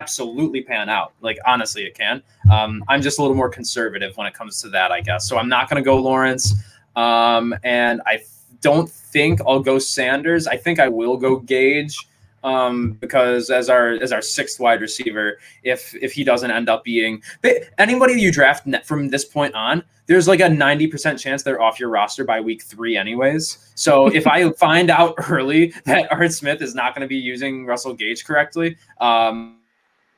absolutely 0.00 0.62
pan 0.62 0.88
out. 0.88 1.12
Like 1.20 1.38
honestly, 1.46 1.82
it 1.82 1.94
can. 1.94 2.22
Um, 2.50 2.84
I'm 2.88 3.02
just 3.02 3.18
a 3.18 3.22
little 3.22 3.36
more 3.36 3.48
conservative 3.48 4.16
when 4.16 4.26
it 4.26 4.34
comes 4.34 4.60
to 4.62 4.68
that, 4.70 4.92
I 4.92 5.00
guess. 5.00 5.28
So 5.28 5.38
I'm 5.38 5.48
not 5.48 5.68
going 5.68 5.82
to 5.82 5.84
go 5.84 5.96
Lawrence, 5.96 6.54
um, 6.94 7.54
and 7.64 8.00
I 8.06 8.20
don't 8.60 8.88
think 8.88 9.40
I'll 9.46 9.60
go 9.60 9.78
Sanders. 9.78 10.46
I 10.46 10.56
think 10.56 10.78
I 10.78 10.88
will 10.88 11.16
go 11.16 11.40
Gage 11.40 11.96
um, 12.44 12.92
because 13.00 13.50
as 13.50 13.68
our 13.68 13.90
as 13.94 14.12
our 14.12 14.22
sixth 14.22 14.60
wide 14.60 14.80
receiver, 14.80 15.38
if 15.64 15.94
if 15.96 16.12
he 16.12 16.22
doesn't 16.22 16.50
end 16.50 16.68
up 16.68 16.84
being 16.84 17.20
anybody 17.78 18.20
you 18.20 18.30
draft 18.30 18.68
from 18.84 19.08
this 19.08 19.24
point 19.24 19.54
on, 19.54 19.82
there's 20.06 20.28
like 20.28 20.40
a 20.40 20.48
ninety 20.48 20.86
percent 20.86 21.18
chance 21.18 21.42
they're 21.42 21.60
off 21.60 21.80
your 21.80 21.88
roster 21.88 22.24
by 22.24 22.40
week 22.40 22.62
three, 22.62 22.96
anyways. 22.96 23.72
So 23.74 24.06
if 24.14 24.28
I 24.28 24.50
find 24.52 24.90
out 24.90 25.14
early 25.28 25.74
that 25.86 26.10
Art 26.12 26.32
Smith 26.32 26.62
is 26.62 26.76
not 26.76 26.94
going 26.94 27.02
to 27.02 27.08
be 27.08 27.16
using 27.16 27.66
Russell 27.66 27.94
Gage 27.94 28.24
correctly, 28.24 28.76
um, 29.00 29.57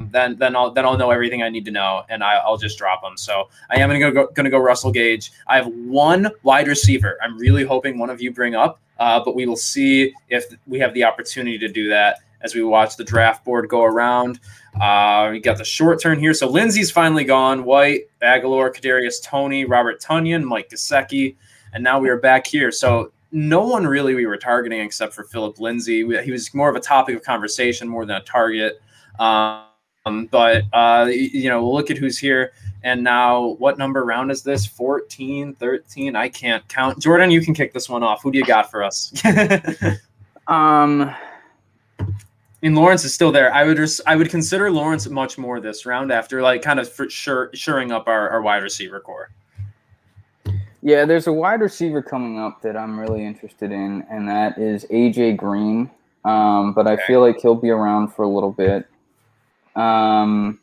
then 0.00 0.36
then 0.38 0.56
I'll 0.56 0.70
then 0.70 0.84
I'll 0.84 0.96
know 0.96 1.10
everything 1.10 1.42
I 1.42 1.48
need 1.48 1.64
to 1.66 1.70
know, 1.70 2.02
and 2.08 2.24
I, 2.24 2.48
will 2.48 2.56
just 2.56 2.78
drop 2.78 3.02
them. 3.02 3.16
So 3.16 3.48
I 3.70 3.80
am 3.80 3.88
gonna 3.88 4.10
go 4.10 4.28
gonna 4.34 4.50
go 4.50 4.58
Russell 4.58 4.90
Gage. 4.90 5.32
I 5.46 5.56
have 5.56 5.66
one 5.66 6.30
wide 6.42 6.68
receiver. 6.68 7.18
I'm 7.22 7.36
really 7.38 7.64
hoping 7.64 7.98
one 7.98 8.10
of 8.10 8.20
you 8.20 8.32
bring 8.32 8.54
up, 8.54 8.80
uh, 8.98 9.22
but 9.24 9.34
we 9.34 9.46
will 9.46 9.56
see 9.56 10.12
if 10.28 10.44
we 10.66 10.78
have 10.78 10.94
the 10.94 11.04
opportunity 11.04 11.58
to 11.58 11.68
do 11.68 11.88
that 11.90 12.18
as 12.42 12.54
we 12.54 12.62
watch 12.62 12.96
the 12.96 13.04
draft 13.04 13.44
board 13.44 13.68
go 13.68 13.84
around. 13.84 14.40
Uh, 14.80 15.28
we 15.30 15.40
got 15.40 15.58
the 15.58 15.64
short 15.64 16.00
turn 16.00 16.18
here. 16.18 16.32
So 16.32 16.48
Lindsay's 16.48 16.90
finally 16.90 17.24
gone. 17.24 17.64
White, 17.64 18.04
Agholor, 18.22 18.74
Kadarius 18.74 19.22
Toney, 19.22 19.66
Robert 19.66 20.00
Tonyan, 20.00 20.42
Mike 20.42 20.70
Gesicki, 20.70 21.36
and 21.74 21.84
now 21.84 21.98
we 21.98 22.08
are 22.08 22.18
back 22.18 22.46
here. 22.46 22.72
So 22.72 23.12
no 23.32 23.66
one 23.66 23.86
really 23.86 24.14
we 24.14 24.24
were 24.24 24.38
targeting 24.38 24.80
except 24.80 25.12
for 25.12 25.24
Philip 25.24 25.60
Lindsay. 25.60 25.98
He 26.22 26.30
was 26.30 26.52
more 26.54 26.70
of 26.70 26.76
a 26.76 26.80
topic 26.80 27.14
of 27.14 27.22
conversation 27.22 27.86
more 27.86 28.06
than 28.06 28.16
a 28.16 28.22
target. 28.22 28.80
Um, 29.18 29.64
um, 30.06 30.26
but 30.26 30.64
uh, 30.72 31.08
you 31.10 31.48
know, 31.48 31.62
we'll 31.62 31.74
look 31.74 31.90
at 31.90 31.98
who's 31.98 32.18
here. 32.18 32.52
And 32.82 33.04
now, 33.04 33.56
what 33.58 33.76
number 33.76 34.04
round 34.04 34.30
is 34.30 34.42
this? 34.42 34.64
14, 34.64 35.54
13? 35.54 36.16
I 36.16 36.28
can't 36.28 36.66
count. 36.68 36.98
Jordan, 36.98 37.30
you 37.30 37.42
can 37.42 37.52
kick 37.52 37.74
this 37.74 37.88
one 37.88 38.02
off. 38.02 38.22
Who 38.22 38.32
do 38.32 38.38
you 38.38 38.44
got 38.44 38.70
for 38.70 38.82
us? 38.82 39.12
um, 40.46 41.14
and 42.62 42.74
Lawrence 42.74 43.04
is 43.04 43.12
still 43.12 43.32
there. 43.32 43.52
I 43.52 43.64
would 43.64 43.76
just, 43.76 44.00
I 44.06 44.16
would 44.16 44.30
consider 44.30 44.70
Lawrence 44.70 45.06
much 45.08 45.36
more 45.36 45.60
this 45.60 45.84
round 45.84 46.10
after 46.10 46.40
like 46.40 46.62
kind 46.62 46.80
of 46.80 46.90
for 46.90 47.08
sure 47.10 47.50
shoring 47.52 47.92
up 47.92 48.08
our, 48.08 48.30
our 48.30 48.40
wide 48.40 48.62
receiver 48.62 49.00
core. 49.00 49.30
Yeah, 50.82 51.04
there's 51.04 51.26
a 51.26 51.32
wide 51.32 51.60
receiver 51.60 52.00
coming 52.02 52.38
up 52.38 52.62
that 52.62 52.74
I'm 52.74 52.98
really 52.98 53.24
interested 53.24 53.70
in, 53.70 54.06
and 54.10 54.26
that 54.28 54.56
is 54.56 54.86
AJ 54.86 55.36
Green. 55.36 55.90
Um, 56.24 56.72
but 56.72 56.86
I 56.86 56.96
feel 57.06 57.20
like 57.20 57.40
he'll 57.40 57.54
be 57.54 57.70
around 57.70 58.08
for 58.08 58.22
a 58.22 58.28
little 58.28 58.52
bit. 58.52 58.86
Um, 59.80 60.60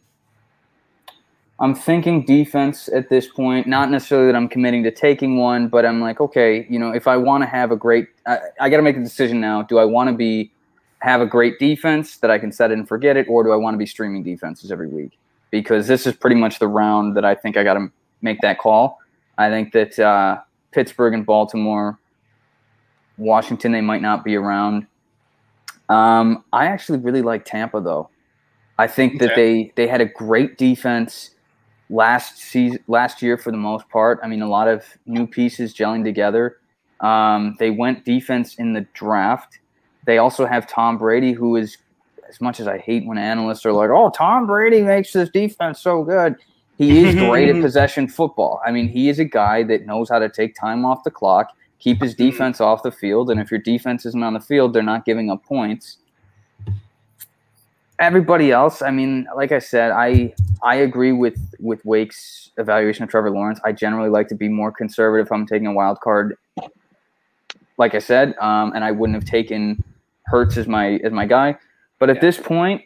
I'm 1.59 1.73
thinking 1.73 2.23
defense 2.23 2.87
at 2.89 3.09
this 3.09 3.27
point. 3.27 3.65
Not 3.65 3.89
necessarily 3.89 4.27
that 4.27 4.35
I'm 4.35 4.47
committing 4.47 4.83
to 4.83 4.91
taking 4.91 5.37
one, 5.37 5.69
but 5.69 5.85
I'm 5.85 5.99
like, 5.99 6.21
okay, 6.21 6.67
you 6.69 6.77
know, 6.77 6.91
if 6.91 7.07
I 7.07 7.17
want 7.17 7.41
to 7.41 7.47
have 7.47 7.71
a 7.71 7.75
great, 7.75 8.07
I, 8.27 8.39
I 8.59 8.69
got 8.69 8.77
to 8.77 8.83
make 8.83 8.95
a 8.95 9.03
decision 9.03 9.41
now. 9.41 9.63
Do 9.63 9.79
I 9.79 9.85
want 9.85 10.09
to 10.09 10.15
be 10.15 10.51
have 10.99 11.21
a 11.21 11.25
great 11.25 11.59
defense 11.59 12.17
that 12.17 12.31
I 12.31 12.37
can 12.39 12.51
set 12.51 12.71
it 12.71 12.77
and 12.77 12.87
forget 12.87 13.17
it, 13.17 13.27
or 13.29 13.43
do 13.43 13.51
I 13.51 13.55
want 13.55 13.73
to 13.73 13.77
be 13.77 13.85
streaming 13.85 14.23
defenses 14.23 14.71
every 14.71 14.87
week? 14.87 15.17
Because 15.49 15.87
this 15.87 16.05
is 16.05 16.15
pretty 16.15 16.35
much 16.35 16.59
the 16.59 16.67
round 16.67 17.15
that 17.17 17.25
I 17.25 17.33
think 17.33 17.57
I 17.57 17.63
got 17.63 17.75
to 17.75 17.91
make 18.21 18.41
that 18.41 18.59
call. 18.59 18.99
I 19.37 19.49
think 19.49 19.73
that 19.73 19.97
uh, 19.97 20.39
Pittsburgh 20.71 21.13
and 21.13 21.25
Baltimore, 21.25 21.97
Washington, 23.17 23.71
they 23.71 23.81
might 23.81 24.01
not 24.01 24.23
be 24.23 24.35
around. 24.35 24.85
Um, 25.89 26.43
I 26.51 26.65
actually 26.65 26.99
really 26.99 27.21
like 27.21 27.45
Tampa 27.45 27.79
though. 27.81 28.09
I 28.77 28.87
think 28.87 29.19
that 29.19 29.35
they 29.35 29.71
they 29.75 29.87
had 29.87 30.01
a 30.01 30.05
great 30.05 30.57
defense 30.57 31.31
last 31.89 32.37
season, 32.37 32.79
last 32.87 33.21
year 33.21 33.37
for 33.37 33.51
the 33.51 33.57
most 33.57 33.89
part. 33.89 34.19
I 34.23 34.27
mean, 34.27 34.41
a 34.41 34.49
lot 34.49 34.67
of 34.67 34.83
new 35.05 35.25
pieces 35.25 35.73
gelling 35.73 36.03
together. 36.03 36.57
Um, 36.99 37.55
they 37.59 37.69
went 37.69 38.05
defense 38.05 38.55
in 38.55 38.73
the 38.73 38.81
draft. 38.93 39.59
They 40.05 40.17
also 40.17 40.45
have 40.45 40.67
Tom 40.67 40.97
Brady, 40.97 41.33
who 41.33 41.55
is, 41.55 41.77
as 42.29 42.41
much 42.41 42.59
as 42.59 42.67
I 42.67 42.77
hate 42.77 43.05
when 43.05 43.17
analysts 43.17 43.65
are 43.65 43.73
like, 43.73 43.89
"Oh, 43.89 44.09
Tom 44.09 44.47
Brady 44.47 44.81
makes 44.81 45.13
this 45.13 45.29
defense 45.29 45.79
so 45.79 46.03
good." 46.03 46.35
He 46.77 47.05
is 47.05 47.15
great 47.15 47.49
at 47.49 47.61
possession 47.61 48.07
football. 48.07 48.61
I 48.65 48.71
mean, 48.71 48.87
he 48.87 49.09
is 49.09 49.17
a 49.17 49.25
guy 49.25 49.63
that 49.63 49.87
knows 49.87 50.09
how 50.09 50.19
to 50.19 50.29
take 50.29 50.55
time 50.55 50.85
off 50.85 51.03
the 51.03 51.09
clock, 51.09 51.51
keep 51.79 52.01
his 52.01 52.13
mm-hmm. 52.13 52.29
defense 52.29 52.61
off 52.61 52.83
the 52.83 52.91
field, 52.91 53.31
and 53.31 53.39
if 53.39 53.49
your 53.49 53.59
defense 53.59 54.05
isn't 54.05 54.23
on 54.23 54.33
the 54.33 54.39
field, 54.39 54.73
they're 54.73 54.83
not 54.83 55.03
giving 55.03 55.31
up 55.31 55.43
points 55.43 55.97
everybody 57.99 58.51
else, 58.51 58.81
I 58.81 58.91
mean, 58.91 59.27
like 59.35 59.51
I 59.51 59.59
said, 59.59 59.91
I 59.91 60.33
I 60.63 60.75
agree 60.75 61.11
with 61.11 61.37
with 61.59 61.83
Wake's 61.85 62.51
evaluation 62.57 63.03
of 63.03 63.09
Trevor 63.09 63.31
Lawrence. 63.31 63.59
I 63.63 63.71
generally 63.71 64.09
like 64.09 64.27
to 64.29 64.35
be 64.35 64.47
more 64.47 64.71
conservative 64.71 65.27
if 65.27 65.31
I'm 65.31 65.45
taking 65.45 65.67
a 65.67 65.73
wild 65.73 65.99
card. 66.01 66.37
Like 67.77 67.93
I 67.93 67.99
said, 67.99 68.35
um, 68.39 68.73
and 68.73 68.83
I 68.83 68.91
wouldn't 68.91 69.15
have 69.15 69.29
taken 69.29 69.83
Hurts 70.25 70.57
as 70.57 70.67
my 70.67 70.95
as 71.03 71.11
my 71.11 71.25
guy. 71.25 71.57
But 71.99 72.09
at 72.09 72.17
yeah. 72.17 72.21
this 72.21 72.37
point, 72.37 72.81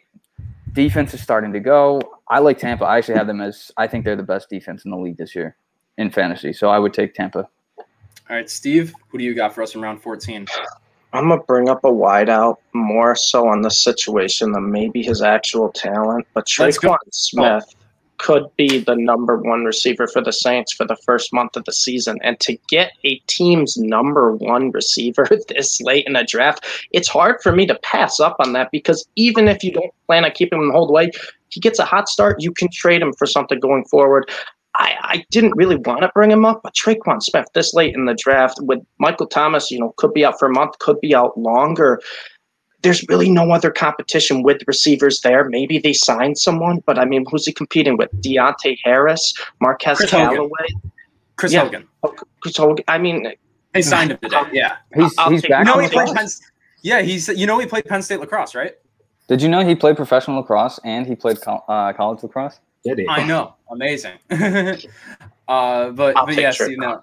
defense 0.72 1.14
is 1.14 1.20
starting 1.20 1.52
to 1.52 1.60
go. 1.60 2.00
I 2.28 2.38
like 2.38 2.58
Tampa. 2.58 2.84
I 2.84 2.98
actually 2.98 3.16
have 3.16 3.26
them 3.26 3.40
as 3.40 3.70
I 3.76 3.86
think 3.86 4.04
they're 4.04 4.16
the 4.16 4.22
best 4.22 4.48
defense 4.48 4.84
in 4.84 4.90
the 4.90 4.96
league 4.96 5.16
this 5.16 5.34
year 5.34 5.56
in 5.98 6.10
fantasy. 6.10 6.52
So 6.52 6.68
I 6.68 6.78
would 6.78 6.94
take 6.94 7.14
Tampa. 7.14 7.48
All 8.30 8.36
right, 8.36 8.48
Steve, 8.48 8.94
who 9.08 9.18
do 9.18 9.24
you 9.24 9.34
got 9.34 9.54
for 9.54 9.62
us 9.62 9.74
in 9.74 9.82
round 9.82 10.02
14? 10.02 10.46
I'm 11.12 11.28
gonna 11.28 11.42
bring 11.42 11.68
up 11.68 11.84
a 11.84 11.88
wideout 11.88 12.56
more 12.72 13.14
so 13.14 13.48
on 13.48 13.62
the 13.62 13.70
situation 13.70 14.52
than 14.52 14.70
maybe 14.70 15.02
his 15.02 15.20
actual 15.20 15.70
talent, 15.70 16.26
but 16.32 16.46
Tre'Quan 16.46 16.96
Smith 17.10 17.64
oh. 17.68 17.78
could 18.16 18.44
be 18.56 18.78
the 18.78 18.96
number 18.96 19.36
one 19.36 19.64
receiver 19.64 20.06
for 20.06 20.22
the 20.22 20.32
Saints 20.32 20.72
for 20.72 20.86
the 20.86 20.96
first 20.96 21.32
month 21.32 21.56
of 21.56 21.64
the 21.64 21.72
season. 21.72 22.18
And 22.22 22.40
to 22.40 22.56
get 22.70 22.92
a 23.04 23.16
team's 23.26 23.76
number 23.76 24.32
one 24.32 24.70
receiver 24.70 25.28
this 25.48 25.82
late 25.82 26.06
in 26.06 26.16
a 26.16 26.24
draft, 26.24 26.64
it's 26.92 27.08
hard 27.08 27.42
for 27.42 27.52
me 27.52 27.66
to 27.66 27.78
pass 27.82 28.18
up 28.18 28.36
on 28.38 28.54
that 28.54 28.70
because 28.72 29.06
even 29.16 29.48
if 29.48 29.62
you 29.62 29.72
don't 29.72 29.92
plan 30.06 30.24
on 30.24 30.30
keeping 30.30 30.60
him 30.60 30.68
the 30.68 30.72
whole 30.72 30.90
way, 30.90 31.10
he 31.50 31.60
gets 31.60 31.78
a 31.78 31.84
hot 31.84 32.08
start, 32.08 32.40
you 32.40 32.52
can 32.52 32.68
trade 32.72 33.02
him 33.02 33.12
for 33.12 33.26
something 33.26 33.60
going 33.60 33.84
forward. 33.84 34.30
I, 34.74 34.96
I 35.02 35.24
didn't 35.30 35.54
really 35.54 35.76
want 35.76 36.00
to 36.00 36.10
bring 36.14 36.30
him 36.30 36.44
up, 36.44 36.62
but 36.62 36.74
Tre'Quan 36.74 37.22
Smith 37.22 37.46
this 37.54 37.74
late 37.74 37.94
in 37.94 38.06
the 38.06 38.14
draft 38.14 38.58
with 38.62 38.78
Michael 38.98 39.26
Thomas, 39.26 39.70
you 39.70 39.78
know, 39.78 39.92
could 39.96 40.14
be 40.14 40.24
out 40.24 40.38
for 40.38 40.48
a 40.48 40.52
month, 40.52 40.78
could 40.78 41.00
be 41.00 41.14
out 41.14 41.36
longer. 41.36 42.00
there's 42.82 43.06
really 43.08 43.30
no 43.30 43.52
other 43.52 43.70
competition 43.70 44.42
with 44.42 44.62
receivers 44.66 45.20
there. 45.20 45.48
Maybe 45.48 45.78
they 45.78 45.92
signed 45.92 46.38
someone, 46.38 46.82
but 46.84 46.98
I 46.98 47.04
mean, 47.04 47.24
who's 47.30 47.46
he 47.46 47.52
competing 47.52 47.96
with? 47.96 48.10
Deonte 48.20 48.78
Harris, 48.82 49.34
Marquez 49.60 49.98
Chris 49.98 50.10
Callaway, 50.10 50.48
Hogan. 50.50 50.92
Chris 51.36 51.52
yeah. 51.52 51.60
Hogan. 51.60 51.88
Chris 52.40 52.56
Hogan. 52.56 52.84
I 52.88 52.98
mean, 52.98 53.32
they 53.72 53.82
signed 53.82 54.12
him 54.12 54.18
today. 54.22 54.42
Yeah, 54.52 54.76
he's, 54.94 55.14
he's 55.28 55.42
back. 55.42 55.66
You 55.66 55.74
know, 55.74 55.78
he 55.78 55.88
played 55.88 56.14
Penn, 56.14 56.28
yeah, 56.82 57.02
he's 57.02 57.28
you 57.28 57.46
know 57.46 57.58
he 57.58 57.66
played 57.66 57.84
Penn 57.84 58.02
State 58.02 58.20
lacrosse, 58.20 58.54
right? 58.54 58.74
Did 59.28 59.40
you 59.40 59.48
know 59.48 59.64
he 59.64 59.74
played 59.74 59.96
professional 59.96 60.38
lacrosse 60.38 60.80
and 60.84 61.06
he 61.06 61.14
played 61.14 61.38
uh, 61.46 61.92
college 61.92 62.22
lacrosse? 62.22 62.58
Did 62.84 62.98
he? 62.98 63.08
I 63.08 63.24
know, 63.24 63.54
amazing. 63.70 64.18
uh, 64.30 65.90
but 65.90 66.16
I'll 66.16 66.26
but 66.26 66.34
yes, 66.34 66.60
you 66.60 66.76
know. 66.76 67.02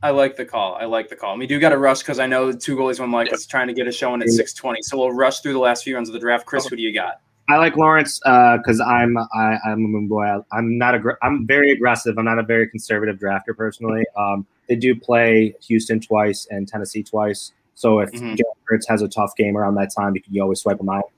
I 0.00 0.10
like 0.10 0.36
the 0.36 0.44
call. 0.44 0.76
I 0.76 0.84
like 0.84 1.08
the 1.08 1.16
call. 1.16 1.36
we 1.36 1.48
do 1.48 1.58
got 1.58 1.70
to 1.70 1.78
rush 1.78 2.00
because 2.00 2.20
I 2.20 2.26
know 2.26 2.52
two 2.52 2.76
goalies 2.76 3.00
one 3.00 3.10
Mike 3.10 3.32
is 3.32 3.46
trying 3.46 3.66
to 3.66 3.74
get 3.74 3.88
a 3.88 3.92
show 3.92 4.14
in 4.14 4.22
at 4.22 4.28
six 4.28 4.52
twenty. 4.54 4.80
So 4.82 4.96
we'll 4.96 5.10
rush 5.10 5.40
through 5.40 5.54
the 5.54 5.58
last 5.58 5.82
few 5.82 5.96
rounds 5.96 6.08
of 6.08 6.12
the 6.12 6.20
draft. 6.20 6.46
Chris, 6.46 6.66
who 6.66 6.76
do 6.76 6.82
you 6.82 6.94
got? 6.94 7.20
I 7.48 7.56
like 7.56 7.76
Lawrence 7.76 8.20
because 8.20 8.80
uh, 8.80 8.84
I'm 8.84 9.16
I, 9.16 9.58
I'm 9.64 9.72
a 9.72 9.76
moon 9.76 10.06
boy. 10.06 10.24
I'm 10.52 10.78
not 10.78 10.94
a 10.94 11.16
I'm 11.22 11.46
very 11.46 11.72
aggressive. 11.72 12.16
I'm 12.18 12.26
not 12.26 12.38
a 12.38 12.42
very 12.42 12.68
conservative 12.68 13.18
drafter 13.18 13.56
personally. 13.56 14.04
Um, 14.16 14.46
they 14.68 14.76
do 14.76 14.94
play 14.94 15.54
Houston 15.62 15.98
twice 15.98 16.46
and 16.50 16.68
Tennessee 16.68 17.02
twice. 17.02 17.52
So 17.74 18.00
if 18.00 18.12
mm-hmm. 18.12 18.34
Jalen 18.34 18.56
Hurts 18.64 18.88
has 18.88 19.02
a 19.02 19.08
tough 19.08 19.34
game 19.36 19.56
around 19.56 19.76
that 19.76 19.90
time, 19.96 20.14
you 20.14 20.20
can 20.20 20.38
always 20.40 20.60
swipe 20.60 20.78
them 20.78 20.90
out. 20.90 21.10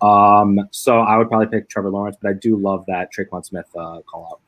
Um, 0.00 0.68
so 0.70 1.00
I 1.00 1.16
would 1.16 1.28
probably 1.28 1.46
pick 1.46 1.68
Trevor 1.68 1.90
Lawrence, 1.90 2.16
but 2.20 2.30
I 2.30 2.34
do 2.34 2.56
love 2.56 2.84
that 2.86 3.12
Tre'Quan 3.12 3.44
Smith 3.44 3.66
uh, 3.76 4.00
call 4.02 4.28
out. 4.32 4.40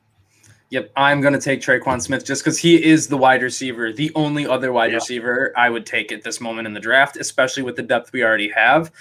Yep, 0.71 0.91
I'm 0.95 1.19
going 1.19 1.33
to 1.33 1.39
take 1.39 1.61
Tre'Quan 1.61 1.99
Smith 1.99 2.23
just 2.23 2.43
because 2.43 2.59
he 2.59 2.83
is 2.83 3.07
the 3.07 3.17
wide 3.17 3.41
receiver, 3.41 3.91
the 3.91 4.11
only 4.13 4.45
other 4.45 4.71
wide 4.71 4.91
yeah. 4.91 4.97
receiver 4.97 5.51
I 5.57 5.67
would 5.67 5.83
take 5.83 6.11
at 6.11 6.23
this 6.23 6.39
moment 6.39 6.67
in 6.67 6.75
the 6.75 6.79
draft, 6.79 7.17
especially 7.17 7.63
with 7.63 7.75
the 7.75 7.81
depth 7.81 8.13
we 8.13 8.23
already 8.23 8.49
have. 8.49 8.91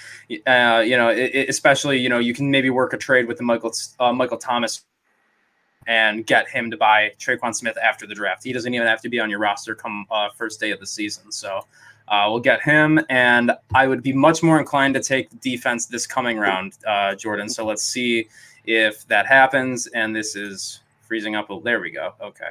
Uh, 0.47 0.83
you 0.87 0.97
know, 0.97 1.11
it, 1.11 1.35
it, 1.35 1.49
especially 1.51 1.99
you 1.99 2.09
know 2.09 2.19
you 2.19 2.33
can 2.33 2.51
maybe 2.51 2.71
work 2.71 2.95
a 2.95 2.97
trade 2.97 3.29
with 3.29 3.37
the 3.37 3.45
Michael 3.45 3.73
uh, 4.01 4.15
Michael 4.15 4.39
Thomas 4.39 4.87
and 5.87 6.27
get 6.27 6.49
him 6.49 6.71
to 6.71 6.77
buy 6.77 7.13
Tre'Quan 7.19 7.55
Smith 7.55 7.77
after 7.83 8.07
the 8.07 8.15
draft. 8.15 8.45
He 8.45 8.53
doesn't 8.53 8.73
even 8.73 8.87
have 8.87 9.03
to 9.03 9.11
be 9.11 9.21
on 9.21 9.29
your 9.29 9.39
roster 9.39 9.75
come 9.75 10.07
uh, 10.11 10.29
first 10.37 10.61
day 10.61 10.71
of 10.71 10.81
the 10.81 10.87
season. 10.87 11.31
So 11.33 11.67
uh, 12.11 12.27
we'll 12.29 12.41
get 12.41 12.63
him, 12.63 13.01
and 13.09 13.53
I 13.75 13.87
would 13.87 14.03
be 14.03 14.13
much 14.13 14.43
more 14.43 14.59
inclined 14.59 14.95
to 14.95 15.03
take 15.03 15.29
defense 15.41 15.87
this 15.87 16.07
coming 16.07 16.39
round, 16.39 16.79
uh, 16.87 17.15
Jordan. 17.15 17.49
So 17.49 17.67
let's 17.67 17.83
see 17.83 18.29
if 18.65 19.07
that 19.09 19.27
happens. 19.27 19.87
And 19.89 20.15
this 20.15 20.37
is 20.37 20.81
freezing 21.03 21.37
up. 21.37 21.47
Oh, 21.51 21.61
there 21.61 21.81
we 21.81 21.91
go. 21.91 22.15
Okay. 22.21 22.51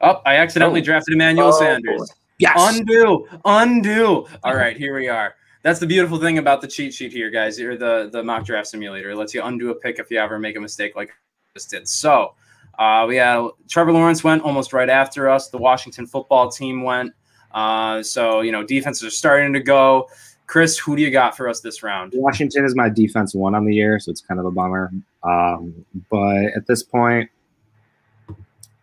Oh, 0.00 0.20
I 0.24 0.36
accidentally 0.36 0.80
oh. 0.80 0.84
drafted 0.84 1.14
Emmanuel 1.14 1.48
oh, 1.48 1.58
Sanders. 1.58 2.10
Yes. 2.38 2.56
Undo. 2.56 3.26
Undo. 3.44 4.26
All 4.42 4.54
right, 4.54 4.76
here 4.76 4.94
we 4.94 5.08
are. 5.08 5.34
That's 5.62 5.78
the 5.78 5.86
beautiful 5.86 6.18
thing 6.18 6.38
about 6.38 6.62
the 6.62 6.66
cheat 6.66 6.94
sheet 6.94 7.12
here, 7.12 7.28
guys. 7.28 7.60
Or 7.60 7.76
the 7.76 8.08
the 8.10 8.22
mock 8.22 8.46
draft 8.46 8.68
simulator. 8.68 9.10
It 9.10 9.16
lets 9.16 9.34
you 9.34 9.42
undo 9.42 9.70
a 9.70 9.74
pick 9.74 9.98
if 9.98 10.10
you 10.10 10.18
ever 10.18 10.38
make 10.38 10.56
a 10.56 10.60
mistake 10.60 10.96
like 10.96 11.10
I 11.10 11.12
just 11.54 11.70
did. 11.70 11.86
So 11.86 12.34
uh, 12.78 13.04
we 13.06 13.16
had 13.16 13.46
Trevor 13.68 13.92
Lawrence 13.92 14.24
went 14.24 14.42
almost 14.42 14.72
right 14.72 14.88
after 14.88 15.28
us. 15.28 15.48
The 15.48 15.58
Washington 15.58 16.06
football 16.06 16.50
team 16.50 16.82
went. 16.82 17.12
Uh, 17.52 18.02
so 18.02 18.40
you 18.40 18.52
know 18.52 18.64
defenses 18.64 19.04
are 19.04 19.10
starting 19.10 19.52
to 19.52 19.60
go. 19.60 20.08
Chris, 20.46 20.76
who 20.76 20.96
do 20.96 21.02
you 21.02 21.10
got 21.10 21.36
for 21.36 21.48
us 21.48 21.60
this 21.60 21.82
round? 21.82 22.12
Washington 22.16 22.64
is 22.64 22.74
my 22.74 22.88
defense 22.88 23.34
one 23.34 23.54
on 23.54 23.64
the 23.64 23.74
year, 23.74 24.00
so 24.00 24.10
it's 24.10 24.20
kind 24.20 24.40
of 24.40 24.46
a 24.46 24.50
bummer. 24.50 24.90
Um, 25.22 25.84
but 26.10 26.46
at 26.56 26.66
this 26.66 26.82
point, 26.82 27.30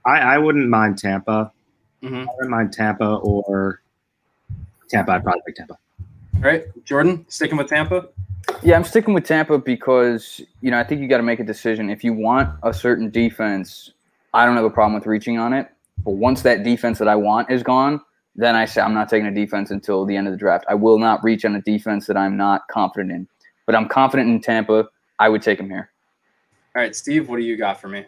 I, 0.05 0.19
I 0.19 0.37
wouldn't 0.37 0.69
mind 0.69 0.97
Tampa. 0.97 1.51
Mm-hmm. 2.01 2.15
I 2.15 2.33
wouldn't 2.35 2.49
mind 2.49 2.71
Tampa 2.71 3.15
or 3.15 3.81
Tampa. 4.89 5.11
I'd 5.11 5.23
probably 5.23 5.41
pick 5.45 5.55
Tampa. 5.55 5.77
All 6.35 6.41
right, 6.41 6.65
Jordan, 6.85 7.25
sticking 7.27 7.57
with 7.57 7.67
Tampa. 7.67 8.07
Yeah, 8.63 8.75
I'm 8.75 8.83
sticking 8.83 9.13
with 9.13 9.25
Tampa 9.25 9.57
because 9.57 10.39
you 10.61 10.71
know 10.71 10.79
I 10.79 10.83
think 10.83 11.01
you 11.01 11.07
got 11.07 11.17
to 11.17 11.23
make 11.23 11.39
a 11.39 11.43
decision. 11.43 11.89
If 11.89 12.03
you 12.03 12.13
want 12.13 12.49
a 12.63 12.73
certain 12.73 13.09
defense, 13.09 13.91
I 14.33 14.45
don't 14.45 14.55
have 14.55 14.65
a 14.65 14.69
problem 14.69 14.93
with 14.93 15.05
reaching 15.05 15.37
on 15.37 15.51
it. 15.51 15.69
But 16.05 16.11
once 16.11 16.43
that 16.43 16.63
defense 16.63 16.99
that 16.99 17.07
I 17.07 17.15
want 17.15 17.51
is 17.51 17.63
gone, 17.63 17.99
then 18.37 18.55
I 18.55 18.65
say 18.65 18.81
I'm 18.81 18.93
not 18.93 19.09
taking 19.09 19.27
a 19.27 19.33
defense 19.33 19.71
until 19.71 20.05
the 20.05 20.15
end 20.15 20.27
of 20.27 20.31
the 20.31 20.37
draft. 20.37 20.65
I 20.69 20.75
will 20.75 20.99
not 20.99 21.23
reach 21.23 21.43
on 21.43 21.55
a 21.55 21.61
defense 21.61 22.05
that 22.07 22.15
I'm 22.15 22.37
not 22.37 22.67
confident 22.69 23.11
in. 23.11 23.27
But 23.65 23.75
I'm 23.75 23.89
confident 23.89 24.29
in 24.29 24.39
Tampa. 24.39 24.87
I 25.19 25.27
would 25.27 25.41
take 25.41 25.59
him 25.59 25.69
here. 25.69 25.89
All 26.75 26.81
right, 26.81 26.95
Steve, 26.95 27.27
what 27.27 27.37
do 27.37 27.43
you 27.43 27.57
got 27.57 27.81
for 27.81 27.89
me? 27.89 28.05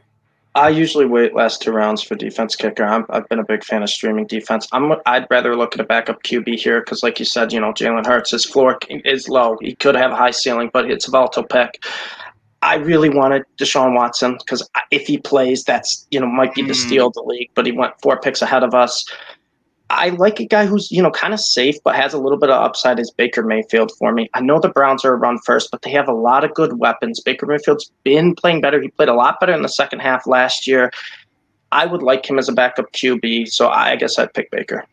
I 0.55 0.69
usually 0.69 1.05
wait 1.05 1.36
last 1.36 1.61
two 1.61 1.71
rounds 1.71 2.01
for 2.01 2.15
defense 2.15 2.55
kicker. 2.55 2.84
i 2.84 3.15
have 3.15 3.30
been 3.30 3.39
a 3.39 3.45
big 3.45 3.63
fan 3.63 3.84
of 3.84 3.89
streaming 3.89 4.25
defense. 4.25 4.67
I'm, 4.71 4.91
I'd 5.05 5.27
rather 5.30 5.55
look 5.55 5.73
at 5.73 5.80
a 5.80 5.84
backup 5.84 6.23
QB 6.23 6.59
here 6.59 6.82
because, 6.82 7.03
like 7.03 7.19
you 7.19 7.25
said, 7.25 7.53
you 7.53 7.59
know 7.59 7.71
Jalen 7.71 8.05
Hurts, 8.05 8.32
his 8.32 8.45
floor 8.45 8.77
is 8.89 9.30
low. 9.30 9.57
He 9.61 9.75
could 9.75 9.95
have 9.95 10.11
a 10.11 10.15
high 10.15 10.32
ceiling, 10.32 10.69
but 10.73 10.89
it's 10.89 11.07
a 11.07 11.11
volatile 11.11 11.43
pick. 11.43 11.84
I 12.61 12.75
really 12.75 13.09
wanted 13.09 13.43
Deshaun 13.57 13.95
Watson 13.95 14.38
because 14.38 14.67
if 14.91 15.07
he 15.07 15.17
plays, 15.17 15.63
that's 15.63 16.05
you 16.11 16.19
know 16.19 16.27
might 16.27 16.53
be 16.53 16.61
the 16.61 16.73
mm. 16.73 16.88
steal 16.88 17.07
of 17.07 17.13
the 17.13 17.23
league. 17.23 17.49
But 17.53 17.65
he 17.65 17.71
went 17.71 17.93
four 18.01 18.19
picks 18.19 18.41
ahead 18.41 18.63
of 18.63 18.73
us. 18.73 19.05
I 19.92 20.10
like 20.10 20.40
a 20.40 20.46
guy 20.46 20.68
who's, 20.68 20.92
you 20.92 21.02
know, 21.02 21.10
kind 21.10 21.34
of 21.34 21.40
safe 21.40 21.76
but 21.84 21.96
has 21.96 22.14
a 22.14 22.20
little 22.20 22.38
bit 22.38 22.50
of 22.50 22.62
upside 22.62 23.00
is 23.00 23.10
Baker 23.10 23.42
Mayfield 23.44 23.92
for 23.98 24.12
me. 24.12 24.30
I 24.34 24.42
know 24.42 24.60
the 24.60 24.70
Browns 24.70 25.04
are 25.04 25.14
a 25.14 25.18
run 25.18 25.40
first, 25.40 25.72
but 25.72 25.82
they 25.82 25.90
have 25.92 26.08
a 26.08 26.14
lot 26.14 26.44
of 26.44 26.54
good 26.54 26.80
weapons. 26.80 27.20
Baker 27.20 27.48
Mayfield's 27.48 27.92
been 28.04 28.36
playing 28.36 28.62
better. 28.62 28.80
He 28.80 28.90
played 28.90 29.10
a 29.10 29.14
lot 29.14 29.40
better 29.40 29.54
in 29.54 29.64
the 29.64 29.70
second 29.70 30.00
half 30.00 30.28
last 30.28 30.68
year. 30.68 30.92
I 31.72 31.86
would 31.86 32.04
like 32.04 32.30
him 32.30 32.38
as 32.38 32.50
a 32.50 32.54
backup 32.54 32.92
QB, 32.94 33.48
so 33.50 33.70
I 33.70 33.96
guess 33.96 34.20
I'd 34.20 34.34
pick 34.34 34.52
Baker. 34.52 34.86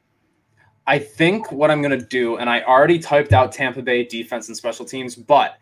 I 0.87 0.99
think 0.99 1.51
what 1.51 1.71
I'm 1.71 1.83
going 1.83 1.99
to 1.99 2.07
do, 2.07 2.37
and 2.37 2.49
I 2.49 2.63
already 2.63 2.99
typed 2.99 3.33
out 3.33 3.53
Tampa 3.53 3.83
Bay 3.83 4.05
defense 4.05 4.49
and 4.49 4.57
special 4.57 4.85
teams, 4.85 5.17
but 5.17 5.59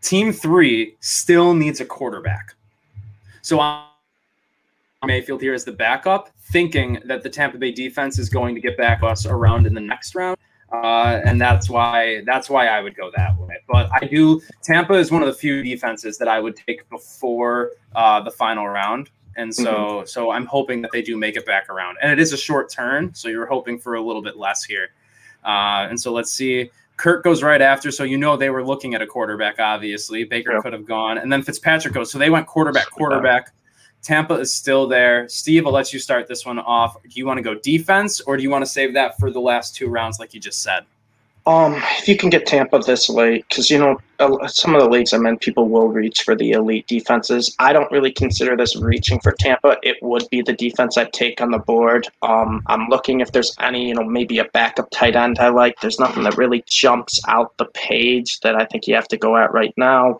team 0.00 0.32
three 0.32 0.96
still 1.00 1.54
needs 1.54 1.80
a 1.80 1.84
quarterback. 1.84 2.54
So 3.42 3.58
I'm 3.58 3.84
Mayfield 5.04 5.40
here 5.40 5.54
as 5.54 5.64
the 5.64 5.72
backup, 5.72 6.30
thinking 6.50 7.00
that 7.04 7.22
the 7.22 7.30
Tampa 7.30 7.58
Bay 7.58 7.72
defense 7.72 8.18
is 8.18 8.28
going 8.28 8.54
to 8.54 8.60
get 8.60 8.76
back 8.76 9.02
us 9.02 9.26
around 9.26 9.66
in 9.66 9.74
the 9.74 9.80
next 9.80 10.14
round. 10.14 10.36
Uh, 10.72 11.20
and 11.24 11.40
that's 11.40 11.68
why 11.68 12.22
that's 12.26 12.48
why 12.48 12.68
I 12.68 12.80
would 12.80 12.94
go 12.94 13.10
that 13.16 13.36
way. 13.38 13.56
But 13.68 13.90
I 13.92 14.06
do 14.06 14.40
Tampa 14.62 14.94
is 14.94 15.10
one 15.10 15.20
of 15.20 15.26
the 15.26 15.34
few 15.34 15.62
defenses 15.62 16.16
that 16.18 16.28
I 16.28 16.38
would 16.38 16.56
take 16.56 16.88
before 16.90 17.72
uh, 17.96 18.20
the 18.20 18.30
final 18.30 18.68
round, 18.68 19.10
and 19.36 19.52
so 19.52 19.72
mm-hmm. 19.72 20.06
so 20.06 20.30
I'm 20.30 20.46
hoping 20.46 20.80
that 20.82 20.92
they 20.92 21.02
do 21.02 21.16
make 21.16 21.36
it 21.36 21.44
back 21.44 21.68
around. 21.68 21.98
And 22.00 22.12
it 22.12 22.20
is 22.20 22.32
a 22.32 22.36
short 22.36 22.70
turn, 22.70 23.12
so 23.14 23.28
you're 23.28 23.46
hoping 23.46 23.80
for 23.80 23.96
a 23.96 24.00
little 24.00 24.22
bit 24.22 24.36
less 24.36 24.62
here. 24.62 24.90
Uh, 25.44 25.88
and 25.90 26.00
so 26.00 26.12
let's 26.12 26.30
see. 26.30 26.70
Kirk 26.96 27.24
goes 27.24 27.42
right 27.42 27.62
after, 27.62 27.90
so 27.90 28.04
you 28.04 28.18
know 28.18 28.36
they 28.36 28.50
were 28.50 28.64
looking 28.64 28.94
at 28.94 29.02
a 29.02 29.06
quarterback. 29.06 29.58
Obviously, 29.58 30.22
Baker 30.22 30.60
could 30.62 30.74
have 30.74 30.86
gone, 30.86 31.18
and 31.18 31.32
then 31.32 31.42
Fitzpatrick 31.42 31.94
goes. 31.94 32.12
So 32.12 32.18
they 32.18 32.30
went 32.30 32.46
quarterback, 32.46 32.90
quarterback. 32.90 33.52
Tampa 34.02 34.34
is 34.34 34.54
still 34.54 34.86
there. 34.86 35.28
Steve, 35.28 35.66
I'll 35.66 35.72
let 35.72 35.92
you 35.92 35.98
start 35.98 36.26
this 36.26 36.46
one 36.46 36.58
off. 36.58 36.96
Do 37.02 37.10
you 37.12 37.26
want 37.26 37.38
to 37.38 37.42
go 37.42 37.54
defense 37.54 38.20
or 38.20 38.36
do 38.36 38.42
you 38.42 38.50
want 38.50 38.64
to 38.64 38.70
save 38.70 38.94
that 38.94 39.18
for 39.18 39.30
the 39.30 39.40
last 39.40 39.74
two 39.74 39.88
rounds, 39.88 40.18
like 40.18 40.32
you 40.34 40.40
just 40.40 40.62
said? 40.62 40.84
Um, 41.46 41.82
if 41.98 42.06
you 42.06 42.16
can 42.16 42.28
get 42.28 42.46
Tampa 42.46 42.78
this 42.80 43.08
late, 43.08 43.46
because 43.48 43.70
you 43.70 43.78
know 43.78 43.98
some 44.46 44.74
of 44.74 44.82
the 44.82 44.88
leagues 44.88 45.12
I'm 45.12 45.24
in, 45.26 45.38
people 45.38 45.68
will 45.68 45.88
reach 45.88 46.22
for 46.22 46.36
the 46.36 46.52
elite 46.52 46.86
defenses. 46.86 47.54
I 47.58 47.72
don't 47.72 47.90
really 47.90 48.12
consider 48.12 48.56
this 48.56 48.76
reaching 48.76 49.18
for 49.20 49.32
Tampa. 49.32 49.78
It 49.82 49.96
would 50.02 50.28
be 50.30 50.42
the 50.42 50.52
defense 50.52 50.98
I'd 50.98 51.14
take 51.14 51.40
on 51.40 51.50
the 51.50 51.58
board. 51.58 52.06
Um, 52.20 52.62
I'm 52.66 52.88
looking 52.88 53.20
if 53.20 53.32
there's 53.32 53.56
any, 53.58 53.88
you 53.88 53.94
know, 53.94 54.04
maybe 54.04 54.38
a 54.38 54.44
backup 54.44 54.90
tight 54.90 55.16
end 55.16 55.38
I 55.38 55.48
like. 55.48 55.80
There's 55.80 55.98
nothing 55.98 56.24
that 56.24 56.36
really 56.36 56.62
jumps 56.68 57.20
out 57.26 57.56
the 57.56 57.66
page 57.66 58.40
that 58.40 58.54
I 58.54 58.66
think 58.66 58.86
you 58.86 58.94
have 58.94 59.08
to 59.08 59.16
go 59.16 59.36
at 59.36 59.52
right 59.52 59.74
now. 59.78 60.18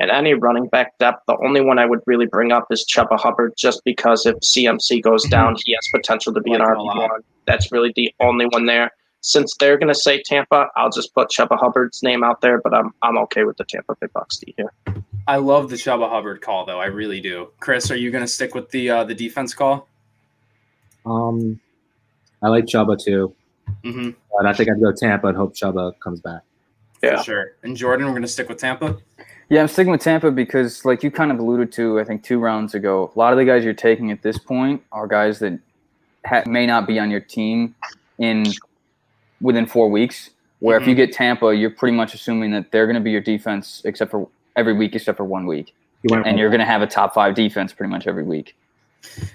And 0.00 0.10
any 0.10 0.32
running 0.32 0.66
back 0.66 0.96
depth, 0.98 1.24
the 1.28 1.36
only 1.44 1.60
one 1.60 1.78
I 1.78 1.84
would 1.84 2.00
really 2.06 2.24
bring 2.26 2.52
up 2.52 2.66
is 2.70 2.86
Chuba 2.90 3.20
Hubbard, 3.20 3.52
just 3.56 3.82
because 3.84 4.24
if 4.24 4.34
CMC 4.36 5.02
goes 5.02 5.24
mm-hmm. 5.24 5.30
down, 5.30 5.56
he 5.64 5.74
has 5.74 5.86
potential 5.94 6.32
to 6.32 6.40
be 6.40 6.52
an 6.54 6.62
RB 6.62 6.86
one. 6.96 7.20
That's 7.46 7.70
really 7.70 7.92
the 7.94 8.12
only 8.18 8.46
one 8.46 8.64
there. 8.64 8.90
Since 9.20 9.54
they're 9.60 9.76
going 9.76 9.92
to 9.92 9.94
say 9.94 10.22
Tampa, 10.22 10.68
I'll 10.74 10.90
just 10.90 11.14
put 11.14 11.28
Chuba 11.28 11.58
Hubbard's 11.60 12.02
name 12.02 12.24
out 12.24 12.40
there, 12.40 12.62
but 12.62 12.72
I'm 12.72 12.94
I'm 13.02 13.18
okay 13.18 13.44
with 13.44 13.58
the 13.58 13.64
Tampa 13.64 13.94
Big 14.00 14.10
Bucks 14.14 14.38
D 14.38 14.54
here. 14.56 14.72
I 15.28 15.36
love 15.36 15.68
the 15.68 15.76
Chuba 15.76 16.08
Hubbard 16.08 16.40
call, 16.40 16.64
though. 16.64 16.80
I 16.80 16.86
really 16.86 17.20
do. 17.20 17.50
Chris, 17.60 17.90
are 17.90 17.96
you 17.96 18.10
going 18.10 18.24
to 18.24 18.28
stick 18.28 18.54
with 18.54 18.70
the 18.70 18.88
uh, 18.88 19.04
the 19.04 19.14
defense 19.14 19.52
call? 19.52 19.86
Um, 21.04 21.60
I 22.42 22.48
like 22.48 22.64
Chuba 22.64 22.98
too, 22.98 23.34
mm-hmm. 23.84 24.10
but 24.34 24.46
I 24.46 24.54
think 24.54 24.70
I'd 24.70 24.80
go 24.80 24.92
Tampa 24.92 25.26
and 25.26 25.36
hope 25.36 25.54
Chuba 25.54 25.92
comes 26.02 26.20
back. 26.20 26.40
Yeah, 27.02 27.18
For 27.18 27.24
sure. 27.24 27.52
And 27.62 27.76
Jordan, 27.76 28.06
we're 28.06 28.12
going 28.12 28.22
to 28.22 28.28
stick 28.28 28.48
with 28.48 28.58
Tampa. 28.58 28.96
Yeah, 29.50 29.62
I'm 29.62 29.68
sticking 29.68 29.90
with 29.90 30.00
Tampa 30.00 30.30
because, 30.30 30.84
like 30.84 31.02
you 31.02 31.10
kind 31.10 31.32
of 31.32 31.40
alluded 31.40 31.72
to, 31.72 31.98
I 31.98 32.04
think 32.04 32.22
two 32.22 32.38
rounds 32.38 32.74
ago, 32.74 33.10
a 33.14 33.18
lot 33.18 33.32
of 33.32 33.38
the 33.38 33.44
guys 33.44 33.64
you're 33.64 33.74
taking 33.74 34.12
at 34.12 34.22
this 34.22 34.38
point 34.38 34.80
are 34.92 35.08
guys 35.08 35.40
that 35.40 35.58
ha- 36.24 36.44
may 36.46 36.66
not 36.66 36.86
be 36.86 37.00
on 37.00 37.10
your 37.10 37.18
team 37.18 37.74
in 38.18 38.46
within 39.40 39.66
four 39.66 39.90
weeks. 39.90 40.30
Where 40.60 40.78
mm-hmm. 40.78 40.82
if 40.82 40.88
you 40.88 40.94
mm-hmm. 40.94 41.10
get 41.10 41.16
Tampa, 41.16 41.56
you're 41.56 41.70
pretty 41.70 41.96
much 41.96 42.14
assuming 42.14 42.52
that 42.52 42.70
they're 42.70 42.86
going 42.86 42.94
to 42.94 43.00
be 43.00 43.10
your 43.10 43.20
defense 43.20 43.82
except 43.84 44.12
for 44.12 44.28
every 44.54 44.72
week 44.72 44.94
except 44.94 45.16
for 45.16 45.24
one 45.24 45.46
week, 45.46 45.74
you 46.04 46.14
and 46.14 46.38
you're 46.38 46.50
going 46.50 46.60
to 46.60 46.66
have 46.66 46.82
a 46.82 46.86
top 46.86 47.12
five 47.12 47.34
defense 47.34 47.72
pretty 47.72 47.90
much 47.90 48.06
every 48.06 48.22
week. 48.22 48.56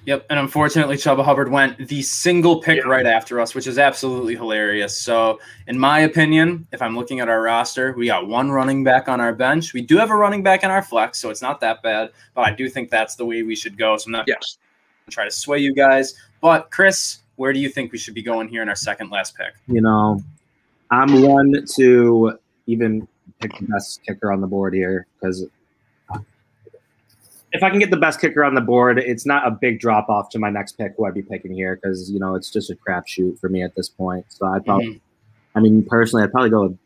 Yep, 0.06 0.28
and 0.30 0.40
unfortunately, 0.40 0.96
Chuba 0.96 1.24
Hubbard 1.24 1.50
went 1.50 1.88
the 1.88 2.02
single 2.02 2.62
pick 2.62 2.78
yeah. 2.84 2.90
right 2.90 3.06
after 3.06 3.40
us, 3.40 3.56
which 3.56 3.68
is 3.68 3.80
absolutely 3.80 4.36
hilarious. 4.36 4.98
So, 4.98 5.40
in 5.68 5.78
my 5.80 6.00
opinion, 6.00 6.68
if 6.72 6.82
I'm 6.82 6.96
looking 6.96 7.20
at 7.20 7.30
our 7.30 7.42
roster, 7.42 7.94
we 7.94 8.08
got 8.08 8.28
one 8.28 8.52
running 8.52 8.84
back 8.84 9.10
on 9.10 9.20
our 9.20 9.34
bench. 9.34 9.74
We 9.74 9.82
do 9.82 9.98
have 9.98 10.12
a 10.12 10.16
running 10.16 10.44
back 10.44 10.64
in 10.64 10.70
our 10.70 10.82
flex, 10.82 11.20
so 11.20 11.30
it's 11.30 11.42
not 11.42 11.60
that 11.62 11.82
bad. 11.82 12.12
But 12.34 12.48
I 12.48 12.52
do 12.52 12.70
think 12.70 12.90
that's 12.90 13.16
the 13.16 13.26
way 13.26 13.44
we 13.44 13.56
should 13.56 13.78
go. 13.78 13.98
So 13.98 14.08
I'm 14.08 14.12
not 14.12 14.26
yes. 14.28 14.38
going 14.38 15.10
to 15.10 15.12
try 15.12 15.26
to 15.26 15.32
sway 15.32 15.60
you 15.60 15.74
guys. 15.74 16.16
But 16.42 16.70
Chris, 16.72 17.20
where 17.36 17.52
do 17.52 17.60
you 17.60 17.70
think 17.70 17.92
we 17.92 17.98
should 17.98 18.14
be 18.14 18.24
going 18.24 18.48
here 18.48 18.62
in 18.62 18.70
our 18.70 18.76
second 18.76 19.10
last 19.10 19.36
pick? 19.36 19.54
You 19.68 19.82
know, 19.82 20.22
I'm 20.92 21.22
one 21.22 21.66
to 21.76 22.40
even 22.68 23.08
pick 23.40 23.58
the 23.58 23.66
best 23.66 24.02
kicker 24.06 24.32
on 24.32 24.42
the 24.42 24.48
board 24.48 24.74
here 24.74 25.08
because 25.20 25.46
if 27.56 27.64
I 27.64 27.70
can 27.70 27.80
get 27.80 27.90
the 27.90 27.98
best 27.98 28.20
kicker 28.20 28.44
on 28.44 28.54
the 28.54 28.62
board, 28.62 29.00
it's 29.00 29.26
not 29.26 29.48
a 29.48 29.52
big 29.52 29.80
drop 29.80 30.10
off 30.10 30.30
to 30.32 30.40
my 30.40 30.50
next 30.50 30.74
pick 30.74 30.94
who 30.98 31.06
I'd 31.06 31.14
be 31.14 31.22
picking 31.22 31.54
here 31.54 31.78
because 31.78 32.12
you 32.12 32.20
know 32.20 32.36
it's 32.36 32.52
just 32.52 32.70
a 32.70 32.76
crapshoot 32.76 33.40
for 33.40 33.50
me 33.50 33.64
at 33.64 33.76
this 33.76 33.88
point. 33.88 34.26
So 34.30 34.46
I'd 34.46 34.66
probably, 34.66 34.88
mm-hmm. 34.88 35.58
I 35.58 35.62
mean, 35.62 35.84
personally, 35.84 36.24
I'd 36.24 36.32
probably 36.32 36.50
go, 36.50 36.78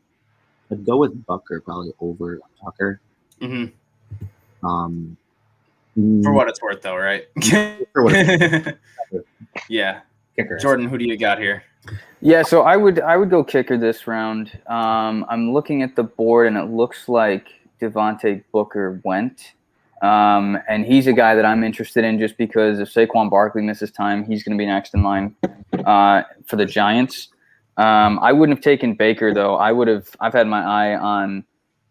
I'd 0.71 0.85
go 0.85 0.97
with 0.97 1.25
Butker 1.25 1.63
probably 1.63 1.91
over 1.99 2.39
Tucker. 2.63 3.01
Mm-hmm. 3.41 4.65
Um, 4.65 5.17
for 6.23 6.31
what 6.31 6.47
it's 6.47 6.61
worth, 6.61 6.81
though, 6.81 6.95
right? 6.95 7.25
for 7.93 8.03
what 8.03 8.77
yeah. 9.69 10.01
Kicker. 10.35 10.57
Jordan, 10.57 10.87
who 10.87 10.97
do 10.97 11.05
you 11.05 11.17
got 11.17 11.39
here? 11.39 11.63
Yeah, 12.21 12.43
so 12.43 12.61
I 12.61 12.77
would 12.77 12.99
I 12.99 13.17
would 13.17 13.29
go 13.29 13.43
kicker 13.43 13.77
this 13.77 14.07
round. 14.07 14.57
Um, 14.67 15.25
I'm 15.27 15.51
looking 15.51 15.81
at 15.81 15.95
the 15.95 16.03
board 16.03 16.47
and 16.47 16.57
it 16.57 16.65
looks 16.65 17.09
like 17.09 17.47
Devontae 17.81 18.43
Booker 18.51 19.01
went. 19.03 19.53
Um, 20.01 20.57
and 20.67 20.85
he's 20.85 21.07
a 21.07 21.13
guy 21.13 21.35
that 21.35 21.45
I'm 21.45 21.63
interested 21.63 22.05
in 22.05 22.19
just 22.19 22.37
because 22.37 22.79
if 22.79 22.93
Saquon 22.93 23.29
Barkley 23.29 23.61
misses 23.61 23.91
time, 23.91 24.23
he's 24.25 24.43
going 24.43 24.57
to 24.57 24.61
be 24.61 24.65
next 24.65 24.93
in 24.93 25.03
line 25.03 25.35
uh, 25.85 26.23
for 26.45 26.55
the 26.55 26.65
Giants. 26.65 27.29
Um, 27.77 28.19
I 28.21 28.33
wouldn't 28.33 28.57
have 28.57 28.63
taken 28.63 28.93
Baker 28.93 29.33
though. 29.33 29.55
I 29.55 29.71
would 29.71 29.87
have. 29.87 30.09
I've 30.19 30.33
had 30.33 30.47
my 30.47 30.61
eye 30.61 30.95
on 30.97 31.45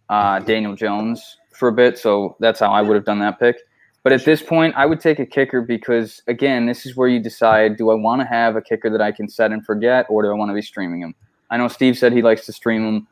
uh, 0.09 0.41
Daniel 0.41 0.75
Jones 0.75 1.39
for 1.55 1.69
a 1.69 1.73
bit, 1.73 1.99
so 1.99 2.37
that's 2.41 2.61
how 2.61 2.71
I 2.71 2.83
would 2.83 2.95
have 2.95 3.05
done 3.05 3.19
that 3.21 3.39
pick. 3.39 3.57
But 4.03 4.13
at 4.13 4.25
this 4.25 4.43
point, 4.43 4.75
I 4.77 4.87
would 4.87 5.01
take 5.01 5.19
a 5.19 5.27
kicker 5.27 5.61
because 5.61 6.23
again, 6.27 6.67
this 6.67 6.85
is 6.87 6.95
where 6.95 7.09
you 7.09 7.21
decide: 7.21 7.77
do 7.77 7.91
I 7.91 7.95
want 7.95 8.21
to 8.21 8.27
have 8.27 8.57
a 8.57 8.63
kicker 8.63 8.91
that 8.91 9.01
I 9.01 9.13
can 9.13 9.29
set 9.29 9.51
and 9.51 9.65
forget, 9.65 10.07
or 10.09 10.23
do 10.23 10.29
I 10.29 10.35
want 10.35 10.51
to 10.51 10.55
be 10.55 10.63
streaming 10.63 11.01
him? 11.01 11.15
I 11.51 11.57
know 11.57 11.69
Steve 11.69 11.97
said 11.97 12.13
he 12.13 12.23
likes 12.23 12.45
to 12.47 12.53
stream 12.53 12.87
him. 12.87 13.09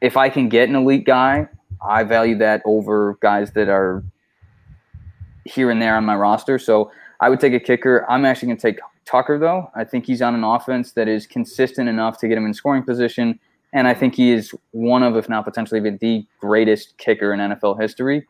If 0.00 0.16
I 0.16 0.28
can 0.28 0.48
get 0.48 0.68
an 0.68 0.76
elite 0.76 1.04
guy, 1.04 1.48
I 1.84 2.04
value 2.04 2.38
that 2.38 2.62
over 2.64 3.18
guys 3.20 3.52
that 3.52 3.68
are 3.68 4.04
here 5.44 5.70
and 5.70 5.80
there 5.80 5.96
on 5.96 6.04
my 6.04 6.16
roster. 6.16 6.58
So 6.58 6.90
I 7.20 7.28
would 7.28 7.40
take 7.40 7.52
a 7.52 7.60
kicker. 7.60 8.04
I'm 8.10 8.24
actually 8.24 8.48
going 8.48 8.58
to 8.58 8.62
take 8.62 8.80
Tucker, 9.04 9.38
though. 9.38 9.70
I 9.74 9.84
think 9.84 10.06
he's 10.06 10.22
on 10.22 10.34
an 10.34 10.44
offense 10.44 10.92
that 10.92 11.08
is 11.08 11.26
consistent 11.26 11.88
enough 11.88 12.18
to 12.18 12.28
get 12.28 12.38
him 12.38 12.46
in 12.46 12.54
scoring 12.54 12.82
position. 12.82 13.38
And 13.72 13.88
I 13.88 13.94
think 13.94 14.14
he 14.14 14.32
is 14.32 14.54
one 14.72 15.02
of, 15.02 15.16
if 15.16 15.28
not 15.28 15.44
potentially 15.44 15.80
even 15.80 15.98
the 16.00 16.26
greatest 16.40 16.96
kicker 16.98 17.32
in 17.32 17.40
NFL 17.40 17.80
history. 17.80 18.26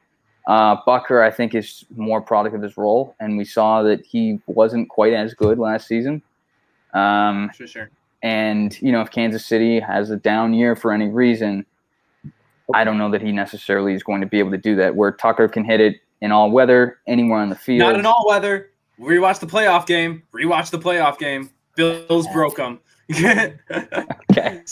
Uh, 0.47 0.77
Butker, 0.85 1.23
I 1.25 1.31
think, 1.31 1.55
is 1.55 1.85
more 1.97 2.21
product 2.21 2.55
of 2.55 2.63
his 2.63 2.77
role. 2.77 3.15
And 3.21 3.37
we 3.37 3.45
saw 3.45 3.83
that 3.83 4.05
he 4.05 4.41
wasn't 4.47 4.89
quite 4.89 5.13
as 5.13 5.35
good 5.35 5.59
last 5.59 5.87
season. 5.87 6.23
Um, 6.95 7.51
sure, 7.55 7.67
sure. 7.67 7.91
And, 8.23 8.81
you 8.81 8.93
know, 8.93 9.01
if 9.01 9.11
Kansas 9.11 9.45
City 9.45 9.81
has 9.81 10.11
a 10.11 10.17
down 10.17 10.55
year 10.55 10.77
for 10.77 10.93
any 10.93 11.09
reason, 11.09 11.67
I 12.75 12.85
don't 12.85 12.99
know 12.99 13.11
that 13.11 13.21
he 13.21 13.33
necessarily 13.33 13.95
is 13.95 14.03
going 14.03 14.21
to 14.21 14.27
be 14.27 14.39
able 14.39 14.53
to 14.53 14.59
do 14.59 14.77
that. 14.77 14.95
Where 14.95 15.13
Tucker 15.13 15.49
can 15.49 15.65
hit 15.65 15.81
it 15.81 15.97
in 16.23 16.33
all 16.33 16.51
weather, 16.51 17.01
anywhere 17.07 17.41
on 17.41 17.51
the 17.51 17.57
field. 17.57 17.81
Not 17.81 17.99
in 17.99 18.07
all 18.07 18.25
weather. 18.27 18.71
Rewatch 18.99 19.41
the 19.41 19.47
playoff 19.47 19.87
game. 19.87 20.23
Rewatch 20.33 20.71
the 20.71 20.79
playoff 20.79 21.19
game. 21.19 21.51
Bills 21.77 22.27
broke 22.33 22.57
them. 22.57 22.81
okay. 23.11 23.55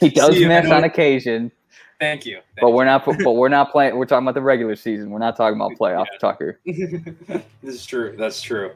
he 0.00 0.10
does 0.10 0.34
See, 0.34 0.46
miss 0.46 0.70
on 0.70 0.84
occasion. 0.84 1.52
Thank 2.00 2.26
you. 2.26 2.34
Thank 2.34 2.60
but 2.60 2.70
we're 2.70 2.84
not. 2.84 3.04
But 3.04 3.32
we're 3.32 3.48
not 3.48 3.70
playing. 3.70 3.96
We're 3.96 4.06
talking 4.06 4.24
about 4.24 4.34
the 4.34 4.42
regular 4.42 4.76
season. 4.76 5.10
We're 5.10 5.18
not 5.18 5.36
talking 5.36 5.56
about 5.56 5.72
playoff 5.80 6.06
yeah. 6.12 6.18
Tucker. 6.18 6.60
this 6.64 7.74
is 7.74 7.86
true. 7.86 8.14
That's 8.18 8.42
true. 8.42 8.72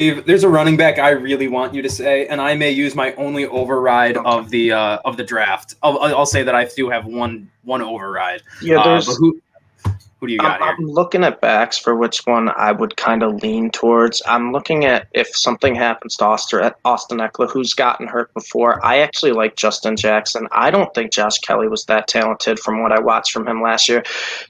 If 0.00 0.26
there's 0.26 0.44
a 0.44 0.48
running 0.48 0.76
back 0.76 1.00
I 1.00 1.10
really 1.10 1.48
want 1.48 1.74
you 1.74 1.82
to 1.82 1.90
say, 1.90 2.28
and 2.28 2.40
I 2.40 2.54
may 2.54 2.70
use 2.70 2.94
my 2.94 3.12
only 3.14 3.46
override 3.46 4.16
of 4.18 4.50
the 4.50 4.72
uh, 4.72 4.98
of 5.04 5.16
the 5.16 5.24
draft. 5.24 5.74
I'll, 5.82 5.98
I'll 6.00 6.26
say 6.26 6.42
that 6.42 6.54
I 6.54 6.66
do 6.66 6.88
have 6.88 7.06
one 7.06 7.50
one 7.62 7.82
override. 7.82 8.42
Yeah, 8.62 8.82
there's. 8.84 9.08
Uh, 9.08 9.14
who, 9.14 9.40
who 10.20 10.26
do 10.26 10.32
you 10.32 10.38
got 10.38 10.60
I'm, 10.60 10.76
I'm 10.80 10.86
looking 10.86 11.22
at 11.22 11.40
backs 11.40 11.78
for 11.78 11.94
which 11.94 12.26
one 12.26 12.48
I 12.50 12.72
would 12.72 12.96
kind 12.96 13.22
of 13.22 13.40
lean 13.42 13.70
towards. 13.70 14.20
I'm 14.26 14.52
looking 14.52 14.84
at 14.84 15.06
if 15.12 15.28
something 15.36 15.74
happens 15.76 16.16
to 16.16 16.24
Austin, 16.24 16.72
Austin 16.84 17.18
Ekeler, 17.18 17.48
who's 17.48 17.72
gotten 17.72 18.08
hurt 18.08 18.34
before. 18.34 18.84
I 18.84 18.98
actually 18.98 19.32
like 19.32 19.54
Justin 19.54 19.96
Jackson. 19.96 20.48
I 20.50 20.70
don't 20.72 20.92
think 20.92 21.12
Josh 21.12 21.38
Kelley 21.38 21.68
was 21.68 21.84
that 21.84 22.08
talented 22.08 22.58
from 22.58 22.82
what 22.82 22.90
I 22.90 23.00
watched 23.00 23.32
from 23.32 23.46
him 23.46 23.62
last 23.62 23.88
year. 23.88 24.02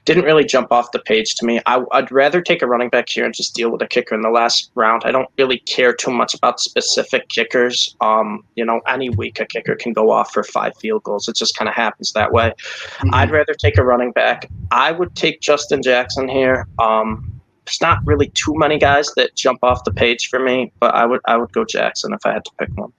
Didn't 0.05 0.23
really 0.23 0.43
jump 0.43 0.71
off 0.71 0.91
the 0.91 0.99
page 0.99 1.35
to 1.35 1.45
me. 1.45 1.61
I, 1.67 1.77
would 1.77 2.11
rather 2.11 2.41
take 2.41 2.63
a 2.63 2.67
running 2.67 2.89
back 2.89 3.07
here 3.07 3.25
and 3.25 3.33
just 3.33 3.53
deal 3.53 3.71
with 3.71 3.81
a 3.83 3.87
kicker 3.87 4.15
in 4.15 4.21
the 4.21 4.29
last 4.29 4.71
round. 4.73 5.03
I 5.05 5.11
don't 5.11 5.29
really 5.37 5.59
care 5.59 5.93
too 5.93 6.11
much 6.11 6.33
about 6.33 6.59
specific 6.59 7.29
kickers. 7.29 7.95
Um, 8.01 8.43
you 8.55 8.65
know, 8.65 8.81
any 8.87 9.09
week 9.11 9.39
a 9.39 9.45
kicker 9.45 9.75
can 9.75 9.93
go 9.93 10.09
off 10.09 10.33
for 10.33 10.43
five 10.43 10.75
field 10.77 11.03
goals. 11.03 11.27
It 11.27 11.35
just 11.35 11.55
kind 11.55 11.69
of 11.69 11.75
happens 11.75 12.11
that 12.13 12.31
way. 12.31 12.53
Mm-hmm. 12.57 13.13
I'd 13.13 13.29
rather 13.29 13.53
take 13.53 13.77
a 13.77 13.83
running 13.83 14.11
back. 14.11 14.49
I 14.71 14.91
would 14.91 15.15
take 15.15 15.41
Justin 15.41 15.58
Justin 15.59 15.81
Jackson 15.81 16.29
here. 16.29 16.65
Um, 16.79 17.41
there's 17.65 17.81
not 17.81 17.99
really 18.05 18.29
too 18.29 18.53
many 18.55 18.79
guys 18.79 19.11
that 19.17 19.35
jump 19.35 19.59
off 19.61 19.83
the 19.83 19.91
page 19.91 20.29
for 20.29 20.39
me, 20.39 20.71
but 20.79 20.95
I 20.95 21.05
would 21.05 21.19
I 21.25 21.35
would 21.35 21.51
go 21.51 21.65
Jackson 21.65 22.13
if 22.13 22.25
I 22.25 22.31
had 22.31 22.45
to 22.45 22.51
pick 22.57 22.69
one. 22.77 22.93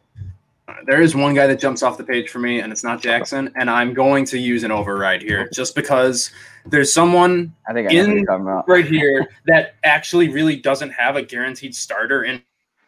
There 0.84 1.00
is 1.00 1.14
one 1.14 1.34
guy 1.34 1.46
that 1.46 1.58
jumps 1.58 1.82
off 1.82 1.96
the 1.96 2.04
page 2.04 2.28
for 2.28 2.38
me, 2.38 2.60
and 2.60 2.70
it's 2.70 2.84
not 2.84 3.00
Jackson. 3.00 3.50
And 3.56 3.70
I'm 3.70 3.94
going 3.94 4.26
to 4.26 4.38
use 4.38 4.62
an 4.62 4.70
override 4.70 5.22
here, 5.22 5.48
just 5.54 5.74
because 5.74 6.30
there's 6.66 6.92
someone 6.92 7.54
I 7.66 7.72
think 7.72 7.90
I 7.90 7.94
in 7.94 8.26
right 8.68 8.84
here 8.84 9.26
that 9.46 9.76
actually 9.82 10.28
really 10.28 10.56
doesn't 10.56 10.90
have 10.90 11.16
a 11.16 11.22
guaranteed 11.22 11.74
starter 11.74 12.24
in 12.24 12.42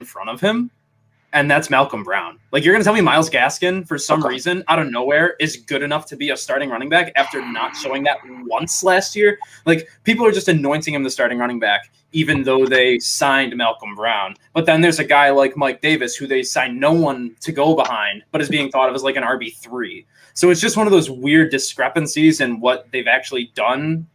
front 0.05 0.29
of 0.29 0.39
him 0.39 0.71
and 1.33 1.51
that's 1.51 1.71
Malcolm 1.71 2.05
Brown. 2.05 2.39
Like 2.51 2.65
you're 2.65 2.75
gonna 2.75 2.85
tell 2.85 2.95
me 2.95 3.01
Myles 3.01 3.31
Gaskin 3.31 3.87
for 3.87 3.99
some 3.99 4.21
okay. 4.21 4.31
reason 4.31 4.63
out 4.69 4.79
of 4.79 4.91
nowhere 4.91 5.35
is 5.41 5.57
good 5.57 5.83
enough 5.83 6.07
to 6.07 6.17
be 6.17 6.31
a 6.31 6.37
starting 6.37 6.71
running 6.71 6.89
back 6.89 7.13
after 7.17 7.45
not 7.45 7.75
showing 7.77 8.03
that 8.05 8.19
once 8.47 8.83
last 8.83 9.17
year. 9.17 9.39
Like 9.65 9.89
people 10.05 10.27
are 10.27 10.33
just 10.33 10.49
anointing 10.49 10.95
him 10.95 11.03
the 11.03 11.11
starting 11.11 11.39
running 11.39 11.59
back, 11.59 11.91
even 12.13 12.43
though 12.43 12.67
they 12.67 12.99
signed 12.99 13.57
Malcolm 13.57 13.95
Brown. 13.95 14.37
But 14.53 14.67
then 14.67 14.81
there's 14.81 14.99
a 14.99 15.05
guy 15.05 15.31
like 15.31 15.57
Mike 15.57 15.81
Davis 15.81 16.15
who 16.15 16.27
they 16.27 16.43
signed 16.43 16.79
no 16.79 16.93
one 16.93 17.35
to 17.41 17.53
go 17.53 17.75
behind, 17.75 18.23
but 18.31 18.41
is 18.41 18.49
being 18.49 18.71
thought 18.71 18.89
of 18.89 18.95
as 18.95 19.03
like 19.03 19.17
an 19.17 19.25
RB 19.25 19.57
three. 19.57 20.07
So 20.35 20.51
it's 20.51 20.61
just 20.61 20.77
one 20.77 20.87
of 20.87 20.93
those 20.93 21.11
weird 21.11 21.51
discrepancies 21.51 22.41
in 22.41 22.61
what 22.61 22.91
they've 22.91 23.07
actually 23.07 23.51
done 23.55 24.07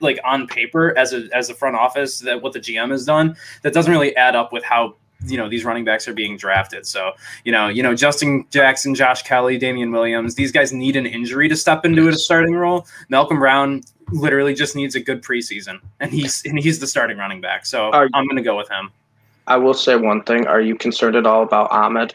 like 0.00 0.18
on 0.24 0.46
paper 0.46 0.96
as 0.98 1.12
a 1.12 1.28
as 1.32 1.48
a 1.50 1.54
front 1.54 1.76
office 1.76 2.18
that 2.20 2.42
what 2.42 2.52
the 2.52 2.60
GM 2.60 2.90
has 2.90 3.04
done 3.04 3.36
that 3.62 3.72
doesn't 3.72 3.90
really 3.90 4.14
add 4.16 4.34
up 4.34 4.52
with 4.52 4.62
how 4.64 4.96
you 5.26 5.36
know 5.36 5.48
these 5.48 5.64
running 5.64 5.84
backs 5.84 6.06
are 6.08 6.14
being 6.14 6.36
drafted. 6.36 6.86
So 6.86 7.12
you 7.44 7.52
know, 7.52 7.68
you 7.68 7.82
know, 7.82 7.94
Justin 7.94 8.46
Jackson, 8.50 8.94
Josh 8.94 9.22
Kelley, 9.22 9.58
Damien 9.58 9.92
Williams, 9.92 10.34
these 10.34 10.52
guys 10.52 10.72
need 10.72 10.96
an 10.96 11.06
injury 11.06 11.48
to 11.48 11.56
step 11.56 11.84
into 11.84 12.08
a 12.08 12.12
starting 12.14 12.54
role. 12.54 12.86
Malcolm 13.08 13.38
Brown 13.38 13.82
literally 14.10 14.54
just 14.54 14.76
needs 14.76 14.94
a 14.94 15.00
good 15.00 15.22
preseason, 15.22 15.80
and 16.00 16.12
he's 16.12 16.44
and 16.44 16.58
he's 16.58 16.78
the 16.78 16.86
starting 16.86 17.18
running 17.18 17.40
back. 17.40 17.66
So 17.66 17.90
are, 17.90 18.08
I'm 18.14 18.26
going 18.26 18.36
to 18.36 18.42
go 18.42 18.56
with 18.56 18.68
him. 18.68 18.90
I 19.46 19.56
will 19.56 19.74
say 19.74 19.96
one 19.96 20.22
thing: 20.22 20.46
Are 20.46 20.60
you 20.60 20.76
concerned 20.76 21.16
at 21.16 21.26
all 21.26 21.42
about 21.42 21.70
Ahmed? 21.70 22.14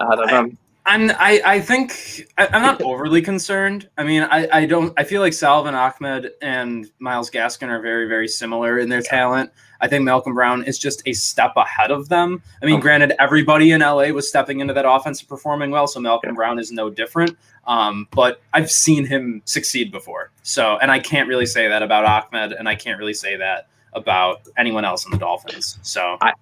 Out 0.00 0.22
of 0.22 0.28
them? 0.28 0.58
I'm 0.86 1.10
I, 1.18 1.42
I 1.44 1.60
think 1.60 2.28
I, 2.38 2.46
am 2.46 2.62
not 2.62 2.80
overly 2.80 3.20
concerned. 3.20 3.88
I 3.98 4.04
mean, 4.04 4.22
I, 4.22 4.48
I 4.52 4.66
don't 4.66 4.92
I 4.96 5.02
feel 5.02 5.20
like 5.20 5.32
Salvon 5.32 5.74
Ahmed 5.74 6.32
and 6.40 6.88
Myles 7.00 7.28
Gaskin 7.28 7.68
are 7.68 7.80
very, 7.80 8.06
very 8.06 8.28
similar 8.28 8.78
in 8.78 8.88
their 8.88 9.02
talent. 9.02 9.50
I 9.80 9.88
think 9.88 10.04
Malcolm 10.04 10.34
Brown 10.34 10.64
is 10.64 10.78
just 10.78 11.02
a 11.06 11.12
step 11.12 11.52
ahead 11.56 11.90
of 11.90 12.08
them. 12.08 12.42
I 12.62 12.66
mean, 12.66 12.80
granted, 12.80 13.14
everybody 13.18 13.72
in 13.72 13.80
LA 13.80 14.08
was 14.08 14.28
stepping 14.28 14.60
into 14.60 14.74
that 14.74 14.88
offense 14.88 15.20
and 15.20 15.28
performing 15.28 15.70
well, 15.70 15.86
so 15.86 16.00
Malcolm 16.00 16.34
Brown 16.34 16.58
is 16.58 16.72
no 16.72 16.90
different. 16.90 17.36
Um, 17.66 18.06
but 18.12 18.40
I've 18.52 18.70
seen 18.70 19.04
him 19.04 19.42
succeed 19.44 19.90
before. 19.90 20.30
So 20.42 20.78
and 20.78 20.90
I 20.90 20.98
can't 20.98 21.28
really 21.28 21.46
say 21.46 21.68
that 21.68 21.82
about 21.82 22.04
Ahmed, 22.04 22.52
and 22.52 22.68
I 22.68 22.74
can't 22.74 22.98
really 22.98 23.14
say 23.14 23.36
that 23.36 23.68
about 23.92 24.46
anyone 24.56 24.84
else 24.84 25.04
in 25.04 25.10
the 25.10 25.18
Dolphins. 25.18 25.78
So 25.82 26.18
I, 26.20 26.32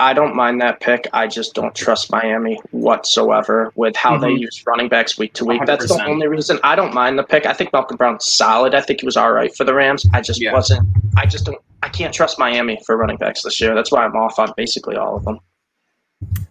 I 0.00 0.12
don't 0.12 0.36
mind 0.36 0.60
that 0.60 0.80
pick. 0.80 1.08
I 1.12 1.26
just 1.26 1.54
don't 1.54 1.74
trust 1.74 2.10
Miami 2.12 2.60
whatsoever 2.70 3.72
with 3.74 3.96
how 3.96 4.12
mm-hmm. 4.12 4.22
they 4.22 4.30
use 4.32 4.62
running 4.64 4.88
backs 4.88 5.18
week 5.18 5.32
to 5.34 5.44
week. 5.44 5.62
100%. 5.62 5.66
That's 5.66 5.88
the 5.88 6.04
only 6.04 6.28
reason 6.28 6.60
I 6.62 6.76
don't 6.76 6.94
mind 6.94 7.18
the 7.18 7.24
pick. 7.24 7.46
I 7.46 7.52
think 7.52 7.72
Malcolm 7.72 7.96
Brown's 7.96 8.32
solid. 8.32 8.74
I 8.74 8.80
think 8.80 9.00
he 9.00 9.06
was 9.06 9.16
all 9.16 9.32
right 9.32 9.54
for 9.56 9.64
the 9.64 9.74
Rams. 9.74 10.06
I 10.12 10.20
just 10.20 10.40
yeah. 10.40 10.52
wasn't. 10.52 10.88
I 11.16 11.26
just 11.26 11.46
don't. 11.46 11.58
I 11.82 11.88
can't 11.88 12.14
trust 12.14 12.38
Miami 12.38 12.78
for 12.86 12.96
running 12.96 13.16
backs 13.16 13.42
this 13.42 13.60
year. 13.60 13.74
That's 13.74 13.90
why 13.90 14.04
I'm 14.04 14.14
off 14.14 14.38
on 14.38 14.52
basically 14.56 14.96
all 14.96 15.16
of 15.16 15.24
them. 15.24 15.40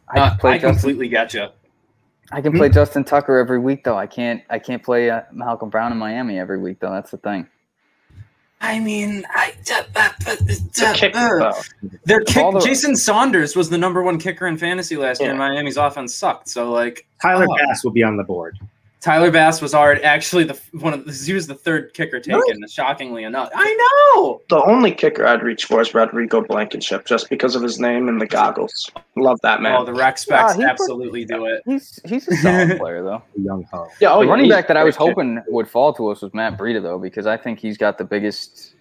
I, 0.10 0.20
uh, 0.20 0.38
I 0.44 0.58
completely 0.58 1.08
get 1.08 1.34
you. 1.34 1.48
I 2.32 2.42
can 2.42 2.54
play 2.54 2.68
Justin 2.70 3.06
Tucker 3.06 3.38
every 3.38 3.60
week 3.60 3.86
though. 3.86 3.98
I 3.98 4.08
can't. 4.08 4.44
I 4.50 4.60
can't 4.60 4.84
play 4.84 5.10
uh, 5.10 5.22
Malcolm 5.32 5.70
Brown 5.70 5.94
in 5.94 5.98
Miami 5.98 6.38
every 6.38 6.60
week 6.60 6.80
though. 6.82 6.92
That's 6.92 7.12
the 7.12 7.18
thing. 7.18 7.48
I 8.60 8.80
mean, 8.80 9.24
I 9.30 9.54
uh, 9.72 9.84
uh, 9.96 10.94
kick, 10.96 11.16
uh, 11.16 11.54
their 12.06 12.22
kick. 12.22 12.54
The, 12.54 12.62
Jason 12.64 12.96
Sanders 12.96 13.56
was 13.56 13.70
the 13.70 13.78
number 13.78 14.02
one 14.02 14.18
kicker 14.18 14.48
in 14.48 14.58
fantasy 14.58 14.98
last 14.98 15.22
yeah. 15.22 15.28
year. 15.28 15.36
Miami's 15.36 15.78
offense 15.78 16.16
sucked. 16.16 16.50
So 16.50 16.72
like 16.72 17.06
Tyler 17.22 17.46
oh. 17.48 17.56
Bass 17.56 17.84
will 17.84 17.92
be 17.92 18.04
on 18.04 18.18
the 18.18 18.24
board. 18.24 18.58
Tyler 19.00 19.30
Bass 19.30 19.62
was 19.62 19.76
already 19.76 20.02
actually 20.02 20.44
the 20.44 20.60
one 20.72 20.92
of 20.92 21.06
the, 21.06 21.14
he 21.14 21.32
was 21.32 21.46
the 21.46 21.54
third 21.54 21.94
kicker 21.94 22.20
taken. 22.20 22.42
No. 22.60 22.68
Shockingly 22.68 23.24
enough, 23.24 23.50
I 23.54 24.14
know 24.14 24.42
the 24.50 24.64
only 24.64 24.92
kicker 24.92 25.26
I'd 25.26 25.44
reach 25.44 25.66
for 25.66 25.82
is 25.82 25.94
Rodrigo 25.94 26.42
Blankenship, 26.42 27.06
just 27.06 27.30
because 27.30 27.56
of 27.56 27.62
his 27.62 27.80
name 27.80 28.10
and 28.10 28.20
the 28.20 28.26
goggles. 28.26 28.90
Love 29.16 29.40
that 29.44 29.62
man. 29.62 29.76
Oh, 29.78 29.86
the 29.86 29.94
rec 29.94 30.18
specs 30.18 30.60
absolutely 30.60 31.26
do 31.26 31.46
it. 31.46 31.62
He's 31.66 32.00
he's 32.06 32.28
a 32.28 32.36
solid 32.38 32.78
player 32.80 33.04
though. 33.04 33.22
A 33.38 33.40
young 33.40 33.68
ho. 33.72 33.88
Yeah, 34.02 34.14
oh, 34.14 34.22
the 34.22 34.28
running 34.28 34.50
back 34.50 34.68
that 34.68 34.78
I 34.78 34.84
was 34.84 34.96
hoping 34.96 35.44
would 35.48 35.70
fall 35.70 35.94
to 35.94 36.08
us 36.10 36.24
was 36.24 36.34
Matt 36.34 36.58
Breida 36.58 36.82
though, 36.82 36.98
because 36.98 37.28
I 37.28 37.38
think 37.38 37.60
he's 37.60 37.78
got 37.78 38.00
the 38.00 38.06
biggest. 38.06 38.74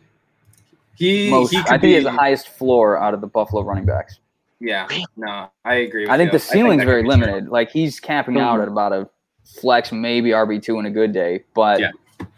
He, 0.95 1.29
most, 1.29 1.51
he 1.51 1.59
I 1.59 1.63
think 1.63 1.83
be, 1.83 1.89
he 1.89 1.95
has 1.95 2.05
the 2.05 2.13
highest 2.13 2.49
floor 2.49 2.97
out 2.97 3.13
of 3.13 3.21
the 3.21 3.27
Buffalo 3.27 3.63
running 3.63 3.85
backs. 3.85 4.19
Yeah, 4.61 4.89
no, 5.19 5.51
I 5.67 5.75
agree. 5.75 6.09
I 6.09 6.17
think 6.17 6.33
you. 6.33 6.39
the 6.39 6.45
ceiling's 6.45 6.81
think 6.81 6.89
very 6.89 7.03
limited. 7.03 7.45
True. 7.45 7.53
Like 7.53 7.71
he's 7.71 8.01
capping 8.01 8.37
mm-hmm. 8.37 8.45
out 8.45 8.61
at 8.63 8.69
about 8.69 8.95
a 8.95 9.11
flex 9.47 9.93
maybe 9.93 10.31
RB 10.31 10.63
two 10.63 10.79
in 10.79 10.87
a 10.87 10.91
good 10.91 11.13
day, 11.13 11.45
but 11.55 11.81
yeah. 11.81 11.91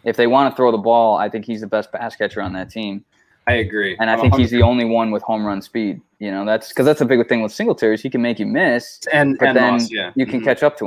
if 0.03 0.15
they 0.15 0.27
want 0.27 0.51
to 0.51 0.55
throw 0.55 0.71
the 0.71 0.77
ball, 0.77 1.17
I 1.17 1.29
think 1.29 1.45
he's 1.45 1.61
the 1.61 1.67
best 1.67 1.91
pass 1.91 2.15
catcher 2.15 2.41
on 2.41 2.53
that 2.53 2.69
team. 2.69 3.03
I 3.47 3.53
agree, 3.53 3.97
and 3.99 4.09
I 4.11 4.17
think 4.21 4.35
he's 4.35 4.51
the 4.51 4.61
only 4.61 4.85
one 4.85 5.09
with 5.09 5.23
home 5.23 5.43
run 5.43 5.61
speed. 5.61 6.01
You 6.19 6.29
know, 6.29 6.45
that's 6.45 6.69
because 6.69 6.85
that's 6.85 7.01
a 7.01 7.05
big 7.05 7.27
thing 7.27 7.41
with 7.41 7.51
Singletary's. 7.51 8.01
He 8.01 8.09
can 8.09 8.21
make 8.21 8.37
you 8.37 8.45
miss, 8.45 8.99
and 9.11 9.37
but 9.39 9.49
and 9.49 9.57
then 9.57 9.73
Moss, 9.73 9.91
yeah. 9.91 10.11
you 10.15 10.25
can 10.25 10.39
mm-hmm. 10.39 10.45
catch 10.45 10.61
up 10.61 10.77
to 10.77 10.85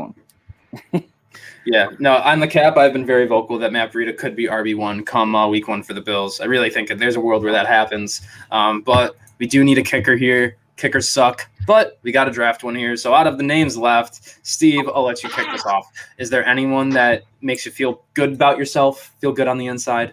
him. 0.93 1.05
yeah, 1.67 1.89
no, 1.99 2.17
on 2.19 2.39
the 2.39 2.47
cap, 2.47 2.77
I've 2.77 2.93
been 2.93 3.05
very 3.05 3.27
vocal 3.27 3.59
that 3.59 3.73
Matt 3.73 3.93
Breida 3.93 4.17
could 4.17 4.37
be 4.37 4.47
RB 4.47 4.77
one 4.77 5.05
come 5.05 5.35
uh, 5.35 5.49
week 5.49 5.67
one 5.67 5.83
for 5.83 5.93
the 5.93 6.01
Bills. 6.01 6.41
I 6.41 6.45
really 6.45 6.71
think 6.71 6.89
that 6.89 6.99
there's 6.99 7.17
a 7.17 7.21
world 7.21 7.43
where 7.43 7.53
that 7.53 7.67
happens, 7.67 8.21
um, 8.53 8.83
but 8.83 9.17
we 9.39 9.47
do 9.47 9.65
need 9.65 9.79
a 9.79 9.83
kicker 9.83 10.15
here. 10.15 10.57
Kickers 10.77 11.09
suck, 11.09 11.49
but 11.67 11.99
we 12.03 12.13
got 12.13 12.25
to 12.25 12.31
draft 12.31 12.65
one 12.65 12.75
here. 12.75 12.97
So 12.97 13.15
out 13.15 13.27
of 13.27 13.37
the 13.37 13.45
names 13.45 13.77
left, 13.77 14.39
Steve, 14.43 14.89
I'll 14.95 15.05
let 15.05 15.23
you 15.23 15.29
kick 15.29 15.47
this 15.53 15.67
off. 15.67 15.87
Is 16.19 16.31
there 16.31 16.45
anyone 16.47 16.91
that 16.91 17.23
makes 17.41 17.67
you 17.67 17.73
feel 17.73 18.03
good 18.15 18.33
about 18.33 18.59
yourself, 18.59 19.15
feel 19.21 19.33
good 19.33 19.49
on 19.49 19.59
the 19.59 19.67
inside? 19.67 20.13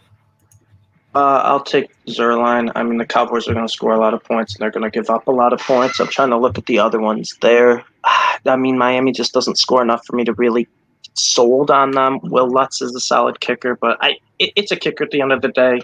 Uh, 1.15 1.41
I'll 1.44 1.64
take 1.64 1.90
Zuerlein. 2.06 2.72
I 2.76 2.84
mean, 2.84 2.98
the 2.98 3.06
Cowboys 3.06 3.48
are 3.48 3.53
going 3.53 3.65
to 3.65 3.72
score 3.72 3.94
a 3.94 3.99
lot 3.99 4.14
of 4.14 4.23
points 4.23 4.53
and 4.53 4.61
they're 4.61 4.69
going 4.69 4.84
to 4.84 4.91
give 4.91 5.10
up 5.10 5.27
a 5.27 5.31
lot 5.31 5.53
of 5.53 5.60
points. 5.60 5.99
I'm 5.99 6.07
trying 6.07 6.30
to 6.30 6.38
look 6.38 6.57
at 6.57 6.68
the 6.68 6.77
other 6.77 6.99
ones 6.99 7.36
there. 7.41 7.84
I 8.45 8.56
mean, 8.56 8.77
Miami 8.77 9.11
just 9.11 9.34
doesn't 9.34 9.57
score 9.57 9.81
enough 9.81 10.06
for 10.06 10.15
me 10.15 10.23
to 10.26 10.34
really 10.34 10.68
sold 11.14 11.72
on 11.72 11.91
them. 11.91 12.19
Wil 12.23 12.49
Lutz 12.49 12.81
is 12.81 12.95
a 12.95 12.99
solid 12.99 13.40
kicker, 13.40 13.76
but 13.76 13.98
I 14.02 14.18
it, 14.38 14.53
it's 14.56 14.72
a 14.72 14.76
kicker 14.76 15.03
at 15.03 15.11
the 15.11 15.22
end 15.22 15.31
of 15.31 15.41
the 15.41 15.49
day. 15.49 15.81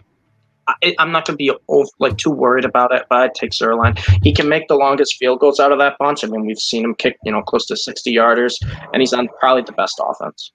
I, 0.67 0.95
am 0.99 1.11
not 1.11 1.25
going 1.25 1.33
to 1.33 1.37
be 1.37 1.51
over, 1.67 1.89
like 1.99 2.17
too 2.17 2.31
worried 2.31 2.65
about 2.65 2.93
it, 2.93 3.05
but 3.09 3.19
I'd 3.19 3.35
take 3.35 3.51
Zuerlein. 3.51 3.97
He 4.23 4.33
can 4.33 4.49
make 4.49 4.67
the 4.67 4.75
longest 4.75 5.15
field 5.17 5.39
goals 5.39 5.59
out 5.59 5.71
of 5.71 5.79
that 5.79 5.97
bunch. 5.99 6.23
I 6.23 6.27
mean, 6.27 6.45
we've 6.45 6.59
seen 6.59 6.83
him 6.83 6.95
kick, 6.95 7.17
you 7.23 7.31
know, 7.31 7.41
close 7.41 7.65
to 7.67 7.77
60 7.77 8.13
yarders, 8.13 8.55
and 8.93 9.01
he's 9.01 9.13
on 9.13 9.27
probably 9.39 9.63
the 9.63 9.73
best 9.73 10.01
offense. 10.03 10.51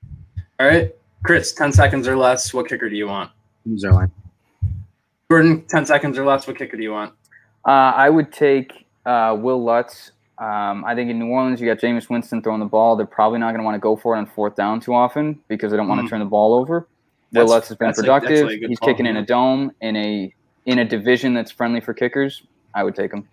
All 0.58 0.66
right, 0.66 0.94
Chris, 1.22 1.52
10 1.52 1.72
seconds 1.72 2.08
or 2.08 2.16
less. 2.16 2.52
What 2.52 2.68
kicker 2.68 2.88
do 2.88 2.96
you 2.96 3.06
want? 3.06 3.30
Zuerlein. 3.68 4.10
Jordan, 5.30 5.64
10 5.68 5.86
seconds 5.86 6.18
or 6.18 6.24
less. 6.24 6.46
What 6.46 6.58
kicker 6.58 6.76
do 6.76 6.82
you 6.82 6.92
want? 6.92 7.14
Uh, 7.66 7.70
I 7.70 8.10
would 8.10 8.32
take 8.32 8.72
uh, 9.06 9.36
Wil 9.38 9.62
Lutz. 9.62 10.12
Um, 10.38 10.84
I 10.86 10.94
think 10.94 11.10
in 11.10 11.18
New 11.18 11.28
Orleans, 11.28 11.60
you 11.60 11.66
got 11.66 11.78
Jameis 11.78 12.08
Winston 12.08 12.42
throwing 12.42 12.60
the 12.60 12.66
ball. 12.66 12.96
They're 12.96 13.06
probably 13.06 13.38
not 13.38 13.48
going 13.48 13.58
to 13.58 13.64
want 13.64 13.74
to 13.74 13.80
go 13.80 13.94
for 13.94 14.16
it 14.16 14.18
on 14.18 14.26
fourth 14.26 14.56
down 14.56 14.80
too 14.80 14.94
often 14.94 15.38
because 15.48 15.70
they 15.70 15.76
don't 15.76 15.86
want 15.86 16.00
to 16.00 16.06
mm. 16.06 16.10
turn 16.10 16.20
the 16.20 16.24
ball 16.24 16.54
over. 16.54 16.88
Wil 17.32 17.46
Lutz 17.46 17.68
has 17.68 17.76
been 17.76 17.92
productive. 17.92 18.48
A, 18.48 18.66
He's 18.68 18.78
kicking 18.80 19.06
in 19.06 19.16
a 19.16 19.24
dome 19.24 19.72
in 19.80 19.96
a 19.96 20.34
in 20.66 20.80
a 20.80 20.84
division 20.84 21.34
that's 21.34 21.50
friendly 21.50 21.80
for 21.80 21.94
kickers. 21.94 22.42
I 22.74 22.84
would 22.84 22.94
take 22.94 23.12
him. 23.12 23.28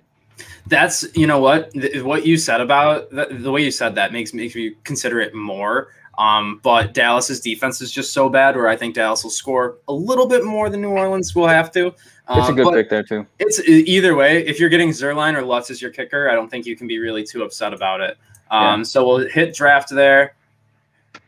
That's 0.68 1.06
you 1.16 1.28
know 1.28 1.40
what 1.40 1.72
what 2.04 2.26
you 2.26 2.38
said 2.38 2.62
about 2.62 3.10
the, 3.10 3.28
the 3.32 3.52
way 3.52 3.64
you 3.64 3.72
said 3.72 3.96
that 3.96 4.14
makes 4.14 4.34
makes 4.34 4.56
me 4.56 4.76
consider 4.84 5.20
it 5.20 5.34
more. 5.34 5.90
Um, 6.18 6.60
but 6.64 6.96
Dallas's 6.96 7.40
defense 7.40 7.80
is 7.80 7.92
just 7.92 8.12
so 8.12 8.28
bad, 8.28 8.56
where 8.56 8.68
I 8.68 8.76
think 8.76 8.96
Dallas 8.96 9.24
will 9.24 9.30
score 9.30 9.78
a 9.88 9.94
little 9.94 10.26
bit 10.26 10.44
more 10.44 10.68
than 10.68 10.82
New 10.82 10.90
Orleans 10.90 11.36
will 11.36 11.48
have 11.48 11.72
to. 11.74 11.94
Um, 12.28 12.40
it's 12.40 12.50
a 12.50 12.54
good 12.54 12.74
pick 12.74 12.90
there 12.90 13.04
too. 13.04 13.26
It's 13.38 13.60
either 13.60 14.16
way. 14.16 14.46
If 14.46 14.60
you're 14.60 14.70
getting 14.70 14.90
Zuerlein 14.90 15.36
or 15.36 15.44
Lutz 15.44 15.70
as 15.70 15.80
your 15.80 15.92
kicker, 15.92 16.30
I 16.30 16.34
don't 16.34 16.50
think 16.50 16.66
you 16.66 16.76
can 16.76 16.88
be 16.88 16.98
really 16.98 17.24
too 17.24 17.44
upset 17.44 17.72
about 17.72 18.02
it. 18.02 18.18
Um, 18.50 18.80
yeah. 18.80 18.84
So 18.84 19.08
we'll 19.08 19.30
hit 19.30 19.54
draft 19.54 19.90
there 19.92 20.34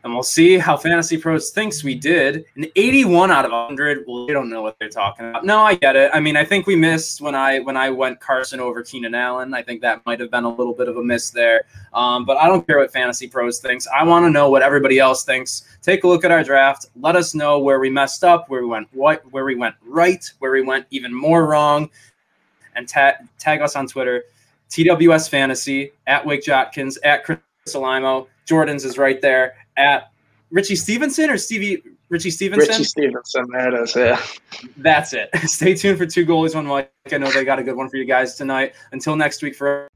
and 0.02 0.14
we'll 0.14 0.22
see 0.22 0.56
how 0.56 0.76
FantasyPros 0.76 1.50
thinks 1.50 1.84
we 1.84 1.94
did. 1.94 2.46
An 2.56 2.66
81 2.74 3.30
out 3.30 3.44
of 3.44 3.50
100. 3.50 4.04
Well, 4.06 4.26
they 4.26 4.32
don't 4.32 4.48
know 4.48 4.62
what 4.62 4.78
they're 4.78 4.88
talking 4.88 5.28
about. 5.28 5.44
No, 5.44 5.60
I 5.60 5.74
get 5.74 5.94
it. 5.94 6.10
I 6.14 6.20
mean, 6.20 6.36
I 6.36 6.44
think 6.44 6.66
we 6.66 6.74
missed 6.74 7.20
when 7.20 7.34
I 7.34 7.60
when 7.60 7.76
I 7.76 7.90
went 7.90 8.18
Carson 8.18 8.60
over 8.60 8.82
Keenan 8.82 9.14
Allen. 9.14 9.52
I 9.52 9.62
think 9.62 9.82
that 9.82 10.04
might 10.06 10.18
have 10.20 10.30
been 10.30 10.44
a 10.44 10.48
little 10.48 10.72
bit 10.72 10.88
of 10.88 10.96
a 10.96 11.04
miss 11.04 11.30
there. 11.30 11.64
Um, 11.92 12.24
but 12.24 12.38
I 12.38 12.46
don't 12.46 12.66
care 12.66 12.78
what 12.78 12.92
FantasyPros 12.92 13.60
thinks. 13.60 13.86
I 13.88 14.02
want 14.04 14.24
to 14.24 14.30
know 14.30 14.48
what 14.48 14.62
everybody 14.62 14.98
else 14.98 15.24
thinks. 15.24 15.64
Take 15.82 16.04
a 16.04 16.08
look 16.08 16.24
at 16.24 16.30
our 16.30 16.42
draft. 16.42 16.86
Let 16.96 17.14
us 17.14 17.34
know 17.34 17.58
where 17.58 17.78
we 17.78 17.90
messed 17.90 18.24
up, 18.24 18.48
where 18.48 18.62
we 18.62 18.68
went 18.68 18.88
what, 18.92 19.30
where 19.32 19.44
we 19.44 19.54
went 19.54 19.74
right, 19.84 20.24
where 20.38 20.52
we 20.52 20.62
went 20.62 20.86
even 20.90 21.14
more 21.14 21.46
wrong, 21.46 21.90
and 22.74 22.88
tag 22.88 23.16
tag 23.38 23.60
us 23.60 23.76
on 23.76 23.86
Twitter. 23.86 24.24
TWS 24.70 25.28
Fantasy 25.28 25.92
at 26.06 26.24
Wake 26.24 26.44
Jotkins 26.44 26.96
at 27.02 27.24
Chris 27.24 27.40
Alimo. 27.66 28.28
Jordan's 28.50 28.84
is 28.84 28.98
right 28.98 29.20
there 29.20 29.54
at 29.76 30.10
Richie 30.50 30.74
Stevenson 30.74 31.30
or 31.30 31.38
Stevie 31.38 31.84
Richie 32.08 32.32
Stevenson? 32.32 32.68
Richie 32.68 32.82
Stevenson, 32.82 33.46
it 33.54 33.74
is. 33.74 33.94
Yeah. 33.94 34.20
That's 34.76 35.12
it. 35.12 35.30
Stay 35.44 35.74
tuned 35.74 35.98
for 35.98 36.04
two 36.04 36.26
goalies, 36.26 36.56
one 36.56 36.66
Mike. 36.66 36.90
I 37.12 37.18
know 37.18 37.30
they 37.30 37.44
got 37.44 37.60
a 37.60 37.62
good 37.62 37.76
one 37.76 37.88
for 37.88 37.96
you 37.96 38.04
guys 38.04 38.34
tonight. 38.34 38.74
Until 38.90 39.14
next 39.14 39.40
week, 39.40 39.54
for 39.54 39.86